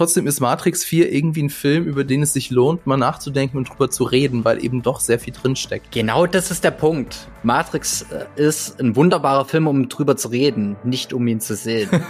trotzdem 0.00 0.26
ist 0.26 0.40
Matrix 0.40 0.82
4 0.82 1.12
irgendwie 1.12 1.42
ein 1.42 1.50
Film, 1.50 1.84
über 1.84 2.04
den 2.04 2.22
es 2.22 2.32
sich 2.32 2.48
lohnt, 2.48 2.86
mal 2.86 2.96
nachzudenken 2.96 3.58
und 3.58 3.68
drüber 3.68 3.90
zu 3.90 4.04
reden, 4.04 4.46
weil 4.46 4.64
eben 4.64 4.80
doch 4.80 4.98
sehr 4.98 5.18
viel 5.18 5.34
drinsteckt. 5.34 5.92
Genau 5.92 6.24
das 6.24 6.50
ist 6.50 6.64
der 6.64 6.70
Punkt. 6.70 7.28
Matrix 7.42 8.06
äh, 8.10 8.24
ist 8.36 8.80
ein 8.80 8.96
wunderbarer 8.96 9.44
Film, 9.44 9.66
um 9.66 9.90
drüber 9.90 10.16
zu 10.16 10.28
reden, 10.28 10.76
nicht 10.84 11.12
um 11.12 11.26
ihn 11.26 11.38
zu 11.40 11.54
sehen. 11.54 11.90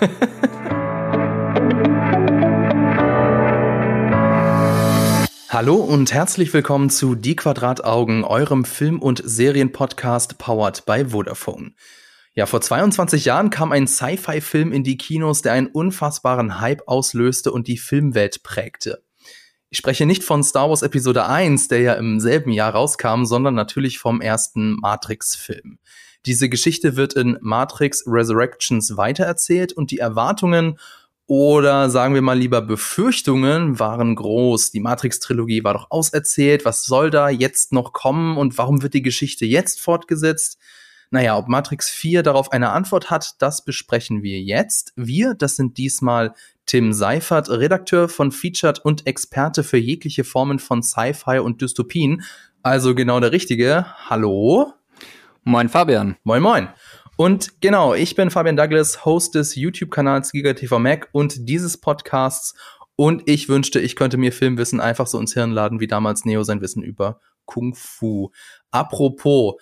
Hallo 5.49 5.75
und 5.75 6.15
herzlich 6.15 6.55
willkommen 6.55 6.91
zu 6.91 7.17
Die 7.17 7.35
Quadrataugen, 7.35 8.23
eurem 8.23 8.65
Film- 8.65 9.03
und 9.03 9.21
Serienpodcast 9.25 10.39
powered 10.39 10.87
by 10.87 11.07
Vodafone. 11.07 11.73
Ja, 12.35 12.47
vor 12.47 12.61
22 12.61 13.25
Jahren 13.25 13.51
kam 13.51 13.73
ein 13.73 13.89
Sci-Fi-Film 13.89 14.73
in 14.73 14.85
die 14.85 14.97
Kinos, 14.97 15.43
der 15.43 15.53
einen 15.53 15.67
unfassbaren 15.67 16.61
Hype 16.61 16.83
auslöste 16.87 17.51
und 17.51 17.67
die 17.67 17.77
Filmwelt 17.77 18.45
prägte. 18.45 19.03
Ich 19.69 19.79
spreche 19.79 20.07
nicht 20.07 20.23
von 20.23 20.45
Star 20.45 20.69
Wars 20.69 20.83
Episode 20.83 21.27
1, 21.27 21.69
der 21.69 21.81
ja 21.81 21.95
im 21.95 22.21
selben 22.21 22.53
Jahr 22.53 22.73
rauskam, 22.73 23.25
sondern 23.25 23.55
natürlich 23.55 23.99
vom 23.99 24.21
ersten 24.21 24.75
Matrix-Film. 24.75 25.79
Diese 26.27 26.49
Geschichte 26.49 26.97
wird 26.97 27.15
in 27.15 27.39
Matrix 27.41 28.05
Resurrections 28.07 28.97
weitererzählt 28.97 29.73
und 29.73 29.91
die 29.91 29.99
Erwartungen 29.99 30.79
oder 31.27 31.91
sagen 31.91 32.15
wir 32.15 32.23
mal 32.23 32.39
lieber 32.39 32.61
Befürchtungen 32.61 33.79
waren 33.79 34.17
groß. 34.17 34.73
Die 34.73 34.81
Matrix-Trilogie 34.81 35.63
war 35.63 35.75
doch 35.75 35.91
auserzählt. 35.91 36.65
Was 36.65 36.85
soll 36.85 37.11
da 37.11 37.29
jetzt 37.29 37.73
noch 37.73 37.93
kommen 37.93 38.37
und 38.37 38.59
warum 38.59 38.83
wird 38.83 38.95
die 38.95 39.03
Geschichte 39.03 39.47
jetzt 39.47 39.81
fortgesetzt? 39.81 40.59
Naja, 41.13 41.37
ob 41.37 41.49
Matrix 41.49 41.91
4 41.91 42.23
darauf 42.23 42.53
eine 42.53 42.71
Antwort 42.71 43.11
hat, 43.11 43.35
das 43.41 43.65
besprechen 43.65 44.23
wir 44.23 44.41
jetzt. 44.41 44.93
Wir, 44.95 45.35
das 45.35 45.57
sind 45.57 45.77
diesmal 45.77 46.35
Tim 46.67 46.93
Seifert, 46.93 47.51
Redakteur 47.51 48.09
von 48.09 48.31
Featured 48.31 48.79
und 48.79 49.09
Experte 49.09 49.65
für 49.65 49.77
jegliche 49.77 50.23
Formen 50.23 50.61
von 50.61 50.85
Sci-Fi 50.85 51.41
und 51.41 51.63
Dystopien. 51.63 52.23
Also 52.63 52.95
genau 52.95 53.19
der 53.19 53.33
Richtige. 53.33 53.87
Hallo. 54.09 54.73
Moin 55.43 55.69
Fabian. 55.69 56.17
Moin 56.23 56.43
moin. 56.43 56.69
Und 57.17 57.61
genau, 57.61 57.93
ich 57.93 58.15
bin 58.15 58.31
Fabian 58.31 58.57
Douglas, 58.57 59.05
Host 59.05 59.35
des 59.35 59.57
YouTube-Kanals 59.57 60.31
GigaTV 60.31 60.79
Mac 60.79 61.09
und 61.11 61.49
dieses 61.49 61.77
Podcasts. 61.77 62.55
Und 62.95 63.29
ich 63.29 63.49
wünschte, 63.49 63.81
ich 63.81 63.97
könnte 63.97 64.17
mir 64.17 64.31
Filmwissen 64.31 64.81
einfach 64.81 65.09
so 65.09 65.19
ins 65.19 65.35
Hirn 65.35 65.51
laden, 65.51 65.81
wie 65.81 65.89
damals 65.89 66.25
Neo 66.25 66.45
sein 66.45 66.61
Wissen 66.61 66.85
über 66.85 67.19
Kung 67.47 67.75
Fu. 67.75 68.31
Apropos, 68.71 69.55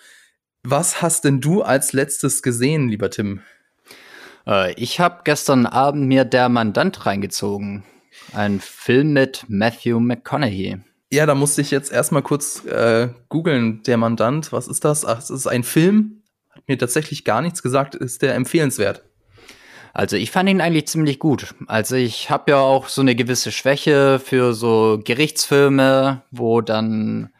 was 0.63 1.01
hast 1.01 1.25
denn 1.25 1.41
du 1.41 1.61
als 1.61 1.93
letztes 1.93 2.41
gesehen, 2.41 2.89
lieber 2.89 3.09
Tim? 3.09 3.41
Äh, 4.45 4.73
ich 4.73 4.99
habe 4.99 5.21
gestern 5.23 5.65
Abend 5.65 6.07
mir 6.07 6.25
Der 6.25 6.49
Mandant 6.49 7.05
reingezogen. 7.05 7.83
Ein 8.33 8.59
Film 8.59 9.13
mit 9.13 9.45
Matthew 9.47 9.99
McConaughey. 9.99 10.77
Ja, 11.11 11.25
da 11.25 11.33
musste 11.33 11.61
ich 11.61 11.71
jetzt 11.71 11.91
erstmal 11.91 12.21
kurz 12.21 12.65
äh, 12.65 13.09
googeln, 13.29 13.81
Der 13.83 13.97
Mandant. 13.97 14.51
Was 14.51 14.67
ist 14.67 14.85
das? 14.85 15.05
Ach, 15.05 15.19
es 15.19 15.29
ist 15.29 15.47
ein 15.47 15.63
Film. 15.63 16.21
Hat 16.51 16.67
mir 16.67 16.77
tatsächlich 16.77 17.23
gar 17.25 17.41
nichts 17.41 17.63
gesagt. 17.63 17.95
Ist 17.95 18.21
der 18.21 18.35
empfehlenswert? 18.35 19.03
Also 19.93 20.17
ich 20.17 20.29
fand 20.29 20.49
ihn 20.49 20.61
eigentlich 20.61 20.87
ziemlich 20.87 21.19
gut. 21.19 21.55
Also 21.67 21.95
ich 21.95 22.29
habe 22.29 22.51
ja 22.51 22.59
auch 22.59 22.89
so 22.89 23.01
eine 23.01 23.15
gewisse 23.15 23.51
Schwäche 23.51 24.19
für 24.19 24.53
so 24.53 24.99
Gerichtsfilme, 25.03 26.21
wo 26.31 26.61
dann 26.61 27.31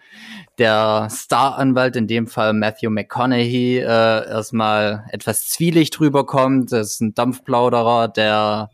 der 0.59 1.07
Staranwalt, 1.09 1.95
in 1.95 2.07
dem 2.07 2.27
Fall 2.27 2.53
Matthew 2.53 2.89
McConaughey, 2.89 3.79
äh, 3.79 3.83
erstmal 3.83 5.05
etwas 5.11 5.47
zwielicht 5.47 5.99
rüberkommt. 5.99 6.71
Das 6.71 6.91
ist 6.91 7.01
ein 7.01 7.15
Dampfplauderer, 7.15 8.09
der 8.09 8.69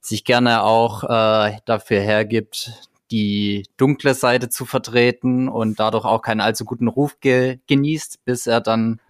sich 0.00 0.24
gerne 0.24 0.62
auch 0.62 1.04
äh, 1.04 1.58
dafür 1.66 2.00
hergibt, 2.00 2.88
die 3.10 3.66
dunkle 3.76 4.14
Seite 4.14 4.48
zu 4.48 4.64
vertreten 4.64 5.48
und 5.48 5.78
dadurch 5.78 6.04
auch 6.04 6.22
keinen 6.22 6.40
allzu 6.40 6.64
guten 6.64 6.88
Ruf 6.88 7.20
ge 7.20 7.58
genießt, 7.66 8.24
bis 8.24 8.46
er 8.46 8.60
dann 8.60 9.00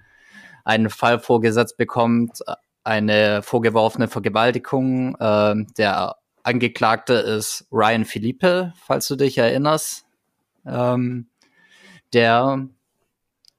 einen 0.65 0.91
Fall 0.91 1.21
vorgesetzt 1.21 1.77
bekommt, 1.77 2.41
eine 2.85 3.43
vorgeworfene 3.43 4.09
Vergewaltigung. 4.09 5.15
Äh, 5.21 5.55
der 5.79 6.17
Angeklagte 6.43 7.15
ist 7.15 7.67
Ryan 7.71 8.05
Philippe, 8.05 8.73
falls 8.87 9.07
du 9.07 9.17
dich 9.17 9.39
erinnerst. 9.39 10.05
Ähm, 10.67 11.28
der, 12.13 12.67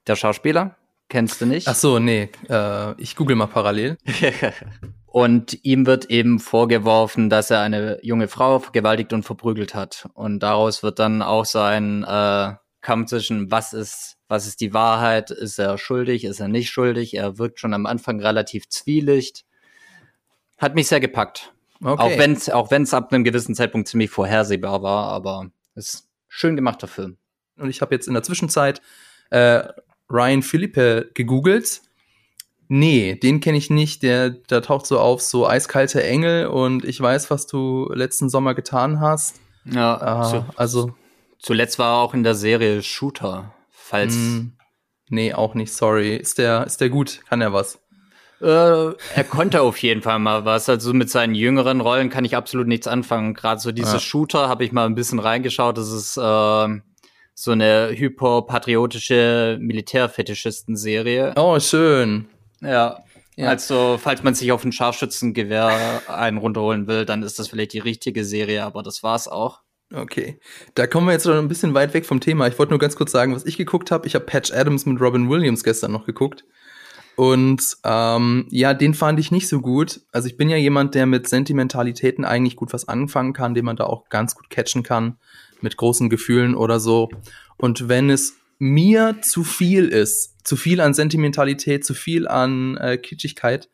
der 0.08 0.16
Schauspieler, 0.16 0.76
kennst 1.10 1.42
du 1.42 1.46
nicht? 1.46 1.68
Ach 1.68 1.76
so, 1.76 2.00
nee, 2.00 2.30
äh, 2.50 3.02
ich 3.02 3.16
google 3.16 3.36
mal 3.36 3.48
parallel. 3.48 3.98
und 5.06 5.64
ihm 5.64 5.86
wird 5.86 6.06
eben 6.06 6.40
vorgeworfen, 6.40 7.30
dass 7.30 7.52
er 7.52 7.62
eine 7.62 8.00
junge 8.04 8.28
Frau 8.28 8.60
vergewaltigt 8.60 9.14
und 9.14 9.24
verprügelt 9.24 9.76
hat. 9.76 10.08
Und 10.14 10.40
daraus 10.40 10.84
wird 10.84 11.00
dann 11.00 11.22
auch 11.22 11.46
so 11.46 11.60
ein 11.60 12.04
äh, 12.04 12.54
Kampf 12.82 13.10
zwischen, 13.10 13.52
was 13.52 13.74
ist, 13.74 14.18
was 14.28 14.48
ist 14.48 14.62
die 14.62 14.74
Wahrheit? 14.74 15.32
Ist 15.32 15.60
er 15.60 15.78
schuldig? 15.78 16.24
Ist 16.24 16.40
er 16.40 16.48
nicht 16.48 16.70
schuldig? 16.70 17.16
Er 17.16 17.38
wirkt 17.38 17.60
schon 17.60 17.74
am 17.74 17.86
Anfang 17.86 18.20
relativ 18.22 18.70
zwielicht. 18.70 19.46
Hat 20.58 20.76
mich 20.76 20.88
sehr 20.88 21.00
gepackt. 21.00 21.54
Okay. 21.82 22.02
Auch 22.02 22.18
wenn 22.18 22.34
es 22.34 22.50
auch 22.50 22.72
wenn's 22.72 22.94
ab 22.94 23.14
einem 23.14 23.24
gewissen 23.24 23.56
Zeitpunkt 23.56 23.88
ziemlich 23.88 24.10
vorhersehbar 24.10 24.84
war, 24.84 25.08
aber 25.08 25.50
ist 25.76 26.10
schön 26.28 26.58
gemachter 26.58 26.88
Film 26.88 27.19
und 27.60 27.70
ich 27.70 27.82
habe 27.82 27.94
jetzt 27.94 28.08
in 28.08 28.14
der 28.14 28.24
Zwischenzeit 28.24 28.82
äh, 29.30 29.64
Ryan 30.10 30.42
Philippe 30.42 31.12
gegoogelt. 31.14 31.82
Nee, 32.68 33.16
den 33.16 33.40
kenne 33.40 33.58
ich 33.58 33.70
nicht. 33.70 34.04
Der, 34.04 34.30
der 34.30 34.62
taucht 34.62 34.86
so 34.86 35.00
auf, 35.00 35.22
so 35.22 35.48
eiskalte 35.48 36.04
Engel 36.04 36.48
und 36.48 36.86
ich 36.86 37.02
weiß, 37.02 37.32
was 37.32 37.48
du 37.48 37.92
letzten 37.94 38.30
Sommer 38.30 38.54
getan 38.54 39.00
hast. 39.00 39.40
Ja, 39.66 40.22
äh, 40.22 40.30
zu, 40.30 40.46
also. 40.56 40.96
Zuletzt 41.40 41.80
war 41.80 41.96
er 41.96 42.04
auch 42.04 42.14
in 42.14 42.24
der 42.24 42.36
Serie 42.36 42.84
Shooter, 42.84 43.54
falls. 43.72 44.14
Mh, 44.14 44.22
hm, 44.22 44.52
nee, 45.10 45.34
auch 45.34 45.56
nicht, 45.56 45.74
sorry. 45.74 46.16
Ist 46.16 46.38
der, 46.38 46.66
ist 46.66 46.82
der 46.82 46.90
gut? 46.90 47.22
Kann 47.28 47.42
er 47.42 47.54
was? 47.54 47.80
Äh, 48.42 48.46
er 48.46 49.24
konnte 49.30 49.62
auf 49.62 49.78
jeden 49.78 50.02
Fall 50.02 50.20
mal 50.20 50.46
was. 50.46 50.70
Also 50.70 50.94
mit 50.94 51.10
seinen 51.10 51.36
jüngeren 51.36 51.82
Rollen 51.82 52.10
kann 52.10 52.26
ich 52.26 52.36
absolut 52.36 52.68
nichts 52.68 52.88
anfangen. 52.88 53.34
Gerade 53.34 53.60
so 53.60 53.72
diese 53.72 53.94
ja. 53.94 54.00
Shooter 54.00 54.48
habe 54.48 54.64
ich 54.64 54.72
mal 54.72 54.86
ein 54.86 54.96
bisschen 54.96 55.20
reingeschaut. 55.20 55.78
Das 55.78 55.92
ist 55.92 56.18
äh, 56.18 56.22
so 57.42 57.52
eine 57.52 57.92
hyperpatriotische 57.96 59.58
Militärfetischisten-Serie. 59.62 61.34
Oh, 61.38 61.58
schön. 61.60 62.28
Ja. 62.62 63.00
ja. 63.38 63.48
Also, 63.48 63.98
falls 63.98 64.24
man 64.24 64.36
sich 64.36 64.52
auf 64.52 64.66
ein 64.66 64.74
Scharfschützengewehr 64.74 66.02
einen 66.10 66.38
runterholen 66.38 66.88
will, 66.88 67.06
dann 67.06 67.24
ist 67.24 67.40
das 67.40 67.48
vielleicht 67.48 67.72
die 67.72 67.80
richtige 67.80 68.26
Serie, 68.26 68.66
aber 68.66 68.84
das 68.84 69.04
war's 69.04 69.30
auch. 69.30 69.62
Okay, 69.94 70.40
da 70.76 70.86
kommen 70.86 71.08
wir 71.08 71.14
jetzt 71.14 71.26
noch 71.26 71.38
ein 71.38 71.48
bisschen 71.48 71.74
weit 71.74 71.94
weg 71.94 72.06
vom 72.06 72.20
Thema. 72.20 72.48
Ich 72.48 72.60
wollte 72.60 72.74
nur 72.74 72.80
ganz 72.80 72.98
kurz 72.98 73.12
sagen, 73.12 73.34
was 73.34 73.46
ich 73.46 73.58
geguckt 73.58 73.90
habe. 73.90 74.06
Ich 74.06 74.16
habe 74.16 74.26
Patch 74.26 74.52
Adams 74.52 74.86
mit 74.86 75.00
Robin 75.00 75.30
Williams 75.30 75.64
gestern 75.64 75.94
noch 75.94 76.06
geguckt. 76.06 76.44
Und 77.16 77.78
ähm, 77.86 78.48
ja, 78.52 78.74
den 78.74 78.94
fand 78.94 79.20
ich 79.20 79.32
nicht 79.32 79.48
so 79.48 79.62
gut. 79.62 80.02
Also 80.12 80.28
ich 80.28 80.38
bin 80.38 80.50
ja 80.50 80.58
jemand, 80.58 80.94
der 80.94 81.06
mit 81.06 81.28
Sentimentalitäten 81.28 82.24
eigentlich 82.24 82.56
gut 82.56 82.72
was 82.72 82.88
anfangen 82.88 83.34
kann, 83.34 83.54
den 83.54 83.66
man 83.66 83.78
da 83.78 83.86
auch 83.86 84.10
ganz 84.10 84.36
gut 84.36 84.50
catchen 84.50 84.84
kann 84.84 85.18
mit 85.64 85.78
großen 85.78 86.10
Gefühlen 86.10 86.56
oder 86.56 86.80
so. 86.80 87.10
Und 87.58 87.90
wenn 87.90 88.10
es 88.10 88.36
mir 88.60 89.18
zu 89.22 89.44
viel 89.44 89.88
ist, 89.88 90.46
zu 90.46 90.56
viel 90.56 90.82
an 90.82 90.94
Sentimentalität, 90.94 91.86
zu 91.86 91.94
viel 91.94 92.28
an 92.28 92.78
äh, 92.78 92.98
Kitschigkeit, 92.98 93.70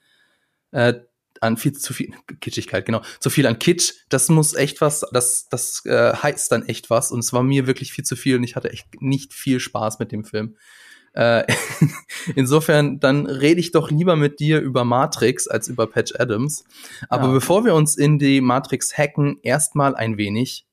äh, 0.72 0.94
an 1.42 1.58
viel 1.58 1.74
zu 1.74 1.94
viel 1.94 2.14
Kitschigkeit, 2.40 2.86
genau, 2.86 3.02
zu 3.20 3.30
viel 3.30 3.48
an 3.48 3.60
Kitsch, 3.60 3.94
das 4.10 4.30
muss 4.30 4.54
echt 4.54 4.82
was, 4.82 5.06
das, 5.12 5.48
das 5.50 5.86
äh, 5.86 6.14
heißt 6.14 6.52
dann 6.52 6.66
echt 6.68 6.90
was. 6.90 7.12
Und 7.12 7.20
es 7.20 7.34
war 7.34 7.44
mir 7.44 7.68
wirklich 7.68 7.92
viel 7.92 8.06
zu 8.06 8.16
viel 8.16 8.38
und 8.38 8.44
ich 8.44 8.56
hatte 8.56 8.72
echt 8.72 9.02
nicht 9.02 9.34
viel 9.34 9.60
Spaß 9.60 10.00
mit 10.00 10.12
dem 10.12 10.24
Film. 10.24 10.56
Äh, 11.14 11.46
insofern, 12.36 13.00
dann 13.00 13.26
rede 13.26 13.60
ich 13.60 13.72
doch 13.72 13.90
lieber 13.90 14.16
mit 14.16 14.40
dir 14.40 14.60
über 14.60 14.84
Matrix 14.84 15.48
als 15.48 15.68
über 15.68 15.88
Patch 15.88 16.14
Adams. 16.18 16.66
Aber 17.10 17.28
ja. 17.28 17.34
bevor 17.34 17.66
wir 17.66 17.74
uns 17.74 17.98
in 17.98 18.20
die 18.20 18.42
Matrix 18.42 18.98
hacken, 18.98 19.40
erstmal 19.42 19.96
ein 19.96 20.18
wenig 20.18 20.66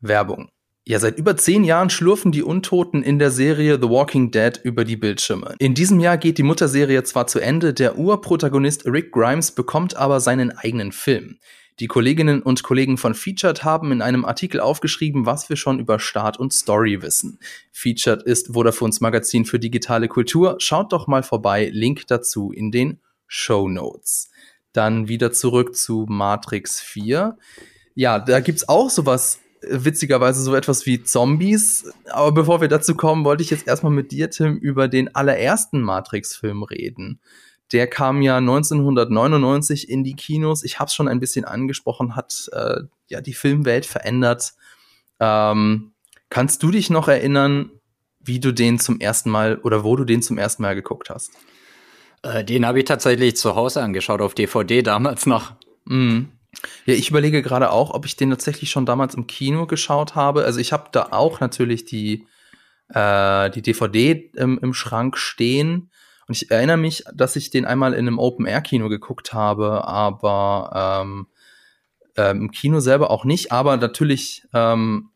Werbung. 0.00 0.50
Ja, 0.90 0.98
seit 0.98 1.18
über 1.18 1.36
zehn 1.36 1.62
Jahren 1.62 1.88
schlurfen 1.88 2.32
die 2.32 2.42
Untoten 2.42 3.04
in 3.04 3.20
der 3.20 3.30
Serie 3.30 3.78
The 3.80 3.88
Walking 3.88 4.32
Dead 4.32 4.58
über 4.64 4.84
die 4.84 4.96
Bildschirme. 4.96 5.54
In 5.60 5.74
diesem 5.74 6.00
Jahr 6.00 6.18
geht 6.18 6.36
die 6.36 6.42
Mutterserie 6.42 7.04
zwar 7.04 7.28
zu 7.28 7.38
Ende, 7.38 7.72
der 7.72 7.96
Urprotagonist 7.96 8.86
Rick 8.86 9.12
Grimes 9.12 9.52
bekommt 9.52 9.94
aber 9.94 10.18
seinen 10.18 10.50
eigenen 10.50 10.90
Film. 10.90 11.38
Die 11.78 11.86
Kolleginnen 11.86 12.42
und 12.42 12.64
Kollegen 12.64 12.98
von 12.98 13.14
Featured 13.14 13.62
haben 13.62 13.92
in 13.92 14.02
einem 14.02 14.24
Artikel 14.24 14.58
aufgeschrieben, 14.58 15.26
was 15.26 15.48
wir 15.48 15.54
schon 15.54 15.78
über 15.78 16.00
Start 16.00 16.40
und 16.40 16.52
Story 16.52 17.00
wissen. 17.02 17.38
Featured 17.70 18.24
ist 18.24 18.52
Vodafones 18.52 19.00
Magazin 19.00 19.44
für 19.44 19.60
digitale 19.60 20.08
Kultur. 20.08 20.56
Schaut 20.58 20.92
doch 20.92 21.06
mal 21.06 21.22
vorbei, 21.22 21.70
Link 21.72 22.08
dazu 22.08 22.50
in 22.50 22.72
den 22.72 22.98
Show 23.28 23.68
Notes. 23.68 24.28
Dann 24.72 25.06
wieder 25.06 25.30
zurück 25.30 25.76
zu 25.76 26.06
Matrix 26.08 26.80
4. 26.80 27.38
Ja, 27.94 28.18
da 28.18 28.40
gibt's 28.40 28.68
auch 28.68 28.90
sowas 28.90 29.38
witzigerweise 29.62 30.42
so 30.42 30.54
etwas 30.54 30.86
wie 30.86 31.02
Zombies. 31.02 31.92
Aber 32.10 32.32
bevor 32.32 32.60
wir 32.60 32.68
dazu 32.68 32.94
kommen, 32.94 33.24
wollte 33.24 33.42
ich 33.42 33.50
jetzt 33.50 33.66
erstmal 33.66 33.92
mit 33.92 34.12
dir, 34.12 34.30
Tim, 34.30 34.56
über 34.56 34.88
den 34.88 35.14
allerersten 35.14 35.80
Matrix-Film 35.80 36.62
reden. 36.62 37.20
Der 37.72 37.86
kam 37.86 38.20
ja 38.22 38.38
1999 38.38 39.88
in 39.88 40.02
die 40.02 40.14
Kinos. 40.14 40.64
Ich 40.64 40.80
habe 40.80 40.88
es 40.88 40.94
schon 40.94 41.08
ein 41.08 41.20
bisschen 41.20 41.44
angesprochen, 41.44 42.16
hat 42.16 42.48
äh, 42.52 42.80
ja 43.08 43.20
die 43.20 43.34
Filmwelt 43.34 43.86
verändert. 43.86 44.54
Ähm, 45.20 45.92
kannst 46.30 46.62
du 46.62 46.70
dich 46.70 46.90
noch 46.90 47.08
erinnern, 47.08 47.70
wie 48.18 48.40
du 48.40 48.52
den 48.52 48.78
zum 48.78 48.98
ersten 49.00 49.30
Mal 49.30 49.58
oder 49.58 49.84
wo 49.84 49.96
du 49.96 50.04
den 50.04 50.22
zum 50.22 50.36
ersten 50.36 50.62
Mal 50.62 50.74
geguckt 50.74 51.10
hast? 51.10 51.30
Äh, 52.22 52.44
den 52.44 52.66
habe 52.66 52.80
ich 52.80 52.84
tatsächlich 52.86 53.36
zu 53.36 53.54
Hause 53.54 53.82
angeschaut 53.82 54.20
auf 54.20 54.34
DVD 54.34 54.82
damals 54.82 55.26
noch. 55.26 55.52
Mm. 55.84 56.24
Ja, 56.84 56.94
ich 56.94 57.10
überlege 57.10 57.42
gerade 57.42 57.70
auch, 57.70 57.90
ob 57.90 58.06
ich 58.06 58.16
den 58.16 58.30
tatsächlich 58.30 58.70
schon 58.70 58.86
damals 58.86 59.14
im 59.14 59.26
Kino 59.26 59.66
geschaut 59.66 60.14
habe. 60.14 60.44
Also 60.44 60.60
ich 60.60 60.72
habe 60.72 60.88
da 60.92 61.08
auch 61.12 61.40
natürlich 61.40 61.84
die, 61.84 62.26
äh, 62.88 63.50
die 63.50 63.62
DVD 63.62 64.30
im, 64.36 64.58
im 64.58 64.74
Schrank 64.74 65.16
stehen. 65.16 65.90
Und 66.26 66.36
ich 66.36 66.50
erinnere 66.50 66.76
mich, 66.76 67.04
dass 67.14 67.36
ich 67.36 67.50
den 67.50 67.64
einmal 67.64 67.92
in 67.92 68.06
einem 68.06 68.18
Open-Air-Kino 68.18 68.88
geguckt 68.88 69.32
habe, 69.32 69.86
aber 69.86 71.02
ähm, 71.02 71.26
äh, 72.16 72.30
im 72.30 72.50
Kino 72.50 72.80
selber 72.80 73.10
auch 73.10 73.24
nicht. 73.24 73.52
Aber 73.52 73.76
natürlich, 73.76 74.44
ähm, 74.52 75.10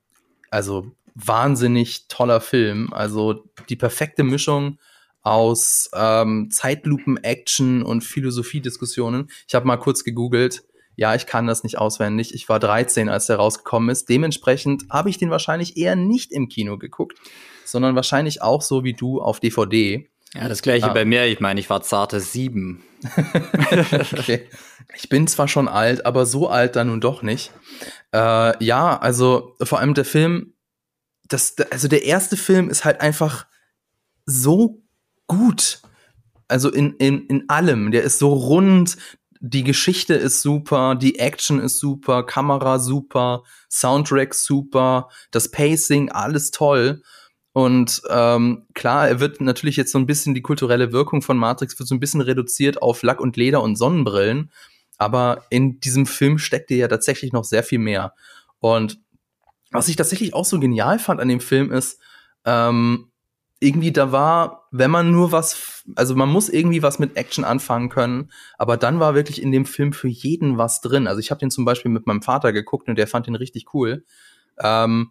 also 0.50 0.90
wahnsinnig 1.14 2.08
toller 2.08 2.40
Film. 2.40 2.92
Also 2.92 3.44
die 3.68 3.76
perfekte 3.76 4.24
Mischung 4.24 4.78
aus 5.22 5.90
ähm, 5.94 6.50
Zeitlupen-Action 6.50 7.82
und 7.82 8.02
Philosophiediskussionen. 8.02 9.30
Ich 9.48 9.54
habe 9.54 9.66
mal 9.66 9.78
kurz 9.78 10.04
gegoogelt. 10.04 10.64
Ja, 10.96 11.14
ich 11.14 11.26
kann 11.26 11.46
das 11.46 11.64
nicht 11.64 11.78
auswendig. 11.78 12.34
Ich 12.34 12.48
war 12.48 12.60
13, 12.60 13.08
als 13.08 13.26
der 13.26 13.36
rausgekommen 13.36 13.88
ist. 13.88 14.08
Dementsprechend 14.08 14.84
habe 14.90 15.10
ich 15.10 15.18
den 15.18 15.30
wahrscheinlich 15.30 15.76
eher 15.76 15.96
nicht 15.96 16.32
im 16.32 16.48
Kino 16.48 16.78
geguckt, 16.78 17.18
sondern 17.64 17.96
wahrscheinlich 17.96 18.42
auch 18.42 18.62
so 18.62 18.84
wie 18.84 18.92
du 18.92 19.20
auf 19.20 19.40
DVD. 19.40 20.08
Ja, 20.34 20.48
das 20.48 20.62
gleiche 20.62 20.90
ah. 20.90 20.92
bei 20.92 21.04
mir. 21.04 21.26
Ich 21.26 21.40
meine, 21.40 21.60
ich 21.60 21.70
war 21.70 21.82
zarte 21.82 22.20
sieben. 22.20 22.82
okay. 24.12 24.48
Ich 24.96 25.08
bin 25.08 25.26
zwar 25.26 25.48
schon 25.48 25.68
alt, 25.68 26.06
aber 26.06 26.26
so 26.26 26.48
alt 26.48 26.76
dann 26.76 26.88
nun 26.88 27.00
doch 27.00 27.22
nicht. 27.22 27.52
Äh, 28.12 28.64
ja, 28.64 28.98
also 28.98 29.54
vor 29.62 29.78
allem 29.78 29.94
der 29.94 30.04
Film, 30.04 30.54
das, 31.28 31.56
also 31.70 31.88
der 31.88 32.04
erste 32.04 32.36
Film 32.36 32.68
ist 32.68 32.84
halt 32.84 33.00
einfach 33.00 33.46
so 34.26 34.82
gut. 35.26 35.80
Also 36.48 36.70
in, 36.70 36.94
in, 36.96 37.26
in 37.26 37.48
allem. 37.48 37.90
Der 37.90 38.02
ist 38.02 38.18
so 38.18 38.32
rund, 38.32 38.96
die 39.46 39.62
Geschichte 39.62 40.14
ist 40.14 40.40
super, 40.40 40.94
die 40.94 41.18
Action 41.18 41.60
ist 41.60 41.78
super, 41.78 42.24
Kamera 42.24 42.78
super, 42.78 43.42
Soundtrack 43.70 44.32
super, 44.32 45.10
das 45.32 45.50
Pacing, 45.50 46.10
alles 46.10 46.50
toll. 46.50 47.02
Und 47.52 48.00
ähm, 48.08 48.66
klar, 48.72 49.06
er 49.06 49.20
wird 49.20 49.42
natürlich 49.42 49.76
jetzt 49.76 49.92
so 49.92 49.98
ein 49.98 50.06
bisschen 50.06 50.34
die 50.34 50.40
kulturelle 50.40 50.92
Wirkung 50.92 51.20
von 51.20 51.36
Matrix 51.36 51.78
wird 51.78 51.86
so 51.86 51.94
ein 51.94 52.00
bisschen 52.00 52.22
reduziert 52.22 52.80
auf 52.80 53.02
Lack 53.02 53.20
und 53.20 53.36
Leder 53.36 53.62
und 53.62 53.76
Sonnenbrillen. 53.76 54.50
Aber 54.96 55.44
in 55.50 55.78
diesem 55.78 56.06
Film 56.06 56.38
steckte 56.38 56.74
ja 56.74 56.88
tatsächlich 56.88 57.32
noch 57.32 57.44
sehr 57.44 57.62
viel 57.62 57.78
mehr. 57.78 58.14
Und 58.60 58.98
was 59.72 59.88
ich 59.88 59.96
tatsächlich 59.96 60.32
auch 60.32 60.46
so 60.46 60.58
genial 60.58 60.98
fand 60.98 61.20
an 61.20 61.28
dem 61.28 61.40
Film 61.40 61.70
ist, 61.70 62.00
ähm, 62.46 63.10
irgendwie 63.64 63.92
da 63.92 64.12
war, 64.12 64.68
wenn 64.70 64.90
man 64.90 65.10
nur 65.10 65.32
was, 65.32 65.84
also 65.96 66.14
man 66.14 66.28
muss 66.28 66.48
irgendwie 66.48 66.82
was 66.82 66.98
mit 66.98 67.16
Action 67.16 67.44
anfangen 67.44 67.88
können, 67.88 68.30
aber 68.58 68.76
dann 68.76 69.00
war 69.00 69.14
wirklich 69.14 69.42
in 69.42 69.52
dem 69.52 69.66
Film 69.66 69.92
für 69.92 70.08
jeden 70.08 70.58
was 70.58 70.80
drin. 70.80 71.06
Also 71.06 71.20
ich 71.20 71.30
habe 71.30 71.40
den 71.40 71.50
zum 71.50 71.64
Beispiel 71.64 71.90
mit 71.90 72.06
meinem 72.06 72.22
Vater 72.22 72.52
geguckt 72.52 72.88
und 72.88 72.96
der 72.96 73.06
fand 73.06 73.26
den 73.26 73.34
richtig 73.34 73.72
cool. 73.74 74.04
Ähm, 74.62 75.10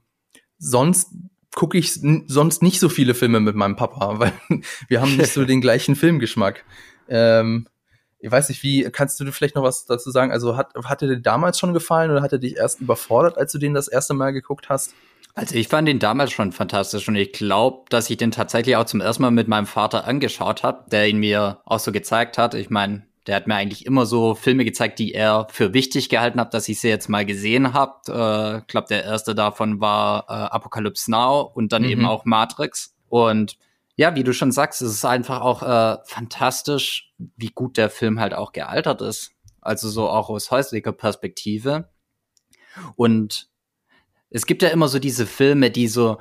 sonst 0.58 1.14
gucke 1.56 1.78
ich 1.78 1.94
sonst 1.94 2.62
nicht 2.62 2.80
so 2.80 2.90
viele 2.90 3.14
Filme 3.14 3.40
mit 3.40 3.56
meinem 3.56 3.76
Papa, 3.76 4.20
weil 4.20 4.34
wir 4.88 5.02
haben 5.02 5.18
nicht 5.18 5.34
so 5.34 5.46
den 5.46 5.62
gleichen 5.62 5.96
Filmgeschmack. 5.96 6.64
Ähm, 7.10 7.68
ich 8.24 8.32
weiß 8.32 8.48
nicht, 8.48 8.64
wie, 8.64 8.84
kannst 8.84 9.20
du 9.20 9.30
vielleicht 9.34 9.56
noch 9.56 9.64
was 9.64 9.86
dazu 9.86 10.10
sagen? 10.10 10.32
Also 10.32 10.56
hat, 10.56 10.74
hat 10.86 11.02
er 11.02 11.10
dir 11.10 11.20
damals 11.20 11.60
schon 11.60 11.74
gefallen 11.74 12.10
oder 12.10 12.22
hat 12.22 12.32
er 12.32 12.40
dich 12.40 12.56
erst 12.56 12.80
überfordert, 12.80 13.38
als 13.38 13.52
du 13.52 13.58
den 13.58 13.74
das 13.74 13.90
erste 13.90 14.14
Mal 14.14 14.32
geguckt 14.32 14.70
hast? 14.70 14.94
Also 15.36 15.56
ich 15.56 15.68
fand 15.68 15.90
den 15.90 16.00
damals 16.00 16.32
schon 16.32 16.54
fantastisch 16.54 17.10
und 17.10 17.18
ich 17.18 17.34
glaube, 17.34 17.84
dass 17.90 18.10
ich 18.10 18.16
den 18.16 18.32
tatsächlich 18.32 18.78
auch 18.78 18.86
zum 18.86 19.02
ersten 19.02 19.24
Mal 19.24 19.32
mit 19.32 19.50
meinem 19.50 19.66
Vater 19.66 20.08
angeschaut 20.08 20.64
habe, 20.64 20.90
der 20.90 21.10
ihn 21.10 21.18
mir 21.18 21.60
auch 21.66 21.80
so 21.80 21.92
gezeigt 21.92 22.38
hat. 22.38 22.54
Ich 22.54 22.70
meine, 22.70 23.04
der 23.28 23.36
hat 23.36 23.48
mir 23.48 23.56
eigentlich 23.56 23.86
immer 23.86 24.06
so 24.06 24.36
Filme 24.36 24.64
gezeigt, 24.64 25.00
die 25.00 25.14
er 25.14 25.48
für 25.50 25.74
wichtig 25.74 26.08
gehalten 26.08 26.40
hat, 26.40 26.54
dass 26.54 26.70
ich 26.70 26.80
sie 26.80 26.88
jetzt 26.88 27.10
mal 27.10 27.26
gesehen 27.26 27.74
habe. 27.74 27.94
Äh, 28.08 28.58
ich 28.60 28.68
glaube, 28.68 28.88
der 28.88 29.04
erste 29.04 29.36
davon 29.36 29.82
war 29.82 30.26
äh, 30.30 30.34
Apocalypse 30.34 31.12
Now 31.12 31.52
und 31.54 31.74
dann 31.74 31.82
mhm. 31.84 31.90
eben 31.90 32.06
auch 32.06 32.24
Matrix. 32.24 32.96
Und 33.10 33.58
ja, 33.96 34.16
wie 34.16 34.24
du 34.24 34.34
schon 34.34 34.52
sagst, 34.52 34.82
es 34.82 34.92
ist 34.92 35.06
einfach 35.06 35.42
auch 35.42 35.62
äh, 35.62 35.98
fantastisch, 36.06 37.14
wie 37.18 37.50
gut 37.50 37.78
der 37.78 37.90
Film 37.90 38.20
halt 38.20 38.34
auch 38.34 38.52
gealtert 38.52 39.02
ist. 39.02 39.32
Also 39.62 39.90
so 39.90 40.10
auch 40.10 40.30
aus 40.30 40.52
häuslicher 40.52 40.92
Perspektive. 40.92 41.90
Und 42.96 43.50
es 44.30 44.46
gibt 44.46 44.62
ja 44.64 44.70
immer 44.70 44.88
so 44.88 45.00
diese 45.00 45.26
Filme, 45.26 45.70
die 45.70 45.88
so 45.88 46.18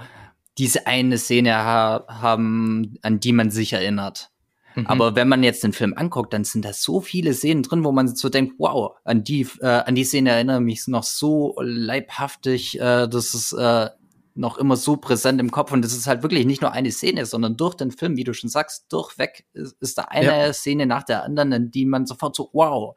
diese 0.59 0.87
eine 0.87 1.17
Szene 1.17 1.55
ha 1.55 2.05
haben, 2.09 2.97
an 3.03 3.21
die 3.21 3.33
man 3.33 3.51
sich 3.51 3.73
erinnert. 3.73 4.31
Mhm. 4.75 4.87
Aber 4.87 5.17
wenn 5.17 5.29
man 5.29 5.43
jetzt 5.43 5.65
den 5.65 5.73
Film 5.73 5.95
anguckt, 5.97 6.33
dann 6.35 6.45
sind 6.45 6.65
da 6.65 6.75
so 6.75 7.01
viele 7.01 7.33
Szenen 7.33 7.63
drin, 7.63 7.85
wo 7.85 7.93
man 7.93 8.15
so 8.15 8.29
denkt, 8.29 8.55
wow, 8.59 8.97
an 9.05 9.25
die, 9.25 9.47
äh, 9.61 9.67
an 9.67 9.95
die 9.95 10.05
Szene 10.05 10.31
erinnere 10.31 10.61
mich 10.61 10.87
noch 10.89 11.05
so 11.05 11.57
leibhaftig, 11.61 12.79
äh, 12.79 13.09
das 13.09 13.35
ist 13.35 13.55
äh, 13.55 13.89
noch 14.35 14.59
immer 14.59 14.77
so 14.77 14.97
präsent 14.97 15.41
im 15.41 15.51
Kopf 15.51 15.73
und 15.73 15.83
das 15.83 15.93
ist 15.93 16.07
halt 16.07 16.23
wirklich 16.23 16.47
nicht 16.47 16.63
nur 16.63 16.73
eine 16.73 16.91
Szene, 16.91 17.27
sondern 17.27 17.57
durch 17.57 17.75
den 17.75 17.91
Film, 17.91 18.17
wie 18.17 18.25
du 18.25 18.33
schon 18.35 18.51
sagst, 18.51 18.87
durchweg 18.91 19.45
ist, 19.53 19.77
ist 19.81 19.99
da 19.99 20.03
eine 20.03 20.47
ja. 20.47 20.53
Szene 20.53 20.87
nach 20.87 21.03
der 21.03 21.25
anderen, 21.25 21.53
in 21.53 21.71
die 21.71 21.85
man 21.85 22.07
sofort 22.07 22.37
so, 22.37 22.51
wow, 22.53 22.95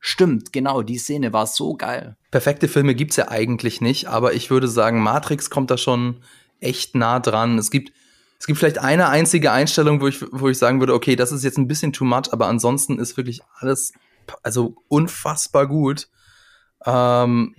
Stimmt, 0.00 0.52
genau, 0.52 0.82
die 0.82 0.96
Szene 0.96 1.32
war 1.32 1.48
so 1.48 1.74
geil. 1.74 2.16
Perfekte 2.30 2.68
Filme 2.68 2.94
gibt's 2.94 3.16
ja 3.16 3.28
eigentlich 3.28 3.80
nicht, 3.80 4.06
aber 4.06 4.32
ich 4.32 4.48
würde 4.48 4.68
sagen, 4.68 5.02
Matrix 5.02 5.50
kommt 5.50 5.72
da 5.72 5.76
schon 5.76 6.22
echt 6.60 6.94
nah 6.94 7.18
dran. 7.18 7.58
Es 7.58 7.72
gibt 7.72 7.92
es 8.38 8.46
gibt 8.46 8.58
vielleicht 8.58 8.78
eine 8.78 9.08
einzige 9.08 9.50
Einstellung, 9.50 10.00
wo 10.00 10.06
ich, 10.06 10.24
wo 10.30 10.48
ich 10.48 10.58
sagen 10.58 10.78
würde, 10.78 10.94
okay, 10.94 11.16
das 11.16 11.32
ist 11.32 11.42
jetzt 11.42 11.58
ein 11.58 11.66
bisschen 11.66 11.92
too 11.92 12.04
much, 12.04 12.32
aber 12.32 12.46
ansonsten 12.46 12.98
ist 12.98 13.16
wirklich 13.16 13.40
alles, 13.56 13.92
also 14.42 14.76
unfassbar 14.86 15.66
gut. 15.66 16.08
Ähm, 16.86 17.56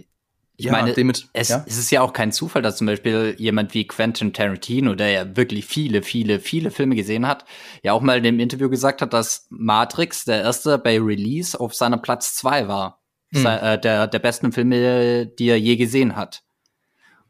ich 0.59 0.65
ja, 0.65 0.73
meine, 0.73 0.91
damit, 0.91 1.29
es, 1.31 1.47
ja? 1.47 1.63
es 1.65 1.77
ist 1.77 1.89
ja 1.89 2.01
auch 2.01 2.11
kein 2.11 2.33
Zufall, 2.33 2.61
dass 2.61 2.75
zum 2.75 2.87
Beispiel 2.87 3.33
jemand 3.37 3.73
wie 3.73 3.87
Quentin 3.87 4.33
Tarantino, 4.33 4.93
der 4.93 5.09
ja 5.09 5.37
wirklich 5.37 5.65
viele, 5.65 6.01
viele, 6.01 6.41
viele 6.41 6.69
Filme 6.69 6.97
gesehen 6.97 7.25
hat, 7.25 7.45
ja 7.81 7.93
auch 7.93 8.01
mal 8.01 8.17
in 8.17 8.23
dem 8.25 8.39
Interview 8.41 8.69
gesagt 8.69 9.01
hat, 9.01 9.13
dass 9.13 9.47
Matrix 9.49 10.25
der 10.25 10.41
erste 10.41 10.77
bei 10.77 10.99
Release 10.99 11.57
auf 11.57 11.73
seiner 11.75 11.97
Platz 11.97 12.35
zwei 12.35 12.67
war. 12.67 12.99
Hm. 13.31 13.45
Äh, 13.45 13.79
der, 13.79 14.07
der 14.07 14.19
besten 14.19 14.51
Filme, 14.51 15.27
die 15.27 15.47
er 15.47 15.57
je 15.57 15.77
gesehen 15.77 16.17
hat. 16.17 16.43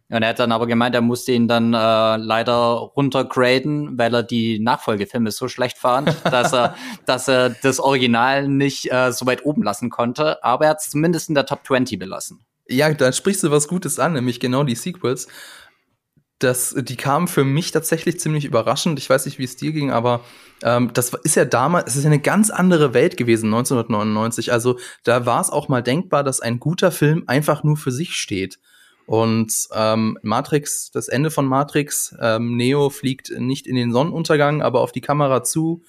Und 0.10 0.24
er 0.24 0.30
hat 0.30 0.40
dann 0.40 0.52
aber 0.52 0.66
gemeint, 0.66 0.96
er 0.96 1.02
musste 1.02 1.34
ihn 1.34 1.48
dann 1.48 1.76
äh, 1.76 2.18
leider 2.18 2.54
runtergraden, 2.54 3.96
weil 4.00 4.12
er 4.16 4.24
die 4.24 4.58
Nachfolgefilme 4.58 5.30
so 5.30 5.48
schlecht 5.48 5.78
fand, 5.78 6.16
dass 6.24 6.52
er, 6.52 6.74
dass 7.06 7.28
er 7.28 7.52
das 7.52 7.80
Original 7.80 8.48
nicht 8.48 8.92
äh, 8.92 9.12
so 9.12 9.28
weit 9.28 9.46
oben 9.46 9.62
lassen 9.62 9.92
konnte. 9.92 10.44
Aber 10.44 10.66
er 10.66 10.72
hat 10.72 10.80
es 10.80 10.90
zumindest 10.90 11.30
in 11.30 11.36
der 11.36 11.46
Top 11.46 11.60
20 11.64 12.00
belassen. 12.00 12.44
Ja, 12.70 12.94
da 12.94 13.12
sprichst 13.12 13.44
du 13.44 13.52
was 13.52 13.68
Gutes 13.68 14.00
an, 14.00 14.14
nämlich 14.14 14.40
genau 14.40 14.64
die 14.64 14.76
Sequels. 14.76 15.28
Das, 16.38 16.74
die 16.78 16.96
kamen 16.96 17.28
für 17.28 17.44
mich 17.44 17.72
tatsächlich 17.72 18.20
ziemlich 18.20 18.46
überraschend. 18.46 18.98
Ich 19.00 19.10
weiß 19.10 19.26
nicht, 19.26 19.40
wie 19.40 19.44
es 19.44 19.58
dir 19.58 19.74
ging, 19.74 19.92
aber 19.92 20.22
ähm, 20.64 20.92
das 20.94 21.14
ist 21.24 21.36
ja 21.36 21.44
damals, 21.44 21.90
es 21.90 21.98
ist 21.98 22.04
ja 22.04 22.10
eine 22.10 22.22
ganz 22.22 22.50
andere 22.50 22.94
Welt 22.94 23.18
gewesen, 23.18 23.48
1999. 23.48 24.54
Also 24.54 24.80
da 25.04 25.26
war 25.26 25.42
es 25.42 25.50
auch 25.50 25.68
mal 25.68 25.84
denkbar, 25.84 26.24
dass 26.24 26.40
ein 26.40 26.60
guter 26.60 26.92
Film 26.92 27.24
einfach 27.28 27.64
nur 27.64 27.76
für 27.76 27.92
sich 27.92 28.14
steht. 28.14 28.60
Und 29.06 29.52
ähm, 29.74 30.20
Matrix, 30.22 30.92
das 30.92 31.08
Ende 31.08 31.32
von 31.32 31.48
Matrix, 31.48 32.16
ähm, 32.22 32.56
Neo 32.56 32.92
fliegt 32.92 33.32
nicht 33.36 33.66
in 33.66 33.76
den 33.76 33.92
Sonnenuntergang, 33.92 34.62
aber 34.62 34.82
auf 34.82 34.92
die 34.92 35.02
Kamera 35.02 35.44
zu. 35.44 35.82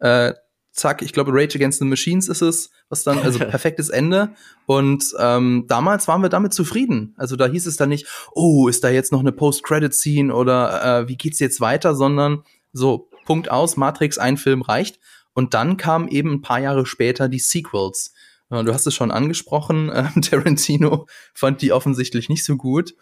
Äh, 0.00 0.34
zack, 0.74 1.02
ich 1.02 1.12
glaube, 1.12 1.32
Rage 1.32 1.56
Against 1.56 1.78
the 1.78 1.84
Machines 1.84 2.28
ist 2.28 2.42
es, 2.42 2.70
was 2.88 3.04
dann, 3.04 3.18
also 3.18 3.38
perfektes 3.50 3.88
Ende. 3.88 4.34
Und 4.66 5.14
ähm, 5.18 5.64
damals 5.68 6.08
waren 6.08 6.22
wir 6.22 6.28
damit 6.28 6.52
zufrieden. 6.52 7.14
Also 7.16 7.36
da 7.36 7.46
hieß 7.46 7.66
es 7.66 7.76
dann 7.76 7.88
nicht, 7.88 8.06
oh, 8.32 8.68
ist 8.68 8.84
da 8.84 8.90
jetzt 8.90 9.12
noch 9.12 9.20
eine 9.20 9.32
Post-Credit-Scene 9.32 10.34
oder 10.34 11.00
äh, 11.00 11.08
wie 11.08 11.16
geht's 11.16 11.38
jetzt 11.38 11.60
weiter, 11.60 11.94
sondern 11.94 12.42
so, 12.72 13.08
Punkt 13.24 13.50
aus, 13.50 13.76
Matrix, 13.76 14.18
ein 14.18 14.36
Film 14.36 14.62
reicht. 14.62 14.98
Und 15.32 15.54
dann 15.54 15.76
kamen 15.76 16.08
eben 16.08 16.32
ein 16.32 16.42
paar 16.42 16.60
Jahre 16.60 16.86
später 16.86 17.28
die 17.28 17.38
Sequels. 17.38 18.12
Du 18.50 18.72
hast 18.72 18.86
es 18.86 18.94
schon 18.94 19.10
angesprochen, 19.10 19.88
äh, 19.90 20.20
Tarantino 20.20 21.06
fand 21.32 21.62
die 21.62 21.72
offensichtlich 21.72 22.28
nicht 22.28 22.44
so 22.44 22.56
gut. 22.56 22.94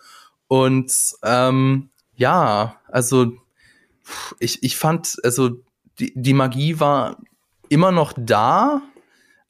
Und 0.46 0.92
ähm, 1.24 1.90
ja, 2.14 2.80
also 2.88 3.32
ich, 4.38 4.62
ich 4.62 4.76
fand, 4.76 5.16
also 5.24 5.62
die, 5.98 6.12
die 6.14 6.34
Magie 6.34 6.80
war 6.80 7.18
immer 7.72 7.90
noch 7.90 8.12
da, 8.16 8.82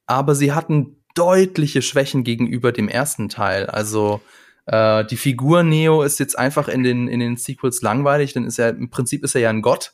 aber 0.07 0.35
sie 0.35 0.53
hatten 0.53 1.03
deutliche 1.15 1.83
Schwächen 1.83 2.25
gegenüber 2.25 2.73
dem 2.73 2.89
ersten 2.89 3.29
Teil. 3.29 3.67
Also 3.67 4.21
äh, 4.67 5.05
die 5.05 5.17
Figur 5.17 5.63
Neo 5.63 6.03
ist 6.03 6.21
jetzt 6.21 6.39
einfach 6.39 6.69
in 6.69 6.83
den, 6.83 7.09
in 7.09 7.21
den 7.21 7.37
Sequels 7.37 7.83
langweilig, 7.83 8.33
denn 8.33 8.45
ist 8.45 8.59
er 8.59 8.71
im 8.71 8.91
Prinzip 8.91 9.25
ist 9.25 9.35
er 9.35 9.43
ja 9.43 9.51
ein 9.51 9.63
Gott. 9.63 9.93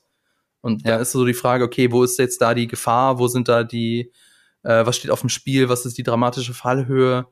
Und 0.61 0.85
ja. 0.85 0.97
da 0.97 1.03
ist 1.03 1.13
so 1.13 1.25
die 1.25 1.35
Frage, 1.35 1.65
okay, 1.65 1.91
wo 1.91 2.05
ist 2.05 2.19
jetzt 2.19 2.43
da 2.43 2.55
die 2.55 2.67
Gefahr, 2.67 3.19
wo 3.19 3.29
sind 3.29 3.49
da 3.49 3.65
die, 3.65 4.13
äh, 4.63 4.85
was 4.85 4.97
steht 4.97 5.11
auf 5.11 5.21
dem 5.21 5.31
Spiel, 5.31 5.69
was 5.69 5.87
ist 5.87 5.99
die 5.99 6.03
dramatische 6.03 6.55
Fallhöhe 6.55 7.27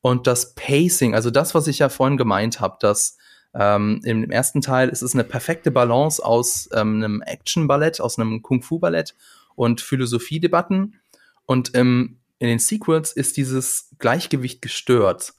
und 0.00 0.26
das 0.26 0.54
Pacing, 0.54 1.14
also 1.14 1.30
das, 1.30 1.54
was 1.54 1.66
ich 1.66 1.80
ja 1.80 1.88
vorhin 1.88 2.16
gemeint 2.16 2.60
habe, 2.60 2.76
dass 2.80 3.16
ähm, 3.54 4.00
im 4.04 4.30
ersten 4.30 4.60
Teil 4.60 4.88
ist 4.88 5.02
es 5.02 5.14
eine 5.14 5.24
perfekte 5.24 5.70
Balance 5.70 6.24
aus 6.24 6.68
ähm, 6.72 7.02
einem 7.02 7.22
Action-Ballett, 7.22 8.00
aus 8.00 8.18
einem 8.18 8.42
Kung-Fu-Ballett 8.42 9.14
und 9.58 9.80
Philosophiedebatten. 9.80 11.00
Und 11.44 11.74
ähm, 11.74 12.20
in 12.38 12.48
den 12.48 12.60
Sequels 12.60 13.12
ist 13.12 13.36
dieses 13.36 13.94
Gleichgewicht 13.98 14.62
gestört. 14.62 15.34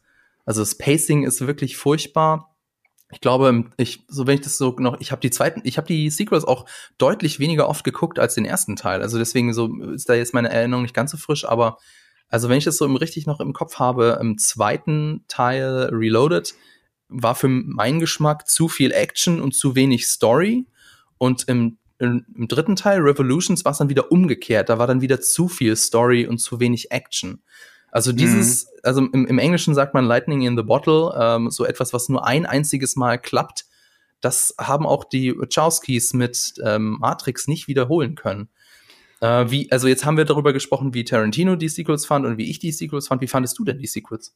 Also 0.45 0.61
das 0.61 0.77
Pacing 0.77 1.23
ist 1.23 1.45
wirklich 1.47 1.77
furchtbar. 1.77 2.55
Ich 3.11 3.21
glaube, 3.21 3.71
ich, 3.77 4.03
so 4.07 4.27
wenn 4.27 4.35
ich 4.35 4.41
das 4.41 4.57
so 4.57 4.75
noch, 4.77 4.99
ich 4.99 5.11
habe 5.11 5.21
die 5.21 5.31
zweiten, 5.31 5.61
ich 5.63 5.77
habe 5.77 5.87
die 5.87 6.09
Sequels 6.09 6.43
auch 6.43 6.65
deutlich 6.97 7.39
weniger 7.39 7.69
oft 7.69 7.83
geguckt 7.83 8.19
als 8.19 8.35
den 8.35 8.45
ersten 8.45 8.75
Teil. 8.75 9.01
Also 9.01 9.17
deswegen 9.17 9.53
so 9.53 9.81
ist 9.91 10.09
da 10.09 10.13
jetzt 10.13 10.33
meine 10.33 10.49
Erinnerung 10.49 10.83
nicht 10.83 10.93
ganz 10.93 11.11
so 11.11 11.17
frisch, 11.17 11.45
aber 11.45 11.77
also 12.27 12.49
wenn 12.49 12.57
ich 12.57 12.65
das 12.65 12.77
so 12.77 12.85
richtig 12.85 13.25
noch 13.25 13.39
im 13.39 13.53
Kopf 13.53 13.79
habe, 13.79 14.19
im 14.21 14.37
zweiten 14.37 15.23
Teil 15.27 15.89
Reloaded 15.91 16.53
war 17.07 17.33
für 17.33 17.47
meinen 17.47 17.99
Geschmack 17.99 18.47
zu 18.47 18.67
viel 18.67 18.91
Action 18.91 19.41
und 19.41 19.55
zu 19.55 19.75
wenig 19.75 20.07
Story 20.07 20.67
und 21.17 21.47
im 21.47 21.78
im, 21.99 22.25
im 22.35 22.47
dritten 22.47 22.75
Teil, 22.75 23.01
Revolutions, 23.01 23.65
war 23.65 23.73
es 23.73 23.77
dann 23.77 23.89
wieder 23.89 24.11
umgekehrt. 24.11 24.69
Da 24.69 24.79
war 24.79 24.87
dann 24.87 25.01
wieder 25.01 25.21
zu 25.21 25.47
viel 25.47 25.75
Story 25.75 26.25
und 26.25 26.39
zu 26.39 26.59
wenig 26.59 26.91
Action. 26.91 27.41
Also 27.91 28.11
dieses, 28.11 28.65
mhm. 28.65 28.79
also 28.83 29.01
im, 29.01 29.25
im, 29.25 29.39
Englischen 29.39 29.73
sagt 29.73 29.93
man 29.93 30.05
Lightning 30.05 30.43
in 30.43 30.55
the 30.55 30.63
Bottle, 30.63 31.13
ähm, 31.19 31.49
so 31.49 31.65
etwas, 31.65 31.93
was 31.93 32.07
nur 32.07 32.25
ein 32.25 32.45
einziges 32.45 32.95
Mal 32.95 33.17
klappt. 33.17 33.65
Das 34.21 34.53
haben 34.59 34.85
auch 34.85 35.05
die 35.05 35.35
Wachowskis 35.35 36.13
mit 36.13 36.53
ähm, 36.63 36.97
Matrix 36.99 37.47
nicht 37.47 37.67
wiederholen 37.67 38.15
können. 38.15 38.49
Äh, 39.21 39.49
wie, 39.49 39.71
also 39.71 39.87
jetzt 39.87 40.05
haben 40.05 40.17
wir 40.17 40.25
darüber 40.25 40.53
gesprochen, 40.53 40.93
wie 40.93 41.03
Tarantino 41.03 41.55
die 41.55 41.69
Sequels 41.69 42.05
fand 42.05 42.25
und 42.25 42.37
wie 42.37 42.49
ich 42.49 42.59
die 42.59 42.71
Sequels 42.71 43.07
fand. 43.07 43.21
Wie 43.21 43.27
fandest 43.27 43.57
du 43.57 43.65
denn 43.65 43.79
die 43.79 43.87
Sequels? 43.87 44.35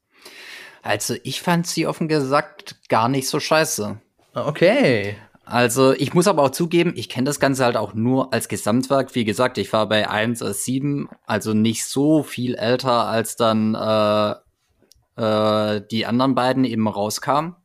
Also 0.82 1.16
ich 1.24 1.42
fand 1.42 1.68
sie 1.68 1.88
offen 1.88 2.08
gesagt 2.08 2.78
gar 2.90 3.08
nicht 3.08 3.28
so 3.28 3.40
scheiße. 3.40 4.00
Okay. 4.34 5.16
Also 5.46 5.92
ich 5.94 6.14
muss 6.14 6.28
aber 6.28 6.44
auch 6.44 6.52
zugeben, 6.52 6.94
ich 6.96 7.10
kenne 7.10 7.26
das 7.26 7.40
Ganze 7.40 7.66
halt 7.66 7.76
auch 7.76 7.94
nur 7.94 8.34
als 8.34 8.48
Gesamtwerk. 8.48 9.14
Wie 9.14 9.26
gesagt, 9.26 9.58
ich 9.58 9.74
war 9.74 9.90
bei 9.90 10.10
1 10.10 10.42
als 10.42 10.64
7, 10.64 11.10
also 11.26 11.54
nicht 11.54 11.86
so 11.86 12.24
viel 12.24 12.56
älter, 12.56 13.08
als 13.08 13.36
dann 13.36 13.76
äh, 13.76 14.36
äh, 15.22 15.82
die 15.92 16.06
anderen 16.06 16.36
beiden 16.36 16.64
eben 16.64 16.88
rauskamen. 16.88 17.56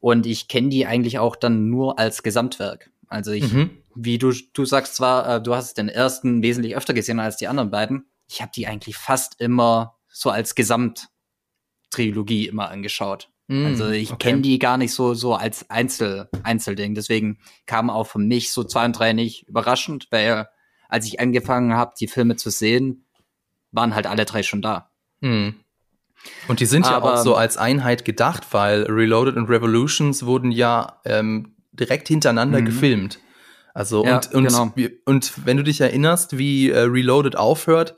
Und 0.00 0.26
ich 0.26 0.48
kenne 0.48 0.70
die 0.70 0.86
eigentlich 0.86 1.18
auch 1.18 1.36
dann 1.36 1.68
nur 1.68 1.98
als 1.98 2.22
Gesamtwerk. 2.22 2.90
Also 3.08 3.32
ich, 3.32 3.52
mhm. 3.52 3.70
wie 3.94 4.18
du, 4.18 4.32
du 4.52 4.64
sagst 4.64 4.96
zwar, 4.96 5.36
äh, 5.36 5.42
du 5.42 5.54
hast 5.54 5.76
den 5.76 5.88
ersten 5.88 6.42
wesentlich 6.42 6.76
öfter 6.76 6.94
gesehen 6.94 7.20
als 7.20 7.36
die 7.36 7.48
anderen 7.48 7.70
beiden. 7.70 8.06
Ich 8.28 8.40
habe 8.40 8.52
die 8.54 8.66
eigentlich 8.66 8.96
fast 8.96 9.40
immer 9.40 9.96
so 10.08 10.30
als 10.30 10.54
Gesamttrilogie 10.54 12.46
immer 12.48 12.70
angeschaut. 12.70 13.28
Mm, 13.46 13.66
also 13.66 13.90
ich 13.90 14.12
okay. 14.12 14.30
kenne 14.30 14.42
die 14.42 14.58
gar 14.58 14.78
nicht 14.78 14.92
so 14.92 15.14
so 15.14 15.34
als 15.34 15.68
Einzel 15.70 16.28
Einzelding. 16.42 16.94
Deswegen 16.94 17.38
kam 17.66 17.90
auch 17.90 18.04
für 18.04 18.18
mich 18.18 18.52
so 18.52 18.64
zwei 18.64 18.84
und 18.84 18.98
drei 18.98 19.12
nicht 19.12 19.46
überraschend, 19.48 20.08
weil 20.10 20.48
als 20.88 21.06
ich 21.06 21.20
angefangen 21.20 21.74
habe, 21.74 21.94
die 21.98 22.08
Filme 22.08 22.36
zu 22.36 22.50
sehen, 22.50 23.06
waren 23.72 23.94
halt 23.94 24.06
alle 24.06 24.24
drei 24.24 24.42
schon 24.42 24.62
da. 24.62 24.90
Mm. 25.20 25.50
Und 26.48 26.60
die 26.60 26.66
sind 26.66 26.86
Aber, 26.86 27.08
ja 27.08 27.14
auch 27.14 27.22
so 27.22 27.34
als 27.34 27.56
Einheit 27.56 28.04
gedacht, 28.04 28.44
weil 28.52 28.84
Reloaded 28.84 29.36
und 29.36 29.48
Revolutions 29.48 30.24
wurden 30.24 30.50
ja 30.50 31.00
ähm, 31.04 31.54
direkt 31.72 32.08
hintereinander 32.08 32.60
mhm. 32.60 32.66
gefilmt. 32.66 33.18
Also 33.74 34.04
ja, 34.04 34.16
und, 34.16 34.32
und, 34.34 34.46
genau. 34.46 34.72
und 35.04 35.32
wenn 35.44 35.56
du 35.56 35.64
dich 35.64 35.80
erinnerst, 35.80 36.38
wie 36.38 36.70
äh, 36.70 36.78
Reloaded 36.78 37.36
aufhört, 37.36 37.96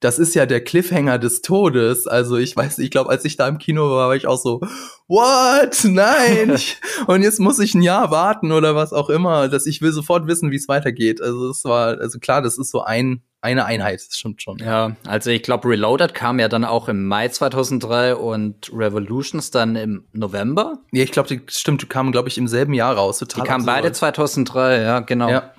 das 0.00 0.18
ist 0.18 0.34
ja 0.34 0.46
der 0.46 0.64
Cliffhanger 0.64 1.18
des 1.18 1.42
Todes. 1.42 2.06
Also 2.06 2.36
ich 2.36 2.56
weiß, 2.56 2.78
ich 2.78 2.90
glaube, 2.90 3.10
als 3.10 3.24
ich 3.26 3.36
da 3.36 3.46
im 3.46 3.58
Kino 3.58 3.90
war, 3.90 4.08
war 4.08 4.16
ich 4.16 4.26
auch 4.26 4.40
so, 4.40 4.60
what? 5.08 5.84
Nein! 5.84 6.58
und 7.06 7.22
jetzt 7.22 7.38
muss 7.38 7.58
ich 7.58 7.74
ein 7.74 7.82
Jahr 7.82 8.10
warten 8.10 8.50
oder 8.50 8.74
was 8.74 8.94
auch 8.94 9.10
immer. 9.10 9.48
Dass 9.48 9.66
ich 9.66 9.82
will 9.82 9.92
sofort 9.92 10.26
wissen, 10.26 10.50
wie 10.50 10.56
es 10.56 10.68
weitergeht. 10.68 11.20
Also 11.20 11.50
es 11.50 11.64
war, 11.64 11.98
also 11.98 12.18
klar, 12.18 12.40
das 12.40 12.58
ist 12.58 12.70
so 12.70 12.82
ein 12.82 13.22
eine 13.42 13.64
Einheit, 13.64 14.04
das 14.06 14.18
stimmt 14.18 14.42
schon. 14.42 14.58
Ja, 14.58 14.96
also 15.06 15.30
ich 15.30 15.42
glaube, 15.42 15.66
Reloaded 15.68 16.12
kam 16.12 16.38
ja 16.38 16.48
dann 16.48 16.66
auch 16.66 16.88
im 16.88 17.06
Mai 17.06 17.28
2003 17.28 18.14
und 18.14 18.70
Revolutions 18.70 19.50
dann 19.50 19.76
im 19.76 20.04
November. 20.12 20.78
Ja, 20.92 21.02
ich 21.02 21.10
glaube, 21.10 21.28
die 21.28 21.40
stimmt, 21.48 21.80
die 21.80 21.86
kamen, 21.86 22.12
glaube 22.12 22.28
ich, 22.28 22.36
im 22.36 22.48
selben 22.48 22.74
Jahr 22.74 22.96
raus. 22.96 23.18
Total 23.18 23.42
die 23.42 23.48
kamen 23.48 23.64
beide 23.64 23.92
2003, 23.92 24.82
ja, 24.82 25.00
genau. 25.00 25.30
Ja. 25.30 25.54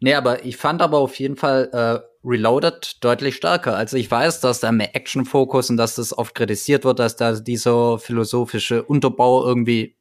Nee, 0.00 0.14
aber 0.14 0.46
ich 0.46 0.56
fand 0.56 0.80
aber 0.80 0.98
auf 0.98 1.14
jeden 1.16 1.36
Fall 1.36 1.68
äh, 1.72 2.13
Reloaded 2.24 3.04
deutlich 3.04 3.36
stärker. 3.36 3.76
Also 3.76 3.96
ich 3.96 4.10
weiß, 4.10 4.40
dass 4.40 4.60
da 4.60 4.72
mehr 4.72 4.96
Action-Fokus 4.96 5.70
und 5.70 5.76
dass 5.76 5.96
das 5.96 6.16
oft 6.16 6.34
kritisiert 6.34 6.84
wird, 6.84 6.98
dass 6.98 7.16
da 7.16 7.32
dieser 7.32 7.98
philosophische 7.98 8.82
Unterbau 8.82 9.44
irgendwie 9.46 9.96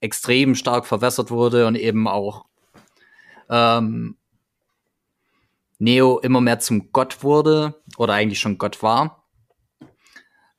extrem 0.00 0.54
stark 0.54 0.86
verwässert 0.86 1.30
wurde 1.30 1.66
und 1.66 1.76
eben 1.76 2.08
auch 2.08 2.44
ähm, 3.48 4.16
Neo 5.78 6.18
immer 6.18 6.40
mehr 6.40 6.58
zum 6.58 6.92
Gott 6.92 7.22
wurde 7.22 7.80
oder 7.96 8.14
eigentlich 8.14 8.40
schon 8.40 8.58
Gott 8.58 8.82
war. 8.82 9.24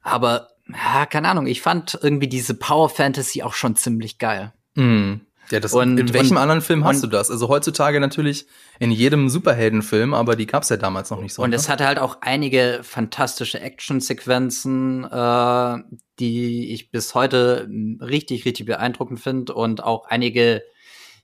Aber 0.02 0.50
ja, 0.68 1.06
keine 1.06 1.30
Ahnung, 1.30 1.48
ich 1.48 1.62
fand 1.62 1.98
irgendwie 2.02 2.28
diese 2.28 2.56
Power 2.56 2.90
Fantasy 2.90 3.44
auch 3.44 3.54
schon 3.54 3.76
ziemlich 3.76 4.18
geil. 4.18 4.54
Mm. 4.76 5.16
Ja, 5.54 5.60
das, 5.60 5.72
und, 5.72 6.00
in 6.00 6.12
welchem 6.16 6.32
und, 6.32 6.42
anderen 6.42 6.62
Film 6.62 6.84
hast 6.84 7.04
und, 7.04 7.14
du 7.14 7.16
das? 7.16 7.30
Also 7.30 7.48
heutzutage 7.48 8.00
natürlich 8.00 8.48
in 8.80 8.90
jedem 8.90 9.30
Superheldenfilm, 9.30 10.16
aber 10.16 10.36
die 10.36 10.48
gab's 10.48 10.70
ja 10.70 10.78
damals 10.78 11.12
noch 11.12 11.22
nicht 11.22 11.32
so. 11.32 11.44
Und 11.44 11.52
ne? 11.52 11.56
es 11.58 11.70
hatte 11.70 11.86
halt 11.86 12.00
auch 12.00 12.18
einige 12.22 12.80
fantastische 12.82 13.60
Actionsequenzen, 13.60 15.04
äh, 15.04 15.78
die 16.18 16.74
ich 16.74 16.90
bis 16.90 17.14
heute 17.14 17.70
richtig, 18.02 18.46
richtig 18.46 18.66
beeindruckend 18.66 19.20
finde 19.20 19.54
und 19.54 19.84
auch 19.84 20.08
einige 20.08 20.64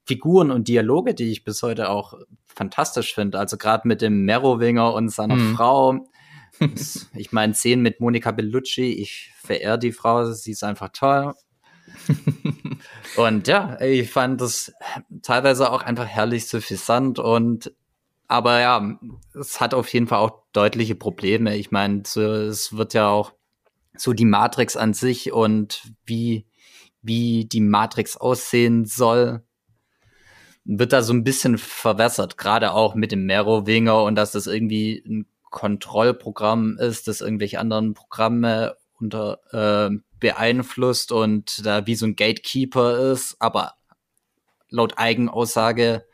Figuren 0.06 0.52
und 0.52 0.68
Dialoge, 0.68 1.16
die 1.16 1.32
ich 1.32 1.44
bis 1.44 1.64
heute 1.64 1.90
auch 1.90 2.14
fantastisch 2.46 3.16
finde. 3.16 3.40
Also 3.40 3.58
gerade 3.58 3.88
mit 3.88 4.00
dem 4.00 4.26
Merowinger 4.26 4.94
und 4.94 5.10
seiner 5.10 5.38
mhm. 5.38 5.56
Frau. 5.56 6.08
ich 7.16 7.32
meine, 7.32 7.56
Szenen 7.56 7.82
mit 7.82 8.00
Monica 8.00 8.30
Bellucci, 8.30 8.94
ich 8.94 9.32
verehre 9.42 9.80
die 9.80 9.92
Frau, 9.92 10.32
sie 10.32 10.52
ist 10.52 10.64
einfach 10.64 10.90
toll. 10.94 11.34
und 13.16 13.48
ja, 13.48 13.80
ich 13.82 14.12
fand 14.12 14.42
das 14.42 14.74
teilweise 15.22 15.72
auch 15.72 15.82
einfach 15.82 16.06
herrlich 16.06 16.48
suffisant 16.48 17.20
und 17.20 17.74
aber 18.28 18.60
ja, 18.60 19.00
es 19.34 19.60
hat 19.60 19.74
auf 19.74 19.92
jeden 19.92 20.06
Fall 20.08 20.20
auch 20.20 20.44
deutliche 20.54 20.94
Probleme. 20.94 21.58
Ich 21.58 21.72
meine, 21.72 22.04
so, 22.06 22.22
es 22.22 22.78
wird 22.78 22.94
ja 22.94 23.10
auch 23.10 23.34
so 23.98 24.14
die 24.14 24.26
Matrix 24.26 24.78
an 24.78 24.94
sich 24.94 25.34
und 25.34 25.82
wie, 26.06 26.46
wie 27.02 27.46
die 27.46 27.60
Matrix 27.60 28.18
aussehen 28.18 28.86
soll, 28.86 29.44
wird 30.64 30.94
da 30.94 31.02
so 31.02 31.12
ein 31.12 31.24
bisschen 31.24 31.58
verwässert, 31.58 32.38
gerade 32.38 32.74
auch 32.74 32.94
mit 32.94 33.12
dem 33.12 33.26
Merowinger 33.26 34.04
und 34.04 34.14
dass 34.14 34.32
das 34.32 34.46
irgendwie 34.46 35.04
ein 35.08 35.26
Kontrollprogramm 35.50 36.78
ist, 36.78 37.08
das 37.08 37.22
irgendwelche 37.22 37.60
anderen 37.60 37.96
Programme 37.96 38.76
unter 39.00 39.40
äh, 39.52 39.96
beeinflusst 40.20 41.12
und 41.12 41.66
da 41.66 41.86
wie 41.88 41.96
so 41.96 42.06
ein 42.06 42.16
Gatekeeper 42.16 43.12
ist, 43.12 43.36
aber 43.40 43.74
laut 44.70 44.98
Eigenaussage 44.98 46.06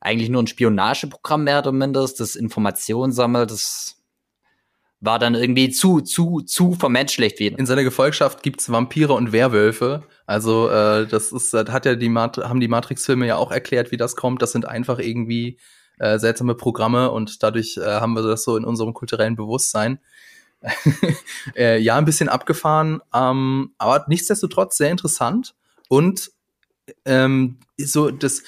eigentlich 0.00 0.30
nur 0.30 0.42
ein 0.42 0.48
Spionageprogramm 0.48 1.44
mehr 1.44 1.60
oder 1.60 1.72
minder, 1.72 2.00
das 2.00 2.36
Informationen 2.36 3.12
sammelt, 3.12 3.50
das 3.50 4.02
war 5.02 5.18
dann 5.18 5.34
irgendwie 5.34 5.70
zu, 5.70 6.00
zu, 6.00 6.40
zu 6.40 6.74
vermenschlicht 6.74 7.40
wieder. 7.40 7.58
In 7.58 7.66
seiner 7.66 7.82
Gefolgschaft 7.82 8.42
gibt's 8.44 8.70
Vampire 8.70 9.14
und 9.14 9.32
Werwölfe. 9.32 10.04
Also 10.26 10.68
äh, 10.68 11.06
das 11.08 11.32
ist, 11.32 11.52
das 11.52 11.70
hat 11.70 11.86
ja 11.86 11.96
die 11.96 12.08
Mat 12.08 12.38
haben 12.38 12.60
die 12.60 12.68
Matrix-Filme 12.68 13.26
ja 13.26 13.36
auch 13.36 13.50
erklärt, 13.50 13.90
wie 13.90 13.96
das 13.96 14.14
kommt. 14.14 14.42
Das 14.42 14.52
sind 14.52 14.64
einfach 14.64 15.00
irgendwie 15.00 15.58
äh, 15.98 16.20
seltsame 16.20 16.54
Programme 16.54 17.10
und 17.10 17.42
dadurch 17.42 17.78
äh, 17.78 17.84
haben 17.84 18.14
wir 18.14 18.22
das 18.22 18.44
so 18.44 18.56
in 18.56 18.64
unserem 18.64 18.94
kulturellen 18.94 19.34
Bewusstsein. 19.34 19.98
äh, 21.56 21.78
ja, 21.78 21.96
ein 21.96 22.04
bisschen 22.04 22.28
abgefahren, 22.28 23.00
ähm, 23.14 23.72
aber 23.78 24.04
nichtsdestotrotz 24.08 24.76
sehr 24.76 24.90
interessant. 24.90 25.54
Und 25.88 26.30
ähm, 27.04 27.58
so 27.78 28.10
das, 28.10 28.42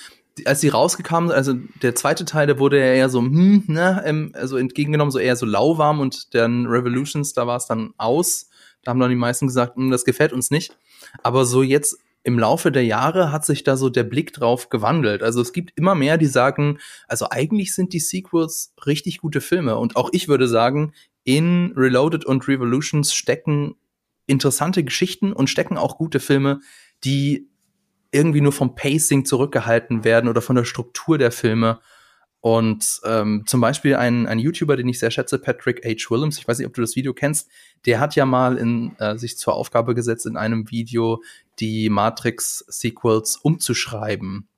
als 0.44 0.60
sie 0.60 0.68
rausgekommen 0.68 1.28
sind, 1.28 1.36
also 1.36 1.54
der 1.82 1.94
zweite 1.94 2.24
Teil, 2.24 2.46
der 2.46 2.58
wurde 2.58 2.78
ja 2.78 2.92
eher 2.94 3.08
so, 3.08 3.20
hm, 3.20 3.64
ne, 3.66 4.02
ähm, 4.04 4.32
also 4.34 4.56
entgegengenommen, 4.56 5.12
so 5.12 5.18
eher 5.18 5.36
so 5.36 5.46
lauwarm 5.46 6.00
und 6.00 6.34
dann 6.34 6.66
Revolutions, 6.66 7.32
da 7.32 7.46
war 7.46 7.56
es 7.56 7.66
dann 7.66 7.94
aus. 7.98 8.48
Da 8.82 8.90
haben 8.90 9.00
dann 9.00 9.10
die 9.10 9.16
meisten 9.16 9.46
gesagt, 9.46 9.76
hm, 9.76 9.90
das 9.90 10.04
gefällt 10.04 10.32
uns 10.32 10.50
nicht. 10.50 10.76
Aber 11.22 11.46
so 11.46 11.62
jetzt 11.62 11.98
im 12.24 12.38
Laufe 12.38 12.72
der 12.72 12.84
Jahre 12.84 13.30
hat 13.30 13.44
sich 13.44 13.64
da 13.64 13.76
so 13.76 13.90
der 13.90 14.02
Blick 14.02 14.32
drauf 14.32 14.70
gewandelt. 14.70 15.22
Also 15.22 15.42
es 15.42 15.52
gibt 15.52 15.72
immer 15.76 15.94
mehr, 15.94 16.16
die 16.16 16.26
sagen, 16.26 16.78
also 17.06 17.28
eigentlich 17.30 17.74
sind 17.74 17.92
die 17.92 18.00
Sequels 18.00 18.72
richtig 18.86 19.18
gute 19.18 19.42
Filme. 19.42 19.76
Und 19.76 19.96
auch 19.96 20.08
ich 20.12 20.26
würde 20.26 20.48
sagen, 20.48 20.94
in 21.24 21.72
Reloaded 21.76 22.24
und 22.24 22.46
Revolutions 22.48 23.14
stecken 23.14 23.76
interessante 24.26 24.84
Geschichten 24.84 25.32
und 25.32 25.50
stecken 25.50 25.76
auch 25.76 25.98
gute 25.98 26.20
Filme, 26.20 26.60
die 27.04 27.48
irgendwie 28.12 28.40
nur 28.40 28.52
vom 28.52 28.74
Pacing 28.74 29.24
zurückgehalten 29.24 30.04
werden 30.04 30.28
oder 30.28 30.40
von 30.40 30.56
der 30.56 30.64
Struktur 30.64 31.18
der 31.18 31.32
Filme. 31.32 31.80
Und 32.40 33.00
ähm, 33.04 33.44
zum 33.46 33.60
Beispiel 33.62 33.96
ein, 33.96 34.26
ein 34.26 34.38
YouTuber, 34.38 34.76
den 34.76 34.88
ich 34.88 34.98
sehr 34.98 35.10
schätze, 35.10 35.38
Patrick 35.38 35.82
H. 35.84 36.10
Williams, 36.10 36.38
ich 36.38 36.46
weiß 36.46 36.58
nicht, 36.58 36.66
ob 36.66 36.74
du 36.74 36.82
das 36.82 36.94
Video 36.94 37.14
kennst, 37.14 37.48
der 37.86 38.00
hat 38.00 38.16
ja 38.16 38.26
mal 38.26 38.58
in, 38.58 38.94
äh, 38.98 39.16
sich 39.16 39.38
zur 39.38 39.54
Aufgabe 39.54 39.94
gesetzt, 39.94 40.26
in 40.26 40.36
einem 40.36 40.70
Video 40.70 41.22
die 41.58 41.88
Matrix-Sequels 41.88 43.38
umzuschreiben. 43.38 44.48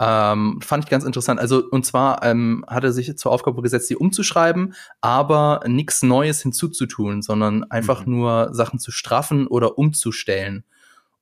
Ähm, 0.00 0.60
fand 0.62 0.84
ich 0.84 0.90
ganz 0.90 1.04
interessant. 1.04 1.40
Also, 1.40 1.62
und 1.70 1.84
zwar 1.84 2.22
ähm, 2.22 2.64
hat 2.68 2.84
er 2.84 2.92
sich 2.92 3.16
zur 3.16 3.32
Aufgabe 3.32 3.62
gesetzt, 3.62 3.90
die 3.90 3.96
umzuschreiben, 3.96 4.74
aber 5.00 5.60
nichts 5.66 6.02
Neues 6.02 6.42
hinzuzutun, 6.42 7.22
sondern 7.22 7.64
einfach 7.64 8.06
mhm. 8.06 8.16
nur 8.16 8.54
Sachen 8.54 8.78
zu 8.78 8.90
straffen 8.90 9.46
oder 9.46 9.78
umzustellen. 9.78 10.64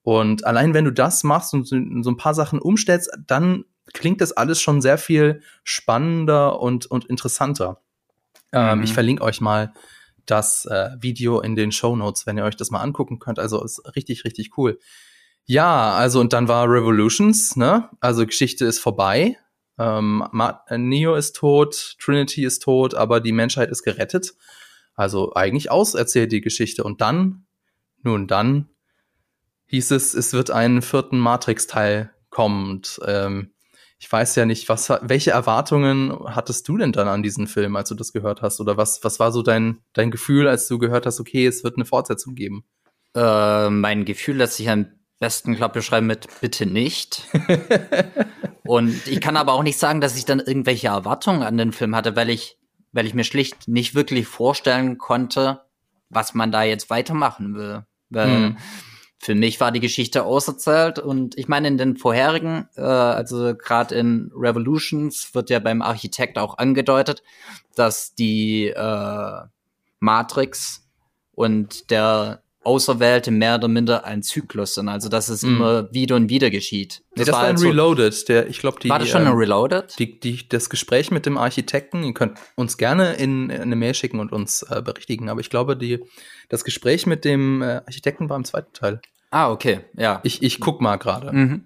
Und 0.02 0.44
allein 0.44 0.74
wenn 0.74 0.84
du 0.84 0.92
das 0.92 1.22
machst 1.22 1.54
und 1.54 1.66
so 1.66 1.76
ein 1.76 2.16
paar 2.16 2.34
Sachen 2.34 2.58
umstellst, 2.58 3.10
dann 3.26 3.64
klingt 3.92 4.20
das 4.20 4.32
alles 4.32 4.60
schon 4.60 4.80
sehr 4.80 4.98
viel 4.98 5.42
spannender 5.64 6.60
und, 6.60 6.86
und 6.86 7.04
interessanter. 7.06 7.80
Ähm, 8.52 8.78
mhm. 8.78 8.84
ich 8.84 8.92
verlinke 8.92 9.22
euch 9.22 9.40
mal 9.40 9.72
das 10.26 10.66
äh, 10.66 10.90
Video 11.00 11.40
in 11.40 11.56
den 11.56 11.72
Show 11.72 11.96
Notes, 11.96 12.26
wenn 12.26 12.38
ihr 12.38 12.44
euch 12.44 12.56
das 12.56 12.70
mal 12.70 12.80
angucken 12.80 13.18
könnt. 13.18 13.38
Also 13.38 13.62
ist 13.64 13.82
richtig, 13.96 14.24
richtig 14.24 14.56
cool. 14.56 14.78
Ja, 15.44 15.94
also 15.94 16.20
und 16.20 16.32
dann 16.32 16.48
war 16.48 16.68
Revolutions, 16.68 17.56
ne? 17.56 17.88
Also 18.00 18.26
Geschichte 18.26 18.64
ist 18.64 18.78
vorbei. 18.78 19.36
Ähm, 19.78 20.24
äh, 20.68 20.78
Neo 20.78 21.14
ist 21.14 21.36
tot, 21.36 21.96
Trinity 22.00 22.44
ist 22.44 22.60
tot, 22.60 22.94
aber 22.94 23.20
die 23.20 23.32
Menschheit 23.32 23.70
ist 23.70 23.82
gerettet. 23.82 24.34
Also 24.94 25.34
eigentlich 25.34 25.70
auserzählt 25.70 26.32
die 26.32 26.40
Geschichte. 26.40 26.84
Und 26.84 27.00
dann, 27.00 27.46
nun 28.02 28.28
dann, 28.28 28.68
hieß 29.66 29.90
es, 29.92 30.14
es 30.14 30.32
wird 30.32 30.50
einen 30.50 30.82
vierten 30.82 31.18
Matrix-Teil 31.18 32.12
kommen. 32.30 32.70
Und 32.70 33.00
ähm, 33.06 33.52
ich 33.98 34.10
weiß 34.10 34.36
ja 34.36 34.44
nicht, 34.44 34.68
was, 34.68 34.90
welche 34.90 35.30
Erwartungen 35.30 36.12
hattest 36.26 36.68
du 36.68 36.76
denn 36.76 36.92
dann 36.92 37.08
an 37.08 37.22
diesen 37.22 37.46
Film, 37.46 37.74
als 37.76 37.88
du 37.88 37.94
das 37.94 38.12
gehört 38.12 38.42
hast? 38.42 38.60
Oder 38.60 38.76
was, 38.76 39.02
was 39.02 39.18
war 39.18 39.32
so 39.32 39.42
dein, 39.42 39.80
dein 39.94 40.10
Gefühl, 40.10 40.46
als 40.46 40.68
du 40.68 40.78
gehört 40.78 41.06
hast, 41.06 41.20
okay, 41.20 41.46
es 41.46 41.64
wird 41.64 41.76
eine 41.76 41.84
Fortsetzung 41.84 42.34
geben? 42.34 42.64
Äh, 43.14 43.70
mein 43.70 44.04
Gefühl 44.04 44.36
lässt 44.36 44.56
sich 44.56 44.68
am 44.68 44.86
besten, 45.22 45.54
glaube 45.54 45.74
beschreiben 45.74 46.06
mit 46.06 46.28
bitte 46.40 46.66
nicht. 46.66 47.28
Und 48.64 49.06
ich 49.06 49.20
kann 49.20 49.36
aber 49.36 49.52
auch 49.52 49.62
nicht 49.62 49.78
sagen, 49.78 50.00
dass 50.00 50.16
ich 50.16 50.24
dann 50.24 50.40
irgendwelche 50.40 50.88
Erwartungen 50.88 51.42
an 51.42 51.56
den 51.56 51.72
Film 51.72 51.96
hatte, 51.96 52.16
weil 52.16 52.28
ich, 52.28 52.58
weil 52.92 53.06
ich 53.06 53.14
mir 53.14 53.24
schlicht 53.24 53.68
nicht 53.68 53.94
wirklich 53.94 54.26
vorstellen 54.26 54.98
konnte, 54.98 55.62
was 56.10 56.34
man 56.34 56.52
da 56.52 56.62
jetzt 56.64 56.90
weitermachen 56.90 57.54
will. 57.54 57.84
Weil 58.10 58.28
hm 58.28 58.56
für 59.24 59.36
mich 59.36 59.60
war 59.60 59.70
die 59.70 59.78
Geschichte 59.78 60.24
auserzählt 60.24 60.98
und 60.98 61.38
ich 61.38 61.46
meine 61.46 61.68
in 61.68 61.78
den 61.78 61.96
vorherigen, 61.96 62.68
äh, 62.74 62.80
also 62.80 63.54
gerade 63.54 63.94
in 63.94 64.32
Revolutions 64.34 65.32
wird 65.32 65.48
ja 65.48 65.60
beim 65.60 65.80
Architekt 65.80 66.38
auch 66.38 66.58
angedeutet, 66.58 67.22
dass 67.76 68.16
die 68.16 68.66
äh, 68.66 69.40
Matrix 70.00 70.84
und 71.30 71.90
der 71.92 72.42
Auserwählte 72.64 73.30
mehr 73.30 73.56
oder 73.56 73.68
minder 73.68 74.04
ein 74.04 74.22
Zyklus 74.22 74.74
sind, 74.74 74.88
also 74.88 75.08
dass 75.08 75.28
es 75.28 75.42
mm. 75.42 75.46
immer 75.46 75.92
wieder 75.92 76.16
und 76.16 76.28
wieder 76.28 76.50
geschieht. 76.50 77.02
Das, 77.14 77.18
nee, 77.18 77.24
das 77.24 77.28
war, 77.28 77.40
war 77.40 77.48
ein 77.48 77.56
also, 77.56 77.66
Reloaded, 77.66 78.28
der, 78.28 78.48
ich 78.48 78.58
glaube, 78.58 78.78
die. 78.80 78.88
War 78.88 78.98
das 78.98 79.08
schon 79.08 79.22
ein 79.22 79.32
ähm, 79.32 79.36
Reloaded? 79.38 79.98
Die, 79.98 80.20
die, 80.20 80.48
das 80.48 80.70
Gespräch 80.70 81.10
mit 81.10 81.26
dem 81.26 81.38
Architekten, 81.38 82.04
ihr 82.04 82.14
könnt 82.14 82.38
uns 82.54 82.76
gerne 82.76 83.14
in, 83.14 83.50
in 83.50 83.62
eine 83.62 83.76
Mail 83.76 83.94
schicken 83.94 84.20
und 84.20 84.32
uns 84.32 84.62
äh, 84.62 84.80
berichtigen, 84.82 85.28
aber 85.28 85.40
ich 85.40 85.50
glaube, 85.50 85.76
die, 85.76 86.00
das 86.48 86.64
Gespräch 86.64 87.06
mit 87.06 87.24
dem 87.24 87.62
äh, 87.62 87.82
Architekten 87.86 88.28
war 88.28 88.36
im 88.36 88.44
zweiten 88.44 88.72
Teil. 88.72 89.00
Ah, 89.30 89.50
okay, 89.50 89.80
ja. 89.96 90.20
Ich, 90.22 90.42
ich 90.42 90.60
guck 90.60 90.80
mal 90.80 90.96
gerade. 90.96 91.32
Mhm. 91.32 91.64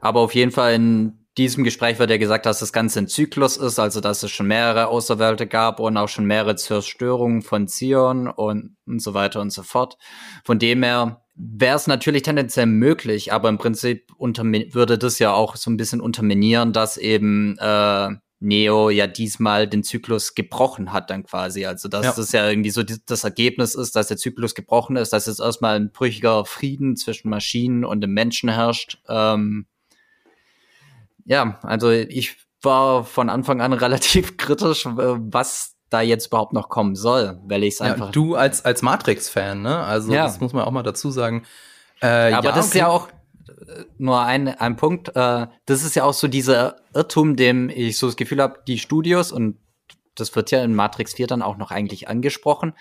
Aber 0.00 0.20
auf 0.20 0.34
jeden 0.34 0.50
Fall 0.50 0.74
in 0.74 1.23
diesem 1.36 1.64
Gespräch 1.64 1.98
wird 1.98 2.10
ja 2.10 2.16
gesagt, 2.16 2.46
dass 2.46 2.60
das 2.60 2.72
Ganze 2.72 3.00
ein 3.00 3.08
Zyklus 3.08 3.56
ist, 3.56 3.78
also 3.78 4.00
dass 4.00 4.22
es 4.22 4.30
schon 4.30 4.46
mehrere 4.46 4.86
Außerwelten 4.86 5.48
gab 5.48 5.80
und 5.80 5.96
auch 5.96 6.08
schon 6.08 6.26
mehrere 6.26 6.56
Zerstörungen 6.56 7.42
von 7.42 7.66
Zion 7.66 8.28
und, 8.28 8.76
und 8.86 9.00
so 9.00 9.14
weiter 9.14 9.40
und 9.40 9.50
so 9.50 9.62
fort. 9.62 9.98
Von 10.44 10.58
dem 10.58 10.82
her 10.82 11.24
wäre 11.34 11.76
es 11.76 11.86
natürlich 11.88 12.22
tendenziell 12.22 12.66
möglich, 12.66 13.32
aber 13.32 13.48
im 13.48 13.58
Prinzip 13.58 14.12
würde 14.18 14.98
das 14.98 15.18
ja 15.18 15.32
auch 15.32 15.56
so 15.56 15.70
ein 15.70 15.76
bisschen 15.76 16.00
unterminieren, 16.00 16.72
dass 16.72 16.96
eben 16.96 17.58
äh, 17.58 18.10
Neo 18.38 18.90
ja 18.90 19.06
diesmal 19.06 19.66
den 19.66 19.82
Zyklus 19.82 20.34
gebrochen 20.34 20.92
hat 20.92 21.10
dann 21.10 21.24
quasi. 21.24 21.64
Also 21.64 21.88
dass 21.88 22.04
ja. 22.04 22.12
das 22.12 22.30
ja 22.30 22.48
irgendwie 22.48 22.70
so 22.70 22.82
das 22.82 23.24
Ergebnis 23.24 23.74
ist, 23.74 23.96
dass 23.96 24.08
der 24.08 24.16
Zyklus 24.16 24.54
gebrochen 24.54 24.96
ist, 24.96 25.12
dass 25.12 25.26
jetzt 25.26 25.40
erstmal 25.40 25.76
ein 25.76 25.90
brüchiger 25.90 26.44
Frieden 26.44 26.96
zwischen 26.96 27.30
Maschinen 27.30 27.84
und 27.84 28.02
dem 28.02 28.12
Menschen 28.12 28.50
herrscht. 28.50 28.98
Ähm, 29.08 29.66
ja, 31.24 31.58
also 31.62 31.90
ich 31.90 32.36
war 32.62 33.04
von 33.04 33.30
Anfang 33.30 33.60
an 33.60 33.72
relativ 33.72 34.36
kritisch, 34.36 34.86
was 34.86 35.74
da 35.90 36.00
jetzt 36.00 36.26
überhaupt 36.26 36.52
noch 36.52 36.68
kommen 36.68 36.96
soll, 36.96 37.38
weil 37.46 37.62
ich 37.62 37.74
es 37.74 37.80
einfach. 37.80 38.06
Ja, 38.06 38.12
du 38.12 38.34
als 38.34 38.64
als 38.64 38.82
Matrix-Fan, 38.82 39.62
ne? 39.62 39.78
Also 39.78 40.12
ja. 40.12 40.24
das 40.24 40.40
muss 40.40 40.52
man 40.52 40.64
auch 40.64 40.70
mal 40.70 40.82
dazu 40.82 41.10
sagen. 41.10 41.44
Äh, 42.00 42.06
Aber 42.06 42.30
ja, 42.30 42.40
das 42.42 42.52
okay. 42.52 42.66
ist 42.66 42.74
ja 42.74 42.88
auch 42.88 43.08
nur 43.98 44.20
ein, 44.20 44.48
ein 44.48 44.76
Punkt. 44.76 45.08
Äh, 45.14 45.46
das 45.66 45.84
ist 45.84 45.94
ja 45.94 46.04
auch 46.04 46.14
so 46.14 46.28
dieser 46.28 46.76
Irrtum, 46.94 47.36
dem 47.36 47.68
ich 47.68 47.98
so 47.98 48.06
das 48.06 48.16
Gefühl 48.16 48.42
habe, 48.42 48.60
die 48.66 48.78
Studios, 48.78 49.32
und 49.32 49.58
das 50.14 50.34
wird 50.34 50.50
ja 50.50 50.62
in 50.62 50.74
Matrix 50.74 51.14
4 51.14 51.26
dann 51.26 51.42
auch 51.42 51.56
noch 51.56 51.70
eigentlich 51.70 52.08
angesprochen, 52.08 52.74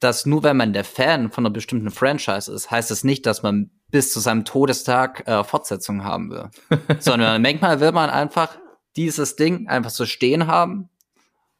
dass 0.00 0.26
nur 0.26 0.42
wenn 0.42 0.56
man 0.56 0.72
der 0.72 0.84
Fan 0.84 1.30
von 1.30 1.46
einer 1.46 1.52
bestimmten 1.52 1.90
Franchise 1.90 2.52
ist, 2.52 2.70
heißt 2.70 2.90
es 2.90 2.98
das 2.98 3.04
nicht, 3.04 3.26
dass 3.26 3.42
man 3.42 3.70
bis 3.90 4.12
zu 4.12 4.20
seinem 4.20 4.44
Todestag 4.44 5.26
äh, 5.26 5.44
Fortsetzungen 5.44 6.04
haben 6.04 6.30
will. 6.30 6.50
Sondern 6.98 7.42
manchmal 7.42 7.80
will 7.80 7.92
man 7.92 8.10
einfach 8.10 8.58
dieses 8.96 9.36
Ding 9.36 9.68
einfach 9.68 9.90
so 9.90 10.06
stehen 10.06 10.46
haben 10.46 10.88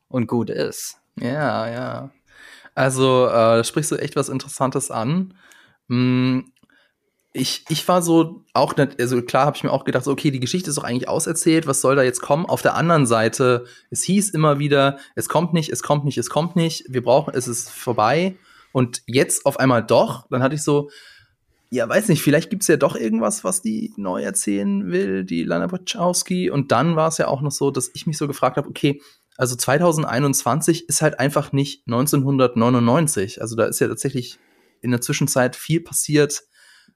und 0.09 0.27
gut 0.27 0.51
ist. 0.51 0.99
Ja, 1.19 1.69
ja. 1.69 2.11
Also, 2.75 3.27
äh, 3.29 3.65
sprichst 3.65 3.91
du 3.91 3.97
echt 3.97 4.17
was 4.17 4.29
Interessantes 4.29 4.91
an. 4.91 5.35
Hm, 5.89 6.53
ich, 7.37 7.65
ich 7.69 7.87
war 7.87 8.03
so 8.03 8.45
auch 8.55 8.77
nicht, 8.77 9.01
also 9.01 9.21
klar 9.23 9.47
habe 9.47 9.57
ich 9.57 9.65
mir 9.65 9.71
auch 9.71 9.85
gedacht, 9.85 10.05
so, 10.05 10.13
okay, 10.13 10.31
die 10.31 10.41
Geschichte 10.41 10.71
ist 10.71 10.77
doch 10.77 10.85
eigentlich 10.85 11.09
auserzählt, 11.09 11.67
was 11.67 11.81
soll 11.81 11.97
da 11.97 12.03
jetzt 12.03 12.23
kommen? 12.23 12.47
Auf 12.47 12.63
der 12.63 12.75
anderen 12.75 13.07
Seite, 13.07 13.67
es 13.91 14.03
hieß 14.03 14.31
immer 14.31 14.59
wieder, 14.59 14.99
es 15.15 15.29
kommt 15.29 15.53
nicht, 15.53 15.71
es 15.71 15.83
kommt 15.83 16.05
nicht, 16.05 16.19
es 16.19 16.31
kommt 16.31 16.57
nicht, 16.57 16.85
wir 16.89 17.03
brauchen, 17.03 17.35
es 17.35 17.47
ist 17.47 17.71
vorbei. 17.71 18.37
Und 18.73 19.03
jetzt 19.07 19.47
auf 19.47 19.59
einmal 19.59 19.85
doch, 19.85 20.27
dann 20.31 20.43
hatte 20.43 20.55
ich 20.55 20.63
so, 20.63 20.91
ja, 21.77 21.89
weiß 21.89 22.09
nicht, 22.09 22.23
vielleicht 22.23 22.51
gibt's 22.51 22.67
ja 22.69 22.77
doch 22.77 22.97
irgendwas, 22.97 23.45
was 23.45 23.63
die 23.63 23.93
neu 23.97 24.23
erzählen 24.23 24.91
will, 24.91 25.25
die 25.25 25.45
Lana 25.45 25.71
Wachowski. 25.71 26.51
Und 26.51 26.73
dann 26.73 26.97
war 26.97 27.09
es 27.09 27.19
ja 27.19 27.29
auch 27.29 27.41
noch 27.41 27.53
so, 27.53 27.71
dass 27.71 27.91
ich 27.95 28.07
mich 28.07 28.19
so 28.19 28.27
gefragt 28.27 28.57
habe, 28.57 28.69
okay, 28.69 29.01
also 29.37 29.55
2021 29.55 30.89
ist 30.89 31.03
halt 31.03 31.21
einfach 31.21 31.53
nicht 31.53 31.87
1999. 31.87 33.41
Also 33.41 33.57
da 33.57 33.67
ist 33.67 33.81
ja 33.81 33.89
tatsächlich 33.89 34.39
in 34.81 34.91
der 34.91 35.01
Zwischenzeit 35.01 35.57
viel 35.57 35.81
passiert 35.81 36.43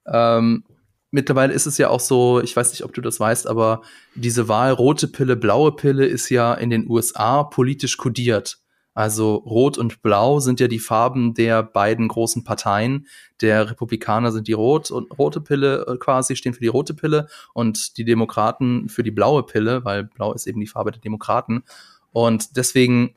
ähm, 0.06 0.64
mittlerweile 1.10 1.52
ist 1.52 1.66
es 1.66 1.78
ja 1.78 1.88
auch 1.88 2.00
so, 2.00 2.40
ich 2.40 2.54
weiß 2.54 2.70
nicht, 2.70 2.84
ob 2.84 2.92
du 2.92 3.00
das 3.00 3.18
weißt, 3.20 3.46
aber 3.46 3.82
diese 4.14 4.48
Wahl 4.48 4.72
rote 4.72 5.08
Pille, 5.08 5.36
blaue 5.36 5.72
Pille 5.72 6.06
ist 6.06 6.28
ja 6.30 6.54
in 6.54 6.70
den 6.70 6.88
USA 6.88 7.44
politisch 7.44 7.96
kodiert. 7.96 8.59
Also 8.92 9.36
rot 9.36 9.78
und 9.78 10.02
blau 10.02 10.40
sind 10.40 10.58
ja 10.58 10.66
die 10.66 10.80
Farben 10.80 11.34
der 11.34 11.62
beiden 11.62 12.08
großen 12.08 12.42
Parteien. 12.42 13.06
Der 13.40 13.70
Republikaner 13.70 14.32
sind 14.32 14.48
die 14.48 14.52
rot 14.52 14.90
und 14.90 15.16
rote 15.16 15.40
Pille 15.40 15.86
äh, 15.86 15.96
quasi 15.96 16.34
stehen 16.34 16.54
für 16.54 16.60
die 16.60 16.68
rote 16.68 16.94
Pille 16.94 17.28
und 17.54 17.96
die 17.98 18.04
Demokraten 18.04 18.88
für 18.88 19.02
die 19.02 19.12
blaue 19.12 19.44
Pille, 19.44 19.84
weil 19.84 20.04
blau 20.04 20.32
ist 20.32 20.46
eben 20.46 20.60
die 20.60 20.66
Farbe 20.66 20.90
der 20.90 21.00
Demokraten. 21.00 21.62
Und 22.12 22.56
deswegen 22.56 23.14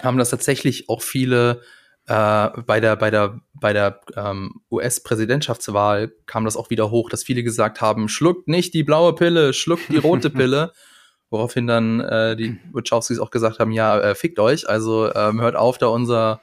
haben 0.00 0.18
das 0.18 0.30
tatsächlich 0.30 0.88
auch 0.88 1.02
viele 1.02 1.60
äh, 2.06 2.48
bei 2.66 2.80
der, 2.80 2.96
bei 2.96 3.10
der, 3.10 3.40
bei 3.54 3.72
der 3.72 4.00
ähm, 4.16 4.62
US-Präsidentschaftswahl 4.70 6.12
kam 6.26 6.44
das 6.44 6.56
auch 6.56 6.70
wieder 6.70 6.90
hoch, 6.90 7.10
dass 7.10 7.24
viele 7.24 7.42
gesagt 7.42 7.80
haben, 7.80 8.08
schluckt 8.08 8.48
nicht 8.48 8.74
die 8.74 8.84
blaue 8.84 9.14
Pille, 9.14 9.52
schluckt 9.52 9.88
die 9.90 9.98
rote 9.98 10.30
Pille. 10.30 10.72
Woraufhin 11.30 11.66
dann 11.66 12.00
äh, 12.00 12.36
die 12.36 12.58
Wachowskis 12.72 13.20
auch 13.20 13.30
gesagt 13.30 13.60
haben, 13.60 13.70
ja, 13.70 13.98
äh, 14.00 14.14
fickt 14.14 14.38
euch, 14.38 14.68
also 14.68 15.14
ähm, 15.14 15.40
hört 15.40 15.56
auf, 15.56 15.78
da 15.78 15.86
unser 15.86 16.40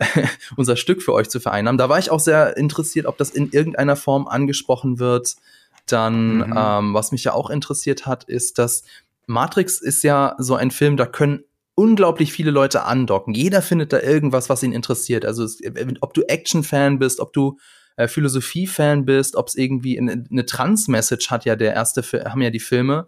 unser 0.56 0.76
Stück 0.76 1.02
für 1.02 1.12
euch 1.12 1.28
zu 1.28 1.40
vereinnahmen. 1.40 1.78
Da 1.78 1.88
war 1.88 1.98
ich 1.98 2.10
auch 2.10 2.20
sehr 2.20 2.56
interessiert, 2.56 3.06
ob 3.06 3.18
das 3.18 3.30
in 3.30 3.50
irgendeiner 3.50 3.96
Form 3.96 4.28
angesprochen 4.28 4.98
wird. 4.98 5.36
Dann, 5.86 6.36
mhm. 6.36 6.54
ähm, 6.56 6.94
was 6.94 7.12
mich 7.12 7.24
ja 7.24 7.32
auch 7.32 7.50
interessiert 7.50 8.06
hat, 8.06 8.24
ist, 8.24 8.58
dass 8.58 8.84
Matrix 9.26 9.80
ist 9.80 10.02
ja 10.04 10.36
so 10.38 10.54
ein 10.54 10.70
Film, 10.70 10.96
da 10.96 11.06
können 11.06 11.44
unglaublich 11.74 12.32
viele 12.32 12.50
Leute 12.50 12.84
andocken. 12.84 13.34
Jeder 13.34 13.62
findet 13.62 13.92
da 13.92 14.00
irgendwas, 14.00 14.48
was 14.48 14.62
ihn 14.62 14.72
interessiert. 14.72 15.24
Also 15.24 15.44
es, 15.44 15.60
ob 16.00 16.12
du 16.14 16.22
Action-Fan 16.22 16.98
bist, 16.98 17.20
ob 17.20 17.32
du 17.32 17.58
äh, 17.96 18.08
Philosophie-Fan 18.08 19.04
bist, 19.04 19.36
ob 19.36 19.48
es 19.48 19.54
irgendwie 19.54 19.98
eine, 19.98 20.24
eine 20.30 20.44
Trans-Message 20.44 21.30
hat 21.30 21.44
ja 21.44 21.56
der 21.56 21.74
erste, 21.74 22.02
haben 22.02 22.42
ja 22.42 22.50
die 22.50 22.60
Filme. 22.60 23.06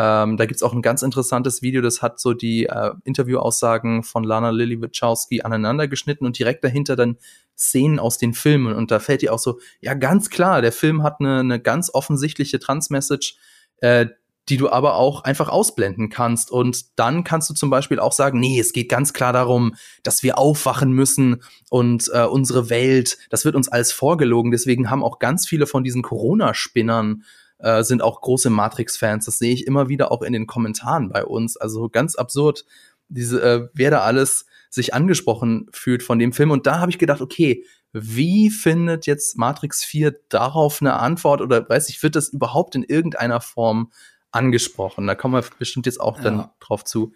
Ähm, 0.00 0.36
da 0.36 0.46
gibt's 0.46 0.62
auch 0.62 0.72
ein 0.72 0.80
ganz 0.80 1.02
interessantes 1.02 1.60
Video, 1.60 1.82
das 1.82 2.02
hat 2.02 2.20
so 2.20 2.32
die 2.32 2.66
äh, 2.66 2.92
Interviewaussagen 3.02 4.04
von 4.04 4.22
Lana 4.22 4.50
Lily 4.50 4.80
Wachowski 4.80 5.42
aneinander 5.42 5.88
geschnitten 5.88 6.24
und 6.24 6.38
direkt 6.38 6.62
dahinter 6.62 6.94
dann 6.94 7.16
Szenen 7.56 7.98
aus 7.98 8.16
den 8.16 8.32
Filmen. 8.32 8.76
Und 8.76 8.92
da 8.92 9.00
fällt 9.00 9.24
ihr 9.24 9.34
auch 9.34 9.40
so, 9.40 9.58
ja, 9.80 9.94
ganz 9.94 10.30
klar, 10.30 10.62
der 10.62 10.70
Film 10.70 11.02
hat 11.02 11.16
eine, 11.18 11.40
eine 11.40 11.58
ganz 11.58 11.92
offensichtliche 11.92 12.60
Transmessage, 12.60 13.34
äh, 13.78 14.06
die 14.48 14.56
du 14.56 14.70
aber 14.70 14.94
auch 14.94 15.24
einfach 15.24 15.48
ausblenden 15.48 16.10
kannst. 16.10 16.52
Und 16.52 16.96
dann 16.96 17.24
kannst 17.24 17.50
du 17.50 17.54
zum 17.54 17.68
Beispiel 17.68 17.98
auch 17.98 18.12
sagen, 18.12 18.38
nee, 18.38 18.60
es 18.60 18.72
geht 18.72 18.88
ganz 18.88 19.12
klar 19.12 19.32
darum, 19.32 19.74
dass 20.04 20.22
wir 20.22 20.38
aufwachen 20.38 20.92
müssen 20.92 21.42
und 21.70 22.08
äh, 22.14 22.22
unsere 22.22 22.70
Welt, 22.70 23.18
das 23.30 23.44
wird 23.44 23.56
uns 23.56 23.66
alles 23.66 23.90
vorgelogen. 23.90 24.52
Deswegen 24.52 24.90
haben 24.90 25.02
auch 25.02 25.18
ganz 25.18 25.44
viele 25.48 25.66
von 25.66 25.82
diesen 25.82 26.02
Corona-Spinnern 26.02 27.24
äh, 27.58 27.82
sind 27.82 28.02
auch 28.02 28.20
große 28.20 28.50
Matrix-Fans. 28.50 29.24
Das 29.24 29.38
sehe 29.38 29.52
ich 29.52 29.66
immer 29.66 29.88
wieder 29.88 30.12
auch 30.12 30.22
in 30.22 30.32
den 30.32 30.46
Kommentaren 30.46 31.08
bei 31.10 31.24
uns. 31.24 31.56
Also 31.56 31.88
ganz 31.88 32.14
absurd, 32.16 32.64
diese, 33.08 33.42
äh, 33.42 33.68
wer 33.74 33.90
da 33.90 34.00
alles 34.00 34.46
sich 34.70 34.94
angesprochen 34.94 35.68
fühlt 35.72 36.02
von 36.02 36.18
dem 36.18 36.32
Film. 36.32 36.50
Und 36.50 36.66
da 36.66 36.80
habe 36.80 36.90
ich 36.90 36.98
gedacht, 36.98 37.20
okay, 37.20 37.64
wie 37.92 38.50
findet 38.50 39.06
jetzt 39.06 39.38
Matrix 39.38 39.82
4 39.84 40.14
darauf 40.28 40.82
eine 40.82 40.94
Antwort 40.94 41.40
oder 41.40 41.68
weiß 41.68 41.88
ich, 41.88 42.02
wird 42.02 42.16
das 42.16 42.28
überhaupt 42.28 42.74
in 42.74 42.82
irgendeiner 42.82 43.40
Form 43.40 43.90
angesprochen? 44.30 45.06
Da 45.06 45.14
kommen 45.14 45.34
wir 45.34 45.44
bestimmt 45.58 45.86
jetzt 45.86 46.00
auch 46.00 46.20
dann 46.20 46.36
ja. 46.36 46.54
drauf 46.60 46.84
zu. 46.84 47.12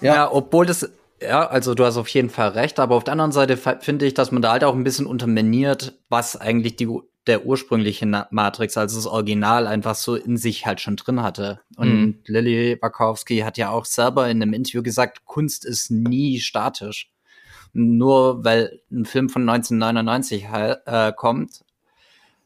Ja. 0.00 0.14
ja, 0.14 0.32
obwohl 0.32 0.66
das 0.66 0.90
ja, 1.22 1.46
also 1.46 1.74
du 1.74 1.84
hast 1.84 1.96
auf 1.96 2.08
jeden 2.08 2.30
Fall 2.30 2.48
recht, 2.48 2.80
aber 2.80 2.96
auf 2.96 3.04
der 3.04 3.12
anderen 3.12 3.30
Seite 3.30 3.56
finde 3.56 4.06
ich, 4.06 4.14
dass 4.14 4.32
man 4.32 4.42
da 4.42 4.52
halt 4.52 4.64
auch 4.64 4.74
ein 4.74 4.82
bisschen 4.82 5.06
unterminiert, 5.06 5.98
was 6.08 6.36
eigentlich 6.36 6.74
die 6.74 6.88
der 7.26 7.46
ursprüngliche 7.46 8.06
Matrix, 8.30 8.76
also 8.76 8.96
das 8.96 9.06
Original, 9.06 9.66
einfach 9.66 9.94
so 9.94 10.16
in 10.16 10.36
sich 10.36 10.66
halt 10.66 10.80
schon 10.80 10.96
drin 10.96 11.22
hatte. 11.22 11.60
Und 11.76 11.88
mhm. 11.88 12.18
Lily 12.26 12.78
Wachowski 12.80 13.38
hat 13.38 13.58
ja 13.58 13.70
auch 13.70 13.84
selber 13.84 14.28
in 14.28 14.42
einem 14.42 14.52
Interview 14.52 14.82
gesagt, 14.82 15.24
Kunst 15.24 15.64
ist 15.64 15.90
nie 15.90 16.40
statisch. 16.40 17.10
Nur 17.72 18.44
weil 18.44 18.80
ein 18.90 19.04
Film 19.04 19.28
von 19.28 19.48
1999 19.48 20.46
äh, 20.84 21.12
kommt, 21.16 21.64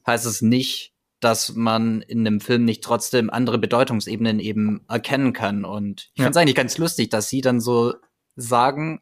heißt 0.07 0.27
es 0.27 0.43
nicht, 0.43 0.93
dass 1.21 1.55
man 1.55 2.03
in 2.03 2.27
einem 2.27 2.41
Film 2.41 2.65
nicht 2.65 2.85
trotzdem 2.85 3.31
andere 3.31 3.59
Bedeutungsebenen 3.59 4.39
eben 4.39 4.85
erkennen 4.89 5.33
kann. 5.33 5.65
Und 5.65 6.11
ich 6.15 6.19
ja. 6.21 6.25
finde 6.25 6.39
es 6.39 6.43
eigentlich 6.43 6.55
ganz 6.55 6.79
lustig, 6.79 7.09
dass 7.09 7.31
sie 7.31 7.41
dann 7.41 7.61
so 7.61 7.95
sagen, 8.37 9.01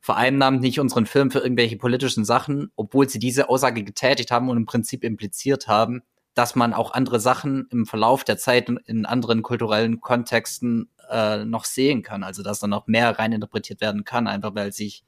vereinnahmt 0.00 0.60
nicht 0.60 0.80
unseren 0.80 1.06
Film 1.06 1.30
für 1.30 1.40
irgendwelche 1.40 1.76
politischen 1.76 2.24
Sachen, 2.24 2.72
obwohl 2.76 3.08
sie 3.08 3.18
diese 3.18 3.48
Aussage 3.48 3.84
getätigt 3.84 4.30
haben 4.30 4.48
und 4.48 4.56
im 4.56 4.66
Prinzip 4.66 5.04
impliziert 5.04 5.68
haben, 5.68 6.02
dass 6.34 6.54
man 6.54 6.72
auch 6.72 6.92
andere 6.92 7.20
Sachen 7.20 7.68
im 7.70 7.86
Verlauf 7.86 8.24
der 8.24 8.38
Zeit 8.38 8.68
in 8.86 9.04
anderen 9.04 9.42
kulturellen 9.42 10.00
Kontexten 10.00 10.88
äh, 11.10 11.44
noch 11.44 11.64
sehen 11.64 12.02
kann. 12.02 12.22
Also 12.22 12.42
dass 12.42 12.60
da 12.60 12.66
noch 12.66 12.86
mehr 12.86 13.18
reininterpretiert 13.18 13.80
werden 13.80 14.04
kann, 14.04 14.26
einfach 14.26 14.54
weil 14.54 14.72
sich 14.72 15.04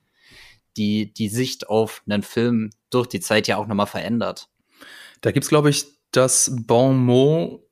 die, 0.77 1.13
die 1.13 1.29
Sicht 1.29 1.69
auf 1.69 2.03
einen 2.07 2.23
Film 2.23 2.71
durch 2.91 3.07
die 3.07 3.21
Zeit 3.21 3.47
ja 3.47 3.57
auch 3.57 3.67
nochmal 3.67 3.87
verändert. 3.87 4.49
Da 5.21 5.31
gibt's, 5.31 5.49
glaube 5.49 5.71
ich, 5.71 5.87
das 6.11 6.51
Bon 6.67 6.97
mot, 6.97 7.63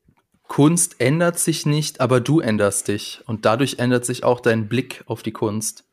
Kunst 0.50 1.00
ändert 1.00 1.38
sich 1.38 1.64
nicht, 1.64 2.00
aber 2.00 2.20
du 2.20 2.40
änderst 2.40 2.88
dich. 2.88 3.22
Und 3.26 3.44
dadurch 3.44 3.78
ändert 3.78 4.04
sich 4.04 4.24
auch 4.24 4.40
dein 4.40 4.68
Blick 4.68 5.04
auf 5.06 5.22
die 5.22 5.32
Kunst. 5.32 5.84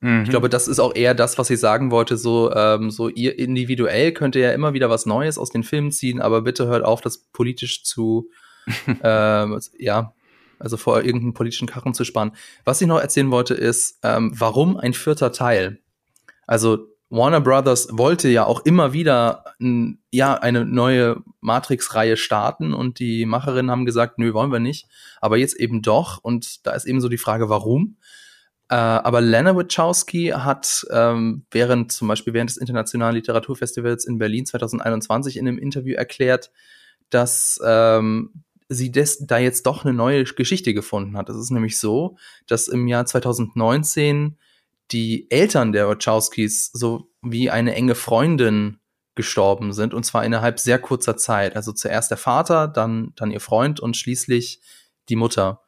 Mhm. 0.00 0.24
Ich 0.24 0.30
glaube, 0.30 0.48
das 0.48 0.68
ist 0.68 0.78
auch 0.78 0.94
eher 0.94 1.14
das, 1.14 1.38
was 1.38 1.50
ich 1.50 1.60
sagen 1.60 1.90
wollte. 1.90 2.16
So, 2.16 2.52
ähm, 2.52 2.90
so 2.90 3.08
ihr 3.08 3.38
individuell 3.38 4.12
könnt 4.12 4.36
ihr 4.36 4.42
ja 4.42 4.52
immer 4.52 4.74
wieder 4.74 4.90
was 4.90 5.06
Neues 5.06 5.38
aus 5.38 5.50
den 5.50 5.62
Filmen 5.62 5.92
ziehen, 5.92 6.20
aber 6.20 6.42
bitte 6.42 6.66
hört 6.66 6.84
auf, 6.84 7.00
das 7.00 7.18
politisch 7.18 7.84
zu, 7.84 8.28
ähm, 9.02 9.60
ja, 9.78 10.12
also 10.58 10.76
vor 10.76 11.02
irgendeinen 11.02 11.34
politischen 11.34 11.68
Karren 11.68 11.94
zu 11.94 12.04
sparen. 12.04 12.32
Was 12.64 12.80
ich 12.80 12.88
noch 12.88 13.00
erzählen 13.00 13.30
wollte, 13.30 13.54
ist, 13.54 13.98
ähm, 14.02 14.32
warum 14.34 14.76
ein 14.76 14.94
vierter 14.94 15.32
Teil? 15.32 15.80
Also 16.46 16.88
Warner 17.08 17.40
Brothers 17.40 17.88
wollte 17.92 18.28
ja 18.28 18.44
auch 18.44 18.64
immer 18.64 18.92
wieder 18.92 19.44
n, 19.60 20.00
ja 20.10 20.34
eine 20.34 20.64
neue 20.64 21.22
Matrix-Reihe 21.40 22.16
starten 22.16 22.74
und 22.74 22.98
die 22.98 23.26
Macherinnen 23.26 23.70
haben 23.70 23.86
gesagt, 23.86 24.18
nö, 24.18 24.34
wollen 24.34 24.50
wir 24.50 24.58
nicht. 24.58 24.88
Aber 25.20 25.36
jetzt 25.36 25.54
eben 25.56 25.82
doch. 25.82 26.18
Und 26.22 26.66
da 26.66 26.72
ist 26.72 26.84
eben 26.84 27.00
so 27.00 27.08
die 27.08 27.18
Frage, 27.18 27.48
warum? 27.48 27.96
Äh, 28.68 28.74
aber 28.74 29.20
Lena 29.20 29.54
Wachowski 29.54 30.32
hat 30.34 30.84
ähm, 30.90 31.44
während 31.50 31.92
zum 31.92 32.08
Beispiel 32.08 32.34
während 32.34 32.50
des 32.50 32.56
Internationalen 32.56 33.14
Literaturfestivals 33.14 34.06
in 34.06 34.18
Berlin 34.18 34.44
2021 34.44 35.36
in 35.36 35.46
einem 35.46 35.58
Interview 35.58 35.94
erklärt, 35.94 36.50
dass 37.10 37.60
ähm, 37.64 38.42
sie 38.68 38.90
des, 38.90 39.26
da 39.26 39.38
jetzt 39.38 39.66
doch 39.66 39.84
eine 39.84 39.94
neue 39.94 40.24
Geschichte 40.24 40.74
gefunden 40.74 41.16
hat. 41.16 41.28
Es 41.28 41.36
ist 41.36 41.50
nämlich 41.50 41.78
so, 41.78 42.16
dass 42.48 42.66
im 42.66 42.88
Jahr 42.88 43.06
2019 43.06 44.36
die 44.90 45.30
Eltern 45.30 45.72
der 45.72 45.88
Wachowskis 45.88 46.70
so 46.72 47.10
wie 47.22 47.50
eine 47.50 47.74
enge 47.74 47.94
Freundin 47.94 48.78
gestorben 49.14 49.72
sind 49.72 49.94
und 49.94 50.04
zwar 50.04 50.24
innerhalb 50.24 50.58
sehr 50.58 50.78
kurzer 50.80 51.16
Zeit. 51.16 51.54
Also 51.56 51.72
zuerst 51.72 52.10
der 52.10 52.18
Vater, 52.18 52.68
dann 52.68 53.12
dann 53.16 53.30
ihr 53.30 53.40
Freund 53.40 53.80
und 53.80 53.96
schließlich 53.96 54.60
die 55.08 55.16
Mutter. 55.16 55.62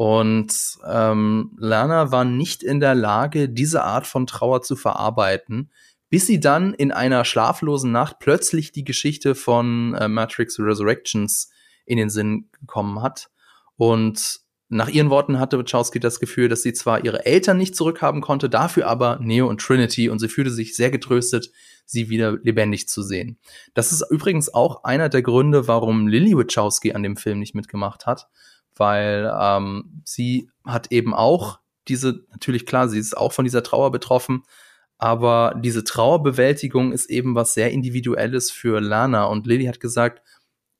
Und 0.00 0.78
ähm, 0.88 1.50
Lerner 1.58 2.10
war 2.10 2.24
nicht 2.24 2.62
in 2.62 2.80
der 2.80 2.94
Lage, 2.94 3.50
diese 3.50 3.84
Art 3.84 4.06
von 4.06 4.26
Trauer 4.26 4.62
zu 4.62 4.74
verarbeiten, 4.74 5.70
bis 6.08 6.26
sie 6.26 6.40
dann 6.40 6.72
in 6.72 6.90
einer 6.90 7.26
schlaflosen 7.26 7.92
Nacht 7.92 8.18
plötzlich 8.18 8.72
die 8.72 8.84
Geschichte 8.84 9.34
von 9.34 9.92
äh, 9.92 10.08
Matrix 10.08 10.58
Resurrections 10.58 11.50
in 11.84 11.98
den 11.98 12.08
Sinn 12.08 12.48
gekommen 12.58 13.02
hat. 13.02 13.28
Und 13.76 14.40
nach 14.70 14.88
ihren 14.88 15.10
Worten 15.10 15.38
hatte 15.38 15.58
Wachowski 15.58 16.00
das 16.00 16.18
Gefühl, 16.18 16.48
dass 16.48 16.62
sie 16.62 16.72
zwar 16.72 17.04
ihre 17.04 17.26
Eltern 17.26 17.58
nicht 17.58 17.76
zurückhaben 17.76 18.22
konnte, 18.22 18.48
dafür 18.48 18.86
aber 18.86 19.18
Neo 19.20 19.48
und 19.48 19.60
Trinity 19.60 20.08
und 20.08 20.18
sie 20.18 20.28
fühlte 20.28 20.50
sich 20.50 20.74
sehr 20.74 20.90
getröstet, 20.90 21.50
sie 21.84 22.08
wieder 22.08 22.38
lebendig 22.42 22.88
zu 22.88 23.02
sehen. 23.02 23.38
Das 23.74 23.92
ist 23.92 24.02
übrigens 24.10 24.54
auch 24.54 24.82
einer 24.82 25.10
der 25.10 25.20
Gründe, 25.20 25.68
warum 25.68 26.08
Lily 26.08 26.34
Wachowski 26.38 26.94
an 26.94 27.02
dem 27.02 27.18
Film 27.18 27.38
nicht 27.38 27.54
mitgemacht 27.54 28.06
hat, 28.06 28.28
weil 28.80 29.30
ähm, 29.38 30.02
sie 30.04 30.50
hat 30.64 30.90
eben 30.90 31.14
auch 31.14 31.60
diese, 31.86 32.24
natürlich 32.30 32.66
klar, 32.66 32.88
sie 32.88 32.98
ist 32.98 33.16
auch 33.16 33.32
von 33.32 33.44
dieser 33.44 33.62
Trauer 33.62 33.92
betroffen, 33.92 34.42
aber 34.96 35.54
diese 35.62 35.84
Trauerbewältigung 35.84 36.92
ist 36.92 37.10
eben 37.10 37.34
was 37.34 37.54
sehr 37.54 37.70
Individuelles 37.70 38.50
für 38.50 38.80
Lana. 38.80 39.24
Und 39.24 39.46
Lily 39.46 39.66
hat 39.66 39.80
gesagt, 39.80 40.22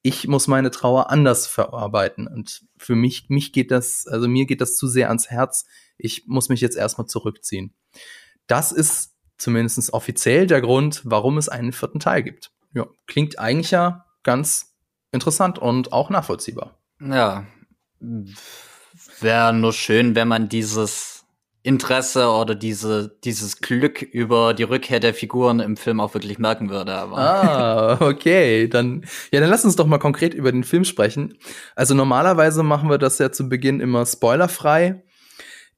ich 0.03 0.29
muss 0.29 0.47
meine 0.47 0.71
Trauer 0.71 1.11
anders 1.11 1.47
verarbeiten. 1.47 2.27
Und 2.27 2.63
für 2.77 2.95
mich, 2.95 3.29
mich 3.29 3.53
geht 3.53 3.71
das, 3.71 4.07
also 4.07 4.29
mir 4.29 4.47
geht 4.47 4.61
das 4.61 4.77
zu 4.77 4.89
sehr 4.89 5.09
ans 5.09 5.31
Herz. 5.31 5.67
Ich 5.97 6.27
muss 6.27 6.49
mich 6.49 6.61
jetzt 6.61 6.77
erstmal 6.77 7.07
zurückziehen. 7.07 7.75
Das 8.47 8.73
ist 8.73 9.15
zumindest 9.39 9.93
offiziell 9.93 10.47
der 10.47 10.61
Grund, 10.61 11.03
warum 11.05 11.39
es 11.39 11.49
einen 11.49 11.73
vierten 11.73 12.01
Teil 12.01 12.23
gibt. 12.23 12.51
Ja, 12.75 12.87
klingt 13.07 13.39
eigentlich 13.39 13.71
ja 13.71 14.07
ganz 14.23 14.75
interessant 15.13 15.59
und 15.59 15.93
auch 15.93 16.11
nachvollziehbar. 16.11 16.79
Ja, 17.01 17.47
wäre 19.21 19.53
nur 19.53 19.73
schön, 19.73 20.15
wenn 20.15 20.29
man 20.29 20.49
dieses 20.49 21.21
Interesse 21.63 22.29
oder 22.29 22.55
diese, 22.55 23.19
dieses 23.23 23.61
Glück 23.61 24.01
über 24.01 24.55
die 24.55 24.63
Rückkehr 24.63 24.99
der 24.99 25.13
Figuren 25.13 25.61
im 25.61 25.77
Film 25.77 26.01
auch 26.01 26.15
wirklich 26.15 26.39
merken 26.39 26.71
würde. 26.71 26.95
Aber. 26.95 27.19
Ah, 27.19 27.99
okay. 28.01 28.67
Dann, 28.67 29.05
ja, 29.31 29.41
dann 29.41 29.51
lass 29.51 29.65
uns 29.65 29.77
doch 29.77 29.87
mal 29.87 29.99
konkret 29.99 30.33
über 30.33 30.53
den 30.53 30.65
Film 30.65 30.85
sprechen. 30.85 31.37
Also 31.77 31.95
normalerweise 31.95 32.63
machen 32.63 32.89
wir 32.89 32.97
das 32.97 33.19
ja 33.19 33.31
zu 33.31 33.49
Beginn 33.49 33.81
immer 33.81 34.07
spoilerfrei. 34.07 35.03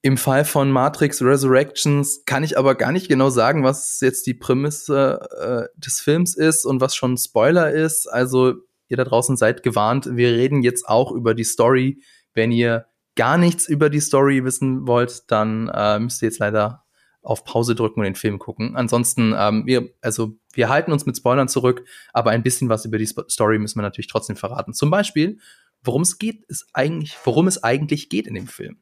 Im 0.02 0.16
Fall 0.16 0.44
von 0.44 0.70
Matrix 0.70 1.22
Resurrections 1.22 2.24
kann 2.26 2.42
ich 2.42 2.58
aber 2.58 2.74
gar 2.74 2.92
nicht 2.92 3.08
genau 3.08 3.30
sagen, 3.30 3.62
was 3.62 4.00
jetzt 4.00 4.26
die 4.26 4.34
Prämisse 4.34 5.20
äh, 5.40 5.80
des 5.80 6.00
Films 6.00 6.36
ist 6.36 6.64
und 6.64 6.80
was 6.80 6.94
schon 6.94 7.16
Spoiler 7.16 7.70
ist. 7.70 8.06
Also 8.06 8.54
ihr 8.92 8.96
da 8.96 9.04
draußen 9.04 9.36
seid 9.36 9.62
gewarnt. 9.62 10.08
Wir 10.12 10.32
reden 10.32 10.62
jetzt 10.62 10.88
auch 10.88 11.10
über 11.12 11.34
die 11.34 11.44
Story. 11.44 12.00
Wenn 12.34 12.52
ihr 12.52 12.86
gar 13.16 13.38
nichts 13.38 13.68
über 13.68 13.90
die 13.90 14.00
Story 14.00 14.44
wissen 14.44 14.86
wollt, 14.86 15.30
dann 15.30 15.68
äh, 15.68 15.98
müsst 15.98 16.22
ihr 16.22 16.28
jetzt 16.28 16.38
leider 16.38 16.84
auf 17.22 17.44
Pause 17.44 17.74
drücken 17.74 18.00
und 18.00 18.04
den 18.04 18.14
Film 18.14 18.38
gucken. 18.38 18.76
Ansonsten, 18.76 19.34
ähm, 19.36 19.64
wir, 19.66 19.90
also 20.00 20.36
wir 20.54 20.68
halten 20.68 20.92
uns 20.92 21.06
mit 21.06 21.16
Spoilern 21.16 21.48
zurück, 21.48 21.84
aber 22.12 22.30
ein 22.30 22.42
bisschen 22.42 22.68
was 22.68 22.84
über 22.84 22.98
die 22.98 23.06
Story 23.06 23.58
müssen 23.58 23.78
wir 23.78 23.82
natürlich 23.82 24.08
trotzdem 24.08 24.36
verraten. 24.36 24.74
Zum 24.74 24.90
Beispiel, 24.90 25.38
worum 25.84 26.02
es 26.02 26.18
geht, 26.18 26.44
ist 26.46 26.66
eigentlich, 26.72 27.16
worum 27.24 27.46
es 27.46 27.62
eigentlich 27.62 28.08
geht 28.08 28.26
in 28.26 28.34
dem 28.34 28.48
Film. 28.48 28.78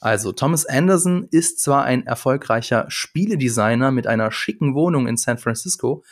Also 0.00 0.32
Thomas 0.32 0.66
Anderson 0.66 1.28
ist 1.30 1.60
zwar 1.60 1.84
ein 1.84 2.06
erfolgreicher 2.06 2.86
Spieledesigner 2.88 3.92
mit 3.92 4.06
einer 4.06 4.32
schicken 4.32 4.74
Wohnung 4.74 5.06
in 5.06 5.16
San 5.16 5.38
Francisco, 5.38 6.02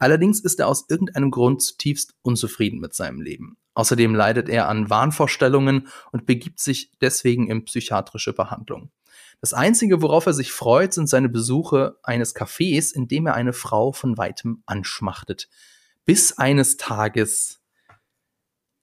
allerdings 0.00 0.40
ist 0.40 0.58
er 0.58 0.68
aus 0.68 0.86
irgendeinem 0.88 1.30
Grund 1.30 1.62
zutiefst 1.62 2.14
unzufrieden 2.22 2.80
mit 2.80 2.94
seinem 2.94 3.20
Leben. 3.20 3.56
Außerdem 3.74 4.14
leidet 4.14 4.48
er 4.48 4.68
an 4.68 4.90
Wahnvorstellungen 4.90 5.88
und 6.10 6.26
begibt 6.26 6.60
sich 6.60 6.90
deswegen 7.00 7.48
in 7.48 7.64
psychiatrische 7.64 8.32
Behandlung. 8.32 8.90
Das 9.40 9.54
Einzige, 9.54 10.02
worauf 10.02 10.26
er 10.26 10.34
sich 10.34 10.52
freut, 10.52 10.92
sind 10.92 11.08
seine 11.08 11.28
Besuche 11.28 11.96
eines 12.02 12.36
Cafés, 12.36 12.92
in 12.92 13.08
dem 13.08 13.26
er 13.26 13.34
eine 13.34 13.54
Frau 13.54 13.92
von 13.92 14.18
weitem 14.18 14.62
anschmachtet. 14.66 15.48
Bis 16.04 16.36
eines 16.36 16.76
Tages, 16.76 17.62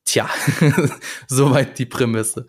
tja, 0.03 0.27
soweit 1.27 1.77
die 1.77 1.85
Prämisse. 1.85 2.47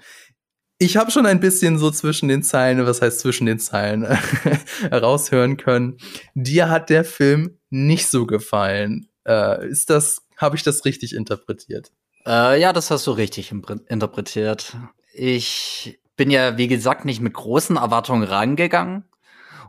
Ich 0.78 0.96
habe 0.96 1.10
schon 1.10 1.26
ein 1.26 1.40
bisschen 1.40 1.78
so 1.78 1.90
zwischen 1.90 2.28
den 2.28 2.42
Zeilen, 2.42 2.86
was 2.86 3.02
heißt 3.02 3.20
zwischen 3.20 3.46
den 3.46 3.58
Zeilen, 3.58 4.06
raushören 4.92 5.56
können. 5.56 5.98
Dir 6.34 6.70
hat 6.70 6.88
der 6.88 7.04
Film 7.04 7.58
nicht 7.70 8.08
so 8.08 8.26
gefallen. 8.26 9.08
Äh, 9.26 9.68
ist 9.68 9.90
das, 9.90 10.22
habe 10.36 10.56
ich 10.56 10.62
das 10.62 10.84
richtig 10.84 11.14
interpretiert? 11.14 11.90
Äh, 12.26 12.60
ja, 12.60 12.72
das 12.72 12.90
hast 12.90 13.06
du 13.08 13.10
richtig 13.10 13.52
interpretiert. 13.52 14.76
Ich 15.12 15.98
bin 16.16 16.30
ja, 16.30 16.56
wie 16.56 16.68
gesagt, 16.68 17.04
nicht 17.04 17.20
mit 17.20 17.34
großen 17.34 17.76
Erwartungen 17.76 18.22
rangegangen. 18.22 19.04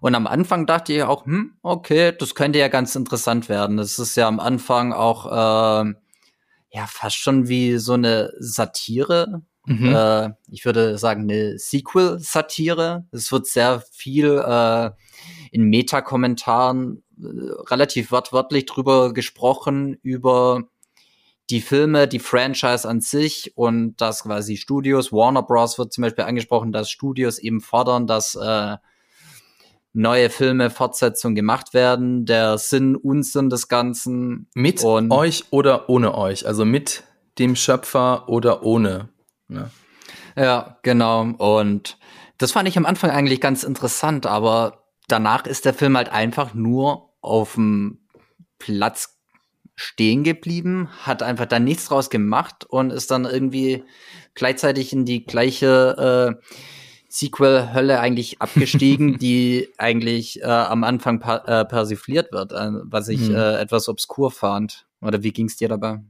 Und 0.02 0.15
am 0.15 0.28
Anfang 0.28 0.65
dachte 0.65 0.93
ich 0.93 1.04
auch, 1.04 1.26
hm, 1.26 1.58
okay, 1.62 2.13
das 2.17 2.36
könnte 2.36 2.60
ja 2.60 2.67
ganz 2.67 2.95
interessant 2.95 3.50
werden. 3.50 3.78
Das 3.78 4.00
ist 4.00 4.15
ja 4.15 4.28
am 4.28 4.39
Anfang 4.39 4.93
auch 4.93 5.26
äh, 5.26 5.93
ja 6.72 6.88
fast 6.88 7.17
schon 7.17 7.48
wie 7.48 7.78
so 7.78 7.93
eine 7.93 8.32
Satire 8.39 9.41
Mhm. 9.70 9.94
Äh, 9.96 10.32
ich 10.50 10.66
würde 10.66 10.98
sagen, 10.98 11.22
eine 11.22 11.60
Sequel-Satire. 11.60 13.06
Es 13.12 13.32
wird 13.32 13.46
sehr 13.46 13.84
viel 13.92 14.44
äh, 14.44 14.90
in 15.52 15.66
Meta-Kommentaren 15.66 17.04
äh, 17.22 17.26
relativ 17.70 18.12
wortwörtlich 18.12 18.66
drüber 18.66 19.14
gesprochen, 19.14 19.96
über 20.02 20.64
die 21.52 21.62
Filme, 21.62 22.08
die 22.08 22.18
Franchise 22.18 22.90
an 22.90 23.00
sich 23.00 23.54
und 23.56 23.98
dass 23.98 24.24
quasi 24.24 24.58
Studios, 24.58 25.12
Warner 25.12 25.44
Bros. 25.44 25.78
wird 25.78 25.94
zum 25.94 26.02
Beispiel 26.02 26.24
angesprochen, 26.24 26.72
dass 26.72 26.90
Studios 26.90 27.38
eben 27.38 27.62
fordern, 27.62 28.08
dass 28.08 28.34
äh, 28.36 28.78
neue 29.94 30.32
Filme, 30.32 30.72
Fortsetzungen 30.72 31.36
gemacht 31.36 31.76
werden, 31.76 32.26
der 32.26 32.58
Sinn, 32.58 32.96
Unsinn 32.96 33.52
des 33.52 33.68
Ganzen. 33.68 34.48
Mit 34.56 34.84
euch 34.84 35.44
oder 35.52 35.90
ohne 35.90 36.16
euch, 36.16 36.48
also 36.48 36.66
mit 36.66 37.04
dem 37.38 37.56
Schöpfer 37.56 38.30
oder 38.30 38.64
ohne. 38.64 39.10
Ne? 39.50 39.70
Ja, 40.36 40.78
genau. 40.84 41.22
Und 41.24 41.98
das 42.38 42.54
fand 42.54 42.68
ich 42.68 42.78
am 42.78 42.86
Anfang 42.86 43.10
eigentlich 43.12 43.42
ganz 43.42 43.64
interessant, 43.64 44.26
aber 44.26 44.86
danach 45.08 45.46
ist 45.46 45.66
der 45.66 45.74
Film 45.74 45.98
halt 45.98 46.10
einfach 46.10 46.54
nur 46.54 47.10
auf 47.22 47.56
dem 47.56 48.00
Platz 48.60 49.18
stehen 49.76 50.24
geblieben, 50.24 50.90
hat 51.04 51.24
einfach 51.24 51.46
da 51.46 51.60
nichts 51.60 51.86
draus 51.86 52.10
gemacht 52.10 52.66
und 52.66 52.92
ist 52.92 53.12
dann 53.12 53.26
irgendwie 53.26 53.84
gleichzeitig 54.36 54.92
in 54.92 55.06
die 55.06 55.26
gleiche 55.26 56.38
äh, 56.42 56.46
Sequel-Hölle 57.08 58.00
eigentlich 58.00 58.42
abgestiegen, 58.42 59.18
die 59.20 59.70
eigentlich 59.78 60.42
äh, 60.42 60.46
am 60.46 60.84
Anfang 60.84 61.22
äh, 61.22 61.66
persifliert 61.66 62.32
wird, 62.32 62.52
äh, 62.52 62.72
was 62.84 63.08
ich 63.08 63.28
hm. 63.28 63.36
äh, 63.36 63.56
etwas 63.56 63.90
obskur 63.90 64.32
fand. 64.32 64.86
Oder 65.02 65.24
wie 65.24 65.32
ging 65.32 65.48
es 65.48 65.56
dir 65.56 65.70
dabei? 65.70 66.02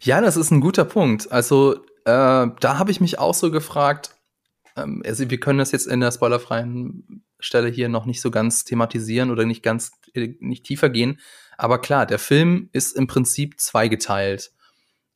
Ja, 0.00 0.20
das 0.20 0.36
ist 0.36 0.50
ein 0.50 0.60
guter 0.60 0.84
Punkt. 0.84 1.30
Also 1.30 1.76
äh, 2.04 2.46
da 2.60 2.78
habe 2.78 2.90
ich 2.90 3.00
mich 3.00 3.18
auch 3.18 3.34
so 3.34 3.50
gefragt, 3.50 4.14
ähm, 4.76 5.02
also 5.04 5.28
wir 5.30 5.40
können 5.40 5.58
das 5.58 5.72
jetzt 5.72 5.86
in 5.86 6.00
der 6.00 6.12
spoilerfreien 6.12 7.24
Stelle 7.38 7.68
hier 7.68 7.88
noch 7.88 8.06
nicht 8.06 8.20
so 8.20 8.30
ganz 8.30 8.64
thematisieren 8.64 9.30
oder 9.30 9.44
nicht 9.44 9.62
ganz, 9.62 9.92
äh, 10.14 10.34
nicht 10.40 10.64
tiefer 10.64 10.88
gehen. 10.88 11.20
Aber 11.56 11.80
klar, 11.80 12.06
der 12.06 12.18
Film 12.18 12.68
ist 12.72 12.96
im 12.96 13.06
Prinzip 13.06 13.60
zweigeteilt. 13.60 14.52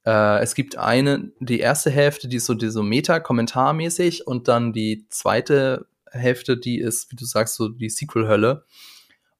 Äh, 0.04 0.40
es 0.40 0.54
gibt 0.54 0.76
eine, 0.78 1.32
die 1.40 1.60
erste 1.60 1.90
Hälfte, 1.90 2.28
die 2.28 2.36
ist 2.36 2.46
so, 2.46 2.54
die 2.54 2.68
so 2.70 2.82
Meta-Kommentarmäßig 2.82 4.26
und 4.26 4.48
dann 4.48 4.72
die 4.72 5.06
zweite 5.08 5.86
Hälfte, 6.10 6.56
die 6.56 6.78
ist, 6.78 7.10
wie 7.10 7.16
du 7.16 7.24
sagst, 7.24 7.56
so 7.56 7.68
die 7.68 7.90
Sequel-Hölle. 7.90 8.64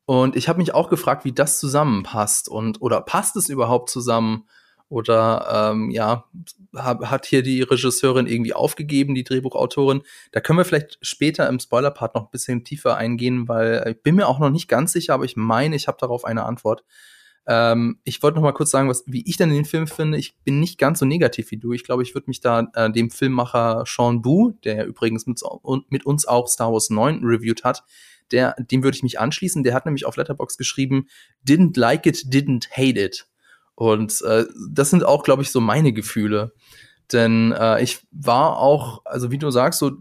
Und 0.04 0.36
ich 0.36 0.48
habe 0.48 0.58
mich 0.58 0.74
auch 0.74 0.88
gefragt, 0.88 1.24
wie 1.24 1.32
das 1.32 1.60
zusammenpasst 1.60 2.48
und 2.48 2.80
oder 2.80 3.02
passt 3.02 3.36
es 3.36 3.48
überhaupt 3.48 3.90
zusammen? 3.90 4.48
Oder 4.88 5.72
ähm, 5.72 5.90
ja, 5.90 6.24
hat 6.74 7.26
hier 7.26 7.42
die 7.42 7.60
Regisseurin 7.60 8.26
irgendwie 8.26 8.54
aufgegeben, 8.54 9.14
die 9.14 9.24
Drehbuchautorin. 9.24 10.02
Da 10.32 10.40
können 10.40 10.58
wir 10.58 10.64
vielleicht 10.64 10.98
später 11.02 11.46
im 11.48 11.60
Spoiler-Part 11.60 12.14
noch 12.14 12.24
ein 12.24 12.30
bisschen 12.30 12.64
tiefer 12.64 12.96
eingehen, 12.96 13.48
weil 13.48 13.84
ich 13.90 14.02
bin 14.02 14.14
mir 14.14 14.26
auch 14.26 14.38
noch 14.38 14.50
nicht 14.50 14.68
ganz 14.68 14.92
sicher, 14.92 15.14
aber 15.14 15.24
ich 15.24 15.36
meine, 15.36 15.76
ich 15.76 15.88
habe 15.88 15.98
darauf 16.00 16.24
eine 16.24 16.44
Antwort. 16.44 16.84
Ähm, 17.48 17.98
ich 18.04 18.22
wollte 18.22 18.36
noch 18.36 18.42
mal 18.42 18.52
kurz 18.52 18.70
sagen, 18.70 18.90
was, 18.90 19.04
wie 19.06 19.24
ich 19.26 19.38
denn 19.38 19.50
den 19.50 19.64
Film 19.64 19.86
finde. 19.86 20.18
Ich 20.18 20.36
bin 20.44 20.60
nicht 20.60 20.78
ganz 20.78 20.98
so 20.98 21.06
negativ 21.06 21.50
wie 21.50 21.56
du. 21.56 21.72
Ich 21.72 21.82
glaube, 21.82 22.02
ich 22.02 22.14
würde 22.14 22.28
mich 22.28 22.40
da 22.40 22.68
äh, 22.74 22.90
dem 22.90 23.10
Filmmacher 23.10 23.84
Sean 23.86 24.20
Bu, 24.20 24.52
der 24.64 24.86
übrigens 24.86 25.26
mit, 25.26 25.40
mit, 25.88 26.04
uns 26.06 26.26
auch 26.26 26.46
Star 26.46 26.72
Wars 26.72 26.90
9 26.90 27.24
reviewed 27.24 27.64
hat, 27.64 27.84
der, 28.32 28.54
dem 28.58 28.82
würde 28.82 28.96
ich 28.96 29.02
mich 29.02 29.18
anschließen. 29.18 29.64
Der 29.64 29.72
hat 29.72 29.86
nämlich 29.86 30.04
auf 30.04 30.16
Letterbox 30.16 30.58
geschrieben, 30.58 31.08
didn't 31.46 31.78
like 31.78 32.04
it, 32.04 32.26
didn't 32.26 32.70
hate 32.70 33.00
it. 33.00 33.26
Und 33.78 34.22
äh, 34.22 34.44
das 34.68 34.90
sind 34.90 35.04
auch, 35.04 35.22
glaube 35.22 35.42
ich, 35.42 35.52
so 35.52 35.60
meine 35.60 35.92
Gefühle. 35.92 36.52
Denn 37.12 37.52
äh, 37.52 37.80
ich 37.80 38.00
war 38.10 38.58
auch, 38.58 39.02
also 39.04 39.30
wie 39.30 39.38
du 39.38 39.52
sagst, 39.52 39.78
so 39.78 39.92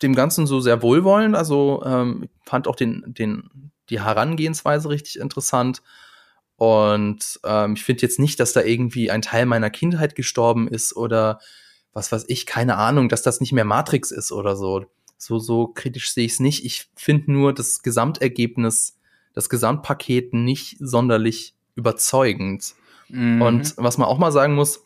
dem 0.00 0.14
Ganzen 0.14 0.46
so 0.46 0.58
sehr 0.60 0.80
wohlwollend. 0.80 1.36
Also 1.36 1.82
ähm, 1.84 2.30
fand 2.46 2.66
auch 2.66 2.76
den, 2.76 3.04
den, 3.06 3.70
die 3.90 4.00
Herangehensweise 4.00 4.88
richtig 4.88 5.18
interessant. 5.18 5.82
Und 6.56 7.40
ähm, 7.44 7.74
ich 7.74 7.84
finde 7.84 8.00
jetzt 8.00 8.18
nicht, 8.18 8.40
dass 8.40 8.54
da 8.54 8.62
irgendwie 8.62 9.10
ein 9.10 9.20
Teil 9.20 9.44
meiner 9.44 9.68
Kindheit 9.68 10.14
gestorben 10.14 10.66
ist 10.66 10.96
oder 10.96 11.40
was 11.92 12.10
weiß 12.10 12.24
ich, 12.28 12.46
keine 12.46 12.76
Ahnung, 12.78 13.10
dass 13.10 13.20
das 13.20 13.38
nicht 13.42 13.52
mehr 13.52 13.66
Matrix 13.66 14.12
ist 14.12 14.32
oder 14.32 14.56
so. 14.56 14.86
So, 15.18 15.38
so 15.38 15.66
kritisch 15.66 16.10
sehe 16.14 16.24
ich 16.24 16.32
es 16.32 16.40
nicht. 16.40 16.64
Ich 16.64 16.88
finde 16.96 17.32
nur 17.32 17.52
das 17.52 17.82
Gesamtergebnis, 17.82 18.96
das 19.34 19.50
Gesamtpaket 19.50 20.32
nicht 20.32 20.78
sonderlich 20.80 21.54
überzeugend. 21.74 22.74
Mhm. 23.08 23.42
Und 23.42 23.74
was 23.76 23.98
man 23.98 24.08
auch 24.08 24.18
mal 24.18 24.32
sagen 24.32 24.54
muss, 24.54 24.84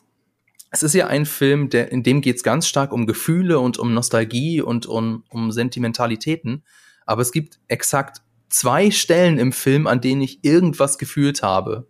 es 0.71 0.83
ist 0.83 0.93
ja 0.93 1.07
ein 1.07 1.25
Film, 1.25 1.69
der, 1.69 1.91
in 1.91 2.03
dem 2.03 2.21
geht 2.21 2.37
es 2.37 2.43
ganz 2.43 2.67
stark 2.67 2.91
um 2.91 3.07
Gefühle 3.07 3.59
und 3.59 3.79
um 3.79 3.93
Nostalgie 3.93 4.61
und 4.61 4.85
um, 4.85 5.23
um 5.29 5.51
Sentimentalitäten. 5.51 6.63
Aber 7.05 7.21
es 7.21 7.31
gibt 7.31 7.59
exakt 7.67 8.21
zwei 8.49 8.91
Stellen 8.91 9.39
im 9.39 9.51
Film, 9.51 9.87
an 9.87 10.01
denen 10.01 10.21
ich 10.21 10.43
irgendwas 10.43 10.97
gefühlt 10.97 11.41
habe. 11.41 11.87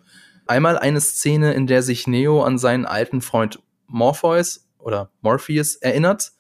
Einmal 0.47 0.77
eine 0.77 1.01
Szene, 1.01 1.53
in 1.53 1.67
der 1.67 1.83
sich 1.83 2.07
Neo 2.07 2.43
an 2.43 2.57
seinen 2.57 2.85
alten 2.85 3.21
Freund 3.21 3.59
Morpheus 3.87 4.67
oder 4.77 5.11
Morpheus 5.21 5.75
erinnert 5.75 6.31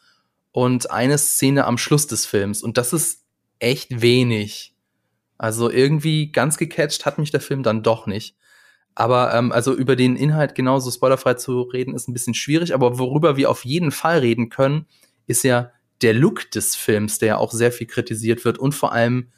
und 0.51 0.91
eine 0.91 1.17
Szene 1.17 1.65
am 1.65 1.77
Schluss 1.77 2.07
des 2.07 2.25
Films. 2.25 2.63
Und 2.63 2.77
das 2.77 2.93
ist 2.93 3.25
echt 3.59 4.01
wenig. 4.01 4.75
Also 5.37 5.69
irgendwie 5.69 6.31
ganz 6.31 6.57
gecatcht 6.57 7.05
hat 7.05 7.17
mich 7.17 7.31
der 7.31 7.41
Film 7.41 7.63
dann 7.63 7.83
doch 7.83 8.07
nicht. 8.07 8.35
Aber 8.95 9.33
ähm, 9.33 9.51
also 9.51 9.73
über 9.73 9.95
den 9.95 10.15
Inhalt 10.15 10.55
genauso 10.55 10.91
spoilerfrei 10.91 11.35
zu 11.35 11.61
reden, 11.61 11.95
ist 11.95 12.07
ein 12.07 12.13
bisschen 12.13 12.33
schwierig. 12.33 12.73
Aber 12.73 12.99
worüber 12.99 13.37
wir 13.37 13.49
auf 13.49 13.65
jeden 13.65 13.91
Fall 13.91 14.19
reden 14.19 14.49
können, 14.49 14.85
ist 15.27 15.43
ja 15.43 15.71
der 16.01 16.13
Look 16.13 16.51
des 16.51 16.75
Films, 16.75 17.19
der 17.19 17.27
ja 17.27 17.37
auch 17.37 17.51
sehr 17.51 17.71
viel 17.71 17.87
kritisiert 17.87 18.45
wird 18.45 18.57
und 18.57 18.73
vor 18.73 18.93
allem 18.93 19.31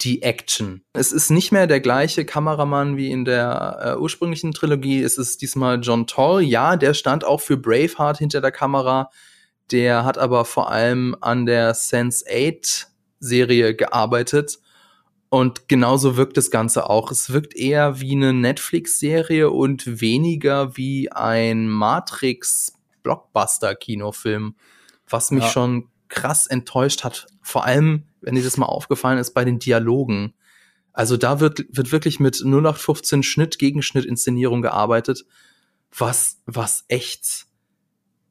die 0.00 0.22
Action. 0.22 0.82
Es 0.92 1.12
ist 1.12 1.30
nicht 1.30 1.50
mehr 1.50 1.66
der 1.66 1.80
gleiche 1.80 2.24
Kameramann 2.24 2.96
wie 2.96 3.10
in 3.10 3.24
der 3.24 3.78
äh, 3.96 4.00
ursprünglichen 4.00 4.52
Trilogie. 4.52 5.02
Es 5.02 5.18
ist 5.18 5.42
diesmal 5.42 5.80
John 5.80 6.06
Toll. 6.06 6.42
Ja, 6.42 6.76
der 6.76 6.94
stand 6.94 7.24
auch 7.24 7.40
für 7.40 7.56
Braveheart 7.56 8.18
hinter 8.18 8.40
der 8.40 8.52
Kamera. 8.52 9.10
Der 9.72 10.04
hat 10.04 10.16
aber 10.16 10.44
vor 10.44 10.70
allem 10.70 11.16
an 11.20 11.46
der 11.46 11.74
Sense 11.74 12.24
8 12.30 12.88
Serie 13.20 13.74
gearbeitet 13.74 14.58
und 15.30 15.68
genauso 15.68 16.16
wirkt 16.16 16.38
das 16.38 16.50
Ganze 16.50 16.88
auch. 16.88 17.10
Es 17.10 17.30
wirkt 17.30 17.54
eher 17.54 18.00
wie 18.00 18.12
eine 18.12 18.32
Netflix-Serie 18.32 19.50
und 19.50 20.00
weniger 20.00 20.74
wie 20.76 21.12
ein 21.12 21.68
Matrix-Blockbuster-Kinofilm, 21.68 24.54
was 25.08 25.30
mich 25.30 25.44
ja. 25.44 25.50
schon 25.50 25.90
krass 26.08 26.46
enttäuscht 26.46 27.04
hat. 27.04 27.26
Vor 27.42 27.66
allem, 27.66 28.04
wenn 28.22 28.34
dir 28.34 28.42
das 28.42 28.56
mal 28.56 28.64
aufgefallen 28.66 29.18
ist, 29.18 29.34
bei 29.34 29.44
den 29.44 29.58
Dialogen. 29.58 30.32
Also 30.94 31.18
da 31.18 31.40
wird, 31.40 31.66
wird 31.70 31.92
wirklich 31.92 32.20
mit 32.20 32.36
0815 32.36 33.22
Schnitt, 33.22 33.58
Gegenschnitt, 33.58 34.06
Inszenierung 34.06 34.62
gearbeitet, 34.62 35.26
was, 35.96 36.38
was 36.46 36.84
echt 36.88 37.44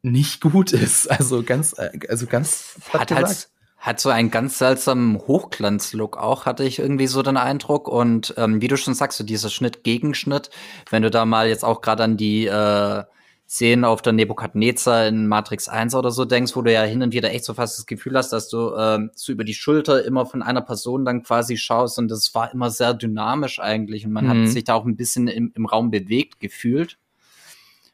nicht 0.02 0.42
gut 0.42 0.74
ist. 0.74 1.12
Also 1.12 1.44
ganz, 1.44 1.76
also 2.10 2.26
ganz 2.26 2.80
hat 2.92 3.12
halt, 3.12 3.50
hat 3.88 4.02
so 4.02 4.10
einen 4.10 4.32
ganz 4.32 4.58
seltsamen 4.58 5.18
Hochglanzlook 5.18 6.18
auch, 6.18 6.46
hatte 6.46 6.66
ich 6.66 6.78
irgendwie 6.78 7.08
so 7.08 7.24
den 7.24 7.38
Eindruck. 7.38 7.88
Und 7.88 8.34
ähm, 8.36 8.62
wie 8.62 8.68
du 8.68 8.76
schon 8.76 8.94
sagst, 8.94 9.18
so 9.18 9.24
dieser 9.24 9.50
Schnitt-Gegenschnitt, 9.50 10.50
wenn 10.90 11.04
du 11.04 11.10
da 11.10 11.26
mal 11.26 11.48
jetzt 11.48 11.64
auch 11.64 11.80
gerade 11.82 12.04
an 12.04 12.18
die 12.18 12.48
äh, 12.48 13.04
Szenen 13.48 13.86
auf 13.86 14.02
der 14.02 14.12
Nebukadnezar 14.12 15.08
in 15.08 15.28
Matrix 15.28 15.70
1 15.70 15.96
oder 15.96 16.12
so 16.12 16.26
denkst, 16.26 16.54
wo 16.58 16.62
du 16.64 16.74
ja 16.74 16.84
hin 16.84 17.02
und 17.02 17.14
wieder 17.14 17.32
echt 17.32 17.46
so 17.46 17.54
fast 17.54 17.80
das 17.80 17.86
Gefühl 17.86 18.18
hast, 18.18 18.34
dass 18.34 18.50
du 18.50 18.74
äh, 18.76 19.08
so 19.16 19.32
über 19.32 19.46
die 19.46 19.54
Schulter 19.54 20.04
immer 20.04 20.26
von 20.26 20.44
einer 20.44 20.62
Person 20.62 21.06
dann 21.06 21.24
quasi 21.24 21.56
schaust 21.56 21.98
und 21.98 22.10
das 22.10 22.36
war 22.36 22.52
immer 22.52 22.70
sehr 22.70 22.94
dynamisch 22.94 23.62
eigentlich 23.62 24.06
und 24.06 24.12
man 24.12 24.26
mhm. 24.26 24.30
hat 24.44 24.50
sich 24.50 24.66
da 24.66 24.74
auch 24.74 24.84
ein 24.84 24.98
bisschen 24.98 25.30
im, 25.30 25.54
im 25.56 25.66
Raum 25.66 25.92
bewegt 25.92 26.42
gefühlt. 26.42 26.98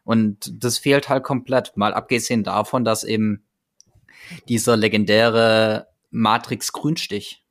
Und 0.04 0.64
das 0.64 0.80
fehlt 0.80 1.08
halt 1.08 1.24
komplett, 1.24 1.78
mal 1.78 1.94
abgesehen 1.94 2.44
davon, 2.44 2.84
dass 2.84 3.04
eben 3.04 3.44
dieser 4.48 4.78
legendäre 4.78 5.88
Matrix-Grünstich 6.12 7.46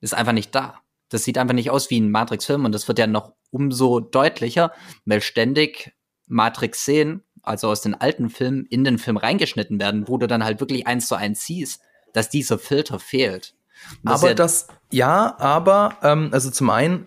ist 0.00 0.14
einfach 0.14 0.32
nicht 0.32 0.54
da. 0.54 0.80
Das 1.08 1.24
sieht 1.24 1.38
einfach 1.38 1.54
nicht 1.54 1.70
aus 1.70 1.90
wie 1.90 2.00
ein 2.00 2.10
Matrix-Film 2.10 2.64
und 2.64 2.72
das 2.72 2.88
wird 2.88 2.98
ja 2.98 3.06
noch 3.06 3.32
umso 3.50 4.00
deutlicher, 4.00 4.72
weil 5.04 5.20
ständig 5.20 5.94
Matrix-Szenen 6.26 7.22
also 7.44 7.68
aus 7.68 7.82
den 7.82 7.94
alten 7.94 8.30
Filmen, 8.30 8.66
in 8.66 8.84
den 8.84 8.98
Film 8.98 9.16
reingeschnitten 9.16 9.78
werden, 9.78 10.08
wo 10.08 10.18
du 10.18 10.26
dann 10.26 10.44
halt 10.44 10.60
wirklich 10.60 10.86
eins 10.86 11.08
zu 11.08 11.14
eins 11.14 11.44
siehst, 11.44 11.82
dass 12.12 12.30
dieser 12.30 12.58
Filter 12.58 12.98
fehlt. 12.98 13.54
Das 14.02 14.20
aber 14.20 14.30
ja 14.30 14.34
das, 14.34 14.68
ja, 14.90 15.38
aber, 15.38 15.98
ähm, 16.02 16.30
also 16.32 16.50
zum 16.50 16.70
einen 16.70 17.06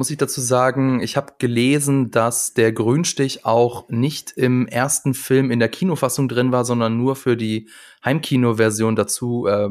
muss 0.00 0.08
ich 0.08 0.16
dazu 0.16 0.40
sagen, 0.40 1.02
ich 1.02 1.18
habe 1.18 1.34
gelesen, 1.36 2.10
dass 2.10 2.54
der 2.54 2.72
Grünstich 2.72 3.44
auch 3.44 3.86
nicht 3.90 4.30
im 4.30 4.66
ersten 4.66 5.12
Film 5.12 5.50
in 5.50 5.58
der 5.58 5.68
Kinofassung 5.68 6.26
drin 6.26 6.52
war, 6.52 6.64
sondern 6.64 6.96
nur 6.96 7.16
für 7.16 7.36
die 7.36 7.68
Heimkino-Version 8.02 8.96
dazu, 8.96 9.46
äh, 9.46 9.68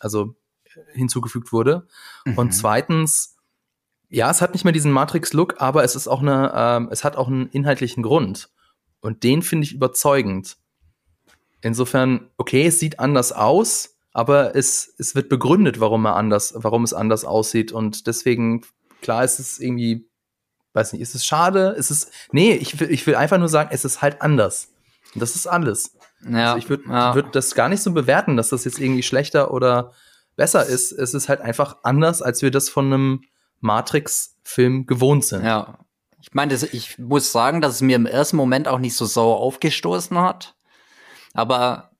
also 0.00 0.34
hinzugefügt 0.92 1.52
wurde. 1.52 1.86
Mhm. 2.24 2.36
Und 2.36 2.50
zweitens, 2.50 3.36
ja, 4.08 4.28
es 4.28 4.42
hat 4.42 4.54
nicht 4.54 4.64
mehr 4.64 4.72
diesen 4.72 4.90
Matrix-Look, 4.90 5.60
aber 5.60 5.84
es 5.84 5.94
ist 5.94 6.08
auch 6.08 6.20
eine, 6.20 6.52
ähm, 6.52 6.88
es 6.90 7.04
hat 7.04 7.14
auch 7.16 7.28
einen 7.28 7.46
inhaltlichen 7.50 8.02
Grund. 8.02 8.50
Und 8.98 9.22
den 9.22 9.40
finde 9.40 9.66
ich 9.66 9.72
überzeugend. 9.72 10.56
Insofern, 11.60 12.28
okay, 12.38 12.66
es 12.66 12.80
sieht 12.80 12.98
anders 12.98 13.30
aus, 13.30 13.98
aber 14.12 14.56
es, 14.56 14.96
es 14.98 15.14
wird 15.14 15.28
begründet, 15.28 15.78
warum 15.78 16.06
er 16.06 16.16
anders, 16.16 16.54
warum 16.56 16.82
es 16.82 16.92
anders 16.92 17.24
aussieht. 17.24 17.70
Und 17.70 18.08
deswegen, 18.08 18.62
klar, 19.04 19.22
ist 19.22 19.38
es 19.38 19.60
irgendwie, 19.60 20.08
weiß 20.72 20.92
nicht, 20.92 21.02
ist 21.02 21.14
es 21.14 21.24
schade? 21.24 21.74
Ist 21.78 21.90
es, 21.90 22.10
nee, 22.32 22.54
ich 22.54 22.80
will, 22.80 22.90
ich 22.90 23.06
will 23.06 23.14
einfach 23.14 23.38
nur 23.38 23.48
sagen, 23.48 23.70
es 23.72 23.84
ist 23.84 24.02
halt 24.02 24.20
anders. 24.22 24.72
Und 25.14 25.20
das 25.20 25.36
ist 25.36 25.46
alles. 25.46 25.96
Ja, 26.28 26.54
also 26.54 26.58
ich 26.58 26.68
würde 26.68 26.84
ja. 26.88 27.14
würd 27.14 27.34
das 27.36 27.54
gar 27.54 27.68
nicht 27.68 27.82
so 27.82 27.92
bewerten, 27.92 28.36
dass 28.36 28.48
das 28.48 28.64
jetzt 28.64 28.80
irgendwie 28.80 29.02
schlechter 29.02 29.52
oder 29.52 29.92
besser 30.36 30.66
ist. 30.66 30.90
Es 30.90 31.14
ist 31.14 31.28
halt 31.28 31.40
einfach 31.40 31.76
anders, 31.82 32.22
als 32.22 32.42
wir 32.42 32.50
das 32.50 32.68
von 32.68 32.86
einem 32.86 33.22
Matrix-Film 33.60 34.86
gewohnt 34.86 35.24
sind. 35.24 35.44
Ja. 35.44 35.78
Ich 36.20 36.32
meine, 36.32 36.54
ich 36.54 36.98
muss 36.98 37.32
sagen, 37.32 37.60
dass 37.60 37.74
es 37.74 37.80
mir 37.82 37.96
im 37.96 38.06
ersten 38.06 38.36
Moment 38.36 38.66
auch 38.66 38.78
nicht 38.78 38.96
so 38.96 39.04
sauer 39.04 39.36
aufgestoßen 39.36 40.18
hat. 40.18 40.56
Aber 41.34 41.90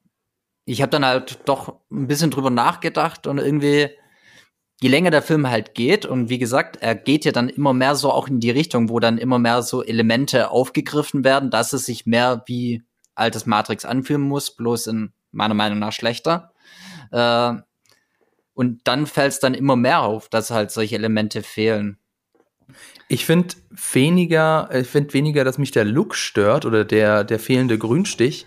ich 0.64 0.80
habe 0.80 0.90
dann 0.90 1.04
halt 1.04 1.40
doch 1.44 1.80
ein 1.92 2.06
bisschen 2.06 2.30
drüber 2.30 2.50
nachgedacht 2.50 3.26
und 3.26 3.38
irgendwie, 3.38 3.90
je 4.80 4.88
länger 4.88 5.10
der 5.10 5.22
Film 5.22 5.48
halt 5.48 5.74
geht, 5.74 6.04
und 6.06 6.28
wie 6.28 6.38
gesagt, 6.38 6.78
er 6.80 6.94
geht 6.94 7.24
ja 7.24 7.32
dann 7.32 7.48
immer 7.48 7.72
mehr 7.72 7.94
so 7.94 8.10
auch 8.10 8.28
in 8.28 8.40
die 8.40 8.50
Richtung, 8.50 8.88
wo 8.88 9.00
dann 9.00 9.18
immer 9.18 9.38
mehr 9.38 9.62
so 9.62 9.82
Elemente 9.82 10.50
aufgegriffen 10.50 11.24
werden, 11.24 11.50
dass 11.50 11.72
es 11.72 11.86
sich 11.86 12.06
mehr 12.06 12.42
wie 12.46 12.82
altes 13.14 13.46
Matrix 13.46 13.84
anfühlen 13.84 14.22
muss, 14.22 14.54
bloß 14.54 14.88
in 14.88 15.12
meiner 15.30 15.54
Meinung 15.54 15.78
nach 15.78 15.92
schlechter. 15.92 16.52
Äh, 17.10 17.54
und 18.54 18.80
dann 18.84 19.06
fällt 19.06 19.32
es 19.32 19.40
dann 19.40 19.54
immer 19.54 19.76
mehr 19.76 20.02
auf, 20.02 20.28
dass 20.28 20.50
halt 20.50 20.70
solche 20.70 20.94
Elemente 20.94 21.42
fehlen. 21.42 21.98
Ich 23.08 23.26
finde 23.26 23.54
weniger, 23.92 24.70
ich 24.72 24.86
finde 24.86 25.12
weniger, 25.12 25.44
dass 25.44 25.58
mich 25.58 25.70
der 25.70 25.84
Look 25.84 26.14
stört 26.14 26.64
oder 26.64 26.84
der, 26.84 27.24
der 27.24 27.38
fehlende 27.38 27.78
Grünstich, 27.78 28.46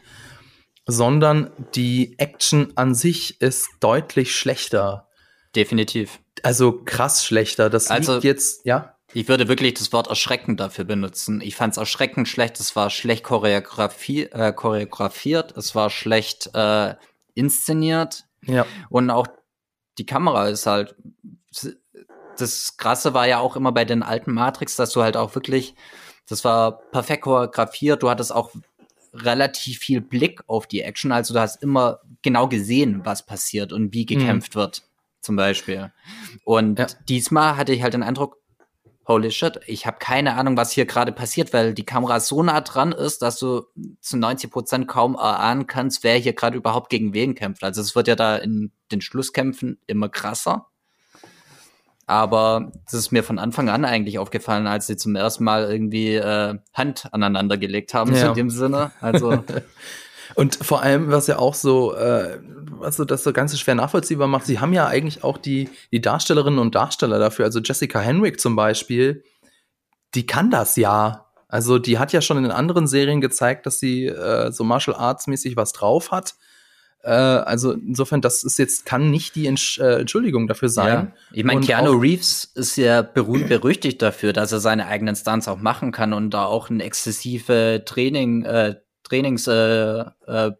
sondern 0.85 1.51
die 1.75 2.17
Action 2.17 2.71
an 2.75 2.95
sich 2.95 3.41
ist 3.41 3.69
deutlich 3.79 4.35
schlechter. 4.35 5.06
Definitiv. 5.57 6.19
Also 6.43 6.83
krass 6.85 7.25
schlechter. 7.25 7.71
Das 7.71 7.89
also, 7.89 8.13
liegt 8.13 8.25
jetzt, 8.25 8.63
ja. 8.63 8.93
Ich 9.13 9.27
würde 9.27 9.47
wirklich 9.47 9.73
das 9.73 9.91
Wort 9.91 10.05
erschreckend 10.07 10.59
dafür 10.59 10.85
benutzen. 10.85 11.41
Ich 11.41 11.55
fand 11.55 11.71
es 11.71 11.77
erschreckend 11.77 12.27
schlecht. 12.27 12.59
Es 12.59 12.75
war 12.75 12.91
schlecht 12.91 13.23
choreografi 13.23 14.23
äh, 14.25 14.53
choreografiert. 14.53 15.57
Es 15.57 15.73
war 15.73 15.89
schlecht 15.89 16.51
äh, 16.53 16.93
inszeniert. 17.33 18.25
Ja. 18.45 18.67
Und 18.89 19.09
auch 19.09 19.25
die 19.97 20.05
Kamera 20.05 20.47
ist 20.47 20.67
halt. 20.67 20.95
Das 22.37 22.77
Krasse 22.77 23.15
war 23.15 23.27
ja 23.27 23.39
auch 23.39 23.55
immer 23.55 23.71
bei 23.71 23.83
den 23.83 24.03
alten 24.03 24.33
Matrix, 24.33 24.75
dass 24.75 24.91
du 24.91 25.01
halt 25.01 25.17
auch 25.17 25.33
wirklich, 25.33 25.73
das 26.29 26.43
war 26.43 26.81
perfekt 26.91 27.23
choreografiert. 27.23 28.03
Du 28.03 28.11
hattest 28.11 28.31
auch 28.31 28.51
relativ 29.11 29.79
viel 29.79 30.01
Blick 30.01 30.43
auf 30.45 30.67
die 30.67 30.81
Action. 30.81 31.11
Also 31.11 31.33
du 31.33 31.39
hast 31.39 31.63
immer 31.63 32.01
genau 32.21 32.47
gesehen, 32.47 33.01
was 33.05 33.25
passiert 33.25 33.73
und 33.73 33.91
wie 33.95 34.05
gekämpft 34.05 34.53
mhm. 34.53 34.59
wird, 34.59 34.83
zum 35.21 35.35
Beispiel. 35.35 35.91
Und 36.43 36.79
ja. 36.79 36.87
diesmal 37.07 37.57
hatte 37.57 37.73
ich 37.73 37.83
halt 37.83 37.93
den 37.93 38.03
Eindruck, 38.03 38.37
holy 39.07 39.31
shit, 39.31 39.59
ich 39.67 39.85
habe 39.85 39.97
keine 39.99 40.35
Ahnung, 40.35 40.57
was 40.57 40.71
hier 40.71 40.85
gerade 40.85 41.11
passiert, 41.11 41.53
weil 41.53 41.73
die 41.73 41.85
Kamera 41.85 42.19
so 42.19 42.43
nah 42.43 42.61
dran 42.61 42.91
ist, 42.91 43.21
dass 43.21 43.39
du 43.39 43.63
zu 44.01 44.17
90 44.17 44.51
Prozent 44.51 44.87
kaum 44.87 45.15
erahnen 45.15 45.65
kannst, 45.65 46.03
wer 46.03 46.17
hier 46.17 46.33
gerade 46.33 46.57
überhaupt 46.57 46.89
gegen 46.89 47.13
wen 47.13 47.33
kämpft. 47.33 47.63
Also 47.63 47.81
es 47.81 47.95
wird 47.95 48.07
ja 48.07 48.15
da 48.15 48.35
in 48.35 48.71
den 48.91 49.01
Schlusskämpfen 49.01 49.79
immer 49.87 50.09
krasser. 50.09 50.67
Aber 52.05 52.71
das 52.85 52.93
ist 52.93 53.11
mir 53.11 53.21
von 53.21 53.37
Anfang 53.37 53.67
an 53.67 53.83
eigentlich 53.83 54.17
aufgefallen, 54.17 54.65
als 54.65 54.87
sie 54.87 54.95
zum 54.95 55.15
ersten 55.15 55.43
Mal 55.43 55.69
irgendwie 55.69 56.15
äh, 56.15 56.57
Hand 56.73 57.09
aneinander 57.11 57.57
gelegt 57.57 57.93
haben, 57.93 58.13
ja. 58.13 58.21
so 58.21 58.27
in 58.29 58.33
dem 58.33 58.49
Sinne. 58.49 58.91
Also 59.01 59.43
Und 60.37 60.55
vor 60.61 60.83
allem, 60.83 61.09
was 61.09 61.25
ja 61.25 61.39
auch 61.39 61.55
so, 61.55 61.95
äh, 61.95 62.39
was 62.69 62.97
so 62.97 63.05
das 63.05 63.23
so 63.23 63.33
ganz 63.33 63.57
schwer 63.59 63.73
nachvollziehbar 63.73 64.27
macht, 64.27 64.45
sie 64.45 64.59
haben 64.59 64.71
ja 64.71 64.85
eigentlich 64.85 65.23
auch 65.23 65.39
die, 65.39 65.67
die 65.91 65.99
Darstellerinnen 65.99 66.59
und 66.59 66.75
Darsteller 66.75 67.17
dafür. 67.17 67.45
Also 67.45 67.59
Jessica 67.59 67.99
Henwick 67.99 68.39
zum 68.39 68.55
Beispiel, 68.55 69.23
die 70.13 70.27
kann 70.27 70.51
das 70.51 70.75
ja. 70.75 71.25
Also 71.47 71.79
die 71.79 71.97
hat 71.97 72.13
ja 72.13 72.21
schon 72.21 72.37
in 72.37 72.51
anderen 72.51 72.85
Serien 72.85 73.19
gezeigt, 73.19 73.65
dass 73.65 73.79
sie 73.79 74.05
äh, 74.05 74.51
so 74.51 74.63
Martial 74.63 74.95
Arts 74.95 75.25
mäßig 75.25 75.57
was 75.57 75.73
drauf 75.73 76.11
hat. 76.11 76.35
Äh, 77.01 77.09
also 77.09 77.71
insofern, 77.71 78.21
das 78.21 78.43
ist 78.43 78.59
jetzt, 78.59 78.85
kann 78.85 79.09
nicht 79.09 79.33
die 79.33 79.47
Entsch 79.47 79.79
äh, 79.79 80.01
Entschuldigung 80.01 80.47
dafür 80.47 80.69
sein. 80.69 81.13
Ja. 81.13 81.13
Ich 81.31 81.45
meine, 81.45 81.61
Keanu 81.61 81.93
Reeves 81.93 82.43
ist 82.53 82.75
ja 82.75 83.01
berühmt 83.01 83.49
berüchtigt 83.49 84.03
dafür, 84.03 84.33
dass 84.33 84.51
er 84.51 84.59
seine 84.59 84.85
eigenen 84.85 85.15
Stunts 85.15 85.47
auch 85.47 85.57
machen 85.57 85.91
kann 85.91 86.13
und 86.13 86.29
da 86.29 86.45
auch 86.45 86.69
ein 86.69 86.79
exzessive 86.79 87.81
Training, 87.85 88.45
äh, 88.45 88.75
Trainings 89.07 89.47
äh, 89.47 90.03
äh, 90.27 90.51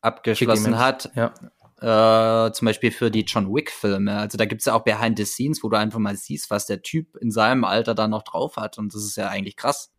abgeschlossen 0.00 0.78
hat. 0.78 1.10
Ja. 1.14 1.32
Äh, 1.80 2.52
zum 2.52 2.66
Beispiel 2.66 2.90
für 2.90 3.10
die 3.10 3.22
John 3.22 3.52
Wick-Filme. 3.52 4.18
Also 4.18 4.38
da 4.38 4.46
gibt's 4.46 4.64
ja 4.64 4.74
auch 4.74 4.84
Behind 4.84 5.18
the 5.18 5.26
Scenes, 5.26 5.62
wo 5.62 5.68
du 5.68 5.76
einfach 5.76 5.98
mal 5.98 6.16
siehst, 6.16 6.50
was 6.50 6.66
der 6.66 6.82
Typ 6.82 7.16
in 7.16 7.30
seinem 7.30 7.64
Alter 7.64 7.94
da 7.94 8.08
noch 8.08 8.22
drauf 8.22 8.56
hat. 8.56 8.78
Und 8.78 8.94
das 8.94 9.04
ist 9.04 9.16
ja 9.16 9.28
eigentlich 9.28 9.56
krass. 9.56 9.92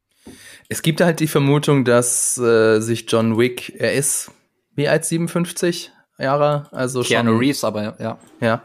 Es 0.69 0.81
gibt 0.81 1.01
halt 1.01 1.19
die 1.19 1.27
Vermutung, 1.27 1.85
dass 1.85 2.37
äh, 2.37 2.79
sich 2.79 3.05
John 3.07 3.37
Wick, 3.37 3.73
er 3.77 3.93
ist 3.93 4.31
wie 4.75 4.87
alt 4.87 5.05
57 5.05 5.91
Jahre, 6.17 6.67
also 6.71 7.01
Keanu 7.01 7.31
schon, 7.31 7.39
Reeves, 7.39 7.63
aber 7.63 7.95
ja. 8.01 8.19
Ja, 8.41 8.63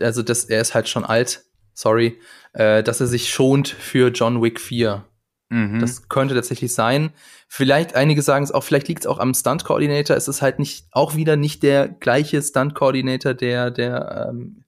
also 0.00 0.22
das, 0.22 0.44
er 0.44 0.60
ist 0.60 0.74
halt 0.74 0.88
schon 0.88 1.04
alt, 1.04 1.44
sorry, 1.74 2.20
äh, 2.52 2.82
dass 2.82 3.00
er 3.00 3.06
sich 3.06 3.30
schont 3.30 3.68
für 3.68 4.10
John 4.10 4.42
Wick 4.42 4.60
4. 4.60 5.04
Mhm. 5.50 5.80
Das 5.80 6.08
könnte 6.08 6.34
tatsächlich 6.34 6.72
sein. 6.72 7.10
Vielleicht, 7.48 7.94
einige 7.94 8.22
sagen 8.22 8.44
es 8.44 8.52
auch, 8.52 8.62
vielleicht 8.62 8.88
liegt 8.88 9.00
es 9.00 9.06
auch 9.06 9.18
am 9.18 9.34
Stunt-Coordinator. 9.34 10.16
Es 10.16 10.28
ist 10.28 10.42
halt 10.42 10.58
nicht, 10.58 10.86
auch 10.92 11.16
wieder 11.16 11.36
nicht 11.36 11.62
der 11.62 11.88
gleiche 11.88 12.40
Stunt-Coordinator, 12.40 13.34
der, 13.34 13.72
der, 13.72 14.28
ähm, 14.30 14.64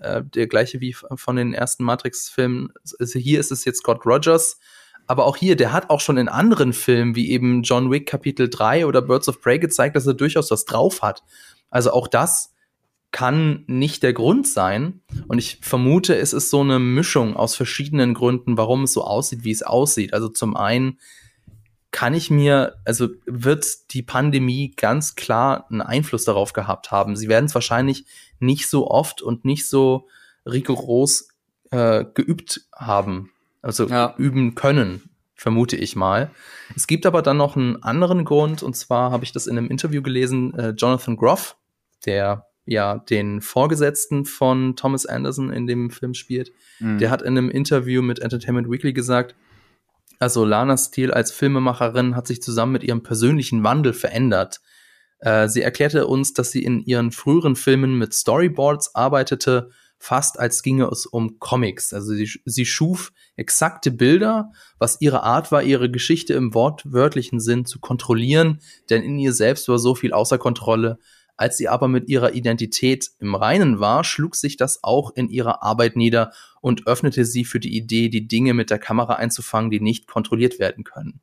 äh, 0.00 0.22
der 0.22 0.46
gleiche 0.46 0.80
wie 0.80 0.92
von 0.94 1.36
den 1.36 1.52
ersten 1.52 1.84
Matrix-Filmen. 1.84 2.72
Also 2.98 3.18
hier 3.18 3.40
ist 3.40 3.50
es 3.50 3.64
jetzt 3.64 3.78
Scott 3.78 4.06
Rogers. 4.06 4.58
Aber 5.08 5.24
auch 5.26 5.36
hier, 5.36 5.56
der 5.56 5.72
hat 5.72 5.90
auch 5.90 6.00
schon 6.00 6.16
in 6.16 6.28
anderen 6.28 6.72
Filmen, 6.72 7.14
wie 7.14 7.30
eben 7.30 7.62
John 7.62 7.90
Wick 7.90 8.08
Kapitel 8.08 8.48
3 8.48 8.86
oder 8.86 9.02
Birds 9.02 9.28
of 9.28 9.40
Prey 9.40 9.58
gezeigt, 9.58 9.96
dass 9.96 10.06
er 10.06 10.14
durchaus 10.14 10.50
was 10.50 10.64
drauf 10.64 11.02
hat. 11.02 11.22
Also 11.70 11.92
auch 11.92 12.08
das 12.08 12.54
kann 13.16 13.64
nicht 13.66 14.02
der 14.02 14.12
Grund 14.12 14.46
sein. 14.46 15.00
Und 15.26 15.38
ich 15.38 15.60
vermute, 15.62 16.14
es 16.14 16.34
ist 16.34 16.50
so 16.50 16.60
eine 16.60 16.78
Mischung 16.78 17.34
aus 17.34 17.56
verschiedenen 17.56 18.12
Gründen, 18.12 18.58
warum 18.58 18.82
es 18.82 18.92
so 18.92 19.04
aussieht, 19.04 19.42
wie 19.42 19.52
es 19.52 19.62
aussieht. 19.62 20.12
Also 20.12 20.28
zum 20.28 20.54
einen 20.54 20.98
kann 21.92 22.12
ich 22.12 22.30
mir, 22.30 22.76
also 22.84 23.08
wird 23.24 23.94
die 23.94 24.02
Pandemie 24.02 24.74
ganz 24.76 25.14
klar 25.14 25.64
einen 25.70 25.80
Einfluss 25.80 26.26
darauf 26.26 26.52
gehabt 26.52 26.90
haben. 26.90 27.16
Sie 27.16 27.30
werden 27.30 27.46
es 27.46 27.54
wahrscheinlich 27.54 28.04
nicht 28.38 28.68
so 28.68 28.90
oft 28.90 29.22
und 29.22 29.46
nicht 29.46 29.66
so 29.66 30.08
rigoros 30.44 31.28
äh, 31.70 32.04
geübt 32.12 32.68
haben, 32.74 33.30
also 33.62 33.88
ja. 33.88 34.14
üben 34.18 34.56
können, 34.56 35.08
vermute 35.34 35.76
ich 35.76 35.96
mal. 35.96 36.30
Es 36.76 36.86
gibt 36.86 37.06
aber 37.06 37.22
dann 37.22 37.38
noch 37.38 37.56
einen 37.56 37.82
anderen 37.82 38.26
Grund, 38.26 38.62
und 38.62 38.76
zwar 38.76 39.10
habe 39.10 39.24
ich 39.24 39.32
das 39.32 39.46
in 39.46 39.56
einem 39.56 39.68
Interview 39.68 40.02
gelesen, 40.02 40.52
äh, 40.52 40.74
Jonathan 40.76 41.16
Groff, 41.16 41.56
der 42.04 42.45
ja 42.66 42.98
den 42.98 43.40
Vorgesetzten 43.40 44.24
von 44.24 44.76
Thomas 44.76 45.06
Anderson 45.06 45.50
in 45.50 45.66
dem 45.66 45.90
Film 45.90 46.14
spielt. 46.14 46.52
Mhm. 46.80 46.98
Der 46.98 47.10
hat 47.10 47.22
in 47.22 47.38
einem 47.38 47.50
Interview 47.50 48.02
mit 48.02 48.18
Entertainment 48.18 48.70
Weekly 48.70 48.92
gesagt, 48.92 49.34
also 50.18 50.44
Lanas 50.44 50.86
Stil 50.86 51.12
als 51.12 51.30
Filmemacherin 51.30 52.16
hat 52.16 52.26
sich 52.26 52.42
zusammen 52.42 52.72
mit 52.72 52.82
ihrem 52.82 53.02
persönlichen 53.02 53.62
Wandel 53.62 53.92
verändert. 53.92 54.60
Äh, 55.20 55.48
sie 55.48 55.62
erklärte 55.62 56.06
uns, 56.06 56.34
dass 56.34 56.50
sie 56.50 56.62
in 56.62 56.80
ihren 56.80 57.10
früheren 57.10 57.56
Filmen 57.56 57.98
mit 57.98 58.14
Storyboards 58.14 58.94
arbeitete, 58.94 59.70
fast 59.98 60.38
als 60.38 60.62
ginge 60.62 60.86
es 60.86 61.06
um 61.06 61.38
Comics. 61.38 61.92
Also 61.92 62.14
sie, 62.14 62.30
sie 62.44 62.66
schuf 62.66 63.12
exakte 63.36 63.90
Bilder, 63.90 64.52
was 64.78 65.00
ihre 65.00 65.22
Art 65.22 65.52
war, 65.52 65.62
ihre 65.62 65.90
Geschichte 65.90 66.34
im 66.34 66.54
wortwörtlichen 66.54 67.40
Sinn 67.40 67.64
zu 67.64 67.80
kontrollieren, 67.80 68.60
denn 68.90 69.02
in 69.02 69.18
ihr 69.18 69.32
selbst 69.32 69.68
war 69.68 69.78
so 69.78 69.94
viel 69.94 70.12
außer 70.12 70.38
Kontrolle, 70.38 70.98
als 71.36 71.56
sie 71.56 71.68
aber 71.68 71.88
mit 71.88 72.08
ihrer 72.08 72.32
Identität 72.34 73.10
im 73.18 73.34
Reinen 73.34 73.78
war, 73.80 74.04
schlug 74.04 74.36
sich 74.36 74.56
das 74.56 74.82
auch 74.82 75.14
in 75.14 75.28
ihrer 75.28 75.62
Arbeit 75.62 75.96
nieder 75.96 76.32
und 76.60 76.86
öffnete 76.86 77.24
sie 77.24 77.44
für 77.44 77.60
die 77.60 77.76
Idee, 77.76 78.08
die 78.08 78.26
Dinge 78.26 78.54
mit 78.54 78.70
der 78.70 78.78
Kamera 78.78 79.14
einzufangen, 79.14 79.70
die 79.70 79.80
nicht 79.80 80.06
kontrolliert 80.06 80.58
werden 80.58 80.84
können. 80.84 81.20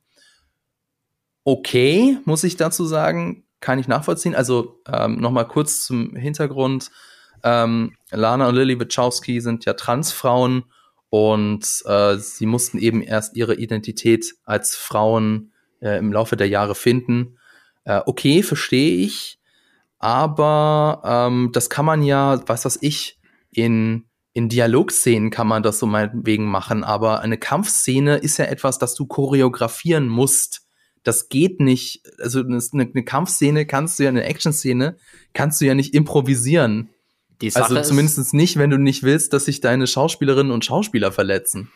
okay, 1.45 2.17
muss 2.25 2.45
ich 2.45 2.55
dazu 2.55 2.85
sagen, 2.85 3.43
kann 3.59 3.79
ich 3.79 3.87
nachvollziehen. 3.87 4.35
Also 4.35 4.81
ähm, 4.87 5.19
noch 5.19 5.31
mal 5.31 5.45
kurz 5.45 5.85
zum 5.85 6.15
Hintergrund. 6.15 6.91
Ähm, 7.43 7.95
Lana 8.11 8.47
und 8.47 8.55
Lily 8.55 8.79
Wachowski 8.79 9.41
sind 9.41 9.65
ja 9.65 9.73
Transfrauen 9.73 10.63
und 11.09 11.65
äh, 11.85 12.17
sie 12.17 12.45
mussten 12.45 12.77
eben 12.77 13.01
erst 13.01 13.35
ihre 13.35 13.55
Identität 13.55 14.35
als 14.45 14.75
Frauen 14.75 15.53
äh, 15.81 15.97
im 15.97 16.11
Laufe 16.11 16.37
der 16.37 16.47
Jahre 16.47 16.75
finden. 16.75 17.37
Äh, 17.85 18.01
okay, 18.05 18.43
verstehe 18.43 19.05
ich, 19.05 19.39
aber 20.03 21.01
ähm, 21.05 21.51
das 21.53 21.69
kann 21.69 21.85
man 21.85 22.03
ja, 22.03 22.41
was 22.45 22.65
weiß 22.65 22.79
ich, 22.81 23.17
in 23.51 24.03
in 24.33 24.49
Dialogszenen 24.49 25.29
kann 25.29 25.47
man 25.47 25.63
das 25.63 25.79
so 25.79 25.85
meinetwegen 25.85 26.45
machen, 26.45 26.83
aber 26.83 27.21
eine 27.21 27.37
Kampfszene 27.37 28.17
ist 28.17 28.37
ja 28.37 28.45
etwas, 28.45 28.79
das 28.79 28.95
du 28.95 29.05
choreografieren 29.05 30.07
musst. 30.07 30.63
Das 31.03 31.29
geht 31.29 31.61
nicht. 31.61 32.01
Also 32.19 32.39
eine, 32.39 32.59
eine 32.73 33.03
Kampfszene 33.05 33.65
kannst 33.65 33.99
du 33.99 34.03
ja, 34.03 34.09
eine 34.09 34.23
Actionszene 34.23 34.97
kannst 35.33 35.61
du 35.61 35.65
ja 35.65 35.75
nicht 35.75 35.93
improvisieren. 35.93 36.89
also 37.53 37.81
zumindest 37.81 38.33
nicht, 38.33 38.57
wenn 38.57 38.71
du 38.71 38.77
nicht 38.77 39.03
willst, 39.03 39.31
dass 39.31 39.45
sich 39.45 39.61
deine 39.61 39.87
Schauspielerinnen 39.87 40.51
und 40.51 40.65
Schauspieler 40.65 41.13
verletzen. 41.13 41.71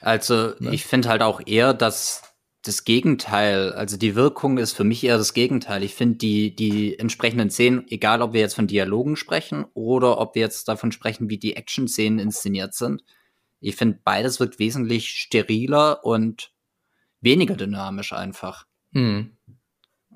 Also 0.00 0.52
ne? 0.58 0.74
ich 0.74 0.84
finde 0.84 1.08
halt 1.08 1.22
auch 1.22 1.40
eher, 1.46 1.72
dass 1.72 2.29
das 2.62 2.84
Gegenteil, 2.84 3.72
also 3.72 3.96
die 3.96 4.14
Wirkung 4.14 4.58
ist 4.58 4.72
für 4.72 4.84
mich 4.84 5.02
eher 5.02 5.16
das 5.16 5.32
Gegenteil. 5.32 5.82
Ich 5.82 5.94
finde 5.94 6.18
die, 6.18 6.54
die 6.54 6.98
entsprechenden 6.98 7.50
Szenen, 7.50 7.86
egal 7.88 8.20
ob 8.20 8.34
wir 8.34 8.40
jetzt 8.40 8.54
von 8.54 8.66
Dialogen 8.66 9.16
sprechen 9.16 9.64
oder 9.72 10.18
ob 10.18 10.34
wir 10.34 10.42
jetzt 10.42 10.68
davon 10.68 10.92
sprechen, 10.92 11.30
wie 11.30 11.38
die 11.38 11.56
Action-Szenen 11.56 12.18
inszeniert 12.18 12.74
sind, 12.74 13.02
ich 13.60 13.76
finde 13.76 14.00
beides 14.04 14.40
wirkt 14.40 14.58
wesentlich 14.58 15.08
steriler 15.08 16.04
und 16.04 16.52
weniger 17.20 17.56
dynamisch 17.56 18.12
einfach. 18.12 18.66
Hm. 18.92 19.36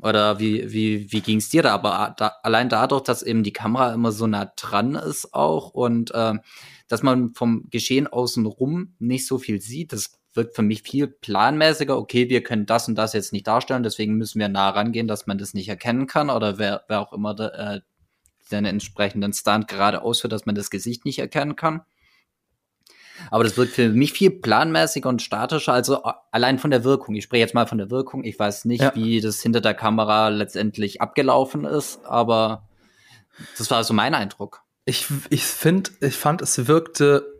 Oder 0.03 0.39
wie, 0.39 0.73
wie, 0.73 1.13
wie 1.13 1.21
ging 1.21 1.39
es 1.39 1.49
dir 1.49 1.63
da? 1.63 1.75
Aber 1.75 2.15
da, 2.19 2.33
allein 2.43 2.69
dadurch, 2.69 3.05
dass 3.05 3.23
eben 3.23 3.43
die 3.43 3.53
Kamera 3.53 3.95
immer 3.95 4.13
so 4.13 4.27
nah 4.27 4.53
dran 4.57 4.97
ist 4.97 5.33
auch 5.33 5.71
und 5.71 6.11
äh, 6.13 6.35
dass 6.89 7.03
man 7.03 7.33
vom 7.33 7.69
Geschehen 7.71 8.07
außen 8.07 8.45
rum 8.45 8.95
nicht 8.99 9.27
so 9.27 9.39
viel 9.39 9.61
sieht, 9.61 9.93
das 9.93 10.19
wirkt 10.35 10.57
für 10.57 10.63
mich 10.63 10.83
viel 10.83 11.07
planmäßiger. 11.07 11.97
Okay, 11.97 12.29
wir 12.29 12.43
können 12.43 12.67
das 12.67 12.89
und 12.89 12.97
das 12.97 13.13
jetzt 13.13 13.33
nicht 13.33 13.47
darstellen, 13.47 13.83
deswegen 13.83 14.15
müssen 14.15 14.41
wir 14.41 14.49
nah 14.49 14.71
rangehen, 14.71 15.09
dass 15.09 15.27
man 15.27 15.39
das 15.39 15.55
nicht 15.55 15.69
erkennen 15.69 16.07
kann 16.07 16.31
oder 16.31 16.59
wer, 16.59 16.85
wer 16.89 17.01
auch 17.01 17.13
immer 17.13 17.35
de, 17.35 17.47
äh, 17.47 17.81
den 18.51 18.65
entsprechenden 18.65 19.33
Stunt 19.33 19.69
gerade 19.69 20.03
ausführt, 20.03 20.33
dass 20.33 20.47
man 20.47 20.55
das 20.55 20.71
Gesicht 20.71 21.05
nicht 21.05 21.19
erkennen 21.19 21.57
kann. 21.57 21.83
Aber 23.31 23.45
das 23.45 23.57
wirkt 23.57 23.73
für 23.73 23.89
mich 23.91 24.13
viel 24.13 24.31
planmäßiger 24.31 25.09
und 25.09 25.23
statischer, 25.23 25.73
also 25.73 26.03
allein 26.33 26.59
von 26.59 26.71
der 26.71 26.85
Wirkung. 26.85 27.15
Ich 27.15 27.25
spreche 27.25 27.41
jetzt 27.41 27.55
mal 27.55 27.67
von 27.67 27.79
der 27.79 27.91
Wirkung. 27.91 28.25
Ich 28.25 28.39
weiß 28.39 28.65
nicht, 28.65 28.83
ja. 28.83 28.95
wie 28.95 29.21
das 29.21 29.41
hinter 29.41 29.61
der 29.61 29.75
Kamera 29.75 30.29
letztendlich 30.29 31.01
abgelaufen 31.01 31.65
ist, 31.65 32.05
aber 32.05 32.69
das 33.57 33.71
war 33.71 33.85
so 33.85 33.95
mein 33.95 34.15
Eindruck. 34.15 34.63
Ich, 34.85 35.07
ich 35.31 35.45
finde, 35.45 35.91
ich 36.01 36.17
fand, 36.17 36.43
es 36.43 36.67
wirkte 36.67 37.34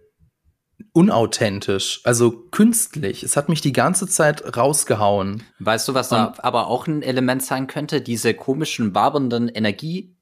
unauthentisch, 0.93 2.01
also 2.05 2.31
künstlich. 2.31 3.23
Es 3.23 3.37
hat 3.37 3.49
mich 3.49 3.61
die 3.61 3.73
ganze 3.73 4.07
Zeit 4.07 4.57
rausgehauen. 4.57 5.43
Weißt 5.59 5.89
du, 5.89 5.95
was 5.95 6.09
da 6.09 6.35
aber 6.39 6.69
auch 6.69 6.87
ein 6.87 7.03
Element 7.03 7.43
sein 7.43 7.67
könnte? 7.67 8.01
Diese 8.01 8.35
komischen, 8.35 8.95
wabernden 8.95 9.49
Energie, 9.49 10.17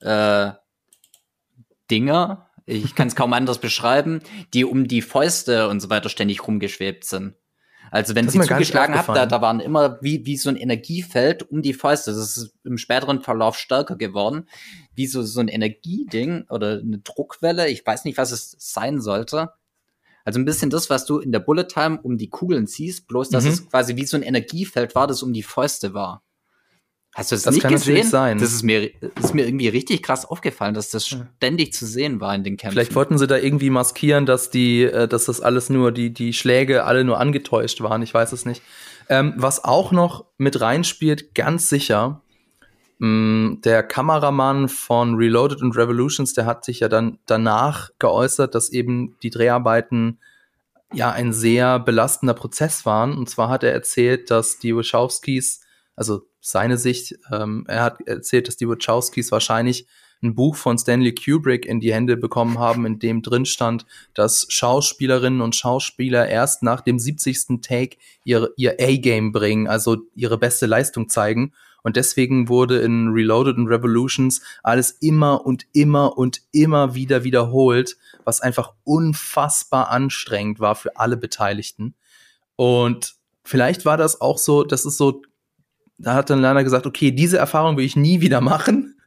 äh, 0.00 0.52
Dinger, 1.90 2.50
ich 2.66 2.94
kann 2.94 3.08
es 3.08 3.16
kaum 3.16 3.32
anders 3.34 3.58
beschreiben, 3.58 4.20
die 4.52 4.64
um 4.64 4.88
die 4.88 5.02
Fäuste 5.02 5.68
und 5.68 5.80
so 5.80 5.90
weiter 5.90 6.08
ständig 6.08 6.46
rumgeschwebt 6.46 7.04
sind. 7.04 7.34
Also 7.92 8.16
wenn 8.16 8.26
das 8.26 8.34
sie 8.34 8.40
zugeschlagen 8.40 8.96
hat, 8.96 9.08
da, 9.08 9.26
da 9.26 9.40
waren 9.40 9.60
immer 9.60 9.98
wie, 10.02 10.26
wie 10.26 10.36
so 10.36 10.50
ein 10.50 10.56
Energiefeld 10.56 11.48
um 11.48 11.62
die 11.62 11.74
Fäuste. 11.74 12.10
Das 12.10 12.36
ist 12.36 12.54
im 12.64 12.78
späteren 12.78 13.22
Verlauf 13.22 13.56
stärker 13.56 13.96
geworden. 13.96 14.48
Wie 14.94 15.06
so, 15.06 15.22
so 15.22 15.40
ein 15.40 15.46
Energieding 15.46 16.46
oder 16.48 16.80
eine 16.80 16.98
Druckwelle. 16.98 17.68
Ich 17.68 17.86
weiß 17.86 18.04
nicht, 18.04 18.18
was 18.18 18.32
es 18.32 18.56
sein 18.58 19.00
sollte. 19.00 19.52
Also 20.26 20.40
ein 20.40 20.44
bisschen 20.44 20.70
das, 20.70 20.90
was 20.90 21.06
du 21.06 21.20
in 21.20 21.30
der 21.30 21.38
Bullet 21.38 21.68
Time 21.68 22.00
um 22.02 22.18
die 22.18 22.28
Kugeln 22.28 22.66
siehst, 22.66 23.06
bloß 23.06 23.30
dass 23.30 23.44
mhm. 23.44 23.50
es 23.50 23.70
quasi 23.70 23.94
wie 23.94 24.04
so 24.04 24.16
ein 24.16 24.24
Energiefeld 24.24 24.96
war, 24.96 25.06
das 25.06 25.22
um 25.22 25.32
die 25.32 25.44
Fäuste 25.44 25.94
war. 25.94 26.24
Hast 27.14 27.30
du 27.30 27.36
das, 27.36 27.44
das 27.44 27.54
nicht 27.54 27.68
gesehen? 27.68 28.04
Sein. 28.04 28.38
Das 28.38 28.52
ist 28.52 28.64
mir, 28.64 28.90
das 29.14 29.26
ist 29.26 29.34
mir 29.34 29.46
irgendwie 29.46 29.68
richtig 29.68 30.02
krass 30.02 30.26
aufgefallen, 30.26 30.74
dass 30.74 30.90
das 30.90 31.06
ständig 31.06 31.72
zu 31.72 31.86
sehen 31.86 32.20
war 32.20 32.34
in 32.34 32.42
den 32.42 32.56
Kämpfen. 32.56 32.74
Vielleicht 32.74 32.96
wollten 32.96 33.18
sie 33.18 33.28
da 33.28 33.38
irgendwie 33.38 33.70
maskieren, 33.70 34.26
dass 34.26 34.50
die, 34.50 34.82
äh, 34.82 35.06
dass 35.06 35.26
das 35.26 35.40
alles 35.40 35.70
nur, 35.70 35.92
die, 35.92 36.12
die 36.12 36.32
Schläge 36.32 36.84
alle 36.84 37.04
nur 37.04 37.20
angetäuscht 37.20 37.80
waren. 37.80 38.02
Ich 38.02 38.12
weiß 38.12 38.32
es 38.32 38.44
nicht. 38.46 38.62
Ähm, 39.08 39.32
was 39.36 39.62
auch 39.64 39.92
noch 39.92 40.26
mit 40.38 40.60
reinspielt, 40.60 41.36
ganz 41.36 41.68
sicher, 41.68 42.20
der 42.98 43.82
Kameramann 43.82 44.68
von 44.68 45.16
Reloaded 45.16 45.60
und 45.60 45.76
Revolutions, 45.76 46.32
der 46.32 46.46
hat 46.46 46.64
sich 46.64 46.80
ja 46.80 46.88
dann 46.88 47.18
danach 47.26 47.90
geäußert, 47.98 48.54
dass 48.54 48.70
eben 48.70 49.16
die 49.22 49.28
Dreharbeiten 49.28 50.18
ja 50.94 51.10
ein 51.10 51.32
sehr 51.32 51.78
belastender 51.78 52.32
Prozess 52.34 52.86
waren. 52.86 53.16
Und 53.16 53.28
zwar 53.28 53.50
hat 53.50 53.64
er 53.64 53.72
erzählt, 53.72 54.30
dass 54.30 54.58
die 54.58 54.74
Wachowskis, 54.74 55.60
also 55.94 56.22
seine 56.40 56.78
Sicht, 56.78 57.16
ähm, 57.30 57.64
er 57.68 57.82
hat 57.82 58.00
erzählt, 58.06 58.48
dass 58.48 58.56
die 58.56 58.68
Wachowskis 58.68 59.30
wahrscheinlich 59.30 59.86
ein 60.22 60.34
Buch 60.34 60.56
von 60.56 60.78
Stanley 60.78 61.14
Kubrick 61.14 61.66
in 61.66 61.80
die 61.80 61.92
Hände 61.92 62.16
bekommen 62.16 62.58
haben, 62.58 62.86
in 62.86 62.98
dem 62.98 63.20
drin 63.20 63.44
stand, 63.44 63.84
dass 64.14 64.46
Schauspielerinnen 64.48 65.42
und 65.42 65.54
Schauspieler 65.54 66.28
erst 66.28 66.62
nach 66.62 66.80
dem 66.80 66.98
70. 66.98 67.60
Take 67.60 67.98
ihr, 68.24 68.50
ihr 68.56 68.76
A-Game 68.80 69.32
bringen, 69.32 69.68
also 69.68 69.98
ihre 70.14 70.38
beste 70.38 70.64
Leistung 70.64 71.10
zeigen. 71.10 71.52
Und 71.86 71.94
deswegen 71.94 72.48
wurde 72.48 72.80
in 72.80 73.10
Reloaded 73.10 73.58
und 73.58 73.68
Revolutions 73.68 74.42
alles 74.64 74.90
immer 74.90 75.46
und 75.46 75.66
immer 75.72 76.18
und 76.18 76.40
immer 76.50 76.96
wieder 76.96 77.22
wiederholt, 77.22 77.96
was 78.24 78.40
einfach 78.40 78.72
unfassbar 78.82 79.88
anstrengend 79.90 80.58
war 80.58 80.74
für 80.74 80.96
alle 80.96 81.16
Beteiligten. 81.16 81.94
Und 82.56 83.14
vielleicht 83.44 83.84
war 83.84 83.96
das 83.96 84.20
auch 84.20 84.38
so, 84.38 84.64
das 84.64 84.84
ist 84.84 84.98
so, 84.98 85.22
da 85.96 86.14
hat 86.14 86.28
dann 86.28 86.40
Lana 86.40 86.62
gesagt, 86.62 86.86
okay, 86.86 87.12
diese 87.12 87.38
Erfahrung 87.38 87.76
will 87.76 87.84
ich 87.84 87.94
nie 87.94 88.20
wieder 88.20 88.40
machen. 88.40 89.00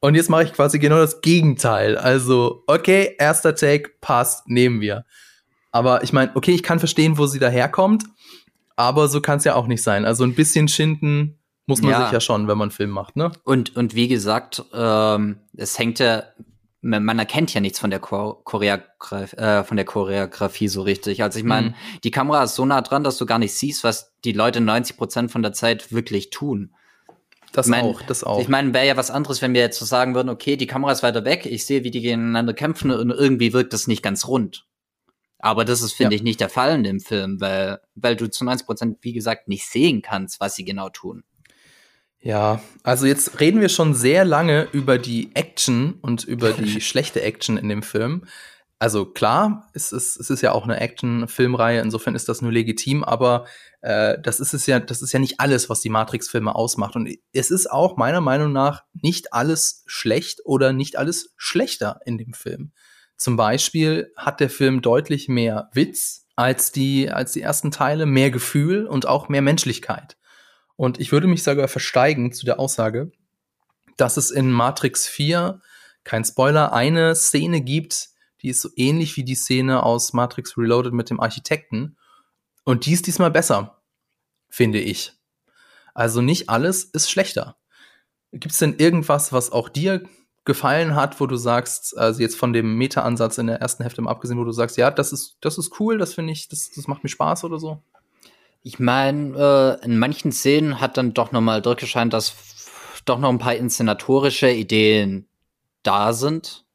Und 0.00 0.14
jetzt 0.14 0.28
mache 0.28 0.44
ich 0.44 0.52
quasi 0.52 0.78
genau 0.78 0.98
das 0.98 1.22
Gegenteil. 1.22 1.96
Also, 1.96 2.64
okay, 2.66 3.14
erster 3.18 3.54
Take, 3.54 3.92
passt, 4.02 4.46
nehmen 4.46 4.82
wir. 4.82 5.06
Aber 5.70 6.04
ich 6.04 6.12
meine, 6.12 6.32
okay, 6.34 6.52
ich 6.52 6.62
kann 6.62 6.80
verstehen, 6.80 7.16
wo 7.16 7.24
sie 7.24 7.38
daherkommt, 7.38 8.04
aber 8.76 9.08
so 9.08 9.22
kann 9.22 9.38
es 9.38 9.44
ja 9.44 9.54
auch 9.54 9.68
nicht 9.68 9.82
sein. 9.82 10.04
Also 10.04 10.24
ein 10.24 10.34
bisschen 10.34 10.68
schinden 10.68 11.39
muss 11.70 11.82
man 11.82 11.92
ja. 11.92 12.02
sich 12.02 12.12
ja 12.12 12.20
schon, 12.20 12.48
wenn 12.48 12.58
man 12.58 12.66
einen 12.66 12.70
Film 12.72 12.90
macht, 12.90 13.16
ne? 13.16 13.32
Und, 13.44 13.76
und 13.76 13.94
wie 13.94 14.08
gesagt, 14.08 14.62
ähm, 14.74 15.38
es 15.56 15.78
hängt 15.78 15.98
ja, 16.00 16.24
man 16.82 17.18
erkennt 17.18 17.54
ja 17.54 17.60
nichts 17.60 17.78
von 17.78 17.90
der 17.90 18.00
Choreografie, 18.00 19.36
äh, 19.36 19.64
von 19.64 19.76
der 19.76 19.86
Choreografie 19.86 20.68
so 20.68 20.82
richtig. 20.82 21.22
Also 21.22 21.38
ich 21.38 21.44
meine, 21.44 21.70
mhm. 21.70 21.74
die 22.04 22.10
Kamera 22.10 22.42
ist 22.44 22.54
so 22.54 22.64
nah 22.64 22.80
dran, 22.80 23.04
dass 23.04 23.18
du 23.18 23.26
gar 23.26 23.38
nicht 23.38 23.54
siehst, 23.54 23.84
was 23.84 24.12
die 24.24 24.32
Leute 24.32 24.60
90 24.60 24.96
Prozent 24.96 25.30
von 25.30 25.42
der 25.42 25.52
Zeit 25.52 25.92
wirklich 25.92 26.30
tun. 26.30 26.74
Das 27.52 27.66
ich 27.66 27.70
mein, 27.70 27.84
auch, 27.84 28.02
das 28.02 28.24
auch. 28.24 28.40
Ich 28.40 28.48
meine, 28.48 28.72
wäre 28.74 28.86
ja 28.86 28.96
was 28.96 29.10
anderes, 29.10 29.42
wenn 29.42 29.54
wir 29.54 29.60
jetzt 29.60 29.78
so 29.78 29.84
sagen 29.84 30.14
würden, 30.14 30.28
okay, 30.28 30.56
die 30.56 30.66
Kamera 30.66 30.92
ist 30.92 31.02
weiter 31.02 31.24
weg, 31.24 31.46
ich 31.46 31.66
sehe, 31.66 31.84
wie 31.84 31.90
die 31.90 32.00
gegeneinander 32.00 32.54
kämpfen 32.54 32.90
und 32.90 33.10
irgendwie 33.10 33.52
wirkt 33.52 33.72
das 33.72 33.86
nicht 33.86 34.02
ganz 34.02 34.26
rund. 34.26 34.66
Aber 35.38 35.64
das 35.64 35.80
ist, 35.80 35.94
finde 35.94 36.14
ja. 36.14 36.16
ich, 36.16 36.22
nicht 36.22 36.40
der 36.40 36.50
Fall 36.50 36.74
in 36.74 36.84
dem 36.84 37.00
Film, 37.00 37.40
weil, 37.40 37.80
weil 37.94 38.14
du 38.14 38.30
zu 38.30 38.44
90 38.44 38.66
Prozent, 38.66 38.98
wie 39.02 39.12
gesagt, 39.12 39.48
nicht 39.48 39.66
sehen 39.66 40.02
kannst, 40.02 40.40
was 40.40 40.54
sie 40.54 40.64
genau 40.64 40.90
tun. 40.90 41.24
Ja, 42.22 42.60
also 42.82 43.06
jetzt 43.06 43.40
reden 43.40 43.60
wir 43.60 43.70
schon 43.70 43.94
sehr 43.94 44.24
lange 44.24 44.68
über 44.72 44.98
die 44.98 45.34
Action 45.34 45.94
und 46.02 46.24
über 46.24 46.52
die 46.52 46.80
schlechte 46.82 47.22
Action 47.22 47.56
in 47.56 47.68
dem 47.68 47.82
Film. 47.82 48.24
Also 48.78 49.04
klar, 49.04 49.68
es 49.74 49.92
ist, 49.92 50.16
es 50.16 50.30
ist 50.30 50.40
ja 50.40 50.52
auch 50.52 50.64
eine 50.64 50.80
Action-Filmreihe, 50.80 51.80
insofern 51.82 52.14
ist 52.14 52.30
das 52.30 52.40
nur 52.40 52.50
legitim, 52.50 53.04
aber 53.04 53.44
äh, 53.82 54.16
das 54.22 54.40
ist 54.40 54.54
es 54.54 54.66
ja, 54.66 54.80
das 54.80 55.02
ist 55.02 55.12
ja 55.12 55.18
nicht 55.18 55.38
alles, 55.38 55.68
was 55.68 55.80
die 55.80 55.90
Matrix-Filme 55.90 56.54
ausmacht. 56.54 56.96
Und 56.96 57.10
es 57.32 57.50
ist 57.50 57.70
auch 57.70 57.98
meiner 57.98 58.22
Meinung 58.22 58.52
nach 58.52 58.84
nicht 58.94 59.34
alles 59.34 59.82
schlecht 59.86 60.40
oder 60.44 60.72
nicht 60.72 60.96
alles 60.96 61.34
schlechter 61.36 62.00
in 62.06 62.16
dem 62.16 62.32
Film. 62.32 62.72
Zum 63.16 63.36
Beispiel 63.36 64.12
hat 64.16 64.40
der 64.40 64.48
Film 64.48 64.80
deutlich 64.80 65.28
mehr 65.28 65.68
Witz 65.74 66.26
als 66.36 66.72
die, 66.72 67.10
als 67.10 67.32
die 67.32 67.42
ersten 67.42 67.70
Teile, 67.70 68.06
mehr 68.06 68.30
Gefühl 68.30 68.86
und 68.86 69.06
auch 69.06 69.28
mehr 69.28 69.42
Menschlichkeit. 69.42 70.16
Und 70.80 70.98
ich 70.98 71.12
würde 71.12 71.26
mich 71.26 71.42
sogar 71.42 71.68
versteigen 71.68 72.32
zu 72.32 72.46
der 72.46 72.58
Aussage, 72.58 73.12
dass 73.98 74.16
es 74.16 74.30
in 74.30 74.50
Matrix 74.50 75.06
4, 75.06 75.60
kein 76.04 76.24
Spoiler, 76.24 76.72
eine 76.72 77.14
Szene 77.14 77.60
gibt, 77.60 78.08
die 78.40 78.48
ist 78.48 78.62
so 78.62 78.70
ähnlich 78.76 79.14
wie 79.18 79.22
die 79.22 79.34
Szene 79.34 79.82
aus 79.82 80.14
Matrix 80.14 80.56
Reloaded 80.56 80.94
mit 80.94 81.10
dem 81.10 81.20
Architekten. 81.20 81.98
Und 82.64 82.86
die 82.86 82.94
ist 82.94 83.06
diesmal 83.06 83.30
besser, 83.30 83.82
finde 84.48 84.80
ich. 84.80 85.12
Also 85.92 86.22
nicht 86.22 86.48
alles 86.48 86.84
ist 86.84 87.10
schlechter. 87.10 87.58
Gibt 88.32 88.52
es 88.52 88.58
denn 88.58 88.78
irgendwas, 88.78 89.34
was 89.34 89.52
auch 89.52 89.68
dir 89.68 90.02
gefallen 90.46 90.94
hat, 90.94 91.20
wo 91.20 91.26
du 91.26 91.36
sagst, 91.36 91.94
also 91.98 92.22
jetzt 92.22 92.36
von 92.36 92.54
dem 92.54 92.78
Meta-Ansatz 92.78 93.36
in 93.36 93.48
der 93.48 93.60
ersten 93.60 93.82
Hälfte 93.82 94.00
mal 94.00 94.12
abgesehen, 94.12 94.38
wo 94.38 94.44
du 94.44 94.52
sagst, 94.52 94.78
ja, 94.78 94.90
das 94.90 95.12
ist, 95.12 95.36
das 95.42 95.58
ist 95.58 95.78
cool, 95.78 95.98
das 95.98 96.14
finde 96.14 96.32
ich, 96.32 96.48
das, 96.48 96.70
das 96.74 96.86
macht 96.86 97.02
mir 97.02 97.10
Spaß 97.10 97.44
oder 97.44 97.58
so? 97.58 97.82
Ich 98.62 98.78
meine, 98.78 99.78
äh, 99.80 99.84
in 99.84 99.98
manchen 99.98 100.32
Szenen 100.32 100.80
hat 100.80 100.96
dann 100.96 101.14
doch 101.14 101.32
nochmal 101.32 101.62
durchgescheint, 101.62 102.12
dass 102.12 102.34
doch 103.04 103.18
noch 103.18 103.30
ein 103.30 103.38
paar 103.38 103.54
inszenatorische 103.54 104.50
Ideen 104.50 105.28
da 105.82 106.12
sind, 106.12 106.66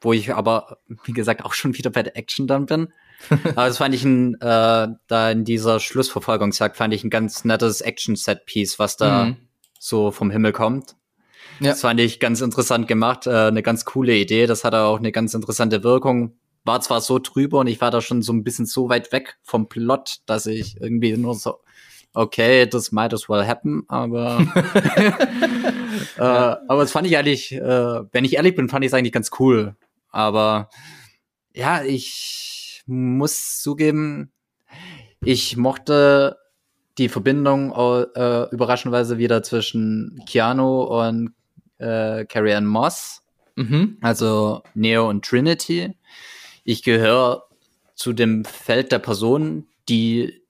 wo 0.00 0.12
ich 0.12 0.34
aber, 0.34 0.78
wie 1.04 1.12
gesagt, 1.12 1.44
auch 1.44 1.52
schon 1.52 1.76
wieder 1.76 1.90
bei 1.90 2.02
der 2.02 2.16
Action 2.16 2.46
dann 2.46 2.66
bin. 2.66 2.92
aber 3.30 3.66
das 3.66 3.78
fand 3.78 3.94
ich 3.94 4.04
ein, 4.04 4.34
äh, 4.40 4.88
da 5.06 5.30
in 5.30 5.44
dieser 5.44 5.80
Schlussverfolgungsjagd 5.80 6.76
fand 6.76 6.94
ich 6.94 7.04
ein 7.04 7.10
ganz 7.10 7.44
nettes 7.44 7.80
Action-Set-Piece, 7.80 8.78
was 8.78 8.96
da 8.96 9.26
mhm. 9.26 9.36
so 9.78 10.10
vom 10.10 10.30
Himmel 10.30 10.52
kommt. 10.52 10.96
Ja. 11.60 11.70
Das 11.70 11.82
fand 11.82 12.00
ich 12.00 12.18
ganz 12.18 12.40
interessant 12.40 12.88
gemacht, 12.88 13.26
äh, 13.26 13.30
eine 13.30 13.62
ganz 13.62 13.84
coole 13.84 14.16
Idee. 14.16 14.46
Das 14.46 14.64
hatte 14.64 14.80
auch 14.80 14.98
eine 14.98 15.12
ganz 15.12 15.34
interessante 15.34 15.84
Wirkung. 15.84 16.36
War 16.64 16.80
zwar 16.80 17.00
so 17.00 17.18
drüber 17.18 17.60
und 17.60 17.66
ich 17.66 17.80
war 17.80 17.90
da 17.90 18.00
schon 18.00 18.22
so 18.22 18.32
ein 18.32 18.44
bisschen 18.44 18.66
so 18.66 18.88
weit 18.88 19.12
weg 19.12 19.38
vom 19.42 19.68
Plot, 19.68 20.18
dass 20.26 20.46
ich 20.46 20.80
irgendwie 20.80 21.16
nur 21.16 21.34
so, 21.34 21.58
okay, 22.14 22.66
das 22.66 22.92
might 22.92 23.12
as 23.12 23.28
well 23.28 23.46
happen, 23.46 23.84
aber 23.88 24.40
äh, 26.16 26.22
aber 26.22 26.82
das 26.82 26.92
fand 26.92 27.06
ich 27.06 27.16
eigentlich, 27.16 27.52
äh, 27.52 28.00
wenn 28.12 28.24
ich 28.24 28.34
ehrlich 28.34 28.54
bin, 28.54 28.68
fand 28.68 28.84
ich 28.84 28.90
es 28.90 28.94
eigentlich 28.94 29.12
ganz 29.12 29.30
cool. 29.38 29.76
Aber 30.10 30.68
ja, 31.54 31.82
ich 31.82 32.82
muss 32.86 33.60
zugeben, 33.60 34.30
ich 35.20 35.56
mochte 35.56 36.36
die 36.98 37.08
Verbindung 37.08 37.72
äh, 37.72 38.50
überraschenderweise 38.50 39.18
wieder 39.18 39.42
zwischen 39.42 40.22
Keanu 40.26 40.82
und 40.82 41.34
äh, 41.78 42.24
Carrie 42.26 42.54
Ann 42.54 42.66
Moss, 42.66 43.22
mhm. 43.56 43.96
also 44.02 44.62
Neo 44.74 45.08
und 45.08 45.24
Trinity. 45.24 45.96
Ich 46.64 46.82
gehöre 46.82 47.44
zu 47.94 48.12
dem 48.12 48.44
Feld 48.44 48.92
der 48.92 48.98
Personen, 48.98 49.68
die 49.88 50.42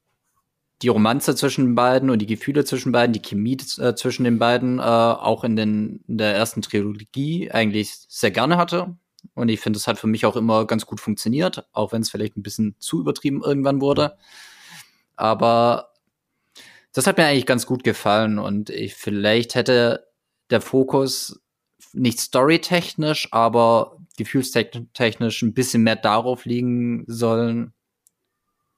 die 0.83 0.89
Romanze 0.89 1.37
zwischen 1.37 1.65
den 1.65 1.75
beiden 1.75 2.11
und 2.11 2.19
die 2.19 2.27
Gefühle 2.27 2.65
zwischen 2.65 2.91
beiden, 2.91 3.13
die 3.13 3.23
Chemie 3.23 3.57
äh, 3.79 3.95
zwischen 3.95 4.25
den 4.25 4.39
beiden 4.39 4.79
äh, 4.79 4.83
auch 4.83 5.45
in, 5.45 5.55
den, 5.55 6.03
in 6.09 6.19
der 6.19 6.35
ersten 6.35 6.61
Trilogie 6.61 7.51
eigentlich 7.53 7.95
sehr 8.09 8.33
gerne 8.33 8.57
hatte. 8.57 8.97
Und 9.35 9.49
ich 9.49 9.61
finde, 9.61 9.77
es 9.77 9.87
hat 9.87 10.01
für 10.01 10.09
mich 10.09 10.27
auch 10.27 10.35
immer 10.35 10.67
ganz 10.67 10.85
gut 10.85 11.01
funktioniert, 11.01 11.65
auch 11.73 11.93
wenn 11.93 12.03
es 12.03 12.11
vielleicht 12.11 12.37
ein 12.37 12.43
bisschen 12.43 12.75
zu 12.81 13.01
übertrieben 13.01 13.43
irgendwann 13.43 13.81
wurde. 13.81 14.19
Aber 15.15 15.93
das 16.93 17.07
hat 17.07 17.17
mir 17.17 17.27
eigentlich 17.27 17.47
ganz 17.47 17.65
gut 17.65 17.85
gefallen 17.85 18.41
und 18.41 18.69
ich 18.69 18.95
vielleicht 18.95 19.55
hätte 19.55 20.09
der 20.51 20.61
Fokus 20.61 21.41
nicht 21.93 22.19
storytechnisch, 22.19 23.29
aber 23.31 23.99
gefühlstechnisch 24.17 25.43
ein 25.43 25.55
bisschen 25.55 25.83
mehr 25.83 25.97
darauf 25.97 26.45
liegen 26.45 27.05
sollen. 27.07 27.73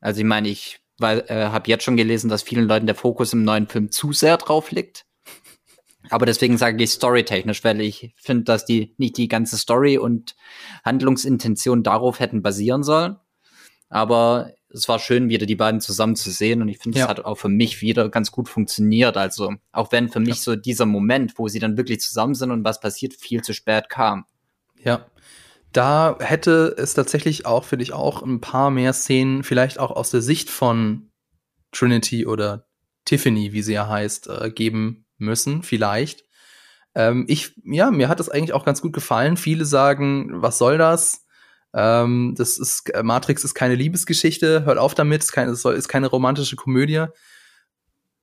Also 0.00 0.20
ich 0.20 0.26
meine, 0.26 0.48
ich 0.48 0.80
äh, 1.00 1.24
habe 1.28 1.68
jetzt 1.70 1.84
schon 1.84 1.96
gelesen, 1.96 2.28
dass 2.28 2.42
vielen 2.42 2.68
Leuten 2.68 2.86
der 2.86 2.94
Fokus 2.94 3.32
im 3.32 3.44
neuen 3.44 3.66
Film 3.66 3.90
zu 3.90 4.12
sehr 4.12 4.36
drauf 4.36 4.70
liegt. 4.70 5.06
Aber 6.10 6.26
deswegen 6.26 6.58
sage 6.58 6.82
ich 6.82 6.90
storytechnisch, 6.90 7.64
weil 7.64 7.80
ich 7.80 8.14
finde, 8.16 8.44
dass 8.44 8.66
die 8.66 8.94
nicht 8.98 9.16
die 9.16 9.28
ganze 9.28 9.56
Story 9.56 9.96
und 9.96 10.36
Handlungsintention 10.84 11.82
darauf 11.82 12.20
hätten 12.20 12.42
basieren 12.42 12.82
sollen. 12.82 13.16
Aber 13.88 14.52
es 14.68 14.88
war 14.88 14.98
schön, 14.98 15.28
wieder 15.28 15.46
die 15.46 15.56
beiden 15.56 15.80
zusammen 15.80 16.16
zu 16.16 16.30
sehen 16.30 16.60
und 16.60 16.68
ich 16.68 16.78
finde, 16.78 16.98
es 16.98 17.04
ja. 17.04 17.08
hat 17.08 17.24
auch 17.24 17.36
für 17.36 17.48
mich 17.48 17.80
wieder 17.80 18.08
ganz 18.08 18.32
gut 18.32 18.48
funktioniert. 18.48 19.16
Also 19.16 19.54
auch 19.72 19.92
wenn 19.92 20.08
für 20.08 20.20
mich 20.20 20.36
ja. 20.36 20.42
so 20.42 20.56
dieser 20.56 20.84
Moment, 20.84 21.38
wo 21.38 21.48
sie 21.48 21.60
dann 21.60 21.76
wirklich 21.76 22.00
zusammen 22.00 22.34
sind 22.34 22.50
und 22.50 22.64
was 22.64 22.80
passiert, 22.80 23.14
viel 23.14 23.42
zu 23.42 23.54
spät 23.54 23.88
kam. 23.88 24.26
Ja, 24.82 25.06
da 25.74 26.16
hätte 26.20 26.74
es 26.78 26.94
tatsächlich 26.94 27.46
auch, 27.46 27.64
finde 27.64 27.82
ich, 27.82 27.92
auch 27.92 28.22
ein 28.22 28.40
paar 28.40 28.70
mehr 28.70 28.92
Szenen, 28.92 29.42
vielleicht 29.42 29.78
auch 29.78 29.90
aus 29.90 30.10
der 30.10 30.22
Sicht 30.22 30.48
von 30.48 31.10
Trinity 31.72 32.26
oder 32.26 32.68
Tiffany, 33.04 33.52
wie 33.52 33.62
sie 33.62 33.74
ja 33.74 33.88
heißt, 33.88 34.28
äh, 34.28 34.50
geben 34.50 35.04
müssen, 35.18 35.62
vielleicht. 35.64 36.24
Ähm, 36.94 37.24
ich, 37.28 37.60
ja, 37.64 37.90
mir 37.90 38.08
hat 38.08 38.20
das 38.20 38.28
eigentlich 38.28 38.52
auch 38.52 38.64
ganz 38.64 38.80
gut 38.82 38.92
gefallen. 38.92 39.36
Viele 39.36 39.64
sagen, 39.64 40.30
was 40.40 40.58
soll 40.58 40.78
das? 40.78 41.26
Ähm, 41.74 42.34
das 42.38 42.56
ist, 42.56 42.92
Matrix 43.02 43.42
ist 43.42 43.54
keine 43.54 43.74
Liebesgeschichte, 43.74 44.64
hört 44.64 44.78
auf 44.78 44.94
damit, 44.94 45.24
es 45.24 45.30
ist 45.36 45.64
ist 45.64 45.88
keine 45.88 46.06
romantische 46.06 46.54
Komödie. 46.54 47.06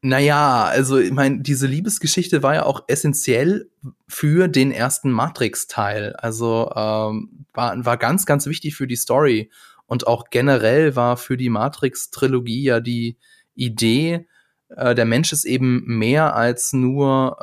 Naja, 0.03 0.65
also 0.65 0.97
ich 0.97 1.11
meine, 1.11 1.41
diese 1.41 1.67
Liebesgeschichte 1.67 2.41
war 2.41 2.55
ja 2.55 2.63
auch 2.63 2.83
essentiell 2.87 3.69
für 4.07 4.47
den 4.47 4.71
ersten 4.71 5.11
Matrix-Teil. 5.11 6.15
Also 6.15 6.71
ähm, 6.75 7.45
war, 7.53 7.85
war 7.85 7.97
ganz, 7.97 8.25
ganz 8.25 8.47
wichtig 8.47 8.75
für 8.75 8.87
die 8.87 8.95
Story. 8.95 9.51
Und 9.85 10.07
auch 10.07 10.29
generell 10.31 10.95
war 10.95 11.17
für 11.17 11.37
die 11.37 11.49
Matrix-Trilogie 11.49 12.63
ja 12.63 12.79
die 12.79 13.17
Idee, 13.53 14.27
äh, 14.75 14.95
der 14.95 15.05
Mensch 15.05 15.31
ist 15.33 15.45
eben 15.45 15.83
mehr 15.85 16.35
als 16.35 16.73
nur 16.73 17.37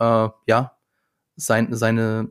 äh, 0.46 0.50
ja 0.50 0.72
sein, 1.36 1.74
seine, 1.74 2.30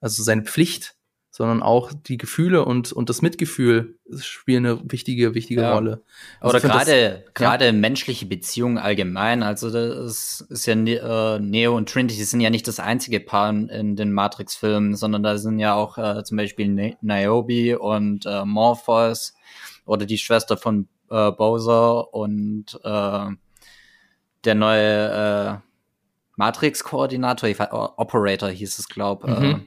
also 0.00 0.22
seine 0.22 0.42
Pflicht 0.42 0.96
sondern 1.30 1.62
auch 1.62 1.92
die 1.92 2.16
Gefühle 2.16 2.64
und, 2.64 2.92
und 2.92 3.08
das 3.08 3.22
Mitgefühl 3.22 3.96
spielen 4.18 4.66
eine 4.66 4.80
wichtige, 4.90 5.34
wichtige 5.34 5.62
ja. 5.62 5.74
Rolle. 5.74 6.02
Also 6.40 6.56
Oder 6.56 6.68
gerade, 6.68 7.24
gerade 7.34 7.66
ja. 7.66 7.72
menschliche 7.72 8.26
Beziehungen 8.26 8.78
allgemein. 8.78 9.44
Also 9.44 9.70
das 9.70 10.40
ist 10.40 10.66
ja 10.66 10.74
äh, 10.74 11.38
Neo 11.38 11.76
und 11.76 11.88
Trinity 11.88 12.24
sind 12.24 12.40
ja 12.40 12.50
nicht 12.50 12.66
das 12.66 12.80
einzige 12.80 13.20
Paar 13.20 13.50
in 13.50 13.94
den 13.94 14.12
Matrix-Filmen, 14.12 14.96
sondern 14.96 15.22
da 15.22 15.38
sind 15.38 15.60
ja 15.60 15.74
auch 15.74 15.98
äh, 15.98 16.24
zum 16.24 16.36
Beispiel 16.36 16.96
Niobe 17.00 17.78
und 17.78 18.26
äh, 18.26 18.44
Morpheus 18.44 19.34
oder 19.86 20.06
die 20.06 20.18
Schwester 20.18 20.56
von 20.56 20.88
äh, 21.10 21.30
Bowser 21.30 22.12
und 22.12 22.78
äh, 22.82 23.26
der 24.44 24.54
neue 24.54 25.60
äh, 25.62 25.70
Matrix-Koordinator, 26.36 27.50
Operator 27.98 28.48
hieß 28.48 28.78
es, 28.78 28.88
glaube 28.88 29.30
ich. 29.30 29.38
Mhm. 29.38 29.66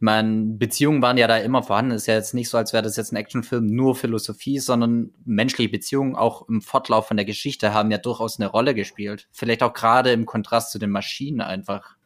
Äh, 0.00 0.04
meine, 0.04 0.56
Beziehungen 0.56 1.02
waren 1.02 1.16
ja 1.16 1.26
da 1.26 1.36
immer 1.38 1.62
vorhanden. 1.62 1.92
Ist 1.92 2.06
ja 2.06 2.14
jetzt 2.14 2.34
nicht 2.34 2.48
so, 2.48 2.58
als 2.58 2.72
wäre 2.72 2.82
das 2.82 2.96
jetzt 2.96 3.12
ein 3.12 3.16
Actionfilm 3.16 3.66
nur 3.66 3.94
Philosophie, 3.94 4.58
sondern 4.58 5.10
menschliche 5.24 5.70
Beziehungen 5.70 6.16
auch 6.16 6.48
im 6.48 6.62
Fortlauf 6.62 7.08
von 7.08 7.16
der 7.16 7.26
Geschichte 7.26 7.74
haben 7.74 7.90
ja 7.90 7.98
durchaus 7.98 8.38
eine 8.38 8.48
Rolle 8.48 8.74
gespielt. 8.74 9.28
Vielleicht 9.32 9.62
auch 9.62 9.72
gerade 9.72 10.12
im 10.12 10.26
Kontrast 10.26 10.72
zu 10.72 10.78
den 10.78 10.90
Maschinen 10.90 11.40
einfach. 11.40 11.96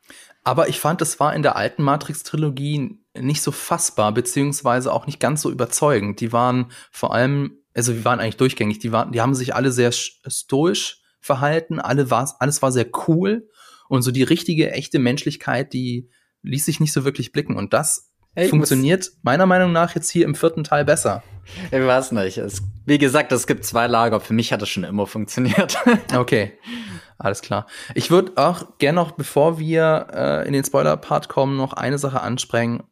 Aber 0.44 0.68
ich 0.68 0.80
fand, 0.80 1.00
es 1.02 1.20
war 1.20 1.34
in 1.34 1.42
der 1.42 1.56
alten 1.56 1.82
Matrix-Trilogie 1.82 2.98
nicht 3.18 3.42
so 3.42 3.52
fassbar, 3.52 4.12
beziehungsweise 4.12 4.92
auch 4.92 5.06
nicht 5.06 5.20
ganz 5.20 5.42
so 5.42 5.50
überzeugend. 5.50 6.20
Die 6.20 6.32
waren 6.32 6.72
vor 6.90 7.14
allem, 7.14 7.58
also 7.74 7.92
die 7.92 8.04
waren 8.04 8.18
eigentlich 8.18 8.38
durchgängig, 8.38 8.78
die 8.80 8.90
waren, 8.90 9.12
die 9.12 9.20
haben 9.20 9.34
sich 9.34 9.54
alle 9.54 9.70
sehr 9.70 9.92
stoisch 9.92 11.00
verhalten, 11.20 11.78
alle 11.78 12.10
war, 12.10 12.34
alles 12.40 12.60
war 12.62 12.72
sehr 12.72 12.88
cool 13.06 13.48
und 13.88 14.02
so 14.02 14.10
die 14.10 14.24
richtige, 14.24 14.72
echte 14.72 14.98
Menschlichkeit, 14.98 15.72
die, 15.72 16.08
ließ 16.42 16.64
sich 16.64 16.80
nicht 16.80 16.92
so 16.92 17.04
wirklich 17.04 17.32
blicken. 17.32 17.56
Und 17.56 17.72
das 17.72 18.10
Ey, 18.34 18.48
funktioniert 18.48 19.10
meiner 19.22 19.46
Meinung 19.46 19.72
nach 19.72 19.94
jetzt 19.94 20.10
hier 20.10 20.24
im 20.24 20.34
vierten 20.34 20.64
Teil 20.64 20.84
besser. 20.84 21.22
Ich 21.70 21.80
weiß 21.80 22.12
nicht. 22.12 22.38
Es, 22.38 22.62
wie 22.86 22.98
gesagt, 22.98 23.32
es 23.32 23.46
gibt 23.46 23.64
zwei 23.64 23.86
Lager. 23.86 24.20
Für 24.20 24.32
mich 24.32 24.52
hat 24.52 24.62
es 24.62 24.68
schon 24.68 24.84
immer 24.84 25.06
funktioniert. 25.06 25.76
okay. 26.16 26.52
Alles 27.18 27.40
klar. 27.40 27.66
Ich 27.94 28.10
würde 28.10 28.32
auch 28.36 28.78
gerne 28.78 28.96
noch, 28.96 29.12
bevor 29.12 29.58
wir 29.58 30.08
äh, 30.12 30.46
in 30.46 30.52
den 30.52 30.64
Spoiler-Part 30.64 31.28
kommen, 31.28 31.56
noch 31.56 31.72
eine 31.72 31.98
Sache 31.98 32.20
ansprechen, 32.20 32.82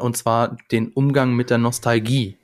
und 0.00 0.16
zwar 0.16 0.56
den 0.72 0.88
Umgang 0.88 1.34
mit 1.34 1.50
der 1.50 1.58
Nostalgie. 1.58 2.36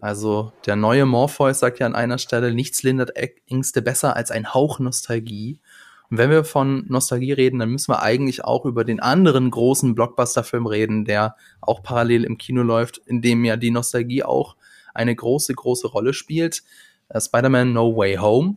Also 0.00 0.52
der 0.66 0.76
neue 0.76 1.04
Morpheus 1.04 1.58
sagt 1.58 1.80
ja 1.80 1.86
an 1.86 1.96
einer 1.96 2.18
Stelle, 2.18 2.54
nichts 2.54 2.84
lindert 2.84 3.10
Ängste 3.48 3.82
besser 3.82 4.14
als 4.14 4.30
ein 4.30 4.54
Hauch 4.54 4.78
Nostalgie. 4.78 5.58
Und 6.10 6.18
wenn 6.18 6.30
wir 6.30 6.44
von 6.44 6.84
Nostalgie 6.88 7.32
reden, 7.32 7.58
dann 7.58 7.70
müssen 7.70 7.92
wir 7.92 8.02
eigentlich 8.02 8.44
auch 8.44 8.64
über 8.64 8.84
den 8.84 9.00
anderen 9.00 9.50
großen 9.50 9.94
Blockbuster-Film 9.94 10.66
reden, 10.66 11.04
der 11.04 11.36
auch 11.60 11.82
parallel 11.82 12.24
im 12.24 12.38
Kino 12.38 12.62
läuft, 12.62 12.98
in 12.98 13.20
dem 13.20 13.44
ja 13.44 13.56
die 13.56 13.70
Nostalgie 13.70 14.22
auch 14.22 14.56
eine 14.94 15.14
große, 15.14 15.54
große 15.54 15.88
Rolle 15.88 16.14
spielt. 16.14 16.62
Uh, 17.14 17.20
Spider-Man 17.20 17.72
No 17.72 17.96
Way 17.96 18.16
Home. 18.16 18.56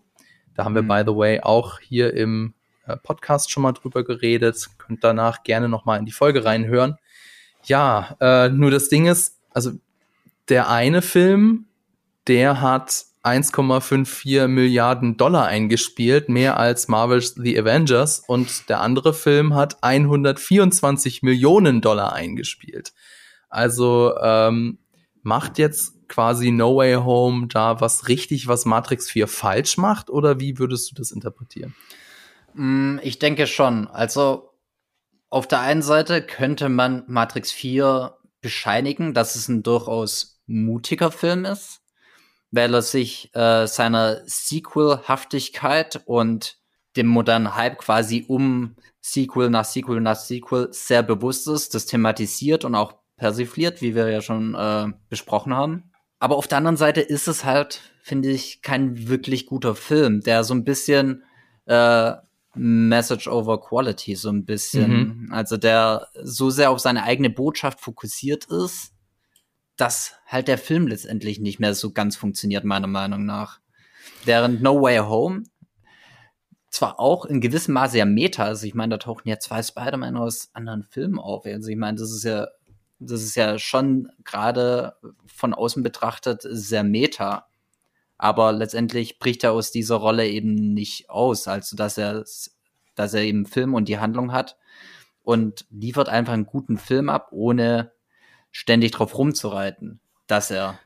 Da 0.55 0.65
haben 0.65 0.75
wir, 0.75 0.81
mhm. 0.81 0.87
by 0.87 1.03
the 1.05 1.15
way, 1.15 1.39
auch 1.41 1.79
hier 1.79 2.13
im 2.13 2.53
äh, 2.85 2.97
Podcast 2.97 3.51
schon 3.51 3.63
mal 3.63 3.71
drüber 3.71 4.03
geredet. 4.03 4.67
Könnt 4.77 5.03
danach 5.03 5.43
gerne 5.43 5.69
noch 5.69 5.85
mal 5.85 5.97
in 5.97 6.05
die 6.05 6.11
Folge 6.11 6.43
reinhören. 6.43 6.97
Ja, 7.63 8.17
äh, 8.19 8.49
nur 8.49 8.71
das 8.71 8.89
Ding 8.89 9.05
ist, 9.05 9.39
also 9.51 9.71
der 10.49 10.69
eine 10.69 11.01
Film, 11.01 11.65
der 12.27 12.61
hat 12.61 13.05
1,54 13.23 14.47
Milliarden 14.47 15.15
Dollar 15.15 15.45
eingespielt, 15.45 16.27
mehr 16.27 16.57
als 16.57 16.87
Marvel's 16.87 17.35
The 17.35 17.59
Avengers 17.59 18.23
und 18.27 18.67
der 18.67 18.81
andere 18.81 19.13
Film 19.13 19.53
hat 19.53 19.83
124 19.83 21.21
Millionen 21.21 21.81
Dollar 21.81 22.13
eingespielt. 22.13 22.93
Also 23.49 24.15
ähm, 24.21 24.79
macht 25.21 25.59
jetzt 25.59 26.07
quasi 26.07 26.51
No 26.51 26.77
Way 26.77 26.95
Home 26.95 27.47
da 27.47 27.79
was 27.79 28.07
richtig, 28.07 28.47
was 28.47 28.65
Matrix 28.65 29.09
4 29.09 29.27
falsch 29.27 29.77
macht 29.77 30.09
oder 30.09 30.39
wie 30.39 30.57
würdest 30.57 30.89
du 30.89 30.95
das 30.95 31.11
interpretieren? 31.11 31.75
Mm, 32.53 32.97
ich 33.03 33.19
denke 33.19 33.45
schon. 33.45 33.87
Also 33.87 34.49
auf 35.29 35.47
der 35.47 35.59
einen 35.59 35.83
Seite 35.83 36.23
könnte 36.23 36.69
man 36.69 37.03
Matrix 37.07 37.51
4 37.51 38.17
bescheinigen, 38.41 39.13
dass 39.13 39.35
es 39.35 39.47
ein 39.47 39.61
durchaus 39.61 40.41
mutiger 40.47 41.11
Film 41.11 41.45
ist 41.45 41.80
weil 42.51 42.73
er 42.73 42.81
sich 42.81 43.33
äh, 43.33 43.65
seiner 43.65 44.21
Sequel-Haftigkeit 44.25 46.01
und 46.05 46.57
dem 46.97 47.07
modernen 47.07 47.55
Hype 47.55 47.77
quasi 47.79 48.25
um 48.27 48.75
Sequel 48.99 49.49
nach 49.49 49.65
Sequel 49.65 50.01
nach 50.01 50.17
Sequel 50.17 50.67
sehr 50.71 51.01
bewusst 51.03 51.47
ist, 51.47 51.73
das 51.73 51.85
thematisiert 51.85 52.65
und 52.65 52.75
auch 52.75 52.95
persifliert, 53.17 53.81
wie 53.81 53.95
wir 53.95 54.09
ja 54.09 54.21
schon 54.21 54.55
äh, 54.55 54.87
besprochen 55.09 55.55
haben. 55.55 55.91
Aber 56.19 56.35
auf 56.37 56.47
der 56.47 56.59
anderen 56.59 56.77
Seite 56.77 57.01
ist 57.01 57.27
es 57.27 57.45
halt, 57.45 57.81
finde 58.03 58.29
ich, 58.29 58.61
kein 58.61 59.07
wirklich 59.07 59.47
guter 59.47 59.73
Film, 59.73 60.21
der 60.21 60.43
so 60.43 60.53
ein 60.53 60.63
bisschen 60.63 61.23
äh, 61.65 62.13
Message 62.53 63.27
over 63.27 63.61
Quality, 63.61 64.15
so 64.15 64.29
ein 64.29 64.45
bisschen, 64.45 64.91
mhm. 64.91 65.27
also 65.31 65.57
der 65.57 66.07
so 66.21 66.49
sehr 66.49 66.69
auf 66.69 66.79
seine 66.79 67.03
eigene 67.03 67.29
Botschaft 67.29 67.79
fokussiert 67.79 68.45
ist, 68.45 68.90
dass 69.81 70.13
halt 70.27 70.47
der 70.47 70.59
Film 70.59 70.85
letztendlich 70.85 71.39
nicht 71.39 71.59
mehr 71.59 71.73
so 71.73 71.91
ganz 71.91 72.15
funktioniert, 72.15 72.63
meiner 72.63 72.85
Meinung 72.85 73.25
nach. 73.25 73.59
Während 74.25 74.61
No 74.61 74.79
Way 74.79 74.99
Home 74.99 75.43
zwar 76.69 76.99
auch 76.99 77.25
in 77.25 77.41
gewissem 77.41 77.73
Maße 77.73 77.97
ja 77.97 78.05
Meta 78.05 78.51
ist, 78.51 78.61
ich 78.61 78.75
meine, 78.75 78.91
da 78.91 78.97
tauchen 78.99 79.27
ja 79.27 79.39
zwei 79.39 79.63
Spider-Man 79.63 80.17
aus 80.17 80.51
anderen 80.53 80.83
Filmen 80.83 81.17
auf. 81.17 81.47
Also 81.47 81.69
ich 81.69 81.77
meine, 81.77 81.97
das 81.97 82.11
ist 82.11 82.23
ja, 82.23 82.47
das 82.99 83.23
ist 83.23 83.35
ja 83.35 83.57
schon 83.57 84.11
gerade 84.23 84.97
von 85.25 85.55
außen 85.55 85.81
betrachtet 85.81 86.41
sehr 86.43 86.83
Meta. 86.83 87.47
Aber 88.19 88.51
letztendlich 88.51 89.17
bricht 89.17 89.43
er 89.43 89.53
aus 89.53 89.71
dieser 89.71 89.95
Rolle 89.95 90.27
eben 90.27 90.75
nicht 90.75 91.09
aus, 91.09 91.47
also 91.47 91.75
dass 91.75 91.97
er, 91.97 92.23
dass 92.93 93.13
er 93.15 93.23
eben 93.23 93.47
Film 93.47 93.73
und 93.73 93.89
die 93.89 93.97
Handlung 93.97 94.31
hat 94.31 94.57
und 95.23 95.65
liefert 95.71 96.07
einfach 96.07 96.33
einen 96.33 96.45
guten 96.45 96.77
Film 96.77 97.09
ab, 97.09 97.29
ohne 97.31 97.91
ständig 98.51 98.91
drauf 98.91 99.17
rumzureiten, 99.17 99.99
dass 100.27 100.51
er 100.51 100.79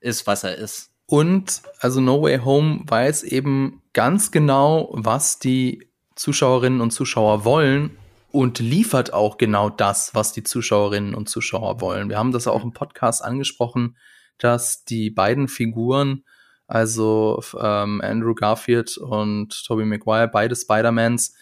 ist, 0.00 0.26
was 0.26 0.44
er 0.44 0.56
ist. 0.56 0.90
Und 1.06 1.62
also 1.80 2.00
No 2.00 2.22
Way 2.22 2.40
Home 2.40 2.82
weiß 2.86 3.22
eben 3.24 3.82
ganz 3.92 4.30
genau, 4.30 4.90
was 4.92 5.38
die 5.38 5.88
Zuschauerinnen 6.14 6.80
und 6.80 6.90
Zuschauer 6.90 7.44
wollen 7.44 7.96
und 8.30 8.58
liefert 8.58 9.12
auch 9.12 9.38
genau 9.38 9.70
das, 9.70 10.14
was 10.14 10.32
die 10.32 10.42
Zuschauerinnen 10.42 11.14
und 11.14 11.28
Zuschauer 11.28 11.80
wollen. 11.80 12.08
Wir 12.08 12.18
haben 12.18 12.32
das 12.32 12.46
auch 12.46 12.62
im 12.62 12.72
Podcast 12.72 13.24
angesprochen, 13.24 13.96
dass 14.36 14.84
die 14.84 15.10
beiden 15.10 15.48
Figuren, 15.48 16.24
also 16.66 17.42
ähm, 17.58 18.00
Andrew 18.02 18.34
Garfield 18.34 18.98
und 18.98 19.64
Tobey 19.64 19.86
Maguire, 19.86 20.28
beide 20.28 20.54
Spider-Mans, 20.54 21.34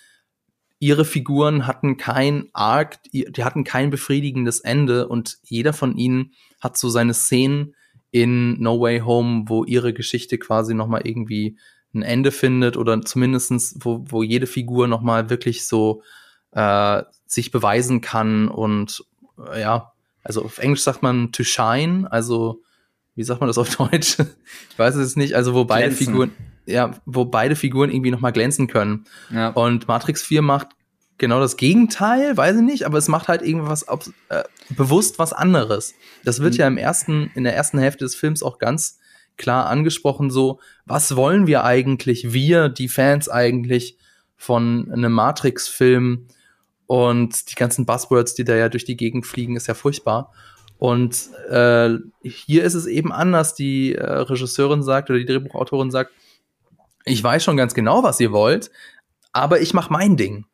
ihre 0.78 1.04
Figuren 1.04 1.66
hatten 1.66 1.96
kein 1.96 2.48
Arc, 2.52 2.98
die 3.12 3.44
hatten 3.44 3.64
kein 3.64 3.90
befriedigendes 3.90 4.60
Ende 4.60 5.08
und 5.08 5.38
jeder 5.42 5.72
von 5.72 5.96
ihnen 5.96 6.32
hat 6.60 6.76
so 6.76 6.88
seine 6.88 7.14
Szenen 7.14 7.74
in 8.10 8.60
No 8.60 8.80
Way 8.80 9.00
Home, 9.00 9.44
wo 9.46 9.64
ihre 9.64 9.92
Geschichte 9.92 10.38
quasi 10.38 10.74
nochmal 10.74 11.02
irgendwie 11.04 11.56
ein 11.94 12.02
Ende 12.02 12.30
findet 12.30 12.76
oder 12.76 13.00
zumindestens 13.02 13.76
wo, 13.80 14.04
wo 14.08 14.22
jede 14.22 14.46
Figur 14.46 14.86
nochmal 14.86 15.30
wirklich 15.30 15.66
so 15.66 16.02
äh, 16.52 17.02
sich 17.26 17.50
beweisen 17.50 18.00
kann 18.00 18.48
und 18.48 19.04
äh, 19.50 19.62
ja, 19.62 19.92
also 20.22 20.44
auf 20.44 20.58
Englisch 20.58 20.82
sagt 20.82 21.02
man 21.02 21.32
to 21.32 21.42
shine, 21.42 22.10
also 22.10 22.62
wie 23.14 23.22
sagt 23.22 23.40
man 23.40 23.48
das 23.48 23.58
auf 23.58 23.74
Deutsch? 23.76 24.18
ich 24.70 24.78
weiß 24.78 24.94
es 24.96 25.16
nicht, 25.16 25.34
also 25.34 25.54
wo 25.54 25.64
beide 25.64 25.88
glänzen. 25.88 26.06
Figuren, 26.06 26.30
ja, 26.66 26.92
wo 27.06 27.24
beide 27.24 27.56
Figuren 27.56 27.90
irgendwie 27.90 28.10
nochmal 28.10 28.32
glänzen 28.32 28.66
können. 28.66 29.04
Ja. 29.30 29.50
Und 29.50 29.88
Matrix 29.88 30.22
4 30.22 30.42
macht 30.42 30.68
genau 31.18 31.40
das 31.40 31.56
Gegenteil, 31.56 32.36
weiß 32.36 32.56
ich 32.56 32.62
nicht, 32.62 32.84
aber 32.84 32.98
es 32.98 33.08
macht 33.08 33.28
halt 33.28 33.42
irgendwas 33.42 33.86
äh, 34.28 34.42
bewusst 34.70 35.18
was 35.18 35.32
anderes. 35.32 35.94
Das 36.24 36.40
wird 36.40 36.54
mhm. 36.54 36.60
ja 36.60 36.66
im 36.66 36.76
ersten, 36.76 37.30
in 37.34 37.44
der 37.44 37.56
ersten 37.56 37.78
Hälfte 37.78 38.04
des 38.04 38.14
Films 38.14 38.42
auch 38.42 38.58
ganz 38.58 38.98
klar 39.36 39.66
angesprochen, 39.66 40.30
so, 40.30 40.60
was 40.84 41.14
wollen 41.16 41.46
wir 41.46 41.64
eigentlich, 41.64 42.32
wir, 42.32 42.68
die 42.68 42.88
Fans 42.88 43.28
eigentlich 43.28 43.98
von 44.36 44.90
einem 44.92 45.12
Matrix-Film 45.12 46.26
und 46.86 47.50
die 47.50 47.54
ganzen 47.54 47.86
Buzzwords, 47.86 48.34
die 48.34 48.44
da 48.44 48.54
ja 48.54 48.68
durch 48.68 48.84
die 48.84 48.96
Gegend 48.96 49.26
fliegen, 49.26 49.56
ist 49.56 49.66
ja 49.66 49.74
furchtbar. 49.74 50.32
Und 50.78 51.30
äh, 51.50 51.90
hier 52.22 52.64
ist 52.64 52.74
es 52.74 52.86
eben 52.86 53.12
anders. 53.12 53.54
Die 53.54 53.94
äh, 53.94 54.04
Regisseurin 54.04 54.82
sagt 54.82 55.10
oder 55.10 55.18
die 55.18 55.24
Drehbuchautorin 55.24 55.90
sagt, 55.90 56.12
ich 57.06 57.22
weiß 57.22 57.42
schon 57.42 57.56
ganz 57.56 57.72
genau, 57.72 58.02
was 58.02 58.20
ihr 58.20 58.32
wollt, 58.32 58.70
aber 59.32 59.60
ich 59.60 59.72
mache 59.72 59.92
mein 59.92 60.16
Ding. 60.16 60.44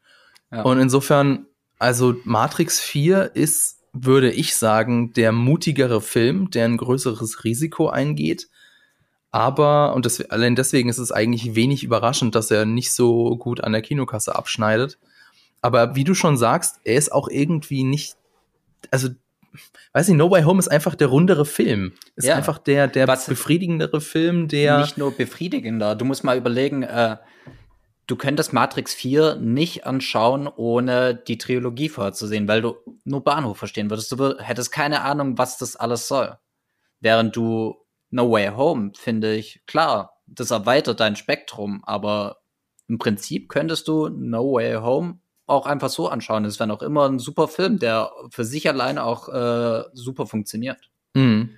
Ja. 0.53 0.63
Und 0.63 0.79
insofern, 0.79 1.47
also 1.79 2.15
Matrix 2.25 2.79
4 2.79 3.35
ist, 3.35 3.79
würde 3.93 4.31
ich 4.31 4.55
sagen, 4.55 5.13
der 5.15 5.33
mutigere 5.33 6.01
Film, 6.01 6.51
der 6.51 6.67
ein 6.67 6.77
größeres 6.77 7.45
Risiko 7.45 7.89
eingeht. 7.89 8.49
Aber, 9.31 9.95
und 9.95 10.05
das, 10.05 10.21
allein 10.31 10.55
deswegen 10.55 10.91
ist 10.91 10.99
es 10.99 11.11
eigentlich 11.11 11.55
wenig 11.55 11.85
überraschend, 11.85 12.35
dass 12.35 12.51
er 12.51 12.67
nicht 12.67 12.93
so 12.93 13.37
gut 13.37 13.63
an 13.63 13.73
der 13.73 13.83
Kinokasse 13.83 14.35
abschneidet. 14.37 14.99
Aber 15.63 15.95
wie 15.95 16.05
du 16.05 16.15
schon 16.15 16.37
sagst, 16.37 16.81
er 16.85 16.97
ist 16.97 17.13
auch 17.13 17.29
irgendwie 17.29 17.83
nicht, 17.83 18.17
also, 18.91 19.09
weiß 19.93 20.09
nicht, 20.09 20.17
No 20.17 20.31
Way 20.31 20.43
Home 20.43 20.59
ist 20.59 20.69
einfach 20.69 20.95
der 20.95 21.09
rundere 21.09 21.45
Film. 21.45 21.93
Ist 22.17 22.27
ja. 22.27 22.37
einfach 22.37 22.59
der, 22.59 22.89
der 22.89 23.09
Was 23.09 23.27
befriedigendere 23.27 24.01
Film, 24.01 24.49
der. 24.49 24.79
Nicht 24.81 24.99
nur 24.99 25.13
befriedigender. 25.13 25.95
Du 25.95 26.05
musst 26.05 26.25
mal 26.25 26.37
überlegen, 26.37 26.83
äh, 26.83 27.17
du 28.07 28.17
könntest 28.17 28.53
Matrix 28.53 28.95
4 28.95 29.37
nicht 29.37 29.87
anschauen, 29.87 30.49
ohne 30.49 31.15
die 31.15 31.39
Trilogie 31.39 31.89
vorzusehen, 31.89 32.49
weil 32.49 32.63
du 32.63 32.77
nur 33.05 33.25
Bahnhof 33.25 33.59
verstehen 33.59 33.91
würdest. 33.91 34.13
Du 34.13 34.39
hättest 34.39 34.73
keine 34.73 35.03
Ahnung, 35.03 35.39
was 35.39 35.59
das 35.59 35.77
alles 35.77 36.09
soll. 36.09 36.39
Während 37.01 37.35
du 37.37 37.77
No 38.11 38.31
Way 38.31 38.49
Home, 38.57 38.93
finde 38.95 39.35
ich, 39.35 39.63
klar, 39.67 40.21
das 40.27 40.51
erweitert 40.51 41.01
dein 41.01 41.17
Spektrum, 41.17 41.83
aber 41.85 42.39
im 42.89 42.99
Prinzip 42.99 43.49
könntest 43.49 43.89
du 43.89 44.09
No 44.09 44.53
Way 44.53 44.75
Home 44.75 45.19
auch 45.53 45.67
einfach 45.67 45.91
so 45.91 46.09
anschauen. 46.09 46.45
Es 46.45 46.59
wäre 46.59 46.73
auch 46.73 46.83
immer 46.83 47.09
ein 47.09 47.19
super 47.19 47.49
Film, 47.49 47.79
der 47.79 48.11
für 48.31 48.45
sich 48.45 48.69
alleine 48.69 49.05
auch 49.05 49.29
äh, 49.29 49.85
super 49.93 50.27
funktioniert. 50.27 50.79
Mhm. 51.15 51.51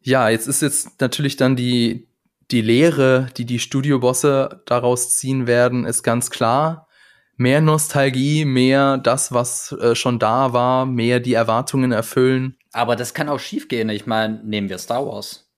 Ja, 0.00 0.28
jetzt 0.28 0.48
ist 0.48 0.62
jetzt 0.62 1.00
natürlich 1.00 1.36
dann 1.36 1.56
die, 1.56 2.08
die 2.50 2.62
Lehre, 2.62 3.28
die 3.36 3.44
die 3.44 3.58
Studiobosse 3.58 4.62
daraus 4.66 5.10
ziehen 5.10 5.46
werden, 5.46 5.84
ist 5.84 6.02
ganz 6.02 6.30
klar. 6.30 6.88
Mehr 7.36 7.60
Nostalgie, 7.60 8.44
mehr 8.44 8.98
das, 8.98 9.32
was 9.32 9.72
äh, 9.72 9.94
schon 9.94 10.18
da 10.18 10.52
war, 10.52 10.86
mehr 10.86 11.20
die 11.20 11.34
Erwartungen 11.34 11.92
erfüllen. 11.92 12.56
Aber 12.72 12.96
das 12.96 13.14
kann 13.14 13.28
auch 13.28 13.40
schiefgehen. 13.40 13.88
Ich 13.88 14.06
meine, 14.06 14.42
nehmen 14.44 14.68
wir 14.68 14.78
Star 14.78 15.06
Wars. 15.06 15.49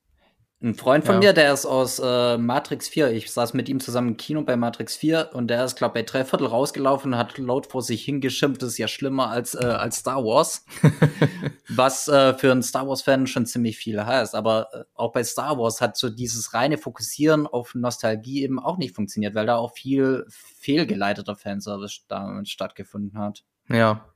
Ein 0.63 0.75
Freund 0.75 1.05
von 1.05 1.15
ja. 1.15 1.19
mir, 1.19 1.33
der 1.33 1.51
ist 1.51 1.65
aus 1.65 1.99
äh, 1.99 2.37
Matrix 2.37 2.87
4. 2.87 3.11
Ich 3.11 3.29
saß 3.29 3.53
mit 3.53 3.67
ihm 3.67 3.81
zusammen 3.81 4.09
im 4.09 4.17
Kino 4.17 4.43
bei 4.43 4.55
Matrix 4.55 4.95
4 4.95 5.31
und 5.33 5.49
der 5.49 5.65
ist, 5.65 5.75
glaube 5.75 5.99
ich, 5.99 6.05
bei 6.05 6.09
drei 6.09 6.23
Viertel 6.23 6.47
rausgelaufen 6.47 7.11
und 7.11 7.19
hat 7.19 7.37
laut 7.37 7.67
vor 7.67 7.81
sich 7.81 8.05
hingeschimpft. 8.05 8.61
Das 8.61 8.69
ist 8.69 8.77
ja 8.77 8.87
schlimmer 8.87 9.29
als, 9.29 9.55
äh, 9.55 9.65
als 9.65 9.97
Star 9.97 10.23
Wars. 10.23 10.65
Was 11.67 12.07
äh, 12.07 12.33
für 12.35 12.53
einen 12.53 12.63
Star 12.63 12.87
Wars-Fan 12.87 13.27
schon 13.27 13.45
ziemlich 13.45 13.77
viel 13.77 14.05
heißt. 14.05 14.35
Aber 14.35 14.69
äh, 14.71 14.83
auch 14.93 15.11
bei 15.11 15.25
Star 15.25 15.57
Wars 15.57 15.81
hat 15.81 15.97
so 15.97 16.09
dieses 16.09 16.53
reine 16.53 16.77
Fokussieren 16.77 17.45
auf 17.45 17.75
Nostalgie 17.75 18.43
eben 18.43 18.57
auch 18.57 18.77
nicht 18.77 18.95
funktioniert, 18.95 19.35
weil 19.35 19.47
da 19.47 19.57
auch 19.57 19.73
viel 19.73 20.25
fehlgeleiteter 20.29 21.35
Fanservice 21.35 22.05
damit 22.07 22.47
stattgefunden 22.47 23.19
hat. 23.19 23.43
Ja, 23.67 24.12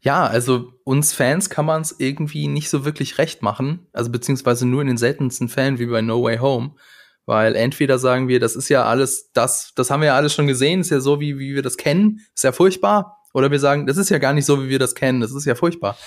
ja, 0.00 0.26
also 0.26 0.72
uns 0.84 1.12
Fans 1.12 1.50
kann 1.50 1.66
man 1.66 1.82
es 1.82 1.96
irgendwie 1.98 2.48
nicht 2.48 2.70
so 2.70 2.84
wirklich 2.84 3.18
recht 3.18 3.42
machen. 3.42 3.86
Also 3.92 4.10
beziehungsweise 4.10 4.66
nur 4.66 4.80
in 4.80 4.88
den 4.88 4.96
seltensten 4.96 5.48
Fällen 5.48 5.78
wie 5.78 5.86
bei 5.86 6.02
No 6.02 6.22
Way 6.22 6.38
Home. 6.38 6.74
Weil 7.26 7.56
entweder 7.56 7.98
sagen 7.98 8.26
wir, 8.28 8.40
das 8.40 8.56
ist 8.56 8.70
ja 8.70 8.84
alles, 8.84 9.30
das, 9.32 9.72
das 9.74 9.90
haben 9.90 10.00
wir 10.00 10.06
ja 10.06 10.16
alles 10.16 10.32
schon 10.32 10.46
gesehen, 10.46 10.80
ist 10.80 10.90
ja 10.90 11.00
so, 11.00 11.20
wie, 11.20 11.38
wie 11.38 11.54
wir 11.54 11.62
das 11.62 11.76
kennen, 11.76 12.20
ist 12.34 12.44
ja 12.44 12.52
furchtbar. 12.52 13.18
Oder 13.34 13.50
wir 13.50 13.60
sagen, 13.60 13.86
das 13.86 13.98
ist 13.98 14.08
ja 14.08 14.16
gar 14.16 14.32
nicht 14.32 14.46
so, 14.46 14.64
wie 14.64 14.70
wir 14.70 14.78
das 14.78 14.94
kennen, 14.94 15.20
das 15.20 15.34
ist 15.34 15.44
ja 15.44 15.54
furchtbar. 15.54 15.98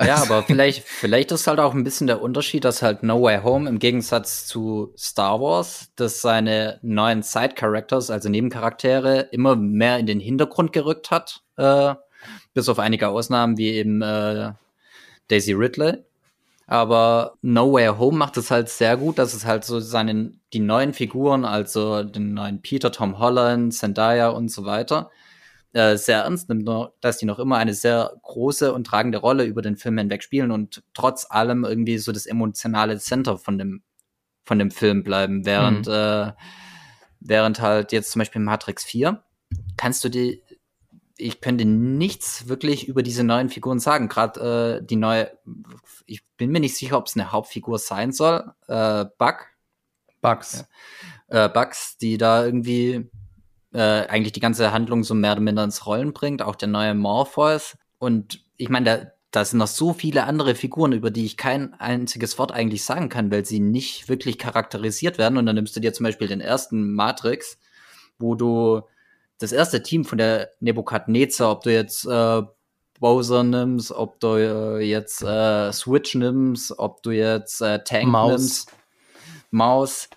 Ja, 0.00 0.16
aber 0.16 0.42
vielleicht, 0.42 0.82
vielleicht 0.88 1.30
ist 1.32 1.46
halt 1.46 1.60
auch 1.60 1.74
ein 1.74 1.84
bisschen 1.84 2.06
der 2.06 2.22
Unterschied, 2.22 2.64
dass 2.64 2.80
halt 2.80 3.02
No 3.02 3.20
Way 3.20 3.42
Home 3.42 3.68
im 3.68 3.78
Gegensatz 3.78 4.46
zu 4.46 4.94
Star 4.96 5.38
Wars, 5.40 5.90
dass 5.96 6.22
seine 6.22 6.78
neuen 6.82 7.22
Side-Characters, 7.22 8.10
also 8.10 8.30
Nebencharaktere, 8.30 9.28
immer 9.32 9.56
mehr 9.56 9.98
in 9.98 10.06
den 10.06 10.20
Hintergrund 10.20 10.72
gerückt 10.72 11.10
hat. 11.10 11.42
Äh, 11.58 11.94
bis 12.54 12.68
auf 12.68 12.78
einige 12.78 13.08
Ausnahmen 13.08 13.56
wie 13.56 13.70
eben 13.70 14.02
äh, 14.02 14.52
Daisy 15.28 15.52
Ridley. 15.52 15.98
Aber 16.66 17.36
No 17.42 17.72
Way 17.72 17.88
Home 17.98 18.16
macht 18.16 18.36
es 18.36 18.50
halt 18.50 18.68
sehr 18.68 18.96
gut, 18.96 19.18
dass 19.18 19.34
es 19.34 19.44
halt 19.44 19.64
so 19.64 19.80
seinen, 19.80 20.40
die 20.52 20.60
neuen 20.60 20.92
Figuren, 20.92 21.44
also 21.44 22.04
den 22.04 22.32
neuen 22.34 22.62
Peter, 22.62 22.92
Tom 22.92 23.18
Holland, 23.18 23.74
Zendaya 23.74 24.28
und 24.28 24.50
so 24.50 24.64
weiter, 24.64 25.10
äh, 25.72 25.96
sehr 25.96 26.22
ernst 26.22 26.48
nimmt, 26.48 26.68
dass 27.00 27.18
die 27.18 27.26
noch 27.26 27.40
immer 27.40 27.56
eine 27.56 27.74
sehr 27.74 28.12
große 28.22 28.72
und 28.72 28.86
tragende 28.86 29.18
Rolle 29.18 29.44
über 29.44 29.62
den 29.62 29.76
Film 29.76 29.98
hinweg 29.98 30.22
spielen 30.22 30.52
und 30.52 30.84
trotz 30.94 31.26
allem 31.28 31.64
irgendwie 31.64 31.98
so 31.98 32.12
das 32.12 32.26
emotionale 32.26 32.98
Center 32.98 33.36
von 33.36 33.58
dem, 33.58 33.82
von 34.44 34.60
dem 34.60 34.70
Film 34.70 35.02
bleiben, 35.02 35.44
während, 35.44 35.88
mhm. 35.88 35.92
äh, 35.92 36.32
während 37.18 37.60
halt 37.60 37.90
jetzt 37.90 38.12
zum 38.12 38.20
Beispiel 38.20 38.42
Matrix 38.42 38.84
4 38.84 39.22
kannst 39.76 40.04
du 40.04 40.08
die 40.08 40.42
ich 41.20 41.40
könnte 41.40 41.64
nichts 41.64 42.48
wirklich 42.48 42.88
über 42.88 43.02
diese 43.02 43.24
neuen 43.24 43.48
Figuren 43.48 43.78
sagen. 43.78 44.08
Gerade 44.08 44.80
äh, 44.80 44.86
die 44.86 44.96
neue, 44.96 45.30
ich 46.06 46.24
bin 46.36 46.50
mir 46.50 46.60
nicht 46.60 46.76
sicher, 46.76 46.96
ob 46.96 47.06
es 47.06 47.16
eine 47.16 47.32
Hauptfigur 47.32 47.78
sein 47.78 48.12
soll. 48.12 48.52
Äh, 48.66 49.06
Buck, 49.18 49.46
Bugs. 50.20 50.64
Ja. 51.30 51.46
Äh, 51.46 51.48
Bugs, 51.48 51.96
die 51.98 52.18
da 52.18 52.44
irgendwie 52.44 53.10
äh, 53.72 54.06
eigentlich 54.06 54.32
die 54.32 54.40
ganze 54.40 54.72
Handlung 54.72 55.04
so 55.04 55.14
mehr 55.14 55.32
oder 55.32 55.40
minder 55.40 55.64
ins 55.64 55.86
Rollen 55.86 56.12
bringt, 56.12 56.42
auch 56.42 56.56
der 56.56 56.68
neue 56.68 56.94
Morpheus. 56.94 57.76
Und 57.98 58.44
ich 58.56 58.68
meine, 58.68 58.84
da, 58.84 59.06
da 59.30 59.44
sind 59.44 59.58
noch 59.58 59.68
so 59.68 59.92
viele 59.92 60.24
andere 60.24 60.54
Figuren, 60.54 60.92
über 60.92 61.10
die 61.10 61.24
ich 61.24 61.36
kein 61.36 61.74
einziges 61.74 62.38
Wort 62.38 62.52
eigentlich 62.52 62.84
sagen 62.84 63.08
kann, 63.08 63.30
weil 63.30 63.44
sie 63.44 63.60
nicht 63.60 64.08
wirklich 64.08 64.38
charakterisiert 64.38 65.18
werden. 65.18 65.38
Und 65.38 65.46
dann 65.46 65.54
nimmst 65.54 65.76
du 65.76 65.80
dir 65.80 65.92
zum 65.92 66.04
Beispiel 66.04 66.28
den 66.28 66.40
ersten 66.40 66.94
Matrix, 66.94 67.58
wo 68.18 68.34
du 68.34 68.82
das 69.40 69.52
erste 69.52 69.82
Team 69.82 70.04
von 70.04 70.18
der 70.18 70.50
Nebukadnezar, 70.60 71.50
ob 71.50 71.62
du 71.64 71.72
jetzt 71.72 72.06
äh, 72.06 72.42
Bowser 73.00 73.42
nimmst, 73.42 73.90
ob 73.90 74.20
du 74.20 74.36
äh, 74.36 74.80
jetzt 74.80 75.22
äh, 75.22 75.72
Switch 75.72 76.14
nimmst, 76.14 76.78
ob 76.78 77.02
du 77.02 77.10
jetzt 77.10 77.62
äh, 77.62 77.82
Tank 77.82 78.06
Maus. 78.06 78.30
nimmst, 78.30 78.72
Maus, 79.50 80.08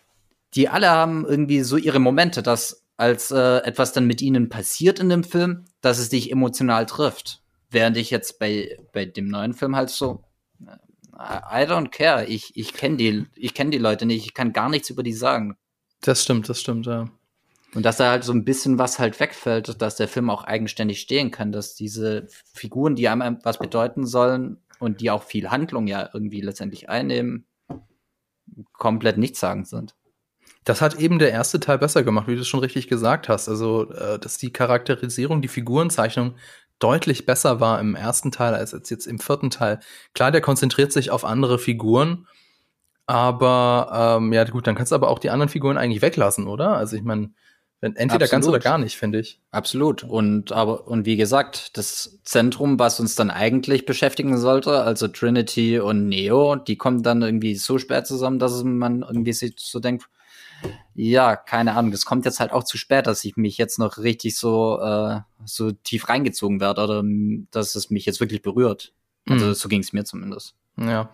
die 0.54 0.68
alle 0.68 0.90
haben 0.90 1.26
irgendwie 1.26 1.62
so 1.62 1.78
ihre 1.78 2.00
Momente, 2.00 2.44
dass 2.44 2.84
als 2.98 3.32
äh, 3.32 3.58
etwas 3.60 3.94
dann 3.94 4.06
mit 4.06 4.22
ihnen 4.22 4.50
passiert 4.50 5.00
in 5.00 5.10
dem 5.10 5.24
Film, 5.24 5.66
dass 5.82 5.98
es 5.98 6.10
dich 6.10 6.30
emotional 6.30 6.86
trifft. 6.86 7.42
Während 7.72 7.98
ich 7.98 8.12
jetzt 8.12 8.38
bei, 8.38 8.78
bei 8.92 9.06
dem 9.06 9.30
neuen 9.30 9.54
Film 9.54 9.76
halt 9.76 9.90
so, 9.90 10.26
äh, 10.62 10.76
I 11.18 11.66
don't 11.66 11.90
care, 11.90 12.26
ich, 12.26 12.56
ich 12.56 12.74
kenne 12.74 12.98
die, 12.98 13.26
ich 13.36 13.54
kenn 13.54 13.72
die 13.72 13.78
Leute 13.78 14.06
nicht, 14.06 14.26
ich 14.26 14.34
kann 14.34 14.52
gar 14.52 14.70
nichts 14.70 14.90
über 14.90 15.02
die 15.02 15.14
sagen. 15.14 15.56
Das 16.02 16.24
stimmt, 16.24 16.50
das 16.50 16.60
stimmt, 16.60 16.86
ja. 16.86 17.10
Und 17.74 17.84
dass 17.84 17.98
da 17.98 18.12
halt 18.12 18.24
so 18.24 18.34
ein 18.34 18.46
bisschen 18.46 18.78
was 18.78 19.00
halt 19.00 19.20
wegfällt, 19.20 19.82
dass 19.82 19.96
der 19.96 20.08
Film 20.08 20.30
auch 20.30 20.44
eigenständig 20.44 21.00
stehen 21.00 21.32
kann, 21.32 21.52
dass 21.52 21.76
diese 21.76 22.28
Figuren, 22.54 22.96
die 22.96 23.08
einem 23.08 23.40
was 23.44 23.58
bedeuten 23.58 24.06
sollen 24.06 24.62
und 24.80 25.02
die 25.02 25.10
auch 25.10 25.24
viel 25.24 25.50
Handlung 25.50 25.88
ja 25.88 26.10
irgendwie 26.14 26.42
letztendlich 26.42 26.90
einnehmen, 26.90 27.46
komplett 28.74 29.18
nichtssagend 29.18 29.68
sind. 29.68 29.96
Das 30.66 30.82
hat 30.82 30.96
eben 30.96 31.20
der 31.20 31.32
erste 31.32 31.60
Teil 31.60 31.78
besser 31.78 32.04
gemacht, 32.04 32.28
wie 32.28 32.36
du 32.36 32.42
es 32.42 32.48
schon 32.48 32.60
richtig 32.60 32.88
gesagt 32.88 33.28
hast. 33.28 33.50
Also, 33.50 33.92
äh, 33.92 34.20
dass 34.20 34.38
die 34.38 34.54
Charakterisierung, 34.54 35.42
die 35.42 35.48
Figurenzeichnung 35.48 36.36
deutlich 36.80 37.26
besser 37.26 37.60
war 37.60 37.80
im 37.80 37.96
ersten 37.96 38.32
Teil 38.32 38.54
als 38.54 38.72
jetzt 38.72 39.08
im 39.08 39.20
vierten 39.20 39.50
Teil. 39.50 39.80
Klar, 40.14 40.32
der 40.32 40.42
konzentriert 40.42 40.92
sich 40.92 41.12
auf 41.12 41.26
andere 41.26 41.60
Figuren, 41.60 42.28
aber 43.06 44.18
ähm, 44.20 44.34
ja 44.34 44.44
gut, 44.46 44.68
dann 44.68 44.76
kannst 44.76 44.92
du 44.92 44.96
aber 44.96 45.10
auch 45.10 45.20
die 45.20 45.30
anderen 45.30 45.50
Figuren 45.50 45.78
eigentlich 45.78 46.02
weglassen, 46.02 46.48
oder? 46.48 46.76
Also 46.76 46.96
ich 46.96 47.04
meine, 47.04 47.32
entweder 47.84 48.14
Absolut. 48.14 48.30
ganz 48.32 48.48
oder 48.48 48.60
gar 48.60 48.78
nicht, 48.78 48.96
finde 48.98 49.20
ich. 49.20 49.40
Absolut. 49.52 50.04
Und 50.04 50.52
aber 50.52 50.88
und 50.88 51.06
wie 51.06 51.18
gesagt, 51.18 51.78
das 51.78 52.20
Zentrum, 52.24 52.80
was 52.80 53.00
uns 53.00 53.16
dann 53.16 53.30
eigentlich 53.30 53.86
beschäftigen 53.86 54.38
sollte, 54.38 54.82
also 54.84 55.08
Trinity 55.08 55.80
und 55.80 56.08
Neo, 56.08 56.56
die 56.56 56.78
kommen 56.78 57.04
dann 57.04 57.22
irgendwie 57.22 57.56
so 57.56 57.78
spät 57.78 58.08
zusammen, 58.08 58.40
dass 58.40 58.64
man 58.64 59.02
irgendwie 59.02 59.34
sich 59.34 59.56
so 59.58 59.80
denkt, 59.80 60.06
ja, 60.96 61.36
keine 61.36 61.76
Ahnung, 61.76 61.92
das 61.92 62.06
kommt 62.06 62.26
jetzt 62.26 62.40
halt 62.40 62.52
auch 62.54 62.64
zu 62.64 62.78
spät, 62.78 63.06
dass 63.08 63.24
ich 63.26 63.36
mich 63.36 63.58
jetzt 63.58 63.80
noch 63.80 63.98
richtig 63.98 64.38
so 64.38 64.80
äh, 64.80 65.20
so 65.46 65.72
tief 65.72 66.08
reingezogen 66.08 66.62
werde 66.62 66.84
oder 66.84 67.04
dass 67.52 67.76
es 67.76 67.90
mich 67.90 68.06
jetzt 68.06 68.20
wirklich 68.20 68.42
berührt. 68.42 68.94
Also 69.28 69.48
Mhm. 69.48 69.54
so 69.54 69.70
ging 69.70 69.82
es 69.82 69.94
mir 69.94 70.06
zumindest. 70.06 70.56
Ja. 70.78 71.10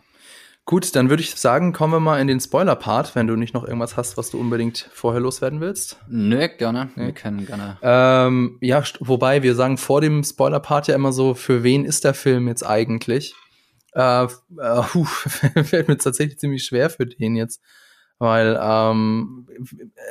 Gut, 0.69 0.95
dann 0.95 1.09
würde 1.09 1.23
ich 1.23 1.33
sagen, 1.33 1.73
kommen 1.73 1.93
wir 1.93 1.99
mal 1.99 2.21
in 2.21 2.27
den 2.27 2.39
Spoiler-Part, 2.39 3.15
wenn 3.15 3.25
du 3.25 3.35
nicht 3.35 3.55
noch 3.55 3.63
irgendwas 3.63 3.97
hast, 3.97 4.17
was 4.17 4.29
du 4.29 4.39
unbedingt 4.39 4.87
vorher 4.93 5.19
loswerden 5.19 5.61
willst. 5.61 5.97
Nö, 6.07 6.47
gerne. 6.47 6.91
Nee. 6.95 7.07
Wir 7.07 7.11
können 7.13 7.47
gerne. 7.47 7.79
Ähm, 7.81 8.59
ja, 8.61 8.83
wobei 8.99 9.41
wir 9.41 9.55
sagen 9.55 9.79
vor 9.79 9.99
dem 9.99 10.23
Spoiler-Part 10.23 10.87
ja 10.87 10.93
immer 10.93 11.11
so, 11.11 11.33
für 11.33 11.63
wen 11.63 11.85
ist 11.85 12.03
der 12.03 12.13
Film 12.13 12.47
jetzt 12.47 12.61
eigentlich? 12.61 13.33
Äh, 13.93 14.25
äh, 14.25 14.27
puh, 14.91 15.05
fällt 15.63 15.87
mir 15.87 15.97
tatsächlich 15.97 16.37
ziemlich 16.37 16.63
schwer 16.63 16.91
für 16.91 17.07
den 17.07 17.35
jetzt. 17.35 17.63
Weil, 18.19 18.59
ähm, 18.61 19.47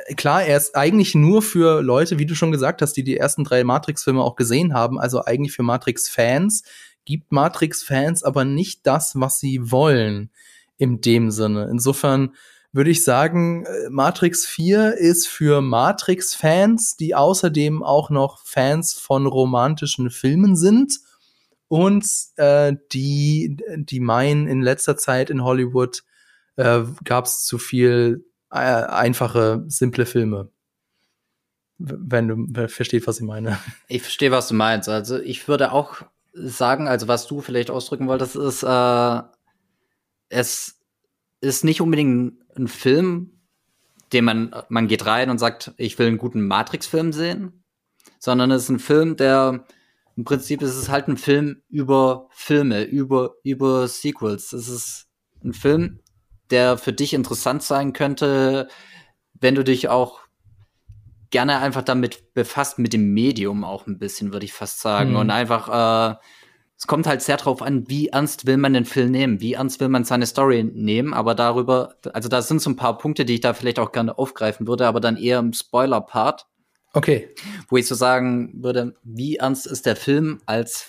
äh, 0.07 0.15
klar, 0.15 0.43
er 0.43 0.57
ist 0.57 0.75
eigentlich 0.75 1.15
nur 1.15 1.41
für 1.41 1.81
Leute, 1.81 2.19
wie 2.19 2.25
du 2.25 2.35
schon 2.35 2.51
gesagt 2.51 2.81
hast, 2.81 2.97
die 2.97 3.05
die 3.05 3.15
ersten 3.15 3.45
drei 3.45 3.63
Matrix-Filme 3.63 4.21
auch 4.21 4.35
gesehen 4.35 4.73
haben, 4.73 4.99
also 4.99 5.23
eigentlich 5.23 5.53
für 5.53 5.63
Matrix-Fans, 5.63 6.63
gibt 7.05 7.31
Matrix-Fans 7.31 8.23
aber 8.23 8.45
nicht 8.45 8.85
das, 8.85 9.13
was 9.15 9.39
sie 9.39 9.71
wollen, 9.71 10.31
in 10.77 11.01
dem 11.01 11.31
Sinne. 11.31 11.67
Insofern 11.71 12.33
würde 12.71 12.91
ich 12.91 13.03
sagen, 13.03 13.65
äh, 13.65 13.89
Matrix 13.89 14.45
4 14.45 14.97
ist 14.97 15.27
für 15.27 15.61
Matrix-Fans, 15.61 16.97
die 16.97 17.15
außerdem 17.15 17.83
auch 17.83 18.09
noch 18.09 18.45
Fans 18.45 18.93
von 18.93 19.25
romantischen 19.25 20.11
Filmen 20.11 20.55
sind 20.55 20.99
und 21.67 22.05
äh, 22.35 22.75
die, 22.91 23.57
die 23.75 23.99
meinen, 23.99 24.47
in 24.47 24.61
letzter 24.61 24.97
Zeit 24.97 25.29
in 25.29 25.43
Hollywood 25.43 26.03
äh, 26.57 26.83
gab 27.03 27.25
es 27.25 27.45
zu 27.45 27.57
viel 27.57 28.25
äh, 28.51 28.57
einfache, 28.57 29.63
simple 29.67 30.05
Filme. 30.05 30.51
Wenn 31.77 32.27
du 32.27 32.35
wer 32.49 32.67
versteht, 32.67 33.07
was 33.07 33.19
ich 33.19 33.25
meine. 33.25 33.57
Ich 33.87 34.01
verstehe, 34.01 34.31
was 34.31 34.49
du 34.49 34.55
meinst. 34.55 34.89
Also 34.89 35.17
ich 35.17 35.47
würde 35.47 35.71
auch 35.71 36.01
sagen, 36.33 36.87
also 36.87 37.07
was 37.07 37.27
du 37.27 37.41
vielleicht 37.41 37.69
ausdrücken 37.69 38.07
wolltest, 38.07 38.35
ist, 38.35 38.63
äh, 38.63 39.21
es 40.29 40.79
ist 41.41 41.63
nicht 41.63 41.81
unbedingt 41.81 42.33
ein 42.57 42.67
Film, 42.67 43.39
den 44.13 44.25
man, 44.25 44.55
man 44.69 44.87
geht 44.87 45.05
rein 45.05 45.29
und 45.29 45.37
sagt, 45.37 45.73
ich 45.77 45.97
will 45.99 46.07
einen 46.07 46.17
guten 46.17 46.41
Matrix-Film 46.47 47.13
sehen, 47.13 47.63
sondern 48.19 48.51
es 48.51 48.63
ist 48.63 48.69
ein 48.69 48.79
Film, 48.79 49.15
der 49.15 49.65
im 50.15 50.23
Prinzip 50.25 50.61
ist 50.61 50.75
es 50.75 50.89
halt 50.89 51.07
ein 51.07 51.17
Film 51.17 51.61
über 51.69 52.27
Filme, 52.31 52.83
über, 52.83 53.35
über 53.43 53.87
Sequels. 53.87 54.51
Es 54.51 54.67
ist 54.67 55.07
ein 55.43 55.53
Film, 55.53 55.99
der 56.49 56.77
für 56.77 56.91
dich 56.91 57.13
interessant 57.13 57.63
sein 57.63 57.93
könnte, 57.93 58.67
wenn 59.33 59.55
du 59.55 59.63
dich 59.63 59.87
auch 59.87 60.19
gerne 61.31 61.59
einfach 61.59 61.83
damit 61.83 62.33
befasst, 62.33 62.79
mit 62.79 62.93
dem 62.93 63.13
Medium 63.13 63.63
auch 63.63 63.87
ein 63.87 63.99
bisschen, 63.99 64.33
würde 64.33 64.45
ich 64.45 64.53
fast 64.53 64.79
sagen. 64.81 65.11
Mhm. 65.11 65.15
Und 65.17 65.29
einfach, 65.31 66.13
äh, 66.13 66.15
es 66.77 66.87
kommt 66.87 67.07
halt 67.07 67.21
sehr 67.21 67.37
drauf 67.37 67.61
an, 67.61 67.89
wie 67.89 68.07
ernst 68.07 68.45
will 68.45 68.57
man 68.57 68.73
den 68.73 68.85
Film 68.85 69.11
nehmen, 69.11 69.41
wie 69.41 69.53
ernst 69.53 69.79
will 69.81 69.89
man 69.89 70.05
seine 70.05 70.25
Story 70.25 70.63
nehmen, 70.63 71.13
aber 71.13 71.35
darüber, 71.35 71.95
also 72.13 72.29
da 72.29 72.41
sind 72.41 72.61
so 72.61 72.69
ein 72.69 72.77
paar 72.77 72.97
Punkte, 72.97 73.25
die 73.25 73.35
ich 73.35 73.41
da 73.41 73.53
vielleicht 73.53 73.79
auch 73.79 73.91
gerne 73.91 74.17
aufgreifen 74.17 74.65
würde, 74.65 74.87
aber 74.87 75.01
dann 75.01 75.17
eher 75.17 75.39
im 75.39 75.51
Spoiler-Part, 75.53 76.47
Okay. 76.93 77.29
wo 77.67 77.77
ich 77.77 77.85
so 77.85 77.95
sagen 77.95 78.51
würde, 78.63 78.95
wie 79.03 79.35
ernst 79.35 79.67
ist 79.67 79.85
der 79.85 79.95
Film 79.95 80.41
als 80.45 80.87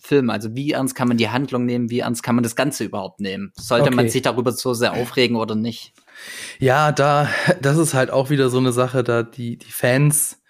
Film? 0.00 0.28
Also 0.28 0.54
wie 0.54 0.72
ernst 0.72 0.94
kann 0.94 1.08
man 1.08 1.16
die 1.16 1.30
Handlung 1.30 1.64
nehmen, 1.64 1.88
wie 1.90 2.00
ernst 2.00 2.22
kann 2.22 2.34
man 2.34 2.44
das 2.44 2.54
Ganze 2.54 2.84
überhaupt 2.84 3.20
nehmen? 3.20 3.50
Sollte 3.56 3.90
man 3.90 4.04
Okay. 4.04 4.12
sich 4.12 4.22
darüber 4.22 4.52
so 4.52 4.74
sehr 4.74 4.92
aufregen 5.00 5.36
oder 5.36 5.54
nicht? 5.54 5.94
Ja, 6.58 6.92
da, 6.92 7.28
das 7.60 7.76
ist 7.78 7.94
halt 7.94 8.10
auch 8.10 8.30
wieder 8.30 8.50
so 8.50 8.58
eine 8.58 8.72
Sache, 8.72 9.02
da 9.02 9.22
die, 9.22 9.56
die 9.58 9.72
Fans 9.72 10.40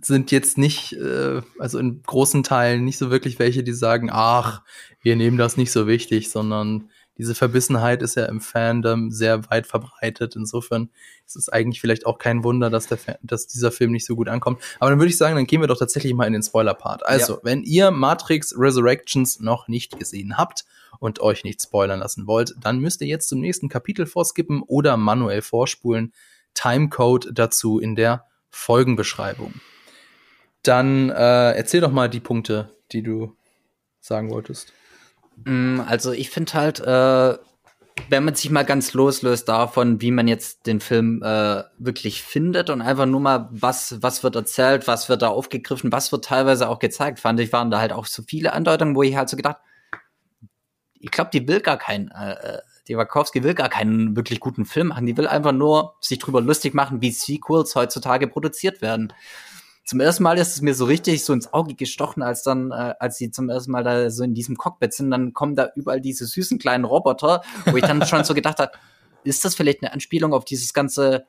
sind 0.00 0.30
jetzt 0.30 0.58
nicht, 0.58 0.92
äh, 0.94 1.40
also 1.58 1.78
in 1.78 2.02
großen 2.02 2.42
Teilen 2.42 2.84
nicht 2.84 2.98
so 2.98 3.10
wirklich 3.10 3.38
welche, 3.38 3.62
die 3.64 3.72
sagen, 3.72 4.10
ach, 4.12 4.62
wir 5.00 5.16
nehmen 5.16 5.38
das 5.38 5.56
nicht 5.56 5.72
so 5.72 5.86
wichtig, 5.86 6.30
sondern 6.30 6.90
diese 7.16 7.34
Verbissenheit 7.34 8.00
ist 8.00 8.14
ja 8.14 8.26
im 8.26 8.40
Fandom 8.40 9.10
sehr 9.10 9.50
weit 9.50 9.66
verbreitet. 9.66 10.36
Insofern 10.36 10.90
ist 11.26 11.34
es 11.34 11.48
eigentlich 11.48 11.80
vielleicht 11.80 12.06
auch 12.06 12.18
kein 12.18 12.44
Wunder, 12.44 12.70
dass, 12.70 12.86
der 12.86 12.98
dass 13.22 13.48
dieser 13.48 13.72
Film 13.72 13.90
nicht 13.90 14.06
so 14.06 14.14
gut 14.14 14.28
ankommt. 14.28 14.62
Aber 14.78 14.90
dann 14.90 15.00
würde 15.00 15.10
ich 15.10 15.16
sagen, 15.16 15.34
dann 15.34 15.46
gehen 15.46 15.60
wir 15.60 15.66
doch 15.66 15.78
tatsächlich 15.78 16.14
mal 16.14 16.26
in 16.28 16.32
den 16.32 16.44
Spoiler-Part. 16.44 17.04
Also, 17.04 17.34
Ja. 17.34 17.40
wenn 17.42 17.64
ihr 17.64 17.90
Matrix 17.90 18.54
Resurrections 18.56 19.40
noch 19.40 19.66
nicht 19.66 19.98
gesehen 19.98 20.38
habt 20.38 20.64
und 21.00 21.20
euch 21.20 21.44
nicht 21.44 21.62
spoilern 21.62 22.00
lassen 22.00 22.26
wollt, 22.26 22.54
dann 22.60 22.78
müsst 22.78 23.00
ihr 23.00 23.08
jetzt 23.08 23.28
zum 23.28 23.40
nächsten 23.40 23.68
Kapitel 23.68 24.06
vorskippen 24.06 24.62
oder 24.62 24.96
manuell 24.96 25.42
vorspulen. 25.42 26.12
Timecode 26.54 27.28
dazu 27.32 27.78
in 27.78 27.94
der 27.94 28.24
Folgenbeschreibung. 28.50 29.54
Dann 30.62 31.10
äh, 31.10 31.52
erzähl 31.52 31.80
doch 31.80 31.92
mal 31.92 32.08
die 32.08 32.20
Punkte, 32.20 32.74
die 32.92 33.02
du 33.02 33.36
sagen 34.00 34.30
wolltest. 34.30 34.72
Mm, 35.44 35.80
Also 35.80 36.12
ich 36.12 36.30
finde 36.30 36.54
halt, 36.54 36.80
äh, 36.80 37.38
wenn 38.10 38.24
man 38.24 38.34
sich 38.34 38.50
mal 38.50 38.64
ganz 38.64 38.92
loslöst 38.92 39.48
davon, 39.48 40.00
wie 40.00 40.10
man 40.10 40.28
jetzt 40.28 40.66
den 40.66 40.80
Film 40.80 41.22
äh, 41.22 41.62
wirklich 41.78 42.22
findet 42.22 42.70
und 42.70 42.80
einfach 42.80 43.06
nur 43.06 43.20
mal, 43.20 43.48
was, 43.50 44.02
was 44.02 44.22
wird 44.22 44.36
erzählt, 44.36 44.86
was 44.86 45.08
wird 45.08 45.22
da 45.22 45.28
aufgegriffen, 45.28 45.92
was 45.92 46.12
wird 46.12 46.24
teilweise 46.24 46.68
auch 46.68 46.78
gezeigt, 46.78 47.18
fand 47.20 47.40
ich, 47.40 47.52
waren 47.52 47.70
da 47.70 47.80
halt 47.80 47.92
auch 47.92 48.06
so 48.06 48.22
viele 48.26 48.52
Andeutungen, 48.52 48.94
wo 48.94 49.02
ich 49.02 49.16
halt 49.16 49.28
so 49.28 49.36
gedacht, 49.36 49.58
ich 51.00 51.10
glaube, 51.10 51.30
die 51.32 51.46
will 51.46 51.60
gar 51.60 51.78
keinen, 51.78 52.10
äh, 52.10 52.32
äh, 52.32 52.58
die 52.88 52.96
Wachowski 52.96 53.42
will 53.42 53.54
gar 53.54 53.68
keinen 53.68 54.16
wirklich 54.16 54.40
guten 54.40 54.64
Film 54.64 54.88
machen, 54.88 55.06
die 55.06 55.16
will 55.16 55.26
einfach 55.26 55.52
nur 55.52 55.94
sich 56.00 56.18
drüber 56.18 56.40
lustig 56.40 56.74
machen, 56.74 57.00
wie 57.00 57.10
Sequels 57.10 57.74
heutzutage 57.74 58.28
produziert 58.28 58.82
werden. 58.82 59.12
Zum 59.84 60.00
ersten 60.00 60.22
Mal 60.22 60.36
ist 60.38 60.54
es 60.54 60.60
mir 60.60 60.74
so 60.74 60.84
richtig 60.84 61.24
so 61.24 61.32
ins 61.32 61.52
Auge 61.52 61.74
gestochen, 61.74 62.22
als 62.22 62.42
dann, 62.42 62.72
äh, 62.72 62.94
als 62.98 63.16
sie 63.16 63.30
zum 63.30 63.48
ersten 63.48 63.72
Mal 63.72 63.84
da 63.84 64.10
so 64.10 64.22
in 64.22 64.34
diesem 64.34 64.56
Cockpit 64.56 64.92
sind, 64.92 65.10
dann 65.10 65.32
kommen 65.32 65.54
da 65.54 65.70
überall 65.76 66.00
diese 66.00 66.26
süßen 66.26 66.58
kleinen 66.58 66.84
Roboter, 66.84 67.42
wo 67.66 67.76
ich 67.76 67.84
dann 67.84 68.04
schon 68.06 68.24
so 68.24 68.34
gedacht 68.34 68.58
habe, 68.58 68.72
ist 69.24 69.44
das 69.44 69.54
vielleicht 69.54 69.82
eine 69.82 69.92
Anspielung 69.92 70.32
auf 70.32 70.44
dieses 70.44 70.74
ganze 70.74 71.26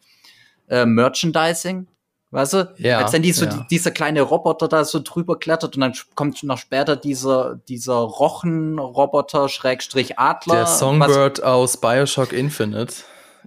äh, 0.67 0.85
Merchandising? 0.85 1.87
Weißt 2.31 2.53
du? 2.53 2.73
Ja, 2.77 2.99
Als 2.99 3.11
dann 3.11 3.23
die, 3.23 3.31
so, 3.31 3.45
ja. 3.45 3.51
die, 3.51 3.67
dieser 3.71 3.89
kleine 3.91 4.21
Roboter 4.21 4.67
da 4.67 4.85
so 4.85 4.99
drüber 5.03 5.39
klettert 5.39 5.75
und 5.75 5.81
dann 5.81 5.93
kommt 6.13 6.43
noch 6.43 6.59
später 6.59 6.95
dieser, 6.95 7.55
dieser 7.67 7.95
Rochenroboter, 7.95 9.49
Schrägstrich 9.49 10.19
Adler. 10.19 10.53
Der 10.55 10.63
was- 10.63 10.79
Songbird 10.79 11.43
aus 11.43 11.77
Bioshock 11.77 12.33
Infinite 12.33 12.93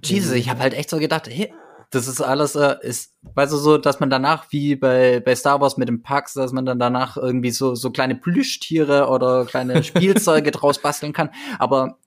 Jesus, 0.03 0.33
ich 0.33 0.49
habe 0.49 0.61
halt 0.61 0.75
echt 0.75 0.91
so 0.91 0.99
gedacht, 0.99 1.29
hey, 1.29 1.53
das 1.91 2.09
ist 2.09 2.21
alles, 2.21 2.57
äh, 2.57 2.75
ist, 2.81 3.13
weißt 3.35 3.53
du, 3.53 3.57
so, 3.57 3.79
dass 3.79 4.01
man 4.01 4.11
danach, 4.11 4.47
wie 4.51 4.75
bei, 4.75 5.21
bei 5.21 5.37
Star 5.37 5.61
Wars 5.61 5.77
mit 5.77 5.89
dem 5.89 6.03
Parks, 6.03 6.33
dass 6.33 6.51
man 6.53 6.65
dann 6.67 6.79
danach 6.81 7.17
irgendwie 7.17 7.51
so, 7.53 7.75
so 7.77 7.91
kleine 7.91 8.17
Plüschtiere 8.17 9.09
oder 9.09 9.45
kleine 9.45 9.85
Spielzeuge 9.85 10.51
draus 10.51 10.79
basteln 10.81 11.13
kann. 11.13 11.31
Aber 11.61 11.99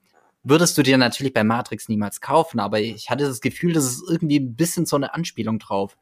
würdest 0.43 0.78
du 0.78 0.84
dir 0.84 0.97
natürlich 0.97 1.34
bei 1.34 1.43
Matrix 1.45 1.88
niemals 1.88 2.19
kaufen, 2.19 2.59
aber 2.59 2.82
ich 2.82 3.09
hatte 3.09 3.26
das 3.26 3.39
Gefühl, 3.39 3.71
das 3.73 3.86
ist 3.86 4.03
irgendwie 4.09 4.39
ein 4.39 4.55
bisschen 4.55 4.86
so 4.86 4.95
eine 4.97 5.13
Anspielung 5.13 5.59
drauf. 5.59 5.95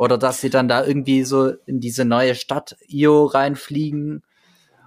Oder 0.00 0.16
dass 0.16 0.40
sie 0.40 0.48
dann 0.48 0.66
da 0.66 0.82
irgendwie 0.82 1.24
so 1.24 1.50
in 1.66 1.78
diese 1.78 2.06
neue 2.06 2.34
Stadt 2.34 2.74
Io 2.88 3.26
reinfliegen 3.26 4.22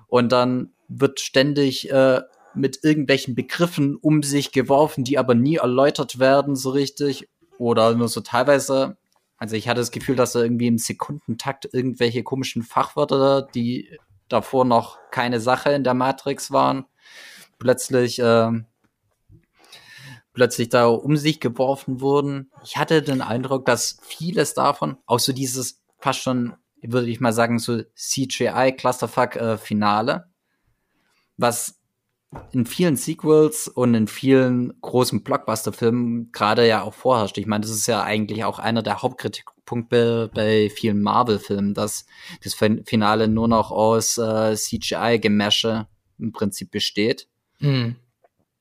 und 0.08 0.32
dann 0.32 0.72
wird 0.88 1.20
ständig 1.20 1.92
äh, 1.92 2.22
mit 2.56 2.80
irgendwelchen 2.82 3.36
Begriffen 3.36 3.96
um 3.96 4.24
sich 4.24 4.52
geworfen, 4.52 5.04
die 5.04 5.20
aber 5.20 5.36
nie 5.36 5.58
erläutert 5.58 6.18
werden 6.18 6.56
so 6.56 6.72
richtig 6.72 7.30
oder 7.60 7.94
nur 7.94 8.08
so 8.08 8.22
teilweise. 8.22 8.98
Also 9.38 9.56
ich 9.56 9.68
hatte 9.68 9.82
das 9.82 9.92
Gefühl, 9.92 10.16
dass 10.16 10.32
da 10.32 10.42
irgendwie 10.42 10.66
im 10.66 10.80
Sekundentakt 10.80 11.70
irgendwelche 11.72 12.24
komischen 12.24 12.64
Fachwörter, 12.64 13.44
die 13.54 14.00
davor 14.30 14.66
noch 14.66 14.98
keine 15.12 15.40
Sache 15.40 15.74
in 15.74 15.84
der 15.84 15.94
Matrix 15.94 16.50
waren, 16.50 16.86
plötzlich 17.60 18.18
äh, 18.18 18.50
plötzlich 20.34 20.70
da 20.70 20.88
um 20.88 21.16
sich 21.16 21.40
geworfen 21.40 22.02
wurden. 22.02 22.52
Ich 22.64 22.78
hatte 22.78 23.02
den 23.02 23.22
Eindruck, 23.22 23.66
dass 23.66 23.98
vieles 24.02 24.54
davon, 24.54 24.98
auch 25.06 25.20
so 25.20 25.32
dieses 25.32 25.82
fast 26.00 26.22
schon, 26.22 26.54
würde 26.82 27.10
ich 27.10 27.20
mal 27.20 27.34
sagen, 27.34 27.60
so 27.60 27.82
CGI 27.96 28.74
Clusterfuck 28.78 29.36
äh, 29.36 29.58
Finale, 29.58 30.26
was 31.38 31.80
in 32.52 32.66
vielen 32.66 32.96
Sequels 32.96 33.68
und 33.68 33.94
in 33.94 34.08
vielen 34.08 34.74
großen 34.82 35.24
Blockbuster-Filmen 35.24 36.32
gerade 36.32 36.68
ja 36.68 36.82
auch 36.82 36.94
vorherrscht. 36.94 37.38
Ich 37.38 37.46
meine, 37.46 37.62
das 37.62 37.72
ist 37.72 37.88
ja 37.88 38.02
eigentlich 38.02 38.44
auch 38.44 38.58
einer 38.58 38.82
der 38.82 39.02
Hauptkritikpunkte 39.02 40.32
bei 40.34 40.72
vielen 40.72 41.02
Marvel-Filmen, 41.02 41.76
dass 41.76 42.06
das 42.44 42.56
Finale 42.56 43.28
nur 43.28 43.48
noch 43.48 43.72
aus 43.72 44.18
äh, 44.18 44.56
CGI-Gemäsche 44.56 45.88
im 46.18 46.32
Prinzip 46.32 46.72
besteht. 46.72 47.28
Mhm. 47.60 47.98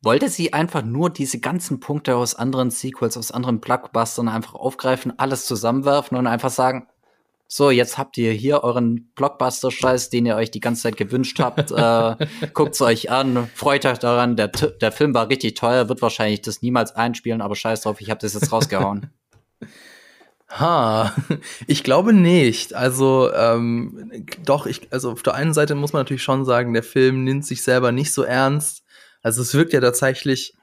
Wollte 0.03 0.29
sie 0.29 0.53
einfach 0.53 0.83
nur 0.83 1.11
diese 1.11 1.39
ganzen 1.39 1.79
Punkte 1.79 2.17
aus 2.17 2.35
anderen 2.35 2.71
Sequels, 2.71 3.17
aus 3.17 3.31
anderen 3.31 3.61
Blockbustern 3.61 4.29
einfach 4.29 4.55
aufgreifen, 4.55 5.17
alles 5.19 5.47
zusammenwerfen 5.47 6.19
und 6.19 6.27
einfach 6.27 6.51
sagen, 6.51 6.89
so, 7.55 7.71
jetzt 7.71 7.99
habt 7.99 8.17
ihr 8.17 8.33
hier 8.33 8.65
euren 8.65 9.11
Blockbuster-Scheiß, 9.15 10.09
den 10.09 10.25
ihr 10.25 10.37
euch 10.37 10.51
die 10.51 10.61
ganze 10.61 10.85
Zeit 10.85 10.97
gewünscht 10.97 11.39
habt. 11.39 11.71
äh, 11.71 12.27
guckt's 12.55 12.81
euch 12.81 13.11
an, 13.11 13.49
freut 13.55 13.85
euch 13.85 13.99
daran. 13.99 14.37
Der, 14.37 14.49
der 14.49 14.91
Film 14.91 15.13
war 15.13 15.29
richtig 15.29 15.55
teuer, 15.55 15.91
wird 15.91 16.01
wahrscheinlich 16.01 16.41
das 16.41 16.63
niemals 16.63 16.97
einspielen, 16.97 17.43
aber 17.43 17.55
scheiß 17.55 17.83
drauf, 17.83 18.01
ich 18.01 18.11
habe 18.11 18.21
das 18.21 18.35
jetzt 18.35 18.53
rausgehauen. 18.53 19.11
Ha, 20.59 21.15
ich 21.67 21.83
glaube 21.83 22.13
nicht. 22.13 22.75
Also 22.75 23.33
ähm, 23.33 24.13
doch, 24.45 24.67
ich, 24.67 24.93
also 24.93 25.13
auf 25.13 25.23
der 25.23 25.35
einen 25.35 25.55
Seite 25.55 25.75
muss 25.75 25.95
man 25.95 26.01
natürlich 26.01 26.23
schon 26.23 26.45
sagen, 26.45 26.75
der 26.75 26.83
Film 26.83 27.25
nimmt 27.25 27.47
sich 27.47 27.63
selber 27.63 27.91
nicht 27.91 28.13
so 28.13 28.23
ernst. 28.23 28.82
Also 29.23 29.43
es 29.43 29.55
wirkt 29.55 29.73
ja 29.73 29.81
tatsächlich 29.81 30.55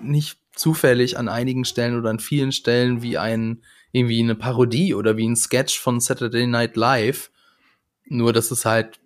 nicht 0.00 0.38
zufällig 0.54 1.18
an 1.18 1.28
einigen 1.28 1.64
Stellen 1.64 1.98
oder 1.98 2.10
an 2.10 2.20
vielen 2.20 2.52
Stellen 2.52 3.02
wie 3.02 3.18
ein 3.18 3.62
irgendwie 3.92 4.20
eine 4.20 4.34
Parodie 4.34 4.94
oder 4.94 5.16
wie 5.16 5.26
ein 5.26 5.36
Sketch 5.36 5.78
von 5.78 6.00
Saturday 6.00 6.46
Night 6.46 6.76
Live. 6.76 7.30
Nur, 8.06 8.32
dass 8.32 8.50
es 8.50 8.64
halt, 8.64 9.00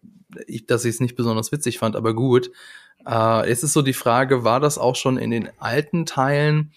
ich, 0.46 0.66
dass 0.66 0.84
ich 0.84 0.94
es 0.94 1.00
nicht 1.00 1.16
besonders 1.16 1.52
witzig 1.52 1.78
fand, 1.78 1.96
aber 1.96 2.14
gut. 2.14 2.50
Äh, 3.06 3.48
es 3.48 3.62
ist 3.62 3.72
so 3.72 3.82
die 3.82 3.92
Frage, 3.92 4.44
war 4.44 4.60
das 4.60 4.78
auch 4.78 4.96
schon 4.96 5.18
in 5.18 5.30
den 5.30 5.48
alten 5.58 6.06
Teilen? 6.06 6.72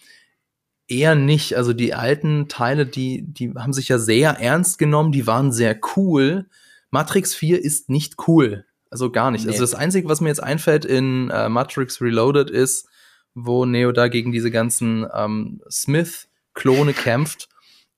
Eher 0.88 1.16
nicht. 1.16 1.57
Also 1.57 1.74
die 1.74 1.93
alten 1.93 2.47
Teile, 2.47 2.86
die, 2.86 3.24
die 3.24 3.53
haben 3.55 3.74
sich 3.74 3.89
ja 3.89 3.97
sehr 3.97 4.32
ernst 4.39 4.78
genommen, 4.78 5.11
die 5.11 5.26
waren 5.26 5.51
sehr 5.51 5.80
cool. 5.95 6.47
Matrix 6.91 7.34
4 7.34 7.63
ist 7.63 7.89
nicht 7.89 8.28
cool. 8.28 8.66
Also 8.89 9.11
gar 9.11 9.31
nicht. 9.31 9.41
Also 9.41 9.49
nee. 9.49 9.61
Also 9.61 9.63
das 9.63 9.75
Einzige, 9.75 10.07
was 10.07 10.21
mir 10.21 10.29
jetzt 10.29 10.43
einfällt 10.43 10.86
in 10.86 11.29
äh, 11.29 11.49
Matrix 11.49 12.01
Reloaded 12.01 12.49
ist, 12.49 12.88
wo 13.33 13.65
Neo 13.65 13.91
da 13.91 14.07
gegen 14.07 14.31
diese 14.31 14.51
ganzen 14.51 15.05
ähm, 15.13 15.61
Smith-Klone 15.69 16.93
kämpft 16.93 17.49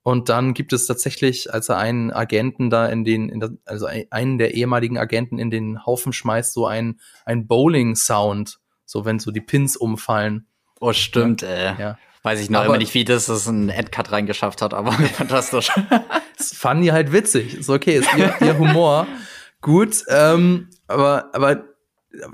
und 0.07 0.29
dann 0.29 0.53
gibt 0.53 0.71
es 0.71 0.85
tatsächlich, 0.85 1.53
als 1.53 1.67
er 1.67 1.79
einen 1.79 2.13
Agenten 2.13 2.69
da 2.69 2.87
in 2.87 3.03
den, 3.03 3.27
in 3.27 3.41
der, 3.41 3.49
also 3.65 3.87
einen 4.09 4.37
der 4.37 4.53
ehemaligen 4.53 4.97
Agenten 4.97 5.37
in 5.37 5.51
den 5.51 5.85
Haufen 5.85 6.13
schmeißt, 6.13 6.53
so 6.53 6.65
ein, 6.65 7.01
ein 7.25 7.45
Bowling-Sound, 7.45 8.57
so 8.85 9.03
wenn 9.03 9.19
so 9.19 9.31
die 9.31 9.41
Pins 9.41 9.75
umfallen. 9.75 10.47
Oh, 10.79 10.93
stimmt, 10.93 11.41
ja. 11.41 11.49
ey. 11.49 11.81
Ja. 11.81 11.97
Weiß 12.23 12.39
ich 12.39 12.49
noch 12.49 12.59
aber, 12.59 12.67
immer 12.67 12.77
nicht, 12.77 12.93
wie 12.93 13.03
das 13.03 13.25
das 13.25 13.47
ein 13.47 13.67
Endcut 13.67 14.13
reingeschafft 14.13 14.61
hat, 14.61 14.73
aber 14.73 14.91
fantastisch. 15.17 15.73
das 16.37 16.53
fanden 16.53 16.83
die 16.83 16.93
halt 16.93 17.11
witzig. 17.11 17.55
Ist 17.55 17.69
okay, 17.69 17.97
ist 17.97 18.07
ihr, 18.15 18.33
ihr 18.39 18.57
Humor. 18.57 19.07
Gut, 19.61 20.05
ähm, 20.07 20.69
aber, 20.87 21.29
aber 21.33 21.63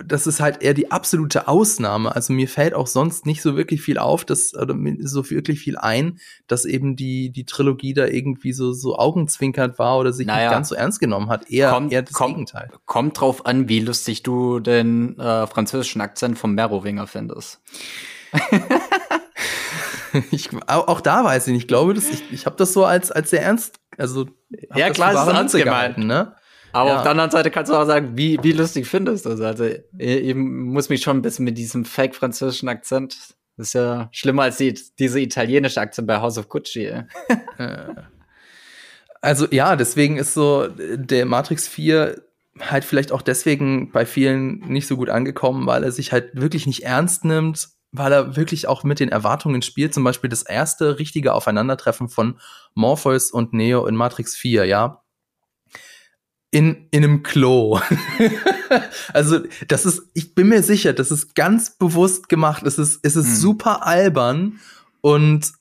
das 0.05 0.27
ist 0.27 0.39
halt 0.39 0.61
eher 0.61 0.73
die 0.73 0.91
absolute 0.91 1.47
Ausnahme. 1.47 2.15
Also 2.15 2.31
mir 2.33 2.47
fällt 2.47 2.73
auch 2.73 2.87
sonst 2.87 3.25
nicht 3.25 3.41
so 3.41 3.57
wirklich 3.57 3.81
viel 3.81 3.97
auf, 3.97 4.23
dass, 4.23 4.53
oder 4.53 4.75
so 5.01 5.29
wirklich 5.29 5.59
viel 5.59 5.77
ein, 5.77 6.19
dass 6.47 6.65
eben 6.65 6.95
die, 6.95 7.31
die 7.31 7.45
Trilogie 7.45 7.93
da 7.93 8.05
irgendwie 8.05 8.53
so, 8.53 8.71
so 8.71 8.95
augenzwinkert 8.97 9.79
war 9.79 9.97
oder 9.97 10.13
sich 10.13 10.27
naja, 10.27 10.43
nicht 10.43 10.51
ganz 10.51 10.69
so 10.69 10.75
ernst 10.75 10.99
genommen 10.99 11.29
hat. 11.29 11.49
Eher, 11.49 11.71
kommt, 11.71 11.91
eher 11.91 12.03
das 12.03 12.13
kommt, 12.13 12.35
Gegenteil. 12.35 12.69
Kommt 12.85 13.19
drauf 13.19 13.45
an, 13.45 13.67
wie 13.67 13.79
lustig 13.79 14.23
du 14.23 14.59
den 14.59 15.19
äh, 15.19 15.47
französischen 15.47 16.01
Akzent 16.01 16.37
vom 16.37 16.53
Merowinger 16.53 17.07
findest. 17.07 17.61
ich, 20.31 20.49
auch, 20.67 21.01
da 21.01 21.23
weiß 21.23 21.47
ich 21.47 21.53
nicht. 21.53 21.63
Ich 21.63 21.67
glaube, 21.67 21.93
dass 21.93 22.09
ich, 22.09 22.31
ich 22.31 22.45
habe 22.45 22.55
das 22.55 22.73
so 22.73 22.85
als, 22.85 23.11
als 23.11 23.31
sehr 23.31 23.41
ernst, 23.41 23.79
also 23.97 24.27
ja 24.75 24.89
klar, 24.91 25.13
ist 25.13 25.33
ernst 25.33 25.55
gemeint, 25.55 25.97
ne? 25.97 26.35
Aber 26.73 26.89
ja. 26.89 26.95
auf 26.97 27.01
der 27.03 27.11
anderen 27.11 27.29
Seite 27.29 27.51
kannst 27.51 27.71
du 27.71 27.75
auch 27.75 27.85
sagen, 27.85 28.17
wie, 28.17 28.39
wie 28.41 28.51
lustig 28.51 28.87
findest 28.87 29.25
du 29.25 29.29
es? 29.29 29.41
Also, 29.41 29.69
ich 29.97 30.35
muss 30.35 30.89
mich 30.89 31.01
schon 31.01 31.17
ein 31.17 31.21
bisschen 31.21 31.45
mit 31.45 31.57
diesem 31.57 31.85
fake-französischen 31.85 32.67
Akzent. 32.67 33.35
Das 33.57 33.67
ist 33.67 33.73
ja 33.73 34.09
schlimmer 34.11 34.43
als 34.43 34.57
die, 34.57 34.73
diese 34.97 35.19
italienische 35.19 35.79
Akzent 35.79 36.07
bei 36.07 36.19
House 36.19 36.39
of 36.39 36.49
Gucci. 36.49 36.91
also, 39.21 39.47
ja, 39.51 39.75
deswegen 39.75 40.17
ist 40.17 40.33
so 40.33 40.67
der 40.67 41.27
Matrix 41.27 41.67
4 41.67 42.23
halt 42.59 42.85
vielleicht 42.85 43.11
auch 43.11 43.21
deswegen 43.21 43.91
bei 43.91 44.05
vielen 44.05 44.59
nicht 44.67 44.87
so 44.87 44.97
gut 44.97 45.09
angekommen, 45.09 45.67
weil 45.67 45.83
er 45.83 45.91
sich 45.91 46.11
halt 46.11 46.31
wirklich 46.33 46.65
nicht 46.65 46.83
ernst 46.83 47.23
nimmt, 47.23 47.69
weil 47.91 48.11
er 48.11 48.35
wirklich 48.35 48.67
auch 48.67 48.83
mit 48.83 48.99
den 48.99 49.09
Erwartungen 49.09 49.61
spielt. 49.61 49.93
Zum 49.93 50.03
Beispiel 50.03 50.29
das 50.29 50.41
erste 50.41 50.97
richtige 50.97 51.33
Aufeinandertreffen 51.33 52.09
von 52.09 52.39
Morpheus 52.73 53.29
und 53.29 53.53
Neo 53.53 53.85
in 53.85 53.95
Matrix 53.95 54.35
4, 54.35 54.65
ja 54.65 55.02
in, 56.53 56.87
in 56.91 57.03
einem 57.03 57.23
Klo. 57.23 57.79
also, 59.13 59.39
das 59.67 59.87
ist, 59.87 60.03
ich 60.13 60.35
bin 60.35 60.49
mir 60.49 60.61
sicher, 60.61 60.93
das 60.93 61.09
ist 61.09 61.33
ganz 61.33 61.77
bewusst 61.77 62.29
gemacht. 62.29 62.61
Es 62.63 62.77
ist, 62.77 62.99
es 63.01 63.15
ist 63.15 63.25
hm. 63.25 63.35
super 63.35 63.87
albern 63.87 64.59
und 65.01 65.51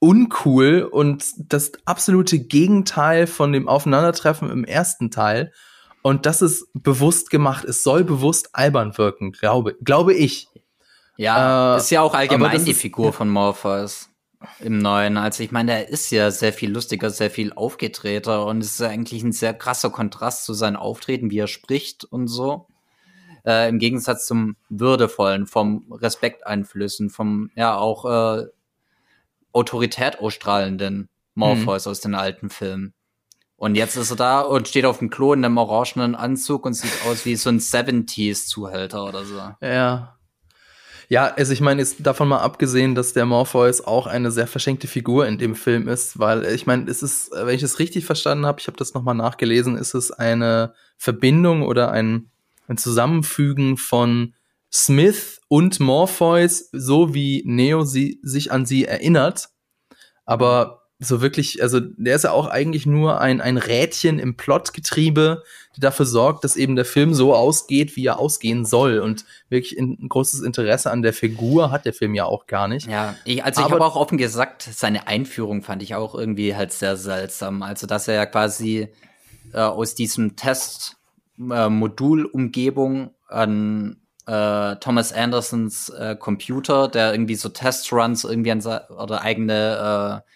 uncool 0.00 0.82
und 0.82 1.24
das 1.38 1.72
absolute 1.86 2.38
Gegenteil 2.40 3.26
von 3.26 3.52
dem 3.52 3.68
Aufeinandertreffen 3.68 4.50
im 4.50 4.64
ersten 4.64 5.10
Teil. 5.10 5.50
Und 6.02 6.26
das 6.26 6.42
ist 6.42 6.68
bewusst 6.74 7.30
gemacht. 7.30 7.64
Es 7.64 7.82
soll 7.82 8.04
bewusst 8.04 8.50
albern 8.52 8.98
wirken, 8.98 9.32
glaube, 9.32 9.76
glaube 9.82 10.12
ich. 10.12 10.48
Ja, 11.16 11.76
äh, 11.76 11.78
ist 11.78 11.90
ja 11.90 12.02
auch 12.02 12.12
allgemein 12.12 12.62
die 12.66 12.74
Figur 12.74 13.14
von 13.14 13.30
Morpheus 13.30 14.10
im 14.60 14.78
Neuen. 14.78 15.16
Also 15.16 15.42
ich 15.42 15.50
meine, 15.50 15.72
er 15.72 15.88
ist 15.88 16.10
ja 16.10 16.30
sehr 16.30 16.52
viel 16.52 16.70
lustiger, 16.70 17.10
sehr 17.10 17.30
viel 17.30 17.52
aufgetreter 17.52 18.46
und 18.46 18.62
es 18.62 18.72
ist 18.72 18.82
eigentlich 18.82 19.22
ein 19.22 19.32
sehr 19.32 19.54
krasser 19.54 19.90
Kontrast 19.90 20.44
zu 20.44 20.54
seinem 20.54 20.76
Auftreten, 20.76 21.30
wie 21.30 21.38
er 21.38 21.46
spricht 21.46 22.04
und 22.04 22.28
so. 22.28 22.66
Äh, 23.46 23.68
Im 23.68 23.78
Gegensatz 23.78 24.26
zum 24.26 24.56
würdevollen, 24.68 25.46
vom 25.46 25.92
Respekt 25.92 26.46
einflößen, 26.46 27.10
vom 27.10 27.50
ja 27.54 27.76
auch 27.76 28.04
äh, 28.04 28.46
Autorität 29.52 30.18
ausstrahlenden 30.18 31.08
Morpheus 31.34 31.86
mhm. 31.86 31.90
aus 31.90 32.00
den 32.00 32.14
alten 32.14 32.50
Filmen. 32.50 32.94
Und 33.56 33.76
jetzt 33.76 33.96
ist 33.96 34.10
er 34.10 34.16
da 34.16 34.40
und 34.40 34.68
steht 34.68 34.84
auf 34.84 34.98
dem 34.98 35.10
Klo 35.10 35.32
in 35.32 35.44
einem 35.44 35.58
orangenen 35.58 36.14
Anzug 36.14 36.66
und 36.66 36.74
sieht 36.74 36.92
aus 37.06 37.24
wie 37.24 37.36
so 37.36 37.50
ein 37.50 37.60
70s-Zuhälter 37.60 39.04
oder 39.04 39.24
so. 39.24 39.40
Ja, 39.60 40.16
ja, 41.08 41.26
also 41.26 41.52
ich 41.52 41.60
meine, 41.60 41.82
ist 41.82 42.06
davon 42.06 42.28
mal 42.28 42.38
abgesehen, 42.38 42.94
dass 42.94 43.12
der 43.12 43.26
Morpheus 43.26 43.80
auch 43.80 44.06
eine 44.06 44.30
sehr 44.30 44.46
verschenkte 44.46 44.86
Figur 44.86 45.26
in 45.26 45.38
dem 45.38 45.54
Film 45.54 45.88
ist, 45.88 46.18
weil 46.18 46.44
ich 46.46 46.66
meine, 46.66 46.90
es 46.90 47.02
ist, 47.02 47.30
wenn 47.32 47.54
ich 47.54 47.62
es 47.62 47.78
richtig 47.78 48.06
verstanden 48.06 48.46
habe, 48.46 48.60
ich 48.60 48.66
habe 48.66 48.76
das 48.76 48.94
nochmal 48.94 49.14
nachgelesen, 49.14 49.76
ist 49.76 49.94
es 49.94 50.10
eine 50.10 50.74
Verbindung 50.96 51.62
oder 51.62 51.90
ein, 51.90 52.30
ein 52.68 52.78
Zusammenfügen 52.78 53.76
von 53.76 54.34
Smith 54.72 55.40
und 55.48 55.78
Morpheus, 55.78 56.68
so 56.72 57.14
wie 57.14 57.42
Neo 57.46 57.84
sie, 57.84 58.20
sich 58.22 58.50
an 58.50 58.66
sie 58.66 58.86
erinnert. 58.86 59.50
Aber 60.24 60.83
so 60.98 61.20
wirklich, 61.20 61.62
also 61.62 61.80
der 61.80 62.16
ist 62.16 62.24
ja 62.24 62.30
auch 62.30 62.46
eigentlich 62.46 62.86
nur 62.86 63.20
ein, 63.20 63.40
ein 63.40 63.56
Rädchen 63.56 64.18
im 64.18 64.36
Plotgetriebe, 64.36 65.42
die 65.76 65.80
dafür 65.80 66.04
sorgt, 66.06 66.44
dass 66.44 66.56
eben 66.56 66.76
der 66.76 66.84
Film 66.84 67.14
so 67.14 67.34
ausgeht, 67.34 67.96
wie 67.96 68.06
er 68.06 68.20
ausgehen 68.20 68.64
soll. 68.64 69.00
Und 69.00 69.24
wirklich 69.48 69.76
ein 69.78 70.08
großes 70.08 70.42
Interesse 70.42 70.92
an 70.92 71.02
der 71.02 71.12
Figur 71.12 71.72
hat 71.72 71.84
der 71.84 71.94
Film 71.94 72.14
ja 72.14 72.26
auch 72.26 72.46
gar 72.46 72.68
nicht. 72.68 72.88
Ja, 72.88 73.16
ich, 73.24 73.44
also 73.44 73.60
ich 73.60 73.70
habe 73.70 73.84
auch 73.84 73.96
offen 73.96 74.18
gesagt, 74.18 74.62
seine 74.62 75.08
Einführung 75.08 75.62
fand 75.62 75.82
ich 75.82 75.96
auch 75.96 76.14
irgendwie 76.14 76.54
halt 76.54 76.72
sehr 76.72 76.96
seltsam. 76.96 77.62
Also, 77.62 77.88
dass 77.88 78.06
er 78.06 78.14
ja 78.14 78.26
quasi 78.26 78.86
äh, 79.52 79.58
aus 79.58 79.96
diesem 79.96 80.36
Test-Modul-Umgebung 80.36 83.06
äh, 83.06 83.34
an 83.34 83.96
äh, 84.26 84.76
Thomas 84.76 85.12
Andersons 85.12 85.88
äh, 85.90 86.16
Computer, 86.16 86.88
der 86.88 87.12
irgendwie 87.12 87.34
so 87.34 87.48
Testruns 87.48 88.24
irgendwie 88.24 88.52
an 88.52 88.60
oder 88.60 89.22
eigene 89.22 90.22
äh, 90.24 90.30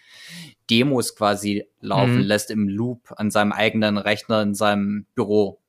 Demos 0.69 1.15
quasi 1.15 1.65
laufen 1.81 2.17
mhm. 2.17 2.23
lässt 2.23 2.51
im 2.51 2.67
Loop 2.67 3.13
an 3.17 3.31
seinem 3.31 3.51
eigenen 3.51 3.97
Rechner 3.97 4.41
in 4.41 4.53
seinem 4.55 5.05
Büro. 5.15 5.59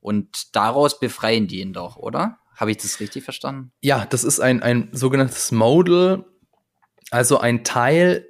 Und 0.00 0.56
daraus 0.56 0.98
befreien 0.98 1.46
die 1.46 1.60
ihn 1.60 1.72
doch, 1.72 1.96
oder? 1.96 2.38
Habe 2.56 2.70
ich 2.70 2.78
das 2.78 3.00
richtig 3.00 3.24
verstanden? 3.24 3.72
Ja, 3.80 4.06
das 4.06 4.24
ist 4.24 4.40
ein, 4.40 4.62
ein 4.62 4.88
sogenanntes 4.92 5.52
Modal, 5.52 6.24
also 7.10 7.38
ein 7.38 7.64
Teil, 7.64 8.26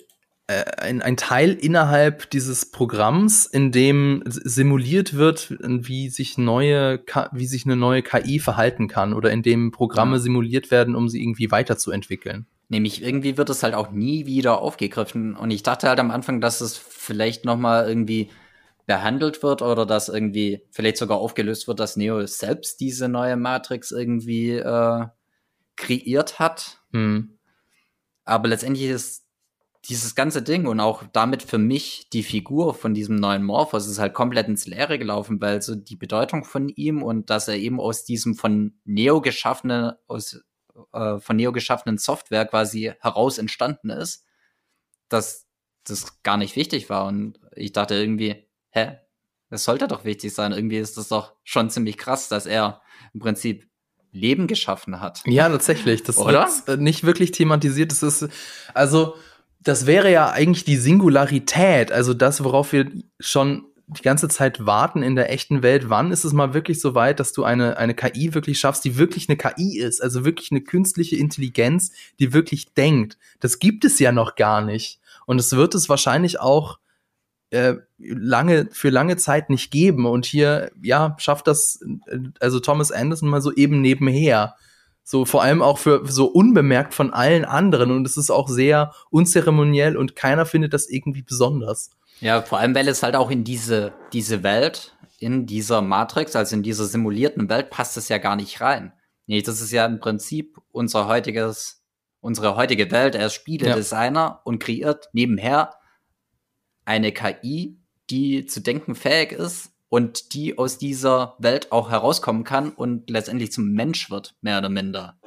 äh, 0.46 0.64
ein, 0.78 1.02
ein 1.02 1.16
Teil 1.16 1.52
innerhalb 1.52 2.30
dieses 2.30 2.70
Programms, 2.70 3.46
in 3.46 3.72
dem 3.72 4.22
simuliert 4.26 5.14
wird, 5.14 5.54
wie 5.60 6.08
sich 6.10 6.38
neue, 6.38 7.02
wie 7.32 7.46
sich 7.46 7.66
eine 7.66 7.76
neue 7.76 8.02
KI 8.02 8.38
verhalten 8.38 8.88
kann 8.88 9.14
oder 9.14 9.30
in 9.30 9.42
dem 9.42 9.70
Programme 9.70 10.16
ja. 10.16 10.20
simuliert 10.20 10.70
werden, 10.70 10.94
um 10.94 11.08
sie 11.08 11.22
irgendwie 11.22 11.50
weiterzuentwickeln. 11.50 12.46
Nämlich 12.70 13.02
irgendwie 13.02 13.36
wird 13.36 13.50
es 13.50 13.64
halt 13.64 13.74
auch 13.74 13.90
nie 13.90 14.26
wieder 14.26 14.60
aufgegriffen. 14.60 15.34
Und 15.34 15.50
ich 15.50 15.64
dachte 15.64 15.88
halt 15.88 15.98
am 15.98 16.12
Anfang, 16.12 16.40
dass 16.40 16.60
es 16.60 16.78
vielleicht 16.78 17.44
noch 17.44 17.56
mal 17.56 17.86
irgendwie 17.86 18.30
behandelt 18.86 19.42
wird 19.42 19.60
oder 19.60 19.84
dass 19.86 20.08
irgendwie 20.08 20.62
vielleicht 20.70 20.96
sogar 20.96 21.18
aufgelöst 21.18 21.66
wird, 21.66 21.80
dass 21.80 21.96
Neo 21.96 22.24
selbst 22.26 22.80
diese 22.80 23.08
neue 23.08 23.36
Matrix 23.36 23.90
irgendwie 23.90 24.52
äh, 24.52 25.06
kreiert 25.74 26.38
hat. 26.38 26.80
Hm. 26.92 27.38
Aber 28.24 28.48
letztendlich 28.48 28.86
ist 28.86 29.26
dieses 29.88 30.14
ganze 30.14 30.40
Ding 30.40 30.66
und 30.66 30.78
auch 30.78 31.02
damit 31.12 31.42
für 31.42 31.58
mich 31.58 32.08
die 32.12 32.22
Figur 32.22 32.74
von 32.74 32.94
diesem 32.94 33.16
neuen 33.16 33.42
Morphos 33.42 33.88
ist 33.88 33.98
halt 33.98 34.14
komplett 34.14 34.46
ins 34.46 34.66
Leere 34.66 34.96
gelaufen, 34.96 35.40
weil 35.40 35.60
so 35.60 35.74
die 35.74 35.96
Bedeutung 35.96 36.44
von 36.44 36.68
ihm 36.68 37.02
und 37.02 37.30
dass 37.30 37.48
er 37.48 37.56
eben 37.56 37.80
aus 37.80 38.04
diesem 38.04 38.36
von 38.36 38.74
Neo 38.84 39.20
geschaffenen, 39.20 39.92
aus 40.06 40.40
äh, 40.92 41.18
von 41.18 41.36
Neo 41.36 41.52
geschaffenen 41.52 41.98
Software 41.98 42.46
quasi 42.46 42.92
heraus 43.00 43.38
entstanden 43.38 43.90
ist, 43.90 44.24
dass 45.08 45.46
das 45.84 46.22
gar 46.22 46.36
nicht 46.36 46.56
wichtig 46.56 46.90
war. 46.90 47.06
Und 47.06 47.38
ich 47.54 47.72
dachte 47.72 47.94
irgendwie, 47.94 48.48
hä? 48.70 48.98
Das 49.48 49.64
sollte 49.64 49.88
doch 49.88 50.04
wichtig 50.04 50.32
sein. 50.32 50.52
Irgendwie 50.52 50.78
ist 50.78 50.96
das 50.96 51.08
doch 51.08 51.34
schon 51.42 51.70
ziemlich 51.70 51.98
krass, 51.98 52.28
dass 52.28 52.46
er 52.46 52.82
im 53.12 53.20
Prinzip 53.20 53.68
Leben 54.12 54.46
geschaffen 54.46 55.00
hat. 55.00 55.22
Ja, 55.26 55.48
tatsächlich. 55.48 56.02
Das 56.02 56.18
Oder? 56.18 56.48
wird 56.66 56.80
nicht 56.80 57.04
wirklich 57.04 57.32
thematisiert. 57.32 57.92
Das 57.92 58.02
ist, 58.02 58.28
also, 58.74 59.16
das 59.60 59.86
wäre 59.86 60.10
ja 60.10 60.30
eigentlich 60.30 60.64
die 60.64 60.76
Singularität, 60.76 61.92
also 61.92 62.14
das, 62.14 62.42
worauf 62.42 62.72
wir 62.72 62.90
schon 63.18 63.66
die 63.96 64.02
ganze 64.02 64.28
Zeit 64.28 64.64
warten 64.66 65.02
in 65.02 65.16
der 65.16 65.32
echten 65.32 65.62
Welt, 65.62 65.88
wann 65.90 66.12
ist 66.12 66.24
es 66.24 66.32
mal 66.32 66.54
wirklich 66.54 66.80
so 66.80 66.94
weit, 66.94 67.18
dass 67.18 67.32
du 67.32 67.42
eine, 67.42 67.76
eine 67.76 67.94
KI 67.94 68.34
wirklich 68.34 68.60
schaffst, 68.60 68.84
die 68.84 68.98
wirklich 68.98 69.28
eine 69.28 69.36
KI 69.36 69.78
ist, 69.78 70.00
also 70.00 70.24
wirklich 70.24 70.52
eine 70.52 70.60
künstliche 70.60 71.16
Intelligenz, 71.16 71.90
die 72.20 72.32
wirklich 72.32 72.72
denkt. 72.74 73.18
Das 73.40 73.58
gibt 73.58 73.84
es 73.84 73.98
ja 73.98 74.12
noch 74.12 74.36
gar 74.36 74.62
nicht. 74.62 75.00
Und 75.26 75.40
es 75.40 75.52
wird 75.52 75.74
es 75.74 75.88
wahrscheinlich 75.88 76.38
auch 76.38 76.78
äh, 77.50 77.74
lange, 77.98 78.68
für 78.70 78.90
lange 78.90 79.16
Zeit 79.16 79.50
nicht 79.50 79.72
geben. 79.72 80.06
Und 80.06 80.24
hier, 80.24 80.70
ja, 80.80 81.16
schafft 81.18 81.48
das, 81.48 81.80
also 82.38 82.60
Thomas 82.60 82.92
Anderson 82.92 83.28
mal 83.28 83.42
so 83.42 83.52
eben 83.52 83.80
nebenher. 83.80 84.54
So 85.02 85.24
vor 85.24 85.42
allem 85.42 85.62
auch 85.62 85.78
für 85.78 86.06
so 86.06 86.26
unbemerkt 86.26 86.94
von 86.94 87.12
allen 87.12 87.44
anderen. 87.44 87.90
Und 87.90 88.06
es 88.06 88.16
ist 88.16 88.30
auch 88.30 88.48
sehr 88.48 88.92
unzeremoniell 89.10 89.96
und 89.96 90.14
keiner 90.14 90.46
findet 90.46 90.72
das 90.74 90.88
irgendwie 90.88 91.22
besonders. 91.22 91.90
Ja, 92.20 92.42
vor 92.42 92.58
allem, 92.58 92.74
weil 92.74 92.88
es 92.88 93.02
halt 93.02 93.16
auch 93.16 93.30
in 93.30 93.44
diese, 93.44 93.92
diese 94.12 94.42
Welt, 94.42 94.94
in 95.18 95.46
dieser 95.46 95.82
Matrix, 95.82 96.36
also 96.36 96.54
in 96.54 96.62
dieser 96.62 96.84
simulierten 96.84 97.48
Welt, 97.48 97.70
passt 97.70 97.96
es 97.96 98.08
ja 98.08 98.18
gar 98.18 98.36
nicht 98.36 98.60
rein. 98.60 98.92
Nee, 99.26 99.42
das 99.42 99.60
ist 99.60 99.72
ja 99.72 99.86
im 99.86 100.00
Prinzip 100.00 100.58
unser 100.72 101.06
heutiges, 101.06 101.82
unsere 102.20 102.56
heutige 102.56 102.90
Welt. 102.90 103.14
Er 103.14 103.26
ist 103.26 103.34
Spieledesigner 103.34 104.20
ja. 104.20 104.40
und 104.44 104.58
kreiert 104.58 105.08
nebenher 105.12 105.74
eine 106.84 107.12
KI, 107.12 107.78
die 108.10 108.46
zu 108.46 108.60
denken 108.60 108.94
fähig 108.94 109.32
ist 109.32 109.70
und 109.88 110.34
die 110.34 110.58
aus 110.58 110.78
dieser 110.78 111.36
Welt 111.38 111.72
auch 111.72 111.90
herauskommen 111.90 112.44
kann 112.44 112.70
und 112.70 113.08
letztendlich 113.08 113.52
zum 113.52 113.72
Mensch 113.72 114.10
wird, 114.10 114.34
mehr 114.40 114.58
oder 114.58 114.68
minder. 114.68 115.18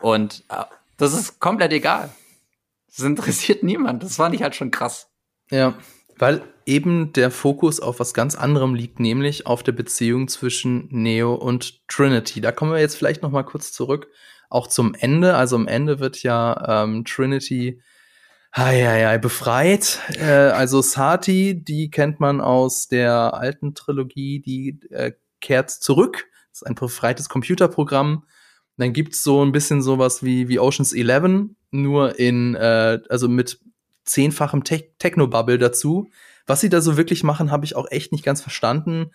Und 0.00 0.44
äh, 0.48 0.64
das 0.96 1.12
ist 1.12 1.40
komplett 1.40 1.72
egal. 1.72 2.10
Das 2.88 3.04
interessiert 3.04 3.62
niemand. 3.62 4.02
Das 4.02 4.16
fand 4.16 4.34
ich 4.34 4.42
halt 4.42 4.54
schon 4.54 4.70
krass. 4.70 5.10
Ja, 5.50 5.78
weil 6.18 6.42
eben 6.64 7.12
der 7.12 7.30
Fokus 7.30 7.80
auf 7.80 8.00
was 8.00 8.14
ganz 8.14 8.34
anderem 8.34 8.74
liegt, 8.74 8.98
nämlich 8.98 9.46
auf 9.46 9.62
der 9.62 9.72
Beziehung 9.72 10.28
zwischen 10.28 10.88
Neo 10.90 11.34
und 11.34 11.86
Trinity. 11.88 12.40
Da 12.40 12.52
kommen 12.52 12.72
wir 12.72 12.80
jetzt 12.80 12.96
vielleicht 12.96 13.22
noch 13.22 13.30
mal 13.30 13.44
kurz 13.44 13.72
zurück, 13.72 14.08
auch 14.50 14.66
zum 14.66 14.94
Ende. 14.94 15.36
Also 15.36 15.56
am 15.56 15.68
Ende 15.68 16.00
wird 16.00 16.22
ja 16.22 16.84
ähm, 16.84 17.04
Trinity 17.04 17.80
Eieiei, 18.50 19.18
befreit. 19.18 20.00
Äh, 20.18 20.24
also 20.24 20.80
Sati, 20.80 21.62
die 21.62 21.90
kennt 21.90 22.20
man 22.20 22.40
aus 22.40 22.88
der 22.88 23.34
alten 23.34 23.74
Trilogie, 23.74 24.40
die 24.40 24.80
äh, 24.90 25.12
kehrt 25.40 25.70
zurück. 25.70 26.26
Das 26.50 26.62
ist 26.62 26.66
ein 26.66 26.74
befreites 26.74 27.28
Computerprogramm. 27.28 28.24
Dann 28.78 28.94
gibt's 28.94 29.22
so 29.22 29.44
ein 29.44 29.52
bisschen 29.52 29.82
sowas 29.82 30.22
wie, 30.22 30.48
wie 30.48 30.58
Oceans 30.58 30.94
11, 30.94 31.50
nur 31.70 32.18
in, 32.18 32.54
äh, 32.54 33.00
also 33.10 33.28
mit 33.28 33.60
zehnfachem 34.06 34.64
Te 34.64 34.84
Techno-Bubble 34.98 35.58
dazu. 35.58 36.08
Was 36.46 36.60
sie 36.60 36.68
da 36.68 36.80
so 36.80 36.96
wirklich 36.96 37.24
machen, 37.24 37.50
habe 37.50 37.64
ich 37.64 37.76
auch 37.76 37.90
echt 37.90 38.12
nicht 38.12 38.24
ganz 38.24 38.40
verstanden. 38.40 39.10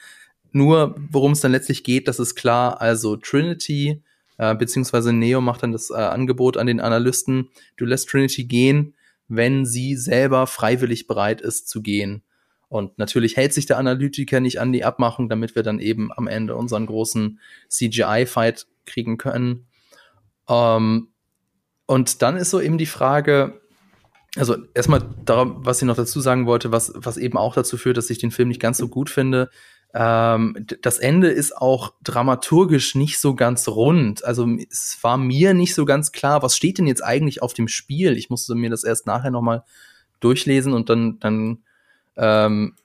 Nur, 0.51 0.95
worum 1.09 1.31
es 1.31 1.39
dann 1.39 1.53
letztlich 1.53 1.83
geht, 1.83 2.07
das 2.07 2.19
ist 2.19 2.35
klar. 2.35 2.81
Also 2.81 3.15
Trinity, 3.15 4.03
äh, 4.37 4.53
beziehungsweise 4.53 5.13
Neo 5.13 5.39
macht 5.39 5.63
dann 5.63 5.71
das 5.71 5.89
äh, 5.89 5.95
Angebot 5.95 6.57
an 6.57 6.67
den 6.67 6.81
Analysten, 6.81 7.49
du 7.77 7.85
lässt 7.85 8.09
Trinity 8.09 8.43
gehen, 8.43 8.93
wenn 9.29 9.65
sie 9.65 9.95
selber 9.95 10.45
freiwillig 10.45 11.07
bereit 11.07 11.39
ist 11.39 11.69
zu 11.69 11.81
gehen. 11.81 12.21
Und 12.67 12.97
natürlich 12.97 13.37
hält 13.37 13.53
sich 13.53 13.65
der 13.65 13.77
Analytiker 13.77 14.39
nicht 14.39 14.59
an 14.59 14.73
die 14.73 14.83
Abmachung, 14.83 15.29
damit 15.29 15.55
wir 15.55 15.63
dann 15.63 15.79
eben 15.79 16.11
am 16.13 16.27
Ende 16.27 16.55
unseren 16.55 16.85
großen 16.85 17.39
CGI-Fight 17.69 18.67
kriegen 18.85 19.17
können. 19.17 19.67
Ähm, 20.49 21.09
und 21.85 22.21
dann 22.21 22.37
ist 22.37 22.49
so 22.49 22.59
eben 22.59 22.77
die 22.77 22.85
Frage, 22.85 23.60
also 24.37 24.55
erstmal 24.73 25.03
darum, 25.25 25.57
was 25.65 25.81
ich 25.81 25.87
noch 25.87 25.95
dazu 25.95 26.21
sagen 26.21 26.45
wollte, 26.45 26.71
was, 26.71 26.93
was 26.95 27.17
eben 27.17 27.37
auch 27.37 27.53
dazu 27.53 27.77
führt, 27.77 27.97
dass 27.97 28.09
ich 28.09 28.17
den 28.17 28.31
Film 28.31 28.47
nicht 28.47 28.61
ganz 28.61 28.77
so 28.77 28.87
gut 28.87 29.09
finde. 29.09 29.49
Ähm, 29.93 30.65
das 30.81 30.99
Ende 30.99 31.27
ist 31.27 31.57
auch 31.57 31.93
dramaturgisch 32.01 32.95
nicht 32.95 33.19
so 33.19 33.35
ganz 33.35 33.67
rund. 33.67 34.23
Also 34.23 34.47
es 34.69 34.97
war 35.01 35.17
mir 35.17 35.53
nicht 35.53 35.75
so 35.75 35.83
ganz 35.83 36.13
klar, 36.13 36.43
was 36.43 36.55
steht 36.55 36.77
denn 36.77 36.87
jetzt 36.87 37.03
eigentlich 37.03 37.41
auf 37.41 37.53
dem 37.53 37.67
Spiel? 37.67 38.17
Ich 38.17 38.29
musste 38.29 38.55
mir 38.55 38.69
das 38.69 38.85
erst 38.85 39.05
nachher 39.05 39.31
nochmal 39.31 39.63
durchlesen 40.21 40.73
und 40.73 40.89
dann, 40.89 41.19
dann 41.19 41.59
ähm, 42.15 42.75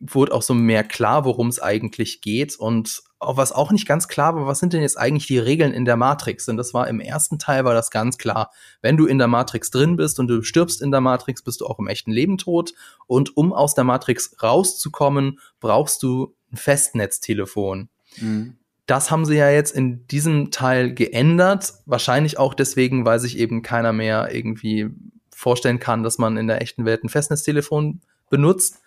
wurde 0.00 0.32
auch 0.32 0.42
so 0.42 0.54
mehr 0.54 0.84
klar, 0.84 1.24
worum 1.24 1.48
es 1.48 1.60
eigentlich 1.60 2.20
geht. 2.20 2.56
Und 2.56 3.02
auch 3.18 3.36
was 3.36 3.52
auch 3.52 3.70
nicht 3.70 3.86
ganz 3.86 4.08
klar 4.08 4.34
war, 4.34 4.46
was 4.46 4.58
sind 4.58 4.72
denn 4.72 4.82
jetzt 4.82 4.98
eigentlich 4.98 5.26
die 5.26 5.38
Regeln 5.38 5.72
in 5.72 5.84
der 5.84 5.96
Matrix? 5.96 6.46
Denn 6.46 6.56
das 6.56 6.74
war 6.74 6.88
im 6.88 7.00
ersten 7.00 7.38
Teil 7.38 7.64
war 7.64 7.74
das 7.74 7.90
ganz 7.90 8.18
klar. 8.18 8.50
Wenn 8.80 8.96
du 8.96 9.06
in 9.06 9.18
der 9.18 9.28
Matrix 9.28 9.70
drin 9.70 9.96
bist 9.96 10.18
und 10.18 10.28
du 10.28 10.42
stirbst 10.42 10.82
in 10.82 10.90
der 10.90 11.00
Matrix, 11.00 11.42
bist 11.42 11.60
du 11.60 11.66
auch 11.66 11.78
im 11.78 11.88
echten 11.88 12.10
Leben 12.10 12.38
tot. 12.38 12.74
Und 13.06 13.36
um 13.36 13.52
aus 13.52 13.74
der 13.74 13.84
Matrix 13.84 14.36
rauszukommen, 14.42 15.38
brauchst 15.60 16.02
du 16.02 16.34
ein 16.52 16.56
Festnetztelefon. 16.56 17.88
Mhm. 18.18 18.56
Das 18.86 19.10
haben 19.10 19.26
sie 19.26 19.36
ja 19.36 19.50
jetzt 19.50 19.74
in 19.76 20.06
diesem 20.06 20.50
Teil 20.50 20.94
geändert. 20.94 21.74
Wahrscheinlich 21.84 22.38
auch 22.38 22.54
deswegen, 22.54 23.04
weil 23.04 23.20
sich 23.20 23.38
eben 23.38 23.62
keiner 23.62 23.92
mehr 23.92 24.34
irgendwie 24.34 24.88
vorstellen 25.30 25.78
kann, 25.78 26.02
dass 26.02 26.18
man 26.18 26.36
in 26.36 26.48
der 26.48 26.62
echten 26.62 26.84
Welt 26.84 27.04
ein 27.04 27.10
Festnetztelefon 27.10 28.00
benutzt. 28.30 28.80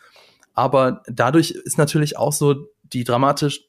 Aber 0.54 1.04
dadurch 1.08 1.52
ist 1.52 1.78
natürlich 1.78 2.18
auch 2.18 2.34
so 2.34 2.68
die 2.84 3.04
dramatische, 3.04 3.64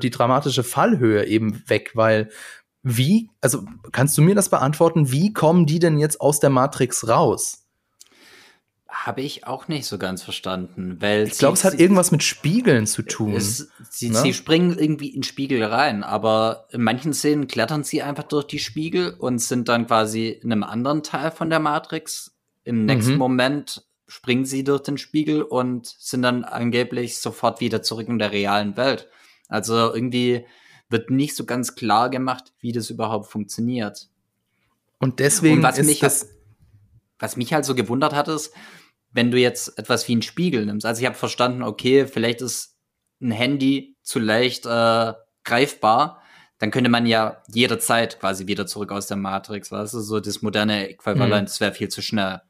die 0.00 0.10
dramatische 0.10 0.64
Fallhöhe 0.64 1.26
eben 1.26 1.62
weg, 1.68 1.92
weil 1.94 2.30
wie, 2.82 3.30
also 3.40 3.64
kannst 3.90 4.16
du 4.16 4.22
mir 4.22 4.36
das 4.36 4.48
beantworten, 4.48 5.10
wie 5.10 5.32
kommen 5.32 5.66
die 5.66 5.80
denn 5.80 5.98
jetzt 5.98 6.20
aus 6.20 6.38
der 6.38 6.50
Matrix 6.50 7.08
raus? 7.08 7.64
Habe 8.88 9.22
ich 9.22 9.46
auch 9.46 9.66
nicht 9.66 9.86
so 9.86 9.98
ganz 9.98 10.22
verstanden, 10.22 10.96
weil 11.00 11.26
ich 11.26 11.38
glaube, 11.38 11.54
es 11.54 11.64
hat 11.64 11.78
irgendwas 11.78 12.12
mit 12.12 12.22
Spiegeln 12.22 12.86
zu 12.86 13.02
tun. 13.02 13.34
Es, 13.34 13.68
sie, 13.90 14.10
ne? 14.10 14.18
sie, 14.20 14.32
springen 14.32 14.78
irgendwie 14.78 15.08
in 15.08 15.24
Spiegel 15.24 15.62
rein, 15.64 16.04
aber 16.04 16.66
in 16.70 16.82
manchen 16.82 17.12
Szenen 17.12 17.48
klettern 17.48 17.82
sie 17.82 18.02
einfach 18.02 18.22
durch 18.22 18.46
die 18.46 18.60
Spiegel 18.60 19.14
und 19.18 19.40
sind 19.40 19.68
dann 19.68 19.88
quasi 19.88 20.28
in 20.28 20.52
einem 20.52 20.62
anderen 20.62 21.02
Teil 21.02 21.32
von 21.32 21.50
der 21.50 21.60
Matrix 21.60 22.36
im 22.62 22.84
nächsten 22.86 23.12
mhm. 23.12 23.18
Moment 23.18 23.85
springen 24.06 24.44
sie 24.44 24.64
durch 24.64 24.82
den 24.82 24.98
Spiegel 24.98 25.42
und 25.42 25.86
sind 25.86 26.22
dann 26.22 26.44
angeblich 26.44 27.18
sofort 27.18 27.60
wieder 27.60 27.82
zurück 27.82 28.08
in 28.08 28.18
der 28.18 28.32
realen 28.32 28.76
Welt. 28.76 29.08
Also 29.48 29.74
irgendwie 29.92 30.46
wird 30.88 31.10
nicht 31.10 31.34
so 31.34 31.44
ganz 31.44 31.74
klar 31.74 32.10
gemacht, 32.10 32.52
wie 32.60 32.72
das 32.72 32.90
überhaupt 32.90 33.26
funktioniert. 33.26 34.08
Und 34.98 35.18
deswegen 35.18 35.56
und 35.58 35.62
was 35.62 35.78
ist 35.78 35.86
mich 35.86 35.98
das 35.98 36.28
was 37.18 37.36
mich 37.36 37.52
halt 37.52 37.64
so 37.64 37.74
gewundert 37.74 38.14
hat, 38.14 38.28
ist, 38.28 38.52
wenn 39.12 39.30
du 39.30 39.38
jetzt 39.38 39.78
etwas 39.78 40.06
wie 40.08 40.12
einen 40.12 40.22
Spiegel 40.22 40.66
nimmst. 40.66 40.84
Also 40.84 41.00
ich 41.00 41.06
habe 41.06 41.16
verstanden, 41.16 41.62
okay, 41.62 42.06
vielleicht 42.06 42.42
ist 42.42 42.76
ein 43.20 43.30
Handy 43.30 43.96
zu 44.02 44.18
leicht 44.18 44.66
äh, 44.66 45.14
greifbar, 45.44 46.22
dann 46.58 46.70
könnte 46.70 46.90
man 46.90 47.06
ja 47.06 47.42
jederzeit 47.48 48.20
quasi 48.20 48.46
wieder 48.46 48.66
zurück 48.66 48.92
aus 48.92 49.06
der 49.06 49.16
Matrix, 49.16 49.70
weißt 49.72 49.94
du, 49.94 50.00
so 50.00 50.20
das 50.20 50.42
moderne 50.42 50.88
Äquivalent, 50.90 51.48
mhm. 51.48 51.60
wäre 51.60 51.72
viel 51.72 51.88
zu 51.88 52.02
schnell. 52.02 52.40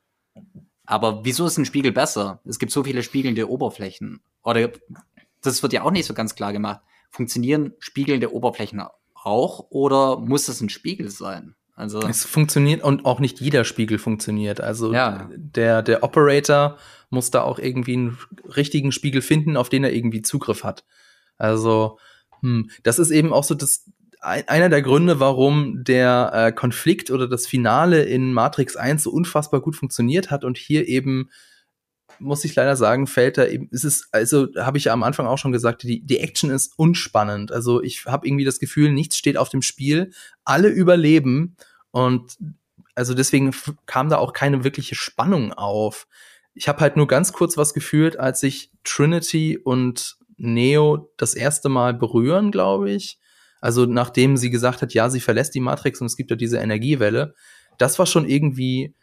Aber 0.87 1.25
wieso 1.25 1.47
ist 1.47 1.59
ein 1.59 1.65
Spiegel 1.65 1.93
besser? 1.93 2.41
Es 2.45 2.59
gibt 2.59 2.73
so 2.73 2.85
viele 2.85 3.03
spiegelnde 3.03 3.51
Oberflächen. 3.51 4.21
Oder 4.43 4.71
das 5.43 5.63
wird 5.63 5.73
ja 5.73 5.83
auch 5.83 5.91
nicht 5.91 6.07
so 6.07 6.15
ganz 6.15 6.35
klar 6.35 6.53
gemacht. 6.53 6.81
Funktionieren 7.11 7.73
spiegelnde 7.79 8.33
Oberflächen 8.33 8.83
auch 9.15 9.67
oder 9.71 10.19
muss 10.19 10.49
es 10.49 10.61
ein 10.61 10.69
Spiegel 10.69 11.11
sein? 11.11 11.55
Also 11.75 12.01
es 12.01 12.25
funktioniert 12.25 12.83
und 12.83 13.05
auch 13.05 13.21
nicht 13.21 13.41
jeder 13.41 13.65
Spiegel 13.65 13.99
funktioniert. 13.99 14.61
Also 14.61 14.95
ja. 14.95 15.29
der 15.37 15.83
der 15.83 16.03
Operator 16.03 16.79
muss 17.11 17.31
da 17.31 17.43
auch 17.43 17.59
irgendwie 17.59 17.95
einen 17.95 18.19
richtigen 18.57 18.93
Spiegel 18.93 19.21
finden, 19.21 19.57
auf 19.57 19.69
den 19.69 19.85
er 19.85 19.93
irgendwie 19.93 20.23
Zugriff 20.23 20.65
hat. 20.65 20.85
Also 21.37 21.99
hm, 22.41 22.71
das 22.83 22.99
ist 22.99 23.11
eben 23.11 23.33
auch 23.33 23.45
so 23.45 23.55
das 23.55 23.85
einer 24.27 24.69
der 24.69 24.83
Gründe, 24.83 25.21
warum 25.21 25.85
der 25.85 26.31
äh, 26.35 26.53
Konflikt 26.53 27.11
oder 27.11 27.29
das 27.29 27.47
Finale 27.47 28.03
in 28.03 28.33
Matrix 28.33 28.77
1 28.77 29.05
so 29.05 29.11
unfassbar 29.11 29.61
gut 29.61 29.77
funktioniert 29.77 30.31
hat 30.31 30.45
und 30.45 30.59
hier 30.59 30.89
eben 30.89 31.31
muss 32.19 32.45
ich 32.45 32.55
leider 32.55 32.77
sagen, 32.77 33.07
fällt 33.07 33.37
da 33.37 33.47
eben, 33.47 33.69
ist 33.71 33.85
es, 33.85 34.09
also 34.11 34.49
habe 34.57 34.79
ich 34.79 34.85
ja 34.85 34.95
am 34.95 35.03
Anfang 35.03 35.27
auch 35.27 35.37
schon 35.37 35.53
gesagt, 35.53 35.83
die, 35.83 36.05
die 36.05 36.19
Action 36.19 36.49
ist 36.49 36.73
unspannend. 36.79 37.53
Also 37.53 37.83
ich 37.83 38.07
habe 38.07 38.27
irgendwie 38.27 38.47
das 38.47 38.59
Gefühl, 38.59 38.91
nichts 38.91 39.19
steht 39.19 39.37
auf 39.37 39.51
dem 39.51 39.61
Spiel, 39.61 40.13
alle 40.45 40.69
überleben 40.69 41.57
und 41.91 42.39
also 42.95 43.13
deswegen 43.13 43.55
kam 43.85 44.09
da 44.09 44.17
auch 44.17 44.33
keine 44.33 44.65
wirkliche 44.65 44.95
Spannung 44.95 45.53
auf. 45.53 46.07
Ich 46.55 46.69
habe 46.69 46.81
halt 46.81 46.97
nur 46.97 47.07
ganz 47.07 47.35
kurz 47.35 47.59
was 47.59 47.75
gefühlt, 47.75 48.19
als 48.19 48.41
sich 48.41 48.73
Trinity 48.83 49.59
und 49.59 50.17
Neo 50.39 51.13
das 51.19 51.35
erste 51.35 51.69
Mal 51.69 51.93
berühren, 51.93 52.51
glaube 52.51 52.91
ich. 52.91 53.19
Also 53.61 53.87
nachdem 53.87 54.37
sie 54.37 54.51
gesagt 54.51 54.83
hat, 54.83 54.95
ja, 54.95 55.11
sie 55.11 55.21
verlässt 55.21 55.55
die 55.55 55.61
Matrix 55.61 56.01
und 56.01 56.07
es 56.07 56.17
gibt 56.17 56.31
ja 56.31 56.37
diese 56.37 56.59
Energiewelle. 56.59 57.35
Das 57.79 57.99
war 57.99 58.07
schon 58.07 58.29
irgendwie 58.29 58.95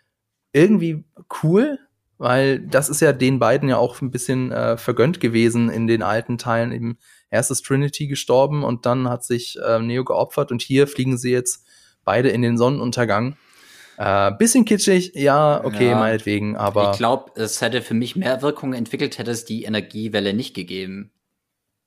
irgendwie 0.54 1.04
cool, 1.44 1.80
weil 2.18 2.60
das 2.60 2.90
ist 2.90 3.02
ja 3.02 3.12
den 3.12 3.40
beiden 3.40 3.70
ja 3.70 3.78
auch 3.78 4.00
ein 4.02 4.12
bisschen 4.12 4.52
äh, 4.52 4.78
vergönnt 4.78 5.20
gewesen 5.20 5.70
in 5.70 5.88
den 5.88 6.04
alten 6.04 6.38
Teilen. 6.38 6.72
Eben 6.72 6.98
erst 7.30 7.52
ist 7.52 7.66
Trinity 7.66 8.08
gestorben 8.08 8.64
und 8.64 8.86
dann 8.86 9.10
hat 9.10 9.24
sich 9.24 9.58
äh, 9.66 9.80
Neo 9.80 10.06
geopfert 10.06 10.52
und 10.52 10.62
hier 10.62 10.88
fliegen 10.88 11.18
sie 11.18 11.32
jetzt 11.32 11.66
beide 12.06 12.30
in 12.30 12.42
den 12.42 12.58
Sonnenuntergang. 12.58 13.36
Äh, 13.98 14.32
bisschen 14.38 14.66
kitschig, 14.66 15.12
ja, 15.16 15.64
okay, 15.64 15.90
ja, 15.90 15.96
meinetwegen, 15.96 16.56
aber. 16.56 16.92
Ich 16.92 16.98
glaube, 16.98 17.32
es 17.36 17.62
hätte 17.62 17.82
für 17.82 17.94
mich 17.94 18.16
mehr 18.16 18.42
Wirkung 18.42 18.74
entwickelt, 18.74 19.18
hätte 19.18 19.32
es 19.32 19.46
die 19.46 19.64
Energiewelle 19.64 20.34
nicht 20.34 20.56
gegeben. 20.56 21.12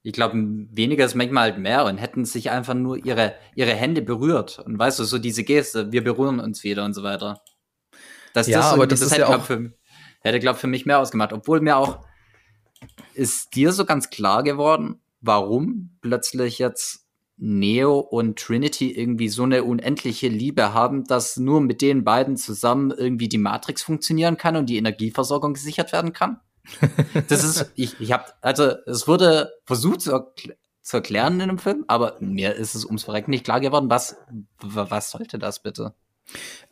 Ich 0.06 0.12
glaube, 0.12 0.34
weniger 0.36 1.04
ist 1.04 1.16
manchmal 1.16 1.50
halt 1.50 1.58
mehr 1.58 1.84
und 1.84 1.96
hätten 1.98 2.24
sich 2.24 2.52
einfach 2.52 2.74
nur 2.74 3.04
ihre, 3.04 3.34
ihre 3.56 3.74
Hände 3.74 4.02
berührt. 4.02 4.60
Und 4.60 4.78
weißt 4.78 5.00
du, 5.00 5.04
so 5.04 5.18
diese 5.18 5.42
Geste, 5.42 5.90
wir 5.90 6.04
berühren 6.04 6.38
uns 6.38 6.62
wieder 6.62 6.84
und 6.84 6.94
so 6.94 7.02
weiter. 7.02 7.42
Das, 8.32 8.46
ja, 8.46 8.58
das 8.58 8.72
aber 8.72 8.86
das, 8.86 9.00
das 9.00 9.10
ist 9.10 9.18
ja 9.18 9.26
auch, 9.26 9.42
für, 9.42 9.72
Hätte, 10.20 10.38
glaube 10.38 10.60
für 10.60 10.68
mich 10.68 10.86
mehr 10.86 11.00
ausgemacht. 11.00 11.32
Obwohl 11.32 11.60
mir 11.60 11.76
auch, 11.76 12.06
ist 13.14 13.56
dir 13.56 13.72
so 13.72 13.84
ganz 13.84 14.08
klar 14.08 14.44
geworden, 14.44 15.00
warum 15.22 15.98
plötzlich 16.02 16.60
jetzt 16.60 17.08
Neo 17.36 17.98
und 17.98 18.38
Trinity 18.38 18.92
irgendwie 18.92 19.28
so 19.28 19.42
eine 19.42 19.64
unendliche 19.64 20.28
Liebe 20.28 20.72
haben, 20.72 21.02
dass 21.02 21.36
nur 21.36 21.60
mit 21.60 21.82
den 21.82 22.04
beiden 22.04 22.36
zusammen 22.36 22.92
irgendwie 22.92 23.28
die 23.28 23.38
Matrix 23.38 23.82
funktionieren 23.82 24.36
kann 24.36 24.54
und 24.54 24.66
die 24.66 24.76
Energieversorgung 24.76 25.54
gesichert 25.54 25.90
werden 25.92 26.12
kann? 26.12 26.38
Das 27.28 27.44
ist, 27.44 27.72
ich, 27.74 28.00
ich 28.00 28.12
habe, 28.12 28.24
also 28.40 28.74
es 28.86 29.06
wurde 29.08 29.52
versucht 29.64 30.02
zu, 30.02 30.12
erkl 30.12 30.56
zu 30.82 30.98
erklären 30.98 31.34
in 31.34 31.42
einem 31.42 31.58
Film, 31.58 31.84
aber 31.88 32.16
mir 32.20 32.54
ist 32.54 32.76
es 32.76 32.84
ums 32.84 33.02
Verrecken 33.02 33.32
nicht 33.32 33.44
klar 33.44 33.58
geworden, 33.58 33.90
was, 33.90 34.16
was 34.60 35.10
sollte 35.10 35.36
das 35.36 35.60
bitte? 35.60 35.94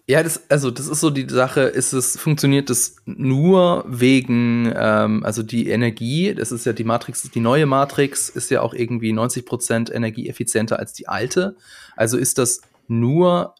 Ja, 0.07 0.22
das, 0.22 0.51
also 0.51 0.70
das 0.70 0.86
ist 0.86 1.01
so 1.01 1.09
die 1.09 1.26
Sache, 1.28 1.62
ist 1.62 1.95
es, 1.95 2.18
funktioniert 2.18 2.68
das 2.68 2.97
nur 3.07 3.84
wegen, 3.88 4.70
ähm, 4.76 5.24
also 5.24 5.42
die 5.42 5.70
Energie, 5.70 6.34
das 6.34 6.53
ist 6.53 6.66
ja 6.66 6.74
die 6.74 6.84
Matrix, 6.84 7.22
die 7.22 7.40
neue 7.40 7.64
Matrix 7.64 8.28
ist 8.28 8.51
ja 8.51 8.61
auch 8.61 8.74
irgendwie 8.74 9.12
90 9.12 9.47
Prozent 9.47 9.90
energieeffizienter 9.90 10.78
als 10.78 10.92
die 10.92 11.09
alte. 11.09 11.57
Also 11.97 12.18
ist 12.18 12.36
das 12.36 12.61
nur 12.86 13.55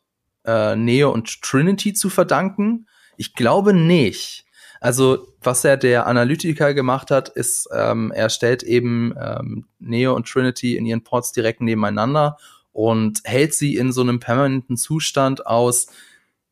äh, 0.45 0.77
Neo 0.77 1.11
und 1.11 1.41
Trinity 1.41 1.95
zu 1.95 2.11
verdanken? 2.11 2.87
Ich 3.17 3.35
glaube 3.35 3.73
nicht. 3.73 4.45
Also 4.85 5.29
was 5.41 5.63
ja 5.63 5.77
der 5.77 6.07
Analytiker 6.07 6.75
gemacht 6.75 7.11
hat, 7.11 7.31
ist, 7.31 7.71
ähm, 7.75 8.13
er 8.15 8.29
stellt 8.29 8.63
eben 8.63 9.15
ähm, 9.19 9.65
Neo 9.79 10.15
und 10.15 10.29
Trinity 10.29 10.77
in 10.77 10.85
ihren 10.85 11.03
Ports 11.03 11.33
direkt 11.33 11.63
nebeneinander 11.63 12.37
und 12.71 13.23
hält 13.25 13.55
sie 13.55 13.77
in 13.77 13.93
so 13.93 14.03
einem 14.03 14.21
permanenten 14.21 14.77
Zustand 14.77 15.47
aus, 15.47 15.87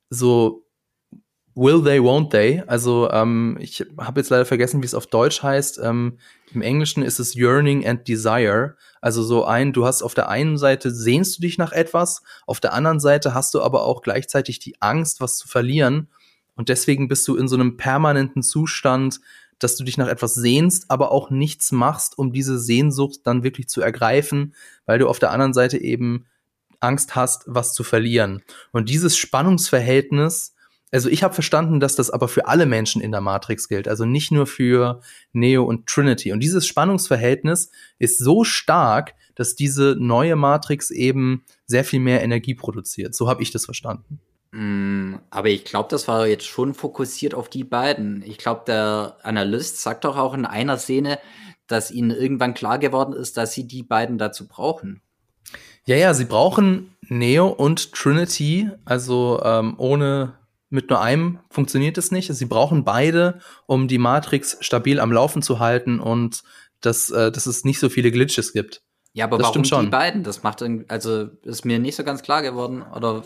so 0.09 0.65
Will 1.55 1.85
they, 1.85 1.99
won't 1.99 2.31
they? 2.31 2.63
Also 2.67 3.11
ähm, 3.11 3.59
ich 3.61 3.85
habe 3.99 4.21
jetzt 4.21 4.31
leider 4.31 4.47
vergessen, 4.47 4.81
wie 4.81 4.87
es 4.87 4.95
auf 4.95 5.09
Deutsch 5.09 5.43
heißt. 5.43 5.81
Ähm, 5.85 6.17
Im 6.55 6.63
Englischen 6.63 7.03
ist 7.03 7.19
es 7.19 7.35
Yearning 7.35 7.87
and 7.87 8.09
Desire. 8.09 8.77
Also 9.03 9.23
so 9.23 9.45
ein, 9.45 9.75
du 9.75 9.85
hast 9.85 10.03
auf 10.03 10.15
der 10.15 10.31
einen 10.31 10.57
Seite 10.57 10.91
sehnst 10.91 11.37
du 11.37 11.43
dich 11.43 11.59
nach 11.59 11.73
etwas, 11.73 12.23
auf 12.47 12.61
der 12.61 12.73
anderen 12.73 12.99
Seite 12.99 13.35
hast 13.35 13.53
du 13.53 13.61
aber 13.61 13.85
auch 13.85 14.01
gleichzeitig 14.01 14.59
die 14.59 14.81
Angst, 14.81 15.21
was 15.21 15.37
zu 15.37 15.49
verlieren. 15.49 16.09
Und 16.57 16.69
deswegen 16.69 17.09
bist 17.09 17.27
du 17.29 17.37
in 17.37 17.49
so 17.49 17.57
einem 17.57 17.77
permanenten 17.77 18.43
Zustand, 18.43 19.21
dass 19.59 19.77
du 19.77 19.85
dich 19.85 19.97
nach 19.97 20.09
etwas 20.09 20.35
sehnst, 20.35 20.91
aber 20.91 21.13
auch 21.13 21.31
nichts 21.31 21.73
machst, 21.73 22.19
um 22.19 22.33
diese 22.33 22.59
Sehnsucht 22.59 23.21
dann 23.25 23.43
wirklich 23.43 23.69
zu 23.69 23.81
ergreifen, 23.81 24.55
weil 24.87 24.99
du 24.99 25.09
auf 25.09 25.19
der 25.19 25.31
anderen 25.31 25.55
Seite 25.55 25.79
eben 25.79 26.27
Angst 26.81 27.15
hast, 27.15 27.45
was 27.47 27.73
zu 27.75 27.85
verlieren. 27.85 28.43
Und 28.73 28.89
dieses 28.89 29.17
Spannungsverhältnis, 29.17 30.55
also 30.91 31.09
ich 31.09 31.23
habe 31.23 31.33
verstanden, 31.33 31.81
dass 31.81 31.95
das 31.95 32.11
aber 32.11 32.29
für 32.29 32.49
alle 32.49 32.67
Menschen 32.67 33.01
in 33.01 33.13
der 33.13 33.21
Matrix 33.21 33.69
gilt, 33.69 33.89
also 33.89 34.05
nicht 34.05 34.33
nur 34.33 34.47
für 34.47 35.01
Neo 35.33 35.65
und 35.65 35.87
Trinity. 35.87 36.33
Und 36.33 36.41
dieses 36.41 36.67
Spannungsverhältnis 36.67 37.71
ist 37.99 38.19
so 38.19 38.45
stark, 38.45 39.15
dass 39.35 39.55
diese 39.55 39.97
neue 39.99 40.37
Matrix 40.37 40.91
eben 40.91 41.45
sehr 41.67 41.85
viel 41.85 42.01
mehr 42.01 42.23
Energie 42.23 42.55
produziert. 42.55 43.15
So 43.15 43.29
habe 43.29 43.43
ich 43.43 43.53
das 43.53 43.65
verstanden. 43.65 44.21
Mm, 44.53 45.15
aber 45.31 45.49
ich 45.49 45.65
glaube, 45.65 45.89
das 45.91 46.07
war 46.09 46.27
jetzt 46.27 46.47
schon 46.47 46.75
fokussiert 46.75 47.35
auf 47.35 47.49
die 47.49 47.65
beiden. 47.65 48.23
Ich 48.25 48.39
glaube, 48.39 48.63
der 48.67 49.17
Analyst 49.23 49.81
sagt 49.81 50.05
doch 50.05 50.17
auch 50.17 50.35
in 50.35 50.45
einer 50.45 50.79
Szene, 50.79 51.19
dass 51.67 51.91
ihnen 51.91 52.11
irgendwann 52.11 52.55
klar 52.55 52.79
geworden 52.79 53.15
ist, 53.15 53.37
dass 53.37 53.53
sie 53.53 53.67
die 53.67 53.83
beiden 53.83 54.19
dazu 54.19 54.47
brauchen. 54.47 55.01
Ja, 55.85 55.97
ja, 55.97 56.15
sie 56.15 56.27
brauchen 56.27 56.95
Neo 57.09 57.49
und 57.49 57.93
Trinity, 57.93 58.71
also 58.85 59.41
ähm, 59.43 59.75
ohne 59.79 60.39
mit 60.69 60.91
nur 60.91 61.01
einem 61.01 61.39
funktioniert 61.51 61.99
es 61.99 62.13
nicht. 62.13 62.33
Sie 62.33 62.45
brauchen 62.47 62.85
beide, 62.85 63.41
um 63.67 63.89
die 63.89 63.99
Matrix 63.99 64.57
stabil 64.61 65.01
am 65.01 65.13
Laufen 65.13 65.43
zu 65.43 65.59
halten 65.59 65.99
und 65.99 66.43
dass, 66.81 67.11
äh, 67.11 67.33
dass 67.33 67.47
es 67.47 67.65
nicht 67.65 67.79
so 67.79 67.89
viele 67.89 68.11
Glitches 68.11 68.53
gibt. 68.53 68.83
Ja, 69.13 69.27
aber 69.27 69.39
das 69.39 69.49
warum 69.49 69.63
die 69.63 69.91
beiden? 69.91 70.25
Das 70.25 70.43
macht 70.43 70.63
also 70.89 71.27
ist 71.43 71.65
mir 71.65 71.79
nicht 71.79 71.97
so 71.97 72.05
ganz 72.05 72.23
klar 72.23 72.41
geworden. 72.43 72.83
Oder 72.83 73.25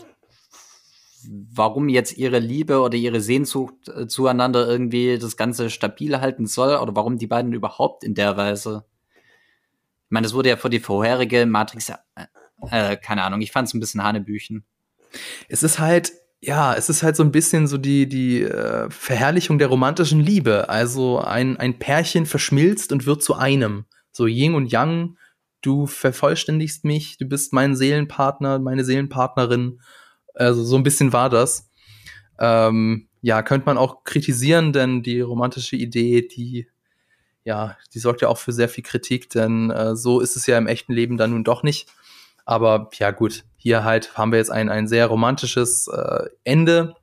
warum 1.53 1.89
jetzt 1.89 2.17
ihre 2.17 2.39
Liebe 2.39 2.79
oder 2.79 2.95
ihre 2.95 3.21
Sehnsucht 3.21 3.89
äh, 3.89 4.07
zueinander 4.07 4.67
irgendwie 4.67 5.17
das 5.17 5.37
Ganze 5.37 5.69
stabil 5.69 6.19
halten 6.19 6.45
soll 6.45 6.77
oder 6.77 6.95
warum 6.95 7.17
die 7.17 7.27
beiden 7.27 7.53
überhaupt 7.53 8.03
in 8.03 8.15
der 8.15 8.37
Weise. 8.37 8.85
Ich 10.05 10.11
meine, 10.11 10.25
das 10.25 10.33
wurde 10.33 10.49
ja 10.49 10.57
für 10.57 10.69
die 10.69 10.79
vorherige 10.79 11.45
Matrix 11.45 11.89
äh, 11.89 11.95
äh, 12.71 12.97
keine 12.97 13.23
Ahnung, 13.23 13.41
ich 13.41 13.51
fand 13.51 13.67
es 13.67 13.73
ein 13.73 13.79
bisschen 13.79 14.03
Hanebüchen. 14.03 14.65
Es 15.47 15.63
ist 15.63 15.79
halt, 15.79 16.11
ja, 16.41 16.73
es 16.75 16.89
ist 16.89 17.03
halt 17.03 17.15
so 17.15 17.23
ein 17.23 17.31
bisschen 17.31 17.67
so 17.67 17.77
die, 17.77 18.07
die 18.07 18.41
äh, 18.43 18.89
Verherrlichung 18.89 19.57
der 19.57 19.67
romantischen 19.67 20.19
Liebe. 20.19 20.69
Also 20.69 21.19
ein, 21.19 21.57
ein 21.57 21.79
Pärchen 21.79 22.25
verschmilzt 22.25 22.91
und 22.91 23.05
wird 23.05 23.23
zu 23.23 23.35
einem. 23.35 23.85
So 24.11 24.25
Yin 24.25 24.55
und 24.55 24.71
Yang, 24.71 25.17
du 25.61 25.87
vervollständigst 25.87 26.83
mich, 26.83 27.17
du 27.17 27.25
bist 27.25 27.53
mein 27.53 27.75
Seelenpartner, 27.75 28.59
meine 28.59 28.83
Seelenpartnerin. 28.83 29.79
Also 30.37 30.63
so 30.63 30.75
ein 30.75 30.83
bisschen 30.83 31.13
war 31.13 31.29
das. 31.29 31.69
Ähm, 32.39 33.07
ja, 33.21 33.41
könnte 33.41 33.65
man 33.65 33.77
auch 33.77 34.03
kritisieren, 34.03 34.73
denn 34.73 35.03
die 35.03 35.21
romantische 35.21 35.75
Idee, 35.75 36.27
die 36.27 36.67
ja, 37.47 37.77
die 37.93 37.99
sorgt 37.99 38.21
ja 38.21 38.27
auch 38.27 38.37
für 38.37 38.51
sehr 38.51 38.67
viel 38.67 38.83
Kritik, 38.83 39.29
denn 39.29 39.71
äh, 39.71 39.95
so 39.95 40.19
ist 40.19 40.35
es 40.35 40.47
ja 40.47 40.57
im 40.57 40.67
echten 40.67 40.91
Leben 40.91 41.15
dann 41.15 41.31
nun 41.31 41.45
doch 41.45 41.63
nicht. 41.63 41.89
Aber 42.43 42.89
ja 42.99 43.11
gut, 43.11 43.45
hier 43.55 43.85
halt 43.85 44.17
haben 44.17 44.33
wir 44.33 44.37
jetzt 44.37 44.51
ein, 44.51 44.67
ein 44.67 44.85
sehr 44.85 45.07
romantisches 45.07 45.87
äh, 45.87 46.25
Ende. 46.43 46.95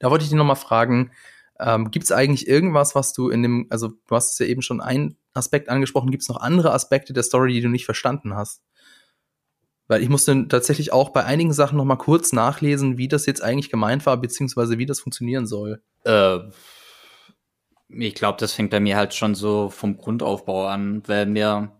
Da 0.00 0.10
wollte 0.10 0.22
ich 0.22 0.28
dich 0.28 0.36
nochmal 0.36 0.56
fragen, 0.56 1.12
ähm, 1.58 1.90
gibt 1.90 2.04
es 2.04 2.12
eigentlich 2.12 2.46
irgendwas, 2.46 2.94
was 2.94 3.14
du 3.14 3.30
in 3.30 3.42
dem, 3.42 3.66
also 3.70 3.88
du 3.88 4.14
hast 4.14 4.32
es 4.32 4.38
ja 4.38 4.44
eben 4.44 4.60
schon 4.60 4.82
einen 4.82 5.16
Aspekt 5.32 5.70
angesprochen, 5.70 6.10
gibt 6.10 6.24
es 6.24 6.28
noch 6.28 6.42
andere 6.42 6.74
Aspekte 6.74 7.14
der 7.14 7.22
Story, 7.22 7.54
die 7.54 7.62
du 7.62 7.70
nicht 7.70 7.86
verstanden 7.86 8.34
hast? 8.34 8.62
Weil 9.86 10.02
ich 10.02 10.08
musste 10.08 10.48
tatsächlich 10.48 10.92
auch 10.92 11.10
bei 11.10 11.24
einigen 11.24 11.52
Sachen 11.52 11.76
noch 11.76 11.84
mal 11.84 11.96
kurz 11.96 12.32
nachlesen, 12.32 12.96
wie 12.96 13.08
das 13.08 13.26
jetzt 13.26 13.42
eigentlich 13.42 13.70
gemeint 13.70 14.06
war, 14.06 14.16
beziehungsweise 14.16 14.78
wie 14.78 14.86
das 14.86 15.00
funktionieren 15.00 15.46
soll. 15.46 15.82
Äh, 16.04 16.38
ich 17.88 18.14
glaube, 18.14 18.38
das 18.38 18.52
fängt 18.52 18.70
bei 18.70 18.80
mir 18.80 18.96
halt 18.96 19.14
schon 19.14 19.34
so 19.34 19.68
vom 19.68 19.96
Grundaufbau 19.96 20.66
an, 20.66 21.02
weil 21.06 21.26
mir 21.26 21.72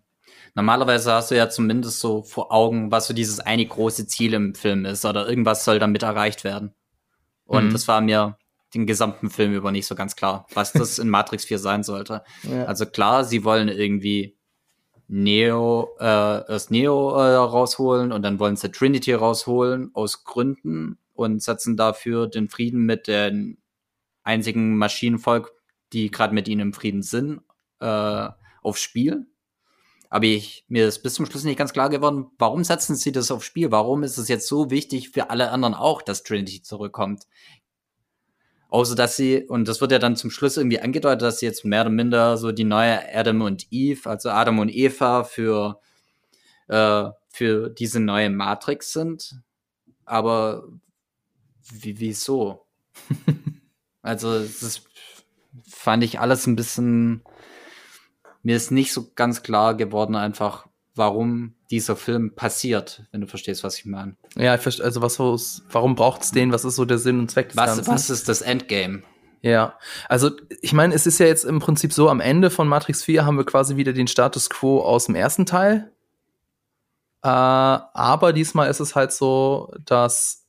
normalerweise 0.55 1.13
hast 1.13 1.31
du 1.31 1.37
ja 1.37 1.49
zumindest 1.49 2.01
so 2.01 2.23
vor 2.23 2.53
Augen, 2.53 2.91
was 2.91 3.07
so 3.07 3.15
dieses 3.15 3.41
eine 3.41 3.67
große 3.67 4.07
Ziel 4.07 4.35
im 4.35 4.55
Film 4.55 4.85
ist 4.85 5.05
oder 5.05 5.29
irgendwas 5.29 5.65
soll 5.65 5.79
damit 5.79 6.03
erreicht 6.03 6.45
werden. 6.45 6.75
Und 7.45 7.69
mhm. 7.69 7.73
das 7.73 7.89
war 7.89 8.01
mir 8.01 8.39
den 8.75 8.87
gesamten 8.87 9.31
Film 9.31 9.55
über 9.55 9.71
nicht 9.73 9.87
so 9.87 9.95
ganz 9.95 10.17
klar, 10.17 10.47
was 10.53 10.73
das 10.73 10.99
in 10.99 11.09
Matrix 11.09 11.45
4 11.45 11.59
sein 11.59 11.83
sollte. 11.83 12.23
Ja. 12.43 12.65
Also 12.65 12.87
klar, 12.87 13.25
sie 13.25 13.45
wollen 13.45 13.69
irgendwie 13.69 14.37
Neo, 15.09 15.97
äh, 16.01 16.05
erst 16.51 16.71
Neo 16.71 17.15
äh, 17.17 17.35
rausholen 17.35 18.13
und 18.13 18.23
dann 18.23 18.39
wollen 18.39 18.57
sie 18.57 18.71
Trinity 18.71 19.13
rausholen 19.13 19.91
aus 19.95 20.25
Gründen 20.25 20.99
und 21.13 21.43
setzen 21.43 21.77
dafür 21.77 22.27
den 22.27 22.49
Frieden 22.49 22.87
mit 22.87 23.07
den 23.07 23.59
einzigen 24.23 24.77
Maschinenvolk, 24.77 25.53
die 25.93 26.11
gerade 26.11 26.35
mit 26.35 26.49
ihnen 26.49 26.61
im 26.61 26.73
Frieden 26.73 27.03
sind, 27.03 27.43
äh, 27.81 28.29
aufs 28.63 28.81
Spiel. 28.81 29.27
Aber 30.11 30.25
ich, 30.27 30.65
mir 30.69 30.87
ist 30.87 31.03
bis 31.03 31.15
zum 31.15 31.27
Schluss 31.27 31.45
nicht 31.45 31.59
ganz 31.59 31.73
klar 31.73 31.91
geworden, 31.91 32.27
warum 32.39 32.63
setzen 32.63 32.95
sie 32.95 33.13
das 33.13 33.31
aufs 33.31 33.47
Spiel? 33.47 33.73
Warum 33.73 34.05
ist 34.05 34.17
es 34.17 34.29
jetzt 34.29 34.47
so 34.47 34.71
wichtig 34.71 35.11
für 35.11 35.29
alle 35.29 35.51
anderen 35.51 35.75
auch, 35.75 36.03
dass 36.03 36.23
Trinity 36.23 36.63
zurückkommt? 36.63 37.25
Außer 38.75 38.97
dass 38.97 39.15
sie, 39.15 39.45
und 39.45 39.69
das 39.69 39.81
wird 39.81 39.93
ja 39.93 40.01
dann 40.01 40.17
zum 40.17 40.33
Schluss 40.33 40.57
irgendwie 40.57 40.81
angedeutet, 40.81 41.23
dass 41.23 41.39
sie 41.39 41.47
jetzt 41.47 41.65
mehr 41.65 41.83
oder 41.83 41.91
minder 41.91 42.37
so 42.37 42.51
die 42.51 42.65
neue 42.65 42.99
Adam 43.15 43.43
und 43.43 43.69
Eve, 43.71 44.11
also 44.11 44.31
Adam 44.31 44.59
und 44.59 44.69
Eva 44.69 45.23
für, 45.23 45.79
äh, 46.67 47.05
für 47.29 47.71
diese 47.71 48.01
neue 48.01 48.31
Matrix 48.31 48.93
sind. 48.93 49.37
Aber 50.05 50.67
wie, 51.71 52.01
wieso? 52.01 52.67
also, 54.03 54.41
das 54.41 54.83
fand 55.69 56.03
ich 56.03 56.19
alles 56.19 56.49
ein 56.49 56.57
bisschen, 56.57 57.23
mir 58.43 58.57
ist 58.57 58.73
nicht 58.73 58.93
so 58.93 59.13
ganz 59.15 59.45
klar 59.45 59.77
geworden, 59.77 60.17
einfach, 60.17 60.67
warum 60.95 61.55
dieser 61.71 61.97
Film 61.97 62.35
passiert, 62.35 63.05
wenn 63.11 63.21
du 63.21 63.27
verstehst, 63.27 63.65
was 63.65 63.79
ich 63.79 63.85
meine. 63.85 64.17
Ja, 64.37 64.55
ich 64.55 64.61
verstehe, 64.61 64.85
also 64.85 65.03
was, 65.03 65.19
warum 65.71 65.95
braucht's 65.95 66.31
den? 66.31 66.53
Was 66.53 66.65
ist 66.65 66.77
so 66.77 66.85
der 66.85 66.99
Sinn 66.99 67.19
und 67.19 67.31
Zweck 67.31 67.49
des 67.49 67.57
was, 67.57 67.77
Ganzen? 67.77 67.93
Was 67.93 68.11
ist 68.11 68.29
das 68.29 68.43
Endgame? 68.43 69.03
Ja, 69.43 69.79
also 70.09 70.31
ich 70.63 70.73
meine, 70.73 70.95
es 70.95 71.07
ist 71.07 71.19
ja 71.19 71.27
jetzt 71.27 71.45
im 71.45 71.59
Prinzip 71.59 71.93
so, 71.93 72.09
am 72.09 72.21
Ende 72.21 72.49
von 72.49 72.67
Matrix 72.67 73.03
4 73.03 73.27
haben 73.27 73.37
wir 73.37 73.45
quasi 73.45 73.77
wieder 73.77 73.93
den 73.93 74.07
Status 74.07 74.49
quo 74.49 74.81
aus 74.81 75.07
dem 75.07 75.15
ersten 75.15 75.45
Teil. 75.45 75.93
Äh, 77.23 77.29
aber 77.29 78.33
diesmal 78.33 78.71
ist 78.71 78.81
es 78.81 78.95
halt 78.95 79.13
so, 79.13 79.75
dass 79.85 80.47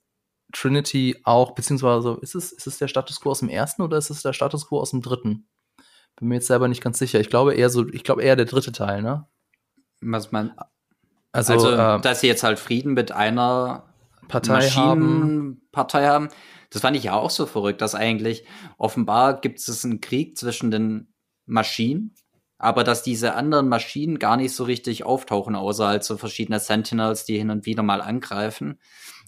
Trinity 0.53 1.19
auch, 1.23 1.55
beziehungsweise 1.55 2.17
ist 2.21 2.35
es, 2.35 2.53
ist 2.53 2.67
es 2.67 2.77
der 2.77 2.87
Status 2.87 3.19
quo 3.19 3.31
aus 3.31 3.39
dem 3.39 3.49
ersten 3.49 3.81
oder 3.81 3.97
ist 3.97 4.09
es 4.09 4.21
der 4.21 4.33
Status 4.33 4.67
quo 4.67 4.79
aus 4.79 4.91
dem 4.91 5.01
dritten? 5.01 5.47
Bin 6.15 6.29
mir 6.29 6.35
jetzt 6.35 6.47
selber 6.47 6.69
nicht 6.69 6.81
ganz 6.81 6.97
sicher. 6.97 7.19
Ich 7.19 7.29
glaube 7.29 7.53
eher 7.53 7.69
so, 7.69 7.87
ich 7.89 8.05
glaube 8.05 8.23
eher 8.23 8.37
der 8.37 8.45
dritte 8.45 8.71
Teil, 8.71 9.01
ne? 9.01 9.27
Was 10.11 10.31
man. 10.31 10.53
Also, 11.31 11.53
also 11.53 11.71
äh, 11.71 12.01
dass 12.01 12.21
sie 12.21 12.27
jetzt 12.27 12.43
halt 12.43 12.59
Frieden 12.59 12.93
mit 12.93 13.11
einer 13.11 13.83
Partei 14.27 14.69
haben. 14.69 15.61
Partei 15.71 16.07
haben. 16.07 16.29
Das 16.69 16.81
fand 16.81 16.97
ich 16.97 17.03
ja 17.03 17.13
auch 17.13 17.29
so 17.29 17.45
verrückt, 17.45 17.81
dass 17.81 17.95
eigentlich 17.95 18.45
offenbar 18.77 19.39
gibt 19.39 19.59
es 19.59 19.85
einen 19.85 20.01
Krieg 20.01 20.37
zwischen 20.37 20.71
den 20.71 21.13
Maschinen, 21.45 22.15
aber 22.57 22.83
dass 22.83 23.03
diese 23.03 23.35
anderen 23.35 23.69
Maschinen 23.69 24.19
gar 24.19 24.37
nicht 24.37 24.55
so 24.55 24.63
richtig 24.63 25.03
auftauchen, 25.03 25.55
außer 25.55 25.87
halt 25.87 26.03
so 26.03 26.17
verschiedene 26.17 26.59
Sentinels, 26.59 27.25
die 27.25 27.37
hin 27.37 27.49
und 27.49 27.65
wieder 27.65 27.83
mal 27.83 28.01
angreifen. 28.01 28.79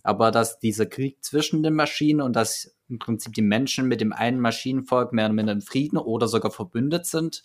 Aber 0.04 0.32
dass 0.32 0.60
dieser 0.60 0.86
Krieg 0.86 1.24
zwischen 1.24 1.64
den 1.64 1.74
Maschinen 1.74 2.22
und 2.22 2.36
dass 2.36 2.76
im 2.88 3.00
Prinzip 3.00 3.34
die 3.34 3.42
Menschen 3.42 3.88
mit 3.88 4.02
dem 4.02 4.14
einen 4.14 4.40
Maschinenvolk 4.40 5.12
mehr 5.12 5.26
oder 5.26 5.34
minder 5.34 5.54
in 5.54 5.62
Frieden 5.62 5.98
oder 5.98 6.28
sogar 6.28 6.52
verbündet 6.52 7.06
sind, 7.06 7.44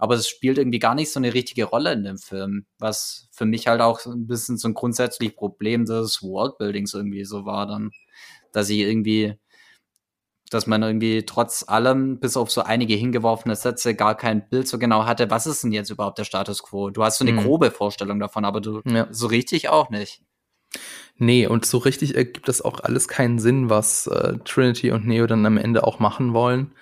aber 0.00 0.14
es 0.14 0.28
spielt 0.28 0.56
irgendwie 0.56 0.78
gar 0.78 0.94
nicht 0.94 1.12
so 1.12 1.20
eine 1.20 1.34
richtige 1.34 1.64
Rolle 1.64 1.92
in 1.92 2.04
dem 2.04 2.16
Film, 2.16 2.64
was 2.78 3.28
für 3.32 3.44
mich 3.44 3.66
halt 3.66 3.82
auch 3.82 4.04
ein 4.06 4.26
bisschen 4.26 4.56
so 4.56 4.66
ein 4.66 4.74
grundsätzliches 4.74 5.36
Problem 5.36 5.84
des 5.84 6.22
Worldbuildings 6.22 6.94
irgendwie 6.94 7.24
so 7.26 7.44
war 7.44 7.66
dann, 7.66 7.90
dass 8.52 8.70
ich 8.70 8.78
irgendwie, 8.78 9.34
dass 10.48 10.66
man 10.66 10.82
irgendwie 10.82 11.26
trotz 11.26 11.68
allem, 11.68 12.18
bis 12.18 12.38
auf 12.38 12.50
so 12.50 12.62
einige 12.62 12.94
hingeworfene 12.94 13.54
Sätze, 13.56 13.94
gar 13.94 14.16
kein 14.16 14.48
Bild 14.48 14.68
so 14.68 14.78
genau 14.78 15.04
hatte, 15.04 15.30
was 15.30 15.46
ist 15.46 15.64
denn 15.64 15.72
jetzt 15.72 15.90
überhaupt 15.90 16.16
der 16.16 16.24
Status 16.24 16.62
quo? 16.62 16.88
Du 16.88 17.04
hast 17.04 17.18
so 17.18 17.24
eine 17.24 17.32
mhm. 17.32 17.42
grobe 17.42 17.70
Vorstellung 17.70 18.18
davon, 18.18 18.46
aber 18.46 18.62
du 18.62 18.80
ja. 18.86 19.06
so 19.10 19.26
richtig 19.26 19.68
auch 19.68 19.90
nicht. 19.90 20.22
Nee, 21.18 21.46
und 21.46 21.66
so 21.66 21.76
richtig 21.76 22.14
ergibt 22.14 22.48
das 22.48 22.62
auch 22.62 22.80
alles 22.80 23.06
keinen 23.06 23.38
Sinn, 23.38 23.68
was 23.68 24.06
äh, 24.06 24.38
Trinity 24.46 24.92
und 24.92 25.06
Neo 25.06 25.26
dann 25.26 25.44
am 25.44 25.58
Ende 25.58 25.84
auch 25.84 25.98
machen 25.98 26.32
wollen. 26.32 26.72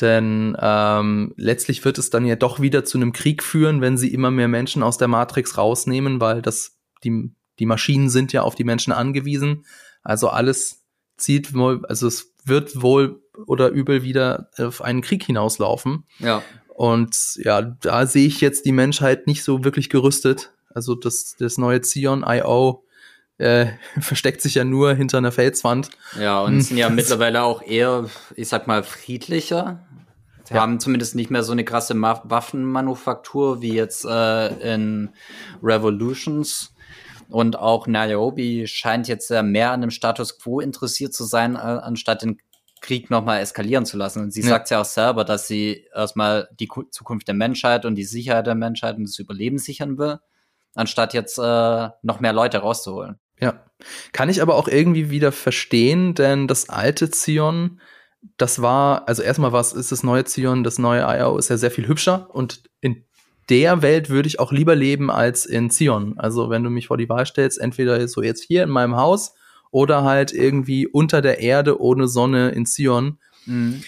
Denn 0.00 0.56
ähm, 0.60 1.34
letztlich 1.36 1.84
wird 1.84 1.98
es 1.98 2.10
dann 2.10 2.24
ja 2.24 2.36
doch 2.36 2.60
wieder 2.60 2.84
zu 2.84 2.98
einem 2.98 3.12
Krieg 3.12 3.42
führen, 3.42 3.80
wenn 3.80 3.98
sie 3.98 4.12
immer 4.12 4.30
mehr 4.30 4.48
Menschen 4.48 4.82
aus 4.82 4.98
der 4.98 5.08
Matrix 5.08 5.58
rausnehmen, 5.58 6.20
weil 6.20 6.42
das 6.42 6.78
die, 7.04 7.32
die 7.58 7.66
Maschinen 7.66 8.08
sind 8.08 8.32
ja 8.32 8.42
auf 8.42 8.54
die 8.54 8.64
Menschen 8.64 8.92
angewiesen. 8.92 9.64
Also 10.02 10.28
alles 10.28 10.84
zieht 11.16 11.54
wohl, 11.54 11.84
also 11.86 12.06
es 12.06 12.32
wird 12.44 12.80
wohl 12.80 13.22
oder 13.46 13.68
übel 13.68 14.02
wieder 14.02 14.50
auf 14.58 14.82
einen 14.82 15.02
Krieg 15.02 15.24
hinauslaufen. 15.24 16.04
Ja. 16.18 16.42
Und 16.68 17.36
ja, 17.36 17.60
da 17.60 18.06
sehe 18.06 18.26
ich 18.26 18.40
jetzt 18.40 18.64
die 18.64 18.72
Menschheit 18.72 19.26
nicht 19.26 19.44
so 19.44 19.64
wirklich 19.64 19.90
gerüstet. 19.90 20.52
Also 20.72 20.94
das, 20.94 21.36
das 21.38 21.58
neue 21.58 21.82
Zion 21.82 22.24
IO 22.26 22.84
äh, 23.36 23.66
versteckt 24.00 24.40
sich 24.40 24.54
ja 24.54 24.64
nur 24.64 24.94
hinter 24.94 25.18
einer 25.18 25.32
Felswand. 25.32 25.90
Ja, 26.18 26.40
und 26.40 26.60
sind 26.62 26.76
ja 26.76 26.88
mittlerweile 26.88 27.42
auch 27.42 27.62
eher, 27.62 28.08
ich 28.36 28.48
sag 28.48 28.66
mal, 28.66 28.82
friedlicher. 28.82 29.86
Sie 30.50 30.56
ja. 30.56 30.62
haben 30.62 30.80
zumindest 30.80 31.14
nicht 31.14 31.30
mehr 31.30 31.44
so 31.44 31.52
eine 31.52 31.64
krasse 31.64 31.94
Ma 31.94 32.20
Waffenmanufaktur 32.24 33.62
wie 33.62 33.72
jetzt 33.72 34.04
äh, 34.04 34.74
in 34.74 35.10
Revolutions. 35.62 36.74
Und 37.28 37.56
auch 37.56 37.86
Niobe 37.86 38.66
scheint 38.66 39.06
jetzt 39.06 39.30
ja 39.30 39.44
mehr 39.44 39.70
an 39.70 39.80
dem 39.80 39.92
Status 39.92 40.40
quo 40.40 40.58
interessiert 40.58 41.14
zu 41.14 41.22
sein, 41.22 41.54
äh, 41.54 41.58
anstatt 41.58 42.22
den 42.22 42.38
Krieg 42.80 43.10
nochmal 43.10 43.40
eskalieren 43.40 43.86
zu 43.86 43.96
lassen. 43.96 44.24
Und 44.24 44.32
sie 44.32 44.40
ja. 44.40 44.48
sagt 44.48 44.70
ja 44.70 44.80
auch 44.80 44.86
selber, 44.86 45.24
dass 45.24 45.46
sie 45.46 45.86
erstmal 45.94 46.48
die 46.58 46.68
Zukunft 46.90 47.28
der 47.28 47.36
Menschheit 47.36 47.84
und 47.84 47.94
die 47.94 48.04
Sicherheit 48.04 48.48
der 48.48 48.56
Menschheit 48.56 48.96
und 48.96 49.04
das 49.04 49.20
Überleben 49.20 49.58
sichern 49.58 49.98
will, 49.98 50.18
anstatt 50.74 51.14
jetzt 51.14 51.38
äh, 51.38 51.88
noch 52.02 52.18
mehr 52.18 52.32
Leute 52.32 52.58
rauszuholen. 52.58 53.20
Ja. 53.38 53.64
Kann 54.10 54.28
ich 54.28 54.42
aber 54.42 54.56
auch 54.56 54.66
irgendwie 54.66 55.10
wieder 55.10 55.30
verstehen, 55.30 56.16
denn 56.16 56.48
das 56.48 56.68
alte 56.68 57.08
Zion, 57.12 57.80
das 58.36 58.62
war, 58.62 59.08
also 59.08 59.22
erstmal 59.22 59.52
was 59.52 59.72
ist 59.72 59.92
das 59.92 60.02
neue 60.02 60.24
Zion, 60.24 60.64
das 60.64 60.78
neue 60.78 61.02
IO 61.02 61.38
ist 61.38 61.48
ja 61.48 61.56
sehr 61.56 61.70
viel 61.70 61.88
hübscher 61.88 62.28
und 62.32 62.62
in 62.80 63.04
der 63.48 63.82
Welt 63.82 64.10
würde 64.10 64.28
ich 64.28 64.38
auch 64.38 64.52
lieber 64.52 64.76
leben 64.76 65.10
als 65.10 65.44
in 65.44 65.70
Zion. 65.70 66.14
Also 66.18 66.50
wenn 66.50 66.62
du 66.62 66.70
mich 66.70 66.86
vor 66.86 66.96
die 66.96 67.08
Wahl 67.08 67.26
stellst, 67.26 67.58
entweder 67.58 68.06
so 68.06 68.22
jetzt 68.22 68.44
hier 68.44 68.62
in 68.62 68.70
meinem 68.70 68.96
Haus 68.96 69.34
oder 69.70 70.04
halt 70.04 70.32
irgendwie 70.32 70.86
unter 70.86 71.20
der 71.20 71.40
Erde 71.40 71.80
ohne 71.80 72.06
Sonne 72.08 72.50
in 72.50 72.66
Zion. 72.66 73.18
Mhm. 73.46 73.82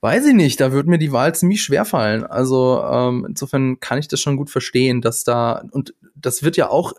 Weiß 0.00 0.26
ich 0.26 0.34
nicht, 0.34 0.60
da 0.60 0.70
würde 0.70 0.90
mir 0.90 0.98
die 0.98 1.12
Wahl 1.12 1.34
ziemlich 1.34 1.62
schwer 1.62 1.84
fallen. 1.84 2.24
Also 2.24 2.82
ähm, 2.84 3.26
insofern 3.28 3.80
kann 3.80 3.98
ich 3.98 4.06
das 4.06 4.20
schon 4.20 4.36
gut 4.36 4.50
verstehen, 4.50 5.00
dass 5.00 5.24
da, 5.24 5.64
und 5.70 5.94
das 6.14 6.42
wird 6.42 6.56
ja 6.56 6.68
auch 6.68 6.92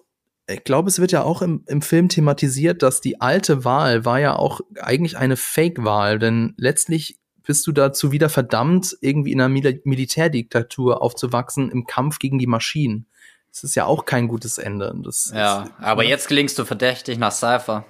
ich 0.47 0.63
glaube, 0.63 0.89
es 0.89 0.99
wird 0.99 1.11
ja 1.11 1.23
auch 1.23 1.41
im, 1.41 1.63
im 1.67 1.81
Film 1.81 2.09
thematisiert, 2.09 2.83
dass 2.83 3.01
die 3.01 3.19
alte 3.21 3.65
Wahl 3.65 4.05
war 4.05 4.19
ja 4.19 4.35
auch 4.35 4.61
eigentlich 4.79 5.17
eine 5.17 5.37
Fake-Wahl, 5.37 6.19
denn 6.19 6.53
letztlich 6.57 7.19
bist 7.43 7.65
du 7.67 7.71
dazu 7.71 8.11
wieder 8.11 8.29
verdammt, 8.29 8.95
irgendwie 9.01 9.31
in 9.31 9.41
einer 9.41 9.49
Mil 9.49 9.81
Militärdiktatur 9.83 11.01
aufzuwachsen 11.01 11.71
im 11.71 11.85
Kampf 11.85 12.19
gegen 12.19 12.39
die 12.39 12.47
Maschinen. 12.47 13.07
Das 13.51 13.63
ist 13.63 13.75
ja 13.75 13.85
auch 13.85 14.05
kein 14.05 14.27
gutes 14.27 14.57
Ende. 14.57 14.93
Das 15.03 15.31
ja, 15.33 15.63
ist, 15.63 15.71
aber 15.79 16.03
ne? 16.03 16.09
jetzt 16.09 16.27
klingst 16.27 16.59
du 16.59 16.65
verdächtig 16.65 17.17
nach 17.17 17.31
Cypher 17.31 17.85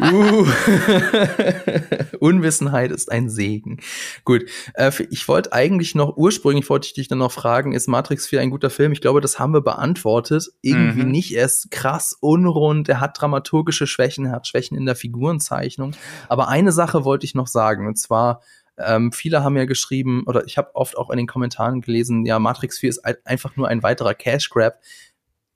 uh. 0.00 0.46
Unwissenheit 2.20 2.90
ist 2.90 3.10
ein 3.10 3.28
Segen. 3.28 3.80
Gut, 4.24 4.44
äh, 4.74 4.90
ich 5.10 5.26
wollte 5.28 5.52
eigentlich 5.52 5.94
noch, 5.94 6.16
ursprünglich 6.16 6.68
wollte 6.70 6.86
ich 6.86 6.94
dich 6.94 7.08
dann 7.08 7.18
noch 7.18 7.32
fragen, 7.32 7.72
ist 7.72 7.88
Matrix 7.88 8.26
4 8.26 8.40
ein 8.40 8.50
guter 8.50 8.70
Film? 8.70 8.92
Ich 8.92 9.00
glaube, 9.00 9.20
das 9.20 9.38
haben 9.38 9.52
wir 9.52 9.60
beantwortet. 9.60 10.48
Irgendwie 10.62 11.04
mhm. 11.04 11.10
nicht. 11.10 11.34
Er 11.34 11.46
ist 11.46 11.70
krass 11.70 12.16
unrund, 12.20 12.88
er 12.88 13.00
hat 13.00 13.20
dramaturgische 13.20 13.86
Schwächen, 13.86 14.26
er 14.26 14.32
hat 14.32 14.46
Schwächen 14.46 14.76
in 14.76 14.86
der 14.86 14.96
Figurenzeichnung. 14.96 15.94
Aber 16.28 16.48
eine 16.48 16.72
Sache 16.72 17.04
wollte 17.04 17.26
ich 17.26 17.34
noch 17.34 17.46
sagen, 17.46 17.86
und 17.86 17.98
zwar, 17.98 18.42
ähm, 18.78 19.12
viele 19.12 19.42
haben 19.42 19.56
ja 19.56 19.64
geschrieben, 19.64 20.24
oder 20.26 20.44
ich 20.46 20.58
habe 20.58 20.74
oft 20.74 20.96
auch 20.96 21.10
in 21.10 21.16
den 21.16 21.26
Kommentaren 21.26 21.80
gelesen, 21.80 22.24
ja, 22.24 22.38
Matrix 22.38 22.78
4 22.78 22.90
ist 22.90 23.04
einfach 23.24 23.56
nur 23.56 23.68
ein 23.68 23.82
weiterer 23.82 24.14
Cash 24.14 24.50
Grab. 24.50 24.80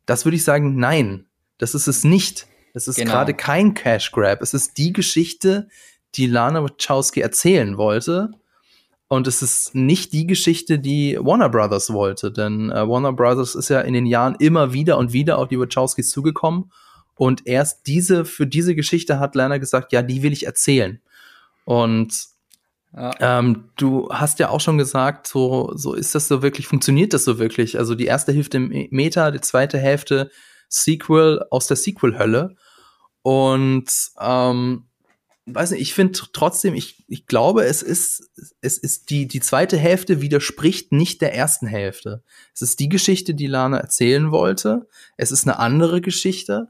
Das 0.04 0.24
würde 0.24 0.36
ich 0.36 0.44
sagen, 0.44 0.76
nein, 0.76 1.26
das 1.58 1.74
ist 1.74 1.86
es 1.86 2.04
nicht. 2.04 2.46
Es 2.76 2.88
ist 2.88 2.96
genau. 2.96 3.12
gerade 3.12 3.32
kein 3.32 3.72
Cash 3.72 4.12
Grab. 4.12 4.42
Es 4.42 4.52
ist 4.52 4.76
die 4.76 4.92
Geschichte, 4.92 5.68
die 6.14 6.26
Lana 6.26 6.62
Wachowski 6.62 7.20
erzählen 7.20 7.78
wollte. 7.78 8.32
Und 9.08 9.26
es 9.26 9.40
ist 9.40 9.74
nicht 9.74 10.12
die 10.12 10.26
Geschichte, 10.26 10.78
die 10.78 11.16
Warner 11.18 11.48
Brothers 11.48 11.90
wollte, 11.92 12.30
denn 12.30 12.70
äh, 12.70 12.86
Warner 12.86 13.14
Brothers 13.14 13.54
ist 13.54 13.70
ja 13.70 13.80
in 13.80 13.94
den 13.94 14.04
Jahren 14.04 14.34
immer 14.40 14.74
wieder 14.74 14.98
und 14.98 15.14
wieder 15.14 15.38
auf 15.38 15.48
die 15.48 15.58
Wachowskis 15.58 16.10
zugekommen. 16.10 16.70
Und 17.14 17.46
erst 17.46 17.86
diese, 17.86 18.26
für 18.26 18.46
diese 18.46 18.74
Geschichte 18.74 19.20
hat 19.20 19.34
Lana 19.34 19.56
gesagt, 19.56 19.92
ja, 19.92 20.02
die 20.02 20.22
will 20.22 20.34
ich 20.34 20.44
erzählen. 20.44 21.00
Und 21.64 22.12
ja. 22.94 23.12
ähm, 23.20 23.70
du 23.76 24.10
hast 24.10 24.38
ja 24.38 24.50
auch 24.50 24.60
schon 24.60 24.76
gesagt, 24.76 25.28
so, 25.28 25.72
so 25.76 25.94
ist 25.94 26.14
das 26.14 26.28
so 26.28 26.42
wirklich, 26.42 26.66
funktioniert 26.66 27.14
das 27.14 27.24
so 27.24 27.38
wirklich? 27.38 27.78
Also 27.78 27.94
die 27.94 28.04
erste 28.06 28.34
Hälfte 28.34 28.60
Meta, 28.60 29.30
die 29.30 29.40
zweite 29.40 29.78
Hälfte 29.78 30.30
Sequel 30.68 31.42
aus 31.50 31.68
der 31.68 31.78
Sequel-Hölle. 31.78 32.56
Und 33.26 33.90
ähm, 34.20 34.84
weiß 35.46 35.72
nicht, 35.72 35.80
ich 35.80 35.94
finde 35.94 36.16
trotzdem, 36.32 36.74
ich, 36.74 37.02
ich 37.08 37.26
glaube, 37.26 37.64
es 37.64 37.82
ist, 37.82 38.30
es 38.60 38.78
ist 38.78 39.10
die, 39.10 39.26
die 39.26 39.40
zweite 39.40 39.76
Hälfte 39.76 40.20
widerspricht 40.20 40.92
nicht 40.92 41.20
der 41.22 41.34
ersten 41.34 41.66
Hälfte. 41.66 42.22
Es 42.54 42.62
ist 42.62 42.78
die 42.78 42.88
Geschichte, 42.88 43.34
die 43.34 43.48
Lana 43.48 43.78
erzählen 43.78 44.30
wollte. 44.30 44.86
Es 45.16 45.32
ist 45.32 45.42
eine 45.42 45.58
andere 45.58 46.00
Geschichte. 46.00 46.68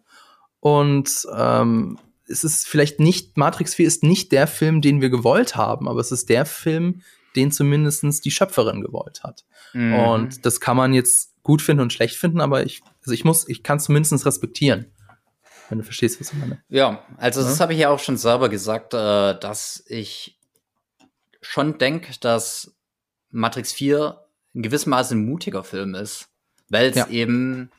Und 0.60 1.26
ähm, 1.36 1.98
es 2.26 2.42
ist 2.42 2.66
vielleicht 2.66 3.00
nicht, 3.00 3.36
Matrix 3.36 3.74
4 3.74 3.86
ist 3.86 4.02
nicht 4.02 4.32
der 4.32 4.46
Film, 4.46 4.80
den 4.80 5.02
wir 5.02 5.10
gewollt 5.10 5.56
haben, 5.56 5.86
aber 5.86 6.00
es 6.00 6.10
ist 6.10 6.30
der 6.30 6.46
Film, 6.46 7.02
den 7.36 7.52
zumindestens 7.52 8.22
die 8.22 8.30
Schöpferin 8.30 8.80
gewollt 8.80 9.24
hat. 9.24 9.44
Mhm. 9.74 9.92
Und 9.92 10.46
das 10.46 10.58
kann 10.58 10.78
man 10.78 10.94
jetzt 10.94 11.34
gut 11.42 11.60
finden 11.60 11.82
und 11.82 11.92
schlecht 11.92 12.16
finden, 12.16 12.40
aber 12.40 12.64
ich, 12.64 12.80
also 13.02 13.12
ich 13.12 13.26
muss, 13.26 13.46
ich 13.46 13.62
kann 13.62 13.76
es 13.76 13.84
zumindest 13.84 14.24
respektieren 14.24 14.86
wenn 15.68 15.78
du 15.78 15.84
verstehst, 15.84 16.20
was 16.20 16.32
ich 16.32 16.38
meine. 16.38 16.62
Ja, 16.68 17.04
also 17.16 17.42
das 17.42 17.60
habe 17.60 17.72
ich 17.74 17.80
ja 17.80 17.90
auch 17.90 17.98
schon 17.98 18.16
selber 18.16 18.48
gesagt, 18.48 18.94
äh, 18.94 19.38
dass 19.38 19.84
ich 19.88 20.38
schon 21.40 21.78
denke, 21.78 22.12
dass 22.20 22.76
Matrix 23.30 23.72
4 23.72 24.20
in 24.54 24.62
gewissem 24.62 24.90
Maße 24.90 25.14
ein 25.14 25.24
mutiger 25.24 25.64
Film 25.64 25.94
ist, 25.94 26.28
weil 26.68 26.90
es 26.90 26.96
ja. 26.96 27.08
eben 27.08 27.70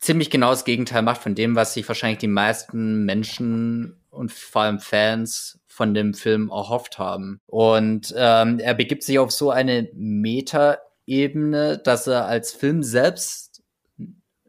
ziemlich 0.00 0.30
genau 0.30 0.50
das 0.50 0.64
Gegenteil 0.64 1.02
macht 1.02 1.22
von 1.22 1.34
dem, 1.34 1.56
was 1.56 1.74
sich 1.74 1.88
wahrscheinlich 1.88 2.18
die 2.18 2.28
meisten 2.28 3.04
Menschen 3.04 4.00
und 4.10 4.32
vor 4.32 4.62
allem 4.62 4.78
Fans 4.78 5.58
von 5.66 5.94
dem 5.94 6.14
Film 6.14 6.50
erhofft 6.50 6.98
haben. 6.98 7.40
Und 7.46 8.14
ähm, 8.16 8.60
er 8.60 8.74
begibt 8.74 9.02
sich 9.02 9.18
auf 9.18 9.32
so 9.32 9.50
eine 9.50 9.88
Meta-Ebene, 9.94 11.78
dass 11.78 12.06
er 12.06 12.26
als 12.26 12.52
Film 12.52 12.82
selbst 12.82 13.53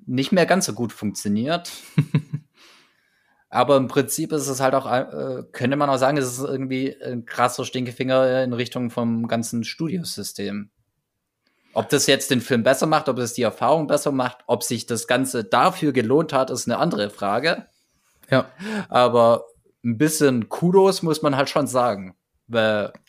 nicht 0.06 0.32
mehr 0.32 0.46
ganz 0.46 0.66
so 0.66 0.74
gut 0.74 0.94
funktioniert. 0.94 1.72
Aber 3.50 3.78
im 3.78 3.88
Prinzip 3.88 4.32
ist 4.34 4.48
es 4.48 4.60
halt 4.60 4.74
auch, 4.74 4.86
äh, 4.92 5.44
könnte 5.52 5.78
man 5.78 5.90
auch 5.90 5.98
sagen, 5.98 6.18
es 6.18 6.26
ist 6.26 6.40
irgendwie 6.44 6.96
ein 7.02 7.26
krasser 7.26 7.64
Stinkefinger 7.64 8.44
in 8.44 8.54
Richtung 8.54 8.90
vom 8.90 9.28
ganzen 9.28 9.64
Studiosystem. 9.64 10.72
Ob 11.74 11.90
das 11.90 12.08
jetzt 12.08 12.32
den 12.32 12.42
Film 12.42 12.64
besser 12.64 12.86
macht, 12.86 13.10
ob 13.10 13.18
es 13.18 13.34
die 13.34 13.44
Erfahrung 13.44 13.88
besser 13.88 14.12
macht, 14.12 14.40
ob 14.48 14.64
sich 14.64 14.86
das 14.86 15.08
Ganze 15.08 15.44
dafür 15.44 15.94
gelohnt 15.94 16.34
hat, 16.34 16.50
ist 16.50 16.68
eine 16.68 16.80
andere 16.80 17.10
Frage. 17.10 17.68
Ja. 18.30 18.50
Aber 18.90 19.46
ein 19.84 19.98
bisschen 19.98 20.50
Kudos 20.50 21.02
muss 21.04 21.22
man 21.22 21.36
halt 21.36 21.50
schon 21.50 21.68
sagen. 21.68 22.16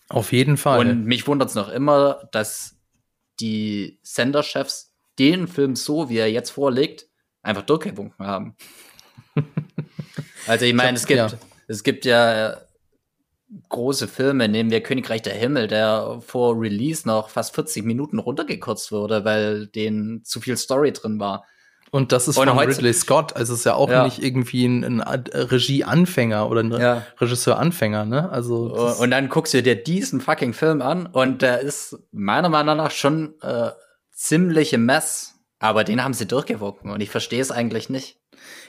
Auf 0.09 0.33
jeden 0.33 0.57
Fall. 0.57 0.81
Und 0.81 1.05
mich 1.05 1.27
wundert 1.27 1.49
es 1.49 1.55
noch 1.55 1.69
immer, 1.69 2.29
dass 2.33 2.77
die 3.41 3.99
Senderchefs 4.03 4.96
den 5.19 5.49
Film 5.49 5.77
so, 5.77 6.09
wie 6.09 6.19
er 6.19 6.31
jetzt 6.31 6.51
vorliegt, 6.51 7.07
einfach 7.43 7.63
durchgewunken 7.63 8.27
haben. 8.27 8.57
also 10.47 10.65
ich 10.65 10.75
meine, 10.75 10.97
es 10.97 11.07
gibt, 11.07 11.19
ja. 11.19 11.29
es 11.69 11.83
gibt 11.83 12.05
ja 12.05 12.59
große 13.69 14.09
Filme, 14.09 14.49
nehmen 14.49 14.71
wir 14.71 14.83
Königreich 14.83 15.23
der 15.23 15.35
Himmel, 15.35 15.69
der 15.69 16.21
vor 16.27 16.61
Release 16.61 17.07
noch 17.07 17.29
fast 17.31 17.55
40 17.55 17.85
Minuten 17.85 18.19
runtergekürzt 18.19 18.91
wurde, 18.93 19.25
weil 19.25 19.67
den 19.69 20.23
zu 20.25 20.41
viel 20.41 20.57
Story 20.57 20.93
drin 20.93 21.21
war. 21.21 21.45
Und 21.93 22.11
das 22.11 22.27
ist 22.27 22.37
und 22.37 22.49
von 22.49 22.59
Ridley 22.59 22.93
Scott, 22.93 23.37
also 23.37 23.53
es 23.53 23.61
ist 23.61 23.65
ja 23.65 23.75
auch 23.75 23.89
ja. 23.89 24.05
nicht 24.05 24.23
irgendwie 24.23 24.67
ein, 24.67 25.01
ein 25.01 25.01
Regieanfänger 25.01 26.51
oder 26.51 26.63
ein 26.63 26.73
ja. 26.73 27.07
Regisseuranfänger, 27.21 28.05
ne? 28.05 28.29
Also 28.29 28.97
und 28.99 29.11
dann 29.13 29.29
guckst 29.29 29.55
du 29.55 29.63
dir 29.63 29.77
diesen 29.77 30.21
fucking 30.21 30.53
Film 30.53 30.83
an 30.83 31.07
und 31.07 31.43
der 31.43 31.61
ist 31.61 31.97
meiner 32.11 32.49
Meinung 32.49 32.77
nach 32.77 32.91
schon 32.91 33.35
äh, 33.41 33.71
ziemliche 34.17 34.79
Mess, 34.79 35.35
aber 35.59 35.85
den 35.85 36.03
haben 36.03 36.15
sie 36.15 36.27
durchgewunken 36.27 36.91
und 36.91 37.01
ich 37.01 37.11
verstehe 37.11 37.41
es 37.41 37.51
eigentlich 37.51 37.89
nicht. 37.89 38.19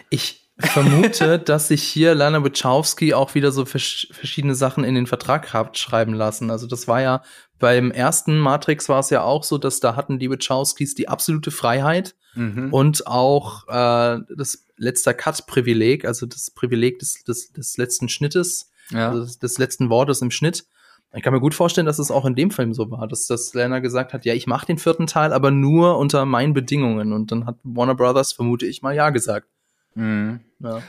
Ich 0.10 0.52
vermute, 0.60 1.40
dass 1.46 1.70
sich 1.70 1.84
hier 1.84 2.14
Lana 2.14 2.44
Wachowski 2.44 3.14
auch 3.14 3.34
wieder 3.34 3.52
so 3.52 3.66
vers 3.66 4.08
verschiedene 4.12 4.56
Sachen 4.56 4.84
in 4.84 4.94
den 4.94 5.08
Vertrag 5.08 5.54
hat 5.54 5.78
schreiben 5.78 6.14
lassen. 6.14 6.52
Also 6.52 6.68
das 6.68 6.88
war 6.88 7.02
ja 7.02 7.24
beim 7.60 7.92
ersten 7.92 8.38
Matrix 8.38 8.90
war 8.90 9.00
es 9.00 9.10
ja 9.10 9.24
auch 9.24 9.44
so, 9.44 9.58
dass 9.58 9.80
da 9.80 9.96
hatten 9.96 10.20
die 10.20 10.30
Wachowskis 10.30 10.96
die 10.96 11.08
absolute 11.08 11.52
Freiheit 11.52 12.16
mhm. 12.36 12.74
und 12.74 13.08
auch 13.08 13.68
äh, 13.68 14.20
das 14.36 14.66
letzter 14.76 15.14
Cut-Privileg, 15.14 16.06
also 16.06 16.26
das 16.26 16.52
Privileg 16.52 17.00
des, 17.00 17.24
des, 17.24 17.52
des 17.54 17.78
letzten 17.78 18.10
Schnittes, 18.10 18.72
ja. 18.92 19.10
also 19.10 19.24
des, 19.24 19.40
des 19.40 19.58
letzten 19.58 19.90
Wortes 19.90 20.22
im 20.22 20.30
Schnitt. 20.30 20.66
Ich 21.14 21.24
kann 21.24 21.34
mir 21.34 21.40
gut 21.40 21.56
vorstellen, 21.56 21.88
dass 21.88 22.00
es 22.00 22.12
auch 22.12 22.26
in 22.26 22.36
dem 22.36 22.52
Film 22.52 22.74
so 22.74 22.92
war, 22.92 23.08
dass, 23.08 23.28
dass 23.28 23.54
Lana 23.54 23.80
gesagt 23.80 24.14
hat, 24.14 24.26
ja, 24.26 24.34
ich 24.34 24.46
mache 24.46 24.66
den 24.66 24.78
vierten 24.78 25.08
Teil, 25.08 25.34
aber 25.34 25.52
nur 25.52 25.98
unter 25.98 26.26
meinen 26.26 26.54
Bedingungen. 26.54 27.14
Und 27.14 27.32
dann 27.32 27.46
hat 27.46 27.56
Warner 27.64 27.96
Brothers, 27.96 28.34
vermute 28.34 28.66
ich 28.66 28.82
mal, 28.82 28.94
ja 28.94 29.10
gesagt. 29.10 29.48
Mhm. 29.96 30.42
Ja. 30.60 30.82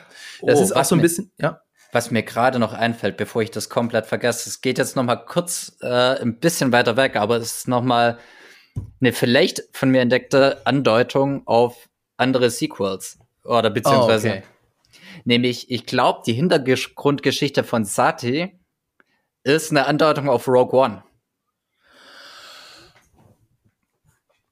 Das 0.43 0.59
oh, 0.59 0.62
ist 0.62 0.73
auch 0.77 0.85
so 0.85 0.97
ein 0.97 1.01
bisschen, 1.01 1.31
ja. 1.39 1.61
Was 1.93 2.11
mir 2.11 2.23
gerade 2.23 2.59
noch 2.59 2.74
einfällt, 2.74 3.16
bevor 3.16 3.40
ich 3.40 3.51
das 3.51 3.70
komplett 3.70 4.05
vergesse, 4.05 4.51
es 4.51 4.61
geht 4.61 4.77
jetzt 4.77 4.95
noch 4.95 5.05
mal 5.05 5.16
kurz 5.16 5.78
äh, 5.81 6.20
ein 6.20 6.39
bisschen 6.39 6.70
weiter 6.70 6.97
weg, 6.99 7.16
aber 7.16 7.36
es 7.36 7.59
ist 7.59 7.69
noch 7.69 7.82
mal 7.82 8.19
eine 9.01 9.12
vielleicht 9.12 9.62
von 9.73 9.90
mir 9.90 10.03
entdeckte 10.03 10.66
Andeutung 10.66 11.47
auf 11.47 11.89
andere 12.19 12.51
Sequels 12.51 13.19
oder 13.45 13.70
beziehungsweise, 13.70 14.28
oh, 14.28 14.32
okay. 14.32 14.43
nämlich 15.24 15.70
ich 15.70 15.86
glaube 15.86 16.20
die 16.27 16.35
Hintergrundgeschichte 16.35 17.65
von 17.65 17.86
Sati 17.86 18.58
ist 19.49 19.70
eine 19.70 19.87
Andeutung 19.87 20.29
auf 20.29 20.47
Rogue 20.49 20.79
One. 20.79 21.03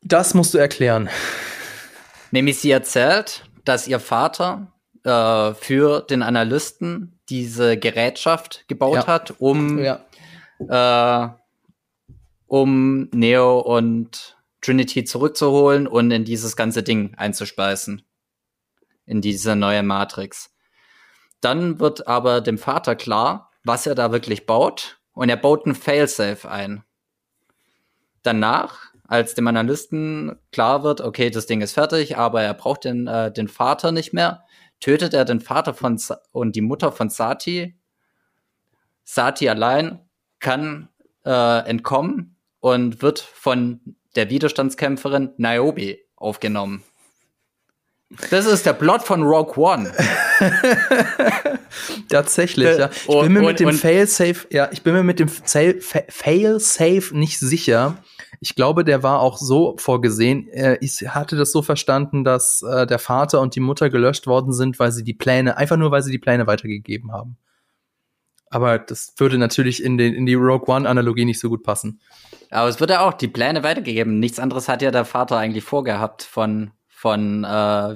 Das 0.02 0.34
musst 0.34 0.54
du 0.54 0.58
erklären. 0.58 1.08
Nämlich 2.30 2.60
sie 2.60 2.70
erzählt, 2.70 3.44
dass 3.64 3.88
ihr 3.88 3.98
Vater 3.98 4.72
äh, 5.04 5.54
für 5.54 6.00
den 6.02 6.22
Analysten 6.22 7.18
diese 7.28 7.76
Gerätschaft 7.76 8.64
gebaut 8.68 8.94
ja. 8.94 9.06
hat, 9.06 9.34
um, 9.38 9.78
ja. 9.78 10.04
äh, 10.58 11.28
um 12.46 13.08
Neo 13.12 13.58
und 13.58 14.36
Trinity 14.60 15.04
zurückzuholen 15.04 15.86
und 15.86 16.10
in 16.10 16.24
dieses 16.24 16.56
ganze 16.56 16.82
Ding 16.82 17.14
einzuspeisen. 17.16 18.02
In 19.06 19.20
diese 19.20 19.56
neue 19.56 19.82
Matrix. 19.82 20.50
Dann 21.40 21.78
wird 21.78 22.08
aber 22.08 22.40
dem 22.40 22.58
Vater 22.58 22.96
klar, 22.96 23.50
was 23.66 23.86
er 23.86 23.94
da 23.94 24.12
wirklich 24.12 24.46
baut 24.46 25.00
und 25.12 25.28
er 25.28 25.36
baut 25.36 25.66
ein 25.66 25.74
Failsafe 25.74 26.48
ein. 26.48 26.84
Danach, 28.22 28.92
als 29.08 29.34
dem 29.34 29.46
Analysten 29.46 30.38
klar 30.52 30.82
wird, 30.82 31.00
okay, 31.00 31.30
das 31.30 31.46
Ding 31.46 31.60
ist 31.60 31.72
fertig, 31.72 32.16
aber 32.16 32.42
er 32.42 32.54
braucht 32.54 32.84
den, 32.84 33.06
äh, 33.06 33.32
den 33.32 33.48
Vater 33.48 33.92
nicht 33.92 34.12
mehr, 34.12 34.44
tötet 34.80 35.14
er 35.14 35.24
den 35.24 35.40
Vater 35.40 35.74
von 35.74 35.98
Sa 35.98 36.20
und 36.32 36.54
die 36.54 36.60
Mutter 36.60 36.92
von 36.92 37.08
Sati. 37.08 37.78
Sati 39.04 39.48
allein 39.48 40.00
kann 40.38 40.88
äh, 41.24 41.68
entkommen 41.68 42.36
und 42.60 43.02
wird 43.02 43.20
von 43.20 43.96
der 44.16 44.30
Widerstandskämpferin 44.30 45.34
Niobe 45.36 45.98
aufgenommen. 46.16 46.82
Das 48.30 48.46
ist 48.46 48.64
der 48.64 48.72
Plot 48.72 49.02
von 49.02 49.22
Rogue 49.22 49.56
One. 49.56 49.92
Tatsächlich, 52.08 52.78
ja. 52.78 52.88
Ich 52.90 53.06
bin 53.06 53.32
mir 53.32 53.40
und, 53.40 53.46
mit 53.46 53.60
dem 53.60 53.72
Failsafe, 53.72 54.46
ja, 54.50 54.68
ich 54.70 54.82
bin 54.82 54.94
mir 54.94 55.02
mit 55.02 55.18
dem 55.18 55.28
Failsafe 55.28 57.16
nicht 57.16 57.40
sicher. 57.40 57.96
Ich 58.40 58.54
glaube, 58.54 58.84
der 58.84 59.02
war 59.02 59.20
auch 59.20 59.38
so 59.38 59.76
vorgesehen. 59.78 60.48
Äh, 60.48 60.78
ich 60.80 61.00
hatte 61.08 61.36
das 61.36 61.50
so 61.50 61.62
verstanden, 61.62 62.22
dass 62.22 62.62
äh, 62.62 62.86
der 62.86 63.00
Vater 63.00 63.40
und 63.40 63.56
die 63.56 63.60
Mutter 63.60 63.90
gelöscht 63.90 64.28
worden 64.28 64.52
sind, 64.52 64.78
weil 64.78 64.92
sie 64.92 65.02
die 65.02 65.14
Pläne, 65.14 65.56
einfach 65.56 65.76
nur 65.76 65.90
weil 65.90 66.02
sie 66.02 66.12
die 66.12 66.18
Pläne 66.18 66.46
weitergegeben 66.46 67.12
haben. 67.12 67.38
Aber 68.50 68.78
das 68.78 69.14
würde 69.16 69.38
natürlich 69.38 69.82
in, 69.82 69.98
den, 69.98 70.14
in 70.14 70.26
die 70.26 70.34
Rogue 70.34 70.72
One-Analogie 70.72 71.24
nicht 71.24 71.40
so 71.40 71.48
gut 71.48 71.64
passen. 71.64 72.00
Aber 72.50 72.68
es 72.68 72.78
wird 72.78 72.90
ja 72.90 73.00
auch 73.00 73.14
die 73.14 73.26
Pläne 73.26 73.64
weitergegeben. 73.64 74.20
Nichts 74.20 74.38
anderes 74.38 74.68
hat 74.68 74.82
ja 74.82 74.92
der 74.92 75.04
Vater 75.04 75.36
eigentlich 75.36 75.64
vorgehabt 75.64 76.22
von 76.22 76.70
von, 76.96 77.44
äh, 77.44 77.48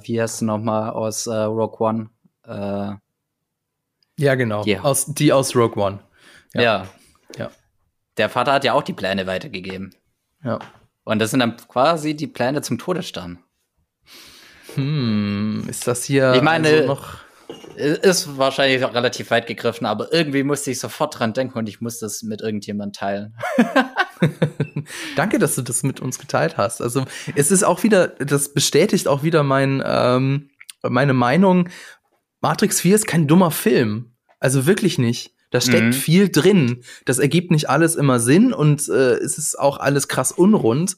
wie 0.02 0.20
heißt 0.20 0.34
es 0.34 0.40
nochmal, 0.42 0.90
aus 0.90 1.26
äh, 1.26 1.34
Rogue 1.34 1.80
One? 1.80 2.10
Äh, 2.46 2.96
ja, 4.22 4.34
genau. 4.34 4.62
Yeah. 4.66 4.84
Aus, 4.84 5.06
die 5.06 5.32
aus 5.32 5.56
Rogue 5.56 5.82
One. 5.82 6.00
Ja. 6.52 6.60
ja. 6.60 6.86
ja. 7.38 7.50
Der 8.18 8.28
Vater 8.28 8.52
hat 8.52 8.64
ja 8.64 8.74
auch 8.74 8.82
die 8.82 8.92
Pläne 8.92 9.26
weitergegeben. 9.26 9.94
Ja. 10.44 10.58
Und 11.04 11.18
das 11.18 11.30
sind 11.30 11.40
dann 11.40 11.56
quasi 11.56 12.14
die 12.14 12.26
Pläne 12.26 12.60
zum 12.60 12.76
Todesstern. 12.76 13.38
Hm, 14.74 15.64
ist 15.66 15.86
das 15.86 16.04
hier 16.04 16.34
ich 16.34 16.42
meine, 16.42 16.68
also 16.68 16.86
noch 16.86 17.18
Ist 17.76 18.36
wahrscheinlich 18.36 18.84
auch 18.84 18.94
relativ 18.94 19.30
weit 19.30 19.46
gegriffen, 19.46 19.86
aber 19.86 20.12
irgendwie 20.12 20.42
musste 20.42 20.70
ich 20.70 20.78
sofort 20.78 21.18
dran 21.18 21.32
denken 21.32 21.58
und 21.58 21.68
ich 21.68 21.80
musste 21.80 22.06
es 22.06 22.22
mit 22.22 22.40
irgendjemand 22.40 22.96
teilen. 22.96 23.34
Danke, 25.16 25.38
dass 25.38 25.54
du 25.54 25.62
das 25.62 25.82
mit 25.82 26.00
uns 26.00 26.18
geteilt 26.18 26.56
hast. 26.56 26.82
Also 26.82 27.04
es 27.34 27.50
ist 27.50 27.62
auch 27.62 27.82
wieder, 27.82 28.08
das 28.08 28.52
bestätigt 28.52 29.08
auch 29.08 29.22
wieder 29.22 29.42
mein, 29.42 29.82
ähm, 29.84 30.50
meine 30.82 31.14
Meinung. 31.14 31.68
Matrix 32.40 32.80
4 32.80 32.96
ist 32.96 33.06
kein 33.06 33.26
dummer 33.26 33.50
Film. 33.50 34.12
Also 34.38 34.66
wirklich 34.66 34.98
nicht. 34.98 35.34
Da 35.50 35.60
steckt 35.60 35.86
mhm. 35.86 35.92
viel 35.92 36.28
drin. 36.28 36.82
Das 37.04 37.18
ergibt 37.18 37.50
nicht 37.50 37.68
alles 37.68 37.96
immer 37.96 38.20
Sinn 38.20 38.52
und 38.52 38.88
äh, 38.88 39.14
es 39.14 39.36
ist 39.36 39.58
auch 39.58 39.78
alles 39.78 40.06
krass 40.06 40.32
unrund. 40.32 40.96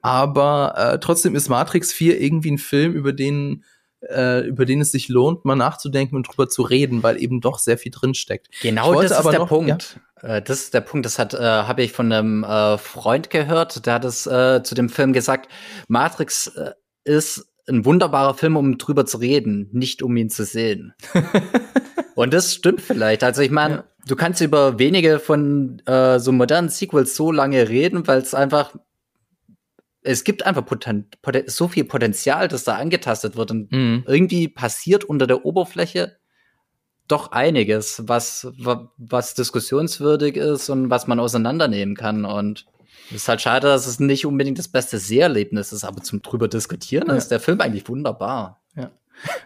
Aber 0.00 0.74
äh, 0.76 0.98
trotzdem 0.98 1.36
ist 1.36 1.48
Matrix 1.48 1.92
4 1.92 2.20
irgendwie 2.20 2.50
ein 2.50 2.58
Film, 2.58 2.92
über 2.92 3.12
den 3.12 3.64
äh, 4.08 4.46
über 4.46 4.64
den 4.64 4.80
es 4.80 4.92
sich 4.92 5.08
lohnt, 5.08 5.44
mal 5.44 5.56
nachzudenken 5.56 6.16
und 6.16 6.24
drüber 6.24 6.48
zu 6.48 6.62
reden, 6.62 7.02
weil 7.02 7.20
eben 7.20 7.40
doch 7.40 7.58
sehr 7.58 7.78
viel 7.78 7.92
drinsteckt. 7.92 8.48
Genau, 8.60 9.00
das 9.00 9.12
ist 9.12 9.30
der 9.30 9.38
noch, 9.40 9.48
Punkt. 9.48 10.00
Ja? 10.22 10.36
Äh, 10.36 10.42
das 10.42 10.60
ist 10.60 10.74
der 10.74 10.80
Punkt. 10.80 11.06
Das 11.06 11.18
hat 11.18 11.34
äh, 11.34 11.38
habe 11.38 11.82
ich 11.82 11.92
von 11.92 12.12
einem 12.12 12.44
äh, 12.44 12.78
Freund 12.78 13.30
gehört. 13.30 13.86
Der 13.86 13.94
hat 13.94 14.04
es 14.04 14.26
äh, 14.26 14.62
zu 14.62 14.74
dem 14.74 14.88
Film 14.88 15.12
gesagt. 15.12 15.50
Matrix 15.88 16.48
äh, 16.48 16.72
ist 17.04 17.46
ein 17.68 17.84
wunderbarer 17.84 18.34
Film, 18.34 18.56
um 18.56 18.78
drüber 18.78 19.06
zu 19.06 19.18
reden, 19.18 19.68
nicht 19.72 20.02
um 20.02 20.16
ihn 20.16 20.30
zu 20.30 20.44
sehen. 20.44 20.94
und 22.14 22.34
das 22.34 22.54
stimmt 22.54 22.80
vielleicht. 22.80 23.22
Also 23.22 23.42
ich 23.42 23.50
meine, 23.50 23.74
ja. 23.74 23.84
du 24.06 24.16
kannst 24.16 24.40
über 24.40 24.78
wenige 24.78 25.18
von 25.18 25.80
äh, 25.86 26.18
so 26.18 26.32
modernen 26.32 26.68
Sequels 26.68 27.14
so 27.14 27.30
lange 27.30 27.68
reden, 27.68 28.06
weil 28.06 28.18
es 28.18 28.34
einfach 28.34 28.74
es 30.02 30.24
gibt 30.24 30.44
einfach 30.44 30.64
Poten 30.64 31.08
Poten 31.22 31.44
so 31.46 31.68
viel 31.68 31.84
Potenzial, 31.84 32.48
das 32.48 32.64
da 32.64 32.76
angetastet 32.76 33.36
wird. 33.36 33.50
Und 33.50 33.72
mhm. 33.72 34.04
irgendwie 34.06 34.48
passiert 34.48 35.04
unter 35.04 35.26
der 35.26 35.44
Oberfläche 35.44 36.16
doch 37.08 37.32
einiges, 37.32 38.02
was, 38.06 38.48
was 38.96 39.34
diskussionswürdig 39.34 40.36
ist 40.36 40.70
und 40.70 40.90
was 40.90 41.06
man 41.06 41.20
auseinandernehmen 41.20 41.94
kann. 41.94 42.24
Und 42.24 42.66
es 43.10 43.16
ist 43.16 43.28
halt 43.28 43.40
schade, 43.40 43.66
dass 43.66 43.86
es 43.86 44.00
nicht 44.00 44.24
unbedingt 44.24 44.58
das 44.58 44.68
beste 44.68 44.98
Seherlebnis 44.98 45.72
ist, 45.72 45.84
aber 45.84 46.02
zum 46.02 46.22
drüber 46.22 46.48
diskutieren 46.48 47.08
ja. 47.08 47.14
ist 47.14 47.28
der 47.28 47.40
Film 47.40 47.60
eigentlich 47.60 47.88
wunderbar. 47.88 48.62
Ja. 48.76 48.90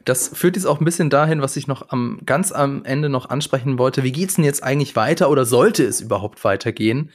Das 0.04 0.28
führt 0.28 0.56
jetzt 0.56 0.66
auch 0.66 0.80
ein 0.80 0.84
bisschen 0.84 1.10
dahin, 1.10 1.42
was 1.42 1.56
ich 1.56 1.66
noch 1.66 1.90
am, 1.90 2.20
ganz 2.24 2.52
am 2.52 2.84
Ende 2.84 3.08
noch 3.08 3.30
ansprechen 3.30 3.78
wollte. 3.78 4.04
Wie 4.04 4.12
geht's 4.12 4.34
denn 4.34 4.44
jetzt 4.44 4.62
eigentlich 4.62 4.94
weiter 4.94 5.28
oder 5.28 5.44
sollte 5.44 5.84
es 5.84 6.00
überhaupt 6.00 6.44
weitergehen? 6.44 7.10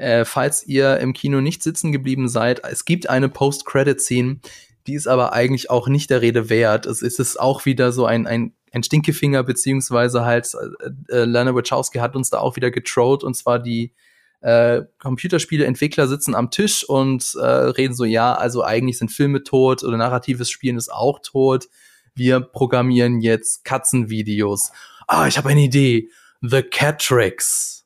Äh, 0.00 0.24
falls 0.24 0.66
ihr 0.66 0.96
im 0.96 1.12
Kino 1.12 1.42
nicht 1.42 1.62
sitzen 1.62 1.92
geblieben 1.92 2.26
seid, 2.28 2.64
es 2.64 2.86
gibt 2.86 3.10
eine 3.10 3.28
Post-Credit-Scene, 3.28 4.40
die 4.86 4.94
ist 4.94 5.06
aber 5.06 5.34
eigentlich 5.34 5.68
auch 5.68 5.88
nicht 5.88 6.08
der 6.08 6.22
Rede 6.22 6.48
wert. 6.48 6.86
Es 6.86 7.02
ist 7.02 7.20
es 7.20 7.36
auch 7.36 7.66
wieder 7.66 7.92
so 7.92 8.06
ein, 8.06 8.26
ein, 8.26 8.54
ein 8.72 8.82
Stinkefinger, 8.82 9.42
beziehungsweise 9.42 10.24
halt 10.24 10.48
äh, 10.54 11.14
äh, 11.14 11.24
Lana 11.26 11.54
Wachowski 11.54 11.98
hat 11.98 12.16
uns 12.16 12.30
da 12.30 12.38
auch 12.38 12.56
wieder 12.56 12.70
getrollt 12.70 13.22
und 13.22 13.34
zwar 13.34 13.58
die 13.58 13.92
äh, 14.40 14.84
Computerspiele-Entwickler 15.00 16.08
sitzen 16.08 16.34
am 16.34 16.50
Tisch 16.50 16.82
und 16.82 17.34
äh, 17.38 17.44
reden 17.44 17.92
so, 17.92 18.06
ja, 18.06 18.32
also 18.32 18.64
eigentlich 18.64 18.96
sind 18.96 19.12
Filme 19.12 19.42
tot 19.42 19.84
oder 19.84 19.98
narratives 19.98 20.50
Spielen 20.50 20.78
ist 20.78 20.90
auch 20.90 21.18
tot. 21.22 21.68
Wir 22.14 22.40
programmieren 22.40 23.20
jetzt 23.20 23.66
Katzenvideos. 23.66 24.72
Ah, 25.06 25.26
ich 25.26 25.36
habe 25.36 25.50
eine 25.50 25.60
Idee. 25.60 26.08
The 26.40 26.62
Cat 26.62 27.04
Tricks 27.04 27.79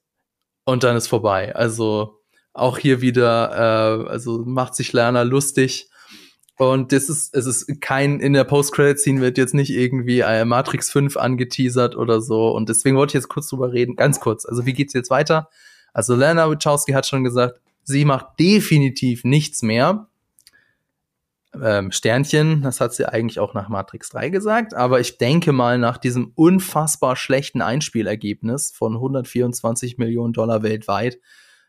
und 0.64 0.84
dann 0.84 0.96
ist 0.96 1.08
vorbei. 1.08 1.54
Also 1.54 2.20
auch 2.52 2.78
hier 2.78 3.00
wieder, 3.00 4.04
äh, 4.06 4.08
also 4.08 4.44
macht 4.46 4.74
sich 4.74 4.92
Lerner 4.92 5.24
lustig. 5.24 5.88
Und 6.56 6.92
das 6.92 7.08
ist, 7.08 7.34
es 7.34 7.46
ist 7.46 7.80
kein, 7.80 8.20
in 8.20 8.32
der 8.32 8.44
Post-Credit-Scene 8.44 9.20
wird 9.20 9.38
jetzt 9.38 9.54
nicht 9.54 9.70
irgendwie 9.70 10.20
äh, 10.20 10.44
Matrix 10.44 10.90
5 10.90 11.16
angeteasert 11.16 11.96
oder 11.96 12.20
so. 12.20 12.50
Und 12.50 12.68
deswegen 12.68 12.96
wollte 12.96 13.10
ich 13.10 13.14
jetzt 13.14 13.28
kurz 13.28 13.48
drüber 13.48 13.72
reden, 13.72 13.96
ganz 13.96 14.20
kurz. 14.20 14.46
Also 14.46 14.64
wie 14.64 14.72
geht's 14.72 14.94
jetzt 14.94 15.10
weiter? 15.10 15.48
Also 15.92 16.14
Lerner 16.14 16.48
Wachowski 16.48 16.92
hat 16.92 17.06
schon 17.06 17.24
gesagt, 17.24 17.60
sie 17.82 18.04
macht 18.04 18.38
definitiv 18.38 19.24
nichts 19.24 19.62
mehr 19.62 20.08
ähm, 21.62 21.92
Sternchen, 21.92 22.62
das 22.62 22.80
hat 22.80 22.94
sie 22.94 23.08
eigentlich 23.08 23.38
auch 23.38 23.54
nach 23.54 23.68
Matrix 23.68 24.08
3 24.10 24.30
gesagt, 24.30 24.74
aber 24.74 25.00
ich 25.00 25.18
denke 25.18 25.52
mal 25.52 25.78
nach 25.78 25.98
diesem 25.98 26.32
unfassbar 26.34 27.16
schlechten 27.16 27.62
Einspielergebnis 27.62 28.72
von 28.74 28.94
124 28.94 29.98
Millionen 29.98 30.32
Dollar 30.32 30.62
weltweit 30.62 31.18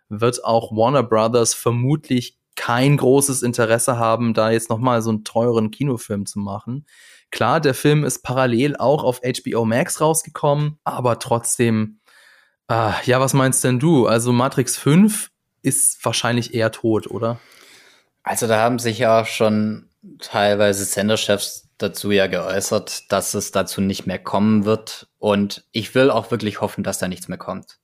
wird 0.09 0.43
auch 0.43 0.71
Warner 0.71 1.03
Brothers 1.03 1.53
vermutlich 1.53 2.37
kein 2.55 2.97
großes 2.97 3.43
Interesse 3.43 3.97
haben, 3.97 4.33
da 4.33 4.51
jetzt 4.51 4.69
noch 4.69 4.79
mal 4.79 5.01
so 5.01 5.09
einen 5.09 5.23
teuren 5.23 5.71
Kinofilm 5.71 6.25
zu 6.25 6.39
machen. 6.39 6.85
Klar, 7.31 7.59
der 7.59 7.73
Film 7.73 8.05
ist 8.05 8.23
parallel 8.23 8.77
auch 8.77 9.03
auf 9.03 9.19
HBO 9.21 9.65
Max 9.65 9.99
rausgekommen, 9.99 10.79
aber 10.83 11.19
trotzdem, 11.19 11.99
äh, 12.69 12.93
ja, 13.03 13.19
was 13.19 13.33
meinst 13.33 13.63
denn 13.63 13.79
du? 13.79 14.07
Also 14.07 14.31
Matrix 14.31 14.77
5 14.77 15.31
ist 15.63 16.03
wahrscheinlich 16.05 16.53
eher 16.53 16.71
tot, 16.71 17.07
oder? 17.07 17.39
Also 18.25 18.47
da 18.47 18.59
haben 18.59 18.79
sich 18.79 18.97
ja 18.97 19.23
schon 19.23 19.87
teilweise 20.19 20.83
Senderchefs 20.83 21.69
dazu 21.77 22.09
ja 22.09 22.25
geäußert, 22.25 23.11
dass 23.11 23.35
es 23.35 23.51
dazu 23.51 23.81
nicht 23.81 24.07
mehr 24.07 24.17
kommen 24.17 24.65
wird. 24.65 25.07
Und 25.19 25.63
ich 25.71 25.93
will 25.93 26.09
auch 26.09 26.31
wirklich 26.31 26.59
hoffen, 26.59 26.83
dass 26.83 26.97
da 26.97 27.07
nichts 27.07 27.27
mehr 27.27 27.37
kommt. 27.37 27.77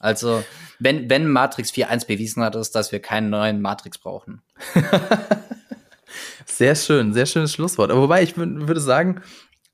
Also, 0.00 0.44
wenn, 0.80 1.08
wenn 1.08 1.28
Matrix 1.28 1.70
4.1 1.70 2.08
bewiesen 2.08 2.42
hat, 2.42 2.56
ist, 2.56 2.74
dass 2.74 2.90
wir 2.90 3.00
keinen 3.00 3.30
neuen 3.30 3.62
Matrix 3.62 3.98
brauchen. 3.98 4.42
sehr 6.46 6.74
schön, 6.74 7.14
sehr 7.14 7.26
schönes 7.26 7.52
Schlusswort. 7.52 7.92
Aber 7.92 8.02
wobei, 8.02 8.24
ich 8.24 8.36
würde 8.36 8.80
sagen, 8.80 9.22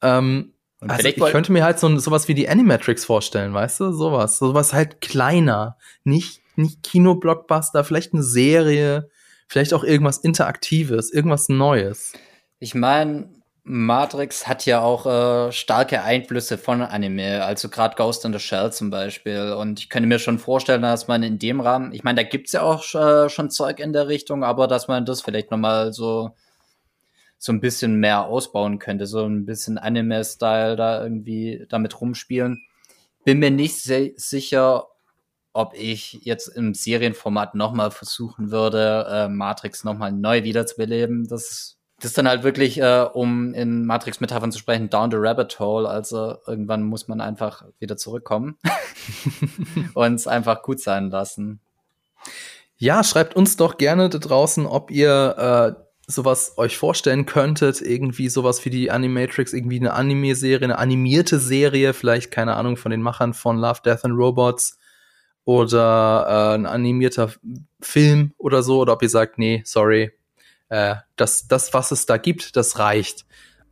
ähm, 0.03 0.53
also 0.81 1.09
ich 1.09 1.17
könnte 1.17 1.53
mir 1.53 1.65
halt 1.65 1.79
so 1.79 1.97
sowas 1.99 2.29
wie 2.29 2.35
die 2.35 2.49
Animatrix 2.49 3.07
vorstellen, 3.07 3.55
weißt 3.55 3.81
du? 3.81 3.93
Sowas. 3.93 4.39
Sowas 4.39 4.75
halt 4.75 5.01
kleiner. 5.01 5.79
Nicht, 6.05 6.43
nicht 6.57 6.83
Kinoblockbuster, 6.83 7.83
vielleicht 7.83 8.13
eine 8.13 8.23
Serie, 8.23 9.09
Vielleicht 9.53 9.75
auch 9.75 9.85
irgendwas 9.85 10.17
Interaktives, 10.17 11.13
irgendwas 11.13 11.51
Neues. 11.51 12.15
Ich 12.59 12.75
meine, 12.75 13.29
Matrix 13.65 14.49
hat 14.49 14.65
ja 14.65 14.81
auch 14.81 15.05
äh, 15.05 15.53
starke 15.53 16.03
Einflüsse 16.03 16.57
von 16.57 16.81
Anime, 16.81 17.45
also 17.45 17.69
gerade 17.69 17.95
Ghost 17.95 18.25
in 18.25 18.33
the 18.33 18.39
Shell 18.39 18.73
zum 18.73 18.89
Beispiel. 18.89 19.53
Und 19.53 19.79
ich 19.79 19.91
könnte 19.91 20.09
mir 20.09 20.19
schon 20.19 20.39
vorstellen, 20.39 20.81
dass 20.81 21.07
man 21.07 21.23
in 21.23 21.39
dem 21.39 21.61
Rahmen, 21.61 21.93
ich 21.93 22.03
meine, 22.03 22.23
da 22.23 22.27
gibt's 22.27 22.53
ja 22.53 22.63
auch 22.63 22.83
äh, 22.95 23.29
schon 23.29 23.51
Zeug 23.51 23.79
in 23.79 23.93
der 23.93 24.09
Richtung, 24.09 24.43
aber 24.43 24.69
dass 24.69 24.89
man 24.89 25.05
das 25.05 25.21
vielleicht 25.21 25.51
nochmal 25.51 25.93
so 25.93 26.31
so 27.37 27.53
ein 27.53 27.61
bisschen 27.61 27.97
mehr 27.97 28.25
ausbauen 28.25 28.79
könnte, 28.79 29.07
so 29.07 29.27
ein 29.27 29.45
bisschen 29.45 29.77
Anime-Style 29.77 30.77
da 30.77 31.03
irgendwie 31.03 31.67
damit 31.69 32.01
rumspielen. 32.01 32.63
Bin 33.27 33.39
mir 33.39 33.51
nicht 33.51 33.83
sicher, 33.83 34.87
ob 35.53 35.75
ich 35.75 36.21
jetzt 36.23 36.49
im 36.49 36.75
Serienformat 36.75 37.55
nochmal 37.55 37.91
versuchen 37.91 38.51
würde, 38.51 39.07
äh, 39.11 39.29
Matrix 39.29 39.85
nochmal 39.85 40.13
neu 40.13 40.45
wiederzubeleben. 40.45 41.29
Das, 41.29 41.77
das 41.99 42.11
ist 42.11 42.19
dann 42.19 42.29
halt 42.29 42.43
wirklich, 42.43 42.81
äh, 42.81 43.07
um 43.13 43.53
in 43.53 43.85
Matrix-Metaphern 43.85 44.51
zu 44.51 44.59
sprechen, 44.59 44.89
down 44.89 45.11
the 45.11 45.19
rabbit 45.19 45.59
hole. 45.61 45.89
Also 45.89 46.37
irgendwann 46.47 46.83
muss 46.83 47.07
man 47.07 47.21
einfach 47.21 47.65
wieder 47.79 47.97
zurückkommen 47.97 48.59
und 49.95 50.15
es 50.15 50.27
einfach 50.27 50.63
gut 50.63 50.81
sein 50.81 51.11
lassen. 51.11 51.61
Ja, 52.79 53.05
schreibt 53.05 53.37
uns 53.37 53.57
doch 53.57 53.77
gerne 53.77 54.09
da 54.09 54.19
draußen, 54.19 54.67
ob 54.67 54.91
ihr 54.91 55.77
äh, 55.77 55.83
sowas 56.07 56.55
euch 56.57 56.77
vorstellen 56.79 57.27
könntet, 57.27 57.81
irgendwie 57.81 58.29
sowas 58.29 58.65
wie 58.65 58.71
die 58.71 58.91
Animatrix, 58.91 59.53
irgendwie 59.53 59.79
eine 59.79 59.93
Anime-Serie, 59.93 60.65
eine 60.65 60.79
animierte 60.79 61.39
Serie, 61.39 61.93
vielleicht, 61.93 62.31
keine 62.31 62.55
Ahnung, 62.55 62.77
von 62.77 62.91
den 62.91 63.03
Machern 63.03 63.35
von 63.35 63.59
Love, 63.59 63.81
Death 63.85 64.05
and 64.05 64.17
Robots 64.17 64.79
oder 65.45 66.27
äh, 66.29 66.55
ein 66.55 66.67
animierter 66.67 67.31
Film 67.81 68.33
oder 68.39 68.63
so, 68.63 68.81
oder 68.81 68.95
ob 68.95 69.03
ihr 69.03 69.09
sagt, 69.09 69.39
nee, 69.39 69.63
sorry, 69.65 70.13
äh, 70.69 70.97
das, 71.17 71.49
das, 71.49 71.75
was 71.75 71.91
es 71.91 72.07
da 72.07 72.17
gibt, 72.17 72.57
das 72.57 72.79
reicht. 72.79 73.27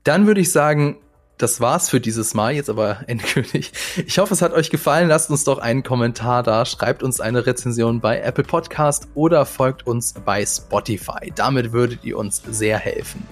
Dann 0.05 0.27
würde 0.27 0.41
ich 0.41 0.51
sagen, 0.53 0.99
das 1.39 1.61
war's 1.61 1.89
für 1.89 2.01
dieses 2.01 2.35
Mal, 2.35 2.53
jetzt 2.53 2.69
aber 2.69 2.99
endgültig. 3.07 3.73
Ich 4.07 4.19
hoffe, 4.19 4.35
es 4.35 4.43
hat 4.43 4.53
euch 4.53 4.71
gefallen. 4.71 5.09
Lasst 5.09 5.31
uns 5.31 5.45
doch 5.45 5.59
einen 5.59 5.83
Kommentar 5.83 6.43
da, 6.43 6.67
schreibt 6.67 7.03
uns 7.03 7.21
eine 7.21 7.47
Rezension 7.47 8.01
bei 8.01 8.21
Apple 8.21 8.45
Podcast 8.45 9.09
oder 9.15 9.47
folgt 9.47 9.87
uns 9.87 10.13
bei 10.13 10.45
Spotify. 10.45 11.33
Damit 11.35 11.73
würdet 11.73 12.05
ihr 12.05 12.19
uns 12.19 12.43
sehr 12.51 12.79
helfen. 12.79 13.27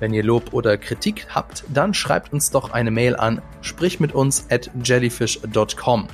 Wenn 0.00 0.12
ihr 0.12 0.24
Lob 0.24 0.52
oder 0.52 0.76
Kritik 0.76 1.26
habt, 1.28 1.62
dann 1.72 1.94
schreibt 1.94 2.32
uns 2.32 2.50
doch 2.50 2.72
eine 2.72 2.90
Mail 2.90 3.14
an 3.14 3.40
sprich 3.60 4.00
mit 4.00 4.12
uns 4.12 4.46
at 4.50 4.68
jellyfish.com. 4.82 6.08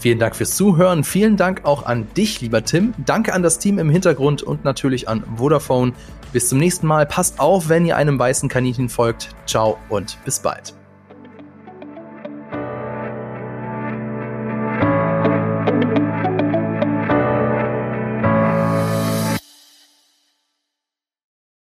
Vielen 0.00 0.18
Dank 0.18 0.34
fürs 0.34 0.56
Zuhören. 0.56 1.04
Vielen 1.04 1.36
Dank 1.36 1.66
auch 1.66 1.84
an 1.84 2.08
dich, 2.16 2.40
lieber 2.40 2.64
Tim. 2.64 2.94
Danke 3.04 3.34
an 3.34 3.42
das 3.42 3.58
Team 3.58 3.78
im 3.78 3.90
Hintergrund 3.90 4.42
und 4.42 4.64
natürlich 4.64 5.10
an 5.10 5.22
Vodafone. 5.36 5.92
Bis 6.32 6.48
zum 6.48 6.58
nächsten 6.58 6.86
Mal. 6.86 7.04
Passt 7.04 7.38
auf, 7.38 7.68
wenn 7.68 7.84
ihr 7.84 7.98
einem 7.98 8.18
weißen 8.18 8.48
Kaninchen 8.48 8.88
folgt. 8.88 9.28
Ciao 9.46 9.76
und 9.90 10.16
bis 10.24 10.40
bald. 10.40 10.79